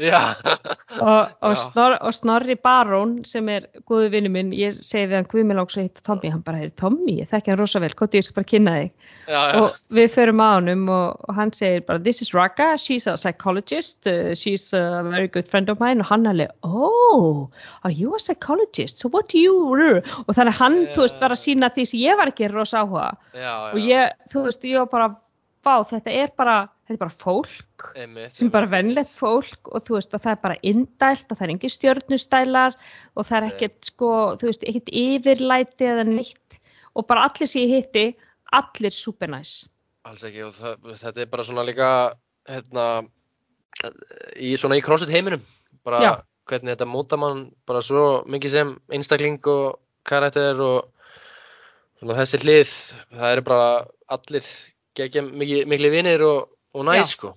og, 0.00 1.32
og, 1.44 1.54
snor, 1.60 1.98
og 2.00 2.14
Snorri 2.16 2.54
Barón 2.56 3.18
sem 3.28 3.48
er 3.52 3.66
góðu 3.88 4.08
vinnu 4.14 4.30
minn, 4.32 4.52
ég 4.56 4.72
segi 4.78 5.10
við 5.10 5.18
hann 5.18 5.28
Guðmil 5.28 5.60
áks 5.60 5.76
að 5.76 5.88
hitta 5.88 6.04
Tommy, 6.06 6.30
hann 6.32 6.44
bara, 6.46 6.62
heyri 6.62 6.72
Tommy, 6.80 7.16
ég 7.20 7.28
þekki 7.28 7.52
hann 7.52 7.60
rosa 7.60 7.82
vel, 7.82 7.92
hvað 7.98 8.16
ég 8.16 8.26
skal 8.26 8.38
bara 8.38 8.48
kynna 8.48 8.74
þig. 8.78 8.92
Já, 9.26 9.36
já. 9.36 9.60
og 9.60 9.98
við 9.98 10.08
förum 10.14 10.40
á 10.40 10.48
honum 10.54 10.84
og, 10.92 11.26
og 11.28 11.36
hann 11.36 11.52
segir 11.56 11.84
bara 11.88 12.00
this 12.02 12.22
is 12.24 12.32
Raka, 12.32 12.72
she's 12.80 13.06
a 13.06 13.16
psychologist. 13.20 14.00
Uh, 14.06 14.32
she's 14.34 14.72
a 14.72 15.02
very 15.10 15.28
good 15.28 15.48
friend 15.48 15.68
of 15.68 15.82
mine. 15.82 16.00
Og 16.00 16.08
hann 16.08 16.28
alveg, 16.30 16.52
oh 16.64 17.50
are 17.84 17.92
you 17.92 18.14
a 18.16 18.20
psychologist, 18.22 18.98
so 18.98 19.10
what 19.12 19.28
do 19.28 19.38
you 19.38 19.52
og 19.62 20.32
þannig 20.36 20.56
hann, 20.56 20.78
Já. 20.86 20.92
þú 20.94 21.04
veist, 21.04 21.20
var 21.20 21.34
að 21.34 21.42
sína 21.42 21.68
því 21.72 21.84
sem 21.90 22.00
ég 22.00 22.16
var 22.16 22.32
ekki 22.32 22.48
rosa 22.52 22.82
áhuga. 22.82 23.10
Já, 23.36 23.42
já. 23.44 23.52
og 23.72 23.90
ég, 23.92 24.16
þú 24.32 24.46
veist, 24.48 24.64
ég 24.64 24.80
var 24.80 24.90
bara 24.92 25.10
vá, 25.62 25.74
þetta 25.88 26.14
er 26.22 26.32
bara, 26.38 26.56
þetta 26.92 26.98
er 26.98 27.02
bara 27.02 27.22
fólk 27.22 27.86
Einmitt, 27.96 28.34
sem 28.36 28.48
er 28.48 28.52
bara 28.54 28.68
einmitt. 28.68 28.76
vennlegt 28.76 29.14
fólk 29.16 29.70
og 29.72 29.86
þú 29.86 29.96
veist 29.96 30.16
að 30.16 30.24
það 30.26 30.34
er 30.34 30.42
bara 30.42 30.58
indælt 30.72 31.32
og 31.32 31.38
það 31.38 31.46
er 31.46 31.54
engin 31.54 31.74
stjörnustælar 31.74 32.76
og 33.16 33.28
það 33.28 33.38
er 33.38 33.48
ekkert 33.48 33.88
sko, 33.88 34.10
þú 34.40 34.50
veist, 34.50 34.66
ekkert 34.68 34.92
yfirlæti 35.02 35.88
eða 35.88 36.06
neitt 36.08 36.60
og 36.92 37.08
bara 37.08 37.24
allir 37.28 37.48
sem 37.48 37.64
ég 37.64 37.72
hitti, 37.78 38.04
allir 38.52 38.92
supernæs. 38.92 39.54
Alls 40.04 40.24
ekki 40.28 40.44
og 40.44 40.52
það, 40.58 40.88
þetta 41.00 41.24
er 41.24 41.30
bara 41.32 41.46
svona 41.46 41.64
líka 41.64 41.88
hérna 42.50 42.86
í 44.36 44.52
svona 44.60 44.76
í 44.76 44.84
crossfit 44.84 45.12
heiminum 45.14 45.42
bara 45.86 46.02
Já. 46.02 46.12
hvernig 46.50 46.74
þetta 46.74 46.90
móta 46.90 47.18
mann 47.18 47.46
bara 47.66 47.80
svo 47.84 48.22
mikið 48.30 48.56
sem 48.56 48.74
einstakling 48.92 49.40
og 49.50 49.78
karakter 50.08 50.58
og 50.60 50.90
svona 52.00 52.18
þessi 52.18 52.42
hlið 52.42 52.74
það 53.14 53.28
eru 53.30 53.46
bara 53.46 53.68
allir 54.12 54.50
geggja 54.98 55.22
mikið, 55.24 55.88
vinir 55.94 56.24
og, 56.26 56.50
og 56.74 56.92
Já. 56.96 57.04
sko. 57.08 57.32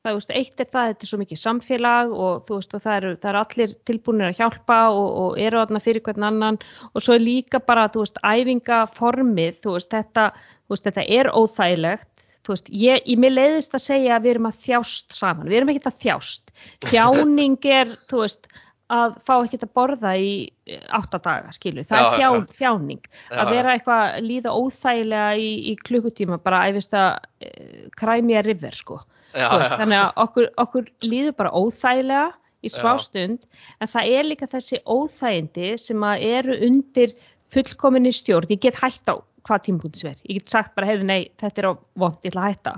Það, 0.00 0.14
veist, 0.16 0.30
eitt 0.32 0.60
er 0.62 0.68
það, 0.72 0.86
þetta 0.90 1.04
er 1.04 1.08
svo 1.10 1.18
mikið 1.20 1.38
samfélag 1.38 2.12
og 2.16 2.46
veist, 2.48 2.72
og 2.72 2.80
það 2.80 2.94
eru, 2.96 3.10
það 3.20 3.30
eru 3.30 3.40
allir 3.40 3.74
tilbúinir 3.84 4.30
að 4.30 4.38
hjálpa 4.38 4.78
og, 4.94 5.08
og 5.22 5.34
eru 5.44 5.60
þarna 5.60 5.82
fyrir 5.84 6.04
hvern 6.06 6.26
annan. 6.30 6.58
Og 6.94 7.04
svo 7.04 7.18
er 7.18 7.20
líka 7.20 7.60
bara, 7.60 7.84
veist, 7.92 8.16
æfingaformið, 8.24 9.60
þetta, 9.92 10.30
þetta 10.72 11.04
er 11.04 11.28
óþægilegt, 11.36 12.24
veist, 12.48 12.72
ég, 12.72 13.04
ég 13.04 13.20
mér 13.20 13.36
leiðist 13.36 13.76
að 13.76 13.84
segja 13.90 14.16
að 14.16 14.24
við 14.24 14.34
erum 14.34 14.48
að 14.48 14.64
þjást 14.64 15.18
saman, 15.20 15.50
við 15.50 15.60
erum 15.60 15.74
ekkert 15.74 15.90
að 15.92 16.00
þjást, 16.06 16.54
þjáning 16.90 17.70
er, 17.76 17.94
þú 18.08 18.24
veist, 18.24 18.50
að 18.90 19.14
fá 19.26 19.32
ekkert 19.36 19.64
að 19.66 19.72
borða 19.78 20.12
í 20.18 20.32
eh, 20.66 20.82
átta 20.96 21.20
daga, 21.22 21.52
skilur, 21.54 21.86
það 21.88 22.02
Já, 22.02 22.06
er 22.06 22.16
þjá, 22.16 22.26
já. 22.26 22.56
þjáning, 22.58 23.06
Já, 23.12 23.36
að 23.42 23.52
vera 23.54 23.76
eitthvað 23.76 24.02
að 24.06 24.26
líða 24.26 24.56
óþægilega 24.56 25.30
í, 25.38 25.48
í 25.70 25.74
klukkutíma, 25.84 26.40
bara 26.42 26.64
æfist 26.70 26.96
að 26.98 27.10
uh, 27.46 27.86
kræmja 28.00 28.44
river, 28.46 28.76
sko. 28.76 29.00
Já, 29.30 29.46
þannig 29.78 29.98
að 30.00 30.22
okkur, 30.24 30.48
okkur 30.64 30.88
líður 31.06 31.36
bara 31.38 31.54
óþægilega 31.54 32.28
í 32.66 32.70
smá 32.72 32.96
stund 33.00 33.44
en 33.80 33.88
það 33.88 34.14
er 34.16 34.26
líka 34.26 34.48
þessi 34.50 34.80
óþægindi 34.84 35.68
sem 35.80 36.02
að 36.04 36.24
eru 36.28 36.56
undir 36.66 37.14
fullkominni 37.54 38.12
stjórn, 38.14 38.50
ég 38.50 38.62
get 38.66 38.78
hætt 38.82 39.06
á 39.10 39.16
hvað 39.46 39.62
tímpunktis 39.68 40.04
verð, 40.04 40.24
ég 40.26 40.40
get 40.40 40.52
sagt 40.52 40.74
bara 40.76 40.90
heyrðu 40.90 41.06
nei, 41.08 41.30
þetta 41.40 41.62
er 41.62 41.70
á 41.70 41.72
vond, 41.98 42.18
ég 42.20 42.34
ætla 42.34 42.42
að 42.42 42.52
hætta. 42.52 42.74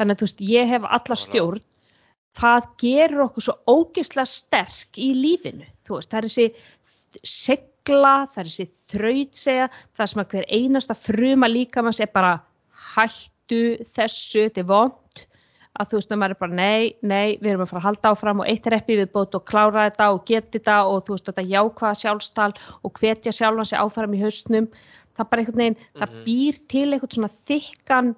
Þannig 0.00 0.16
að 0.16 0.22
þú 0.22 0.26
veist, 0.26 0.42
ég 0.48 0.72
hef 0.72 0.88
alla 0.96 1.18
stjórn 1.20 1.62
það 2.38 2.68
gerur 2.80 3.24
okkur 3.26 3.44
svo 3.46 3.54
ógeðslega 3.68 4.28
sterk 4.30 4.98
í 4.98 5.10
lífinu, 5.16 5.66
þú 5.86 5.98
veist, 5.98 6.10
það 6.12 6.18
er 6.22 6.28
þessi 6.28 6.46
segla, 7.28 8.14
það 8.32 8.40
er 8.42 8.48
þessi 8.50 8.66
þrautsega, 8.92 9.66
það 9.98 10.10
sem 10.12 10.22
að 10.22 10.32
hver 10.36 10.46
einasta 10.56 10.96
fruma 10.96 11.50
líka 11.50 11.82
maður 11.84 11.98
sé 12.00 12.06
bara 12.14 12.32
hættu 12.94 13.60
þessu, 13.92 14.46
þetta 14.48 14.62
er 14.64 14.68
vond 14.70 15.22
að 15.80 15.88
þú 15.88 15.96
veist 15.98 16.10
að 16.12 16.18
maður 16.20 16.34
er 16.34 16.40
bara 16.42 16.56
nei, 16.58 16.82
nei, 17.00 17.28
við 17.40 17.50
erum 17.54 17.62
að 17.64 17.70
fara 17.70 17.80
að 17.80 17.86
halda 17.88 18.10
áfram 18.12 18.42
og 18.44 18.48
eitt 18.52 18.66
reppi 18.72 18.96
við 19.00 19.12
bótt 19.14 19.36
og 19.38 19.44
klára 19.48 19.86
þetta 19.88 20.08
og 20.12 20.24
geta 20.28 20.52
þetta 20.58 20.74
og 20.88 20.98
þú 21.06 21.14
veist 21.16 21.30
þetta 21.30 21.44
jákvæða 21.52 22.00
sjálfstal 22.02 22.50
og 22.84 23.00
hvetja 23.00 23.32
sjálfan 23.32 23.68
sig 23.70 23.80
áfram 23.80 24.16
í 24.16 24.20
hausnum. 24.20 24.66
Það 25.16 25.30
bara 25.30 25.42
einhvern 25.42 25.62
veginn, 25.62 25.78
það 25.96 26.12
Mhm. 26.12 26.20
býr 26.26 26.58
til 26.68 26.84
einhvern 26.92 27.14
svona 27.16 27.32
þykkan 27.48 28.14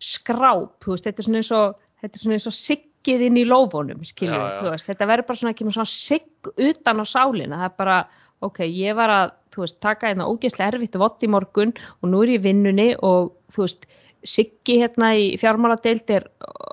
skráp, 0.00 0.76
þú 0.84 0.92
veist, 0.92 1.04
þetta 1.08 1.18
er 1.20 1.26
svona 1.28 1.40
eins 1.40 1.50
og 1.56 1.74
þetta 2.02 2.14
er 2.14 2.22
svona 2.24 2.36
eins 2.38 2.46
og 2.50 2.56
siggið 3.04 3.26
inn 3.28 3.36
í 3.36 3.44
lófunum 3.44 4.00
þetta 4.00 5.06
verður 5.06 5.26
bara 5.28 5.36
svona 5.38 5.56
kemur 5.56 5.74
svona 5.76 5.90
sigg 5.90 6.48
utan 6.56 7.00
á 7.00 7.04
sálina. 7.04 7.58
Það 7.60 7.68
er 7.68 7.76
bara, 7.76 7.96
ok, 8.40 8.60
ég 8.64 8.96
var 8.96 9.10
að 9.12 9.32
veist, 9.56 9.80
taka 9.80 10.08
hérna 10.08 10.28
ógeðslega 10.28 10.72
erfitt 10.72 10.96
vott 10.96 11.22
í 11.22 11.28
morgun 11.28 11.74
og 12.00 12.08
nú 12.10 12.22
er 12.24 12.34
ég 12.34 12.44
vinnunni 12.44 12.94
og 12.96 13.34
þú 13.52 13.66
veist, 13.66 13.86
siggi 14.24 14.80
hérna 14.80 15.12
í 15.14 15.34
fjármáladeild 15.36 16.10
er 16.10 16.30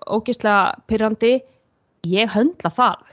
ógeðslega 0.07 0.85
pyrrandi 0.87 1.41
ég 2.07 2.31
höndla 2.31 2.71
það 2.71 3.07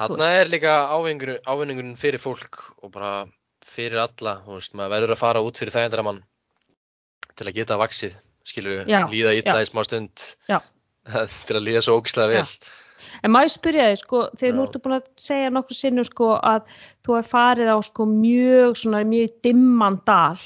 Þarna 0.00 0.30
er 0.32 0.48
líka 0.48 0.74
ávinningurinn 0.96 1.96
fyrir 2.00 2.20
fólk 2.20 2.56
og 2.80 2.90
bara 2.94 3.28
fyrir 3.64 4.00
alla, 4.00 4.40
þú 4.46 4.56
veist, 4.56 4.74
maður 4.74 4.94
verður 4.96 5.14
að 5.14 5.20
fara 5.20 5.42
út 5.44 5.60
fyrir 5.60 5.74
þægindara 5.74 6.04
mann 6.06 6.22
til 7.36 7.46
að 7.46 7.56
geta 7.60 7.76
vaksið, 7.80 8.16
skilur 8.48 8.88
Já, 8.88 9.04
líða 9.12 9.34
já. 9.36 9.60
í 9.60 9.68
smá 9.68 9.84
stund. 9.84 10.24
Já. 10.48 10.58
Til 11.48 11.58
að 11.58 11.66
líða 11.68 11.84
svo 11.86 11.98
ógislega 12.00 12.40
vel. 12.40 12.46
En 13.24 13.32
maður 13.34 13.54
spyrja 13.54 13.86
þig, 13.90 14.00
sko, 14.02 14.24
þegar 14.38 14.56
nú 14.56 14.64
ertu 14.66 14.80
búin 14.84 14.96
að 14.98 15.06
segja 15.20 15.52
nokkur 15.52 15.76
sinnum, 15.76 16.06
sko, 16.06 16.34
að 16.36 16.74
þú 17.06 17.16
hef 17.18 17.30
farið 17.32 17.72
á, 17.72 17.78
sko, 17.84 18.06
mjög, 18.10 18.76
svona, 18.82 19.00
mjög 19.08 19.32
dimman 19.46 19.98
dal 20.08 20.36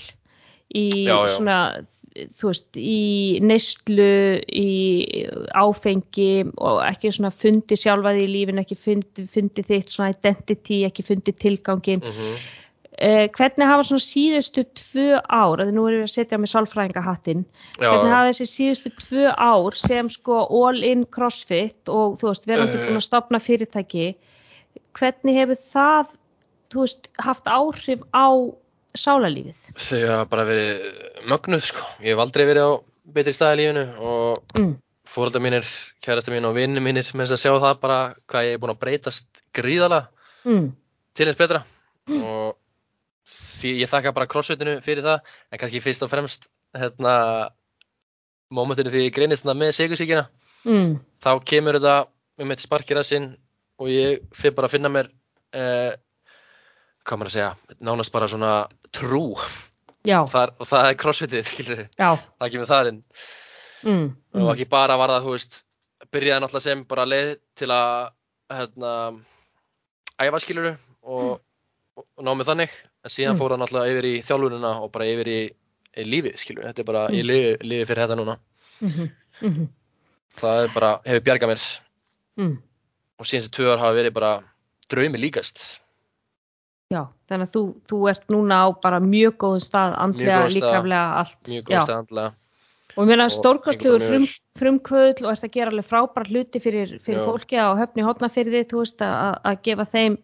í, 0.75 0.87
Já, 1.05 1.17
já. 1.19 1.35
svona, 1.35 1.59
þú 2.39 2.51
veist, 2.51 2.79
í 2.79 3.43
neyslu, 3.43 4.11
í 4.55 4.69
áfengi 5.59 6.31
og 6.55 6.83
ekki 6.87 7.15
svona 7.15 7.33
fundi 7.35 7.79
sjálfaði 7.79 8.27
í 8.27 8.33
lífinu, 8.33 8.63
ekki 8.63 8.79
fundi, 8.79 9.27
fundi 9.31 9.67
þitt 9.67 9.95
svona 9.95 10.15
identity, 10.15 10.85
ekki 10.89 11.07
fundi 11.07 11.35
tilgangin. 11.45 12.05
Mm 12.05 12.37
Eh, 12.99 13.27
hvernig 13.35 13.67
hafa 13.67 13.83
svona 13.89 14.05
síðustu 14.05 14.63
tvö 14.79 15.17
ár, 15.27 15.59
að 15.65 15.73
nú 15.75 15.89
erum 15.89 16.05
við 16.05 16.07
að 16.07 16.13
setja 16.15 16.39
með 16.39 16.53
sálfræðingahattinn, 16.53 17.41
hvernig 17.81 18.13
hafa 18.15 18.29
þessi 18.31 18.47
síðustu 18.47 18.93
tvö 19.03 19.25
ár 19.35 19.75
sem 19.75 20.09
sko 20.15 20.37
all-in 20.63 21.03
crossfit 21.11 21.89
og 21.91 22.19
þú 22.21 22.29
veist, 22.31 22.47
verandi 22.47 22.79
Eh. 22.79 22.85
búin 22.87 23.01
að 23.01 23.09
stopna 23.09 23.41
fyrirtæki 23.43 24.15
hvernig 24.95 25.35
hefur 25.41 25.59
það 25.59 26.07
þú 26.71 26.81
veist, 26.85 27.09
haft 27.19 27.45
áhrif 27.51 28.01
á 28.15 28.27
sálarlífið? 28.95 29.59
Þau 29.75 30.07
hafa 30.07 30.25
bara 30.31 30.45
verið 30.45 30.81
mögnuð 31.27 31.63
sko. 31.67 31.83
Ég 32.01 32.15
hef 32.15 32.19
aldrei 32.23 32.47
verið 32.47 32.63
á 32.63 32.73
betri 33.13 33.33
staði 33.35 33.57
lífinu 33.59 33.85
og 33.99 34.39
Mm. 34.55 34.77
fóröldar 35.05 35.43
mínir, 35.43 35.67
kærasta 36.01 36.31
mín 36.31 36.47
og 36.47 36.55
vinni 36.55 36.79
mínir 36.81 37.11
með 37.13 37.27
þess 37.27 37.33
að 37.35 37.43
sjá 37.43 37.59
það 37.61 37.81
bara 37.81 38.15
hvað 38.29 38.45
ég 38.47 38.53
er 38.55 38.59
búin 38.59 38.71
að 38.77 38.79
breytast 38.81 39.27
gríðalega 39.53 40.07
Mm. 40.47 40.73
til 41.15 41.27
eins 41.27 41.37
betra 41.37 41.65
og 42.09 42.55
því 42.55 42.64
ég 43.63 43.91
þakka 43.91 44.13
bara 44.17 44.27
crossfitinu 44.31 44.79
fyrir 44.85 45.05
það 45.07 45.21
en 45.53 45.61
kannski 45.63 45.83
fyrst 45.85 46.03
og 46.07 46.11
fremst 46.13 46.49
hérna 46.75 47.15
mómentinu 48.55 48.91
því 48.93 49.05
ég 49.09 49.15
greinist 49.17 49.47
með 49.49 49.77
sigursíkina 49.77 50.27
Mm. 50.65 50.95
þá 51.21 51.45
kemur 51.45 51.77
þetta 51.77 52.07
með 52.41 52.47
mitt 52.49 52.63
sparkir 52.63 52.97
að 52.97 53.05
sinn 53.05 53.27
og 53.79 53.91
ég 53.93 54.23
fyrir 54.33 54.55
bara 54.57 54.71
að 54.71 54.73
finna 54.73 54.89
mér 54.89 55.11
eh, 55.53 55.93
hvað 57.05 57.19
maður 57.21 57.29
að 57.29 57.35
segja 57.35 57.79
nánast 57.85 58.13
bara 58.15 58.29
svona 58.33 58.53
trú. 58.97 59.35
Þar, 60.33 60.55
og 60.57 60.69
það 60.71 60.89
er 60.89 60.97
crossfitið, 61.03 61.53
það 62.41 62.51
kemur 62.55 62.71
þar 62.71 62.91
inn. 62.95 63.03
Mm. 63.85 64.09
og 64.33 64.41
Mm. 64.41 64.49
ekki 64.55 64.69
bara 64.73 64.97
var 64.97 65.13
það, 65.13 65.29
byrjaði 66.17 66.41
náttúrulega 66.47 66.65
sem 66.65 66.85
bara 66.89 67.05
leið 67.05 67.37
til 67.61 67.69
að 67.69 68.09
hérna 68.57 68.95
æfa 70.25 70.41
skiluru 70.41 70.73
og, 71.03 71.41
og, 71.97 72.05
og 72.17 72.25
ná 72.25 72.33
með 72.41 72.49
þannig 72.55 72.81
en 73.05 73.11
síðan 73.13 73.35
Mm. 73.35 73.39
fór 73.39 73.51
það 73.53 73.61
náttúrulega 73.63 73.93
yfir 73.95 74.07
í 74.11 74.15
þjálfunina 74.25 74.71
og 74.83 74.93
bara 74.93 75.05
yfir 75.05 75.27
í, 75.29 75.41
í 75.97 76.05
lífið 76.09 76.37
skiluru, 76.41 76.67
þetta 76.69 76.79
er 76.81 76.85
bara, 76.85 77.09
Mm. 77.09 77.15
ég 77.15 77.25
lifi, 77.25 77.57
lifi 77.69 77.85
fyrir 77.91 78.03
þetta 78.09 78.17
núna 78.21 78.37
Mhm. 78.81 79.11
Mhm. 79.43 79.69
það 80.41 80.65
er 80.65 80.75
bara, 80.75 81.01
hefur 81.05 81.21
bjargað 81.25 81.49
mér 81.53 81.81
Mm. 82.39 82.59
og 83.19 83.27
síðan 83.27 83.41
þessi 83.43 83.51
tvö 83.55 83.73
ár 83.75 83.79
hafa 83.79 83.95
verið 83.95 84.13
bara 84.15 84.43
draumi 84.89 85.19
líkast 85.19 85.81
Já, 86.93 87.09
þannig 87.29 87.49
að 87.49 87.53
þú, 87.55 87.75
þú 87.89 88.11
ert 88.11 88.27
núna 88.29 88.55
á 88.69 88.81
bara 88.81 89.01
mjög 89.01 89.37
góðum 89.37 89.63
stað, 89.65 89.95
andlega, 89.99 90.45
góðum 90.45 90.51
stað, 90.51 90.61
líkaflega, 90.61 91.15
allt. 91.17 91.43
mjög 91.49 91.65
Já. 91.65 91.79
góð 91.79 91.87
staðandlega 91.89 92.33
Og 92.95 93.09
mér 93.09 93.25
gengur 93.27 93.59
bara 93.65 93.99
frum, 94.07 94.25
frumkvöðl 94.61 95.25
og 95.27 95.31
ert 95.33 95.45
að 95.49 95.51
gera 95.57 95.73
alveg 95.73 95.87
frábæra 95.89 96.29
hluti 96.31 96.61
fyrir, 96.63 96.93
fyrir 97.03 97.25
fólki 97.27 97.59
á 97.59 97.75
höfni 97.75 98.05
hotnafyrði, 98.07 98.61
þú 98.71 98.83
veist, 98.85 99.03
að, 99.03 99.39
að 99.51 99.57
gefa 99.67 99.87
þeim 99.91 100.17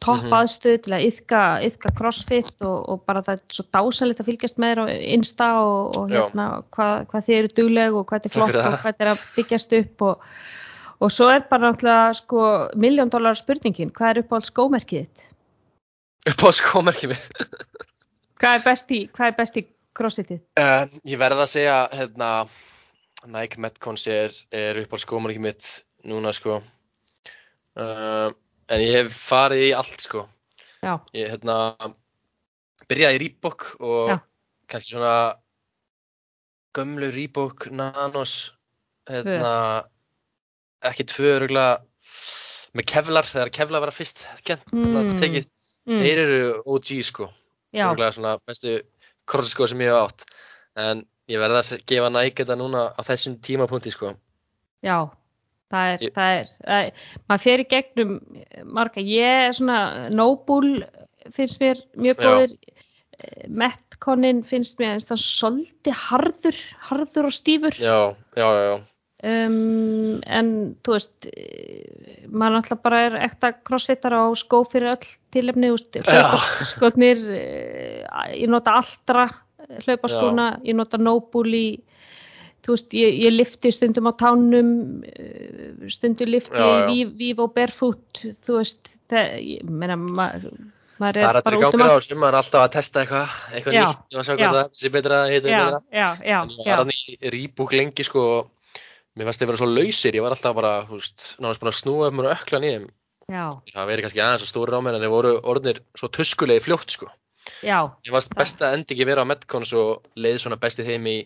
topp 0.00 0.24
Mhm. 0.24 0.32
aðstöð 0.38 0.78
til 0.86 0.94
að 0.96 1.04
yðka, 1.08 1.42
yðka 1.68 1.92
crossfit 1.98 2.64
og, 2.64 2.88
og 2.88 3.02
bara 3.04 3.22
það 3.26 3.34
er 3.34 3.42
svo 3.58 3.64
dásalegt 3.76 4.20
að 4.20 4.28
fylgjast 4.30 4.58
með 4.58 4.72
þér 4.72 4.80
á 4.80 4.84
Insta 5.18 5.50
og, 5.60 5.96
og 5.96 6.08
hérna 6.14 6.46
hvað, 6.72 7.06
hvað 7.12 7.28
þið 7.28 7.38
eru 7.42 7.52
dugleg 7.60 7.98
og 8.00 8.06
hvað 8.08 8.24
þið 8.24 8.30
er 8.30 8.36
flott 8.38 8.58
og 8.62 8.78
hvað 8.80 8.96
þið 8.96 9.04
er 9.06 9.12
að 9.12 9.28
byggjast 9.36 9.76
upp 9.82 10.02
og, 10.08 10.24
og 11.04 11.12
svo 11.12 11.28
er 11.28 11.46
bara 11.50 11.70
náttúrulega 11.72 12.16
sko 12.22 12.48
miljón 12.80 13.12
dólar 13.12 13.36
spurningin, 13.36 13.92
hvað 13.92 14.10
er 14.10 14.22
upp 14.24 14.32
á 14.32 14.36
alls 14.40 14.52
skómerkið 14.52 15.28
upp 16.32 16.40
á 16.40 16.48
skómerkið 16.56 17.16
Hvað 18.40 18.58
er 18.58 18.64
best 18.64 18.90
í, 18.92 19.04
hvað 19.14 19.30
er 19.30 19.36
best 19.38 19.56
í 19.60 19.66
crossfitið? 19.94 20.40
Uh, 20.60 20.86
ég 21.08 21.18
verði 21.20 21.44
að 21.44 21.52
segja, 21.54 21.76
hérna, 21.94 22.30
Nike 23.30 23.60
Metcons 23.62 24.06
er, 24.10 24.34
er 24.52 24.82
upp 24.82 24.92
á 24.94 24.98
skómarki 25.00 25.40
mitt 25.40 25.68
núna, 26.04 26.32
sko. 26.36 26.60
Uh, 27.74 28.30
en 28.70 28.80
ég 28.84 28.98
hef 29.00 29.16
farið 29.30 29.68
í 29.68 29.72
allt, 29.76 30.00
sko. 30.04 30.26
Já, 30.84 30.98
Ég, 31.16 31.30
hérna, 31.32 31.56
byrjaði 32.90 33.16
í 33.16 33.22
Reebok 33.24 33.64
og 33.80 34.10
Já. 34.12 34.18
kannski 34.68 34.92
svona 34.94 35.14
gömlu 36.76 37.08
Reebok 37.14 37.68
Nanos, 37.72 38.52
hérna, 39.08 39.54
ekki 40.84 41.06
tvö 41.08 41.36
öruglega 41.38 41.78
með 42.74 42.88
kevlar, 42.90 43.24
þegar 43.30 43.52
kevlar 43.54 43.84
var 43.84 43.92
að 43.92 43.98
fyrst 44.02 44.24
kent, 44.44 44.64
Mm. 44.74 45.14
tekið. 45.20 45.46
mm, 45.86 45.98
Þeir 46.02 46.18
eru 46.24 46.62
OG, 46.66 47.02
sko. 47.06 47.30
Örugglega 47.74 48.12
svona 48.14 48.38
bestu 48.46 48.82
crossfit 49.30 49.68
sem 49.72 49.80
ég 49.84 49.92
hef 49.92 50.00
átt. 50.08 50.24
En 50.76 51.04
ég 51.30 51.40
verði 51.40 51.60
að 51.62 51.84
gefa 51.90 52.10
Nike 52.14 52.44
þetta 52.44 52.58
núna 52.60 52.86
á 52.94 53.00
þessum 53.06 53.38
tímapunkti 53.44 53.92
sko. 53.94 54.14
Já. 54.84 54.98
Það 55.74 55.92
er, 55.92 56.02
Ég- 56.04 56.12
það 56.14 56.32
er, 56.38 56.48
það 56.66 56.84
er, 56.84 57.04
maður 57.28 57.42
fer 57.42 57.62
í 57.62 57.68
gegnum 57.70 58.10
marga, 58.64 59.00
ég 59.00 59.46
er 59.48 59.54
svona 59.56 60.08
Noble 60.12 60.88
finnst 61.32 61.60
mér 61.62 61.80
mjög 61.96 62.20
Eh, 63.24 63.46
Metconin 63.48 64.42
finnst 64.46 64.78
mér 64.80 64.96
einst 64.96 65.10
það 65.12 65.20
svolítið 65.22 65.98
harður, 66.08 66.58
harður 66.88 67.28
og 67.28 67.34
stífur. 67.34 67.76
Já, 67.78 68.16
já, 68.34 68.46
já, 68.48 68.62
já, 68.68 68.74
um, 69.28 70.20
en 70.26 70.50
þú 70.84 70.96
veist 70.96 71.28
eh, 71.30 72.26
maður 72.28 72.58
náttúrulega 72.58 72.84
bara 72.84 73.00
er 73.08 73.16
ekta 73.26 73.52
crossfitar 73.66 74.16
á 74.16 74.24
skó 74.38 74.62
fyrir 74.68 74.94
öll 74.94 75.08
tilefni 75.34 75.72
Já. 76.04 76.36
skotnir 76.68 77.20
ég 78.34 78.48
nota 78.52 78.78
Altra 78.80 79.28
hlaupaskóna, 79.84 80.58
ég 80.64 80.76
nota 80.76 80.98
í 81.00 81.66
þú 82.64 82.72
veist, 82.72 82.94
ég, 82.96 83.18
ég 83.26 83.34
lifti 83.34 83.72
stundum 83.74 84.08
á 84.08 84.12
tánum 84.16 84.70
eh, 85.04 85.88
stundum 85.92 86.30
lifti 86.32 86.56
Já, 86.56 86.64
já. 86.64 86.86
vív, 86.88 87.12
vív 87.20 87.42
og 87.44 87.52
barefoot 87.56 88.22
þú 88.46 88.60
veist, 88.60 88.88
það, 89.12 89.36
ég 89.44 89.68
meina 89.68 89.98
maður 90.00 90.56
það 90.94 91.20
er 91.20 91.38
að 91.40 91.48
út 91.58 91.58
um 91.58 91.64
gangur 91.64 91.90
á 91.90 91.96
þessu, 91.98 92.16
maður 92.16 92.32
er 92.32 92.40
alltaf 92.40 92.62
að 92.62 92.74
testa 92.76 93.02
eitthvað 93.02 93.38
eitthvað 93.52 93.76
nýtt 93.78 94.14
og 94.14 94.20
að 94.20 94.26
sjá 94.28 94.34
já. 94.34 94.40
hvað 94.40 94.58
það 94.58 95.44
er 95.44 95.52
já, 95.52 95.58
betra 95.58 95.80
já, 95.90 96.08
já, 96.22 96.38
en 96.40 96.54
ég 96.54 96.70
var 96.70 96.82
hann 96.82 96.94
í 96.94 97.32
Reebok 97.34 97.74
lengi 97.76 98.06
sko 98.06 98.26
og 98.38 98.52
mér 99.14 99.28
fannst 99.28 99.42
þeir 99.42 99.50
vera 99.50 99.60
svo 99.62 99.70
lausir, 99.70 100.16
ég 100.16 100.24
var 100.24 100.34
alltaf 100.34 100.54
bara 100.56 100.74
þú 100.88 100.98
veist, 100.98 101.26
náttúrulega 101.38 101.62
búin 101.62 101.72
að 101.72 101.80
snúa 101.80 102.08
upp 102.08 102.16
mér 102.18 102.28
og 102.30 102.36
ökla 102.36 102.62
nýjum 102.64 102.86
já, 103.30 103.44
það 103.72 103.90
verið 103.90 104.06
kannski 104.06 104.22
aðeins 104.24 104.44
að 104.44 104.50
stóri 104.50 104.76
á 104.76 104.80
mér 104.84 104.98
en 104.98 105.04
þeir 105.04 105.12
voru 105.14 105.32
orðnir 105.52 105.80
svo 105.98 106.10
tuskulegi 106.12 106.64
fljótt 106.64 106.96
sko. 106.96 107.08
Já, 107.64 107.92
Ég 108.06 108.12
varst 108.14 108.32
besta 108.32 108.70
endingi 108.72 109.04
vera 109.04 109.24
á 109.24 109.28
Metcons 109.28 109.74
og 109.76 110.06
leið 110.16 110.38
svona 110.40 110.56
besti 110.60 110.84
þeim 110.86 111.08
í, 111.10 111.16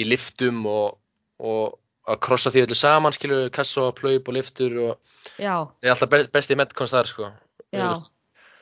í 0.00 0.06
liftum 0.08 0.62
og, 0.70 0.96
og 1.36 1.76
að 2.08 2.20
krossa 2.24 2.52
því 2.52 2.64
öllu 2.64 2.78
saman, 2.78 3.12
skilur, 3.12 3.48
kassa 3.52 3.88
og 3.90 3.96
plöyp 3.98 4.30
og 4.30 4.38
liftur 4.38 4.76
og 4.86 4.92
já, 5.36 5.66
það 5.66 5.88
er 5.88 5.92
alltaf 5.92 6.12
be 6.12 6.22
besti 6.32 6.56
í 6.56 6.60
Metcons 6.60 6.94
þar, 6.94 7.10
sko. 7.10 7.32
já, 7.76 7.88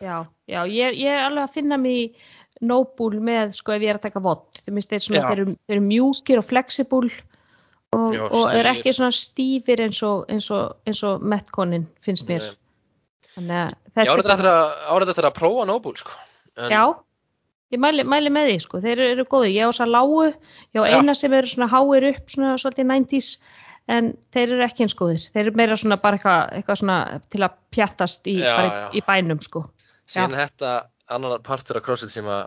já, 0.03 0.17
já, 0.51 0.61
ég, 0.67 0.99
ég 1.05 1.13
er 1.13 1.23
alveg 1.29 1.45
að 1.45 1.55
finna 1.59 1.79
mig 1.81 2.01
í 2.01 2.09
Noble 2.65 3.19
með, 3.23 3.55
sko, 3.59 3.75
ef 3.75 3.83
ég 3.83 3.93
er 3.93 3.99
að 3.99 4.09
taka 4.09 4.23
vott, 4.23 4.63
þeir, 4.65 5.25
eru, 5.35 5.81
mjúkir 5.83 6.41
og 6.41 6.47
flexible 6.49 7.11
og, 7.95 8.13
Já, 8.15 8.25
og 8.27 8.53
er 8.59 8.69
ekki 8.75 8.93
svona 8.97 9.15
stífir 9.15 9.83
eins 9.87 10.03
og, 10.07 10.27
eins 10.33 10.51
og, 10.55 10.77
eins 10.87 11.01
og 11.07 11.25
Metconin 11.25 11.89
finnst 12.05 12.29
mér, 12.29 12.53
Ég 13.35 13.49
þetta 13.97 14.55
árið 14.95 15.11
eftir 15.11 15.27
að, 15.27 15.35
prófa 15.35 15.67
Noble, 15.67 15.97
sko. 15.99 16.15
En, 16.55 16.71
já, 16.71 16.83
ég 17.75 17.81
mæli, 17.83 18.05
mæli 18.07 18.31
með 18.33 18.51
því, 18.51 18.57
sko, 18.63 18.81
þeir 18.85 19.03
eru, 19.09 19.27
góði, 19.31 19.51
ég 19.57 19.67
á 19.67 19.71
þess 19.73 19.83
að 19.83 19.93
lágu, 19.95 20.23
ég 20.31 20.79
á 20.79 20.85
Já. 20.87 20.95
eina 20.99 21.15
sem 21.19 21.35
eru 21.35 21.51
svona 21.51 21.71
háir 21.73 22.09
upp, 22.13 22.25
svona 22.31 22.55
svolítið 22.63 22.89
90s, 22.93 23.31
en 23.95 24.13
þeir 24.35 24.55
eru 24.55 24.67
ekki 24.69 24.87
eins 24.87 24.97
góðir, 24.99 25.27
þeir 25.35 25.43
eru 25.43 25.55
meira 25.59 25.79
svona 25.81 25.99
bara 26.01 26.19
eitthvað, 26.21 26.43
eitthvað 26.61 26.81
svona 26.81 26.99
til 27.35 27.43
að 27.47 27.57
pjattast 27.75 28.31
í, 28.31 28.37
Já, 28.39 28.53
bara 28.55 28.69
já. 28.71 28.87
í, 28.95 29.05
bænum, 29.09 29.43
sko. 29.43 29.65
Síðan 30.15 30.39
þetta 30.39 30.75
annar 31.15 31.43
partur 31.45 31.81
af 31.81 31.87
CrossFit 31.87 32.15
sem 32.15 32.31
að, 32.31 32.47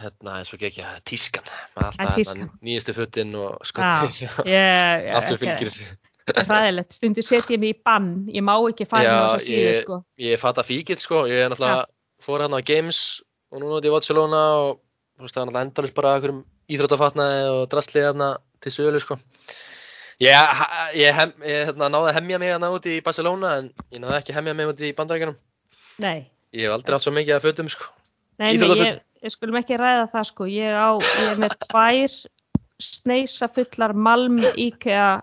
hérna, 0.00 0.38
eins 0.40 0.50
og 0.52 0.58
ekki 0.58 0.70
ekki, 0.70 0.86
tískan. 1.08 1.46
Er 1.76 1.88
alltaf 1.90 2.16
hérna, 2.18 2.48
nýjustu 2.64 2.94
fötin 2.96 3.34
og 3.38 3.58
ég, 4.48 5.10
Aftur 5.14 5.38
þessi. 5.42 5.86
ræðilegt, 6.32 6.96
stundu 6.96 7.22
set 7.24 7.50
ég 7.52 7.60
mig 7.60 7.74
í 7.74 7.80
bann 7.84 8.26
ég 8.32 8.44
má 8.44 8.54
ekki 8.56 8.86
fara 8.88 9.04
á 9.04 9.12
Já, 9.12 9.18
þessa 9.34 9.44
síðu 9.44 9.74
sko. 9.82 9.98
Ég 10.24 10.40
fatt 10.40 10.60
að 10.62 10.68
fíkið, 10.70 11.02
sko. 11.04 11.24
Ég 11.28 11.44
er 11.44 11.52
náttúrulega, 11.52 11.84
fór 12.24 12.44
hérna 12.44 12.60
á 12.60 12.64
Games 12.64 13.00
og 13.52 13.60
núna 13.60 13.78
út 13.78 13.88
í 13.88 13.92
Barcelona 13.92 14.42
og 14.62 14.70
þú 15.18 15.26
veist, 15.26 15.36
það 15.36 15.42
er 15.42 15.46
náttúrulega 15.50 15.66
endalist 15.68 15.96
bara 15.98 16.14
einhverjum 16.16 16.42
íþróttafatnaði 16.74 17.42
og 17.52 17.64
drastlið 17.74 18.08
hérna 18.08 18.28
til 18.64 18.72
sölu, 18.72 19.02
sko. 19.04 19.18
Ég, 20.22 20.62
ég, 20.96 21.10
hem, 21.12 21.32
ég 21.44 21.68
hérna, 21.68 21.90
náði 21.92 22.12
að 22.12 22.16
hemja 22.20 22.38
mig 22.40 22.52
hérna 22.54 22.70
út 22.72 22.86
í 22.88 23.00
Barcelona 23.04 23.56
en 23.60 23.68
ég 23.92 24.00
náði 24.00 24.16
ekki 24.20 24.32
að 24.32 24.38
hemja 24.40 24.54
mig 24.56 24.70
út 24.70 24.80
í 24.80 24.94
bandarækjunum. 24.96 25.36
nei, 25.98 26.30
Ég 26.54 26.68
hef 26.68 26.76
aldrei 26.76 26.94
átt 26.94 27.02
svo 27.02 27.12
mikið 27.12 27.34
að 27.34 27.44
fötum, 27.48 27.68
sko. 27.68 27.88
nei, 28.38 28.54
ég, 29.24 29.28
ég 29.28 29.34
skulum 29.34 29.56
ekki 29.60 29.78
ræða 29.80 30.08
það 30.12 30.28
sko. 30.30 30.48
Ég, 30.52 30.74
á, 30.76 30.90
ég 31.00 31.30
er 31.32 31.40
með 31.42 31.56
tvær 31.66 32.18
sneisa 32.82 33.48
fullar 33.48 33.94
malm 33.96 34.38
íkja 34.60 35.22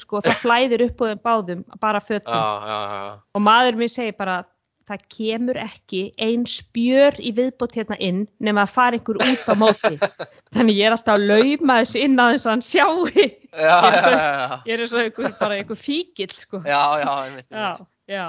sko 0.00 0.22
það 0.24 0.40
flæðir 0.42 0.88
upp 0.88 1.04
á 1.04 1.04
þeim 1.06 1.22
báðum 1.22 1.62
bara 1.82 2.02
fötum. 2.02 2.34
Já, 2.34 2.66
já, 2.66 2.78
já. 2.90 3.14
og 3.34 3.44
maður 3.44 3.78
minn 3.78 3.92
segir 3.92 4.16
bara 4.18 4.42
það 4.84 5.04
kemur 5.14 5.58
ekki 5.62 6.00
ein 6.20 6.44
spjör 6.50 7.16
í 7.24 7.30
viðbót 7.36 7.76
hérna 7.78 7.96
inn 8.04 8.24
nema 8.44 8.66
að 8.66 8.74
fara 8.74 8.98
einhver 8.98 9.20
út 9.22 9.46
á 9.48 9.54
móti. 9.56 9.94
Þannig 10.54 10.80
ég 10.80 10.88
er 10.88 10.96
alltaf 10.96 11.16
að 11.16 11.26
lauma 11.30 11.78
þessu 11.80 12.02
inn 12.04 12.20
að 12.20 12.34
þess 12.34 12.48
að 12.48 12.54
hann 12.54 12.66
sjáu 12.68 13.06
Já, 13.54 13.78
Ég 13.86 14.10
er 14.10 14.54
ég 14.66 14.74
er 14.74 14.84
eins 14.84 14.92
og 14.92 15.02
einhver, 15.04 15.34
bara 15.38 15.58
einhver 15.60 15.78
fíkil 15.78 16.32
sko. 16.34 16.60
Já, 16.66 16.82
já, 17.00 17.10
einmitt. 17.22 17.48
Já, 17.48 17.78
já. 18.10 18.26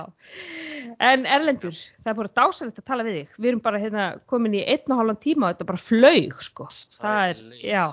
En 1.03 1.25
Erlendur, 1.25 1.75
það 2.03 2.11
er 2.11 2.17
bara 2.21 2.33
dásalegt 2.39 2.81
að 2.81 2.87
tala 2.89 3.05
við 3.07 3.19
þig. 3.19 3.37
Við 3.37 3.51
erum 3.51 3.61
bara 3.65 3.81
hérna 3.81 4.07
komin 4.31 4.57
í 4.57 4.63
einn 4.63 4.95
og 4.95 5.01
hálfan 5.01 5.21
tíma 5.23 5.47
og 5.47 5.55
þetta 5.55 5.69
bara 5.71 5.85
flaug, 5.85 6.35
sko. 6.45 6.67
Það 7.01 7.21
er, 7.29 7.41
já, 7.61 7.85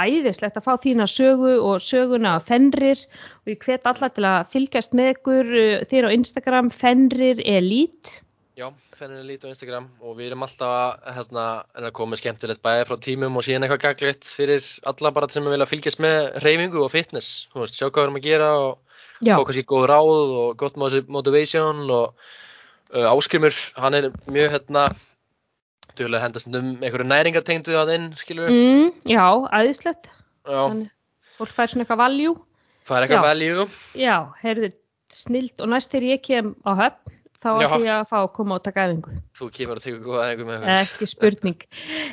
æðislegt 0.00 0.58
að 0.58 0.66
fá 0.66 0.72
þína 0.84 1.06
sögu 1.10 1.52
og 1.66 1.84
söguna 1.84 2.36
af 2.38 2.48
Fenrir 2.50 3.04
og 3.42 3.52
ég 3.52 3.62
hvet 3.66 3.86
alla 3.88 4.10
til 4.14 4.26
að 4.28 4.50
fylgjast 4.54 4.96
með 4.96 5.14
ykkur 5.14 5.54
uh, 5.54 5.76
þér 5.90 6.10
á 6.10 6.14
Instagram, 6.16 6.74
Fenrir 6.74 7.42
Elite. 7.44 8.20
Já, 8.60 8.66
fenninu 8.92 9.24
lít 9.24 9.44
á 9.46 9.48
Instagram 9.48 9.86
og 10.04 10.18
við 10.18 10.26
erum 10.30 10.42
alltaf 10.44 10.68
að, 10.68 11.04
hérna, 11.16 11.44
að 11.78 11.92
koma 11.96 12.12
með 12.12 12.20
skemmtilegt 12.20 12.60
bæði 12.66 12.82
frá 12.90 12.96
tímum 13.00 13.38
og 13.40 13.46
síðan 13.46 13.64
eitthvað 13.64 13.84
gaglitt 13.86 14.26
fyrir 14.28 14.66
alla 14.90 15.12
bara 15.16 15.30
sem 15.32 15.46
vilja 15.48 15.68
fylgjast 15.70 16.02
með 16.04 16.18
reyfingu 16.44 16.82
og 16.84 16.90
fitness, 16.92 17.46
þú 17.54 17.62
veist, 17.62 17.78
sjá 17.78 17.86
hvað 17.86 17.96
við 17.96 18.04
erum 18.04 18.18
að 18.20 18.26
gera 18.26 18.50
og 18.60 18.89
Já, 19.20 19.34
fá 19.36 19.44
kannski 19.44 19.66
góð 19.68 19.86
ráð 19.90 20.10
og 20.40 20.56
gott 20.60 20.78
motiv- 20.80 21.10
motivation 21.12 21.82
og 21.90 22.14
uh, 22.94 23.10
Áskrimur, 23.12 23.54
hann 23.76 23.98
er 23.98 24.10
mjög 24.30 24.54
hérna 24.56 24.86
duðlega 25.98 26.24
hendast 26.24 26.48
um 26.48 26.72
einhverju 26.80 27.06
næringatengdu 27.10 27.76
að 27.76 27.94
inn, 27.96 28.08
skilur 28.18 28.48
mm, 28.48 28.90
já, 29.10 29.24
Þannig, 30.48 30.90
fólk 31.38 31.54
fær 31.56 31.70
svona 31.72 31.84
eitthvað 31.84 32.02
valjú. 32.04 32.34
er 32.90 33.06
eitthvað 33.06 33.26
value 33.28 33.66
Já, 33.98 34.16
heyrðu, 34.42 34.72
snild 35.14 35.60
og 35.60 35.72
næst 35.74 35.92
þegar 35.92 36.08
ég 36.14 36.22
kem 36.24 36.52
á 36.64 36.72
höfn, 36.78 37.14
þá 37.40 37.48
ætlum 37.50 37.86
ég 37.86 37.94
að 37.98 38.08
fá 38.10 38.16
að 38.22 38.32
koma 38.36 38.56
og 38.58 38.64
taka 38.64 38.86
æfingu. 38.88 39.14
Þú 39.36 39.50
kemur 39.56 39.78
að 39.80 39.86
tegja 39.86 40.02
góða 40.04 40.24
einhver 40.30 40.48
með 40.48 40.66
Ekki 40.76 41.08
spurning. 41.08 41.62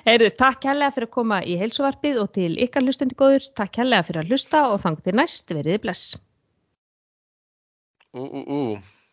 Heyrðu, 0.07 0.29
takk 0.39 0.67
hérlega 0.69 0.95
fyrir 0.95 1.09
að 1.09 1.15
koma 1.17 1.41
í 1.43 1.57
heilsuvarpið 1.59 2.21
og 2.23 2.31
til 2.37 2.53
ykkar 2.63 2.85
hlustundi 2.87 3.17
góður. 3.19 3.49
Takk 3.59 3.81
hérlega 3.81 4.07
fyrir 4.07 4.23
að 4.23 4.31
hlusta 4.31 4.63
og 4.71 4.79
þangt 4.85 5.03
til 5.07 5.17
næst 5.19 5.51
verið 5.51 5.83
bless. 5.83 6.15
Ú, 8.13 8.23
ú, 8.23 8.39
ú 8.47 8.59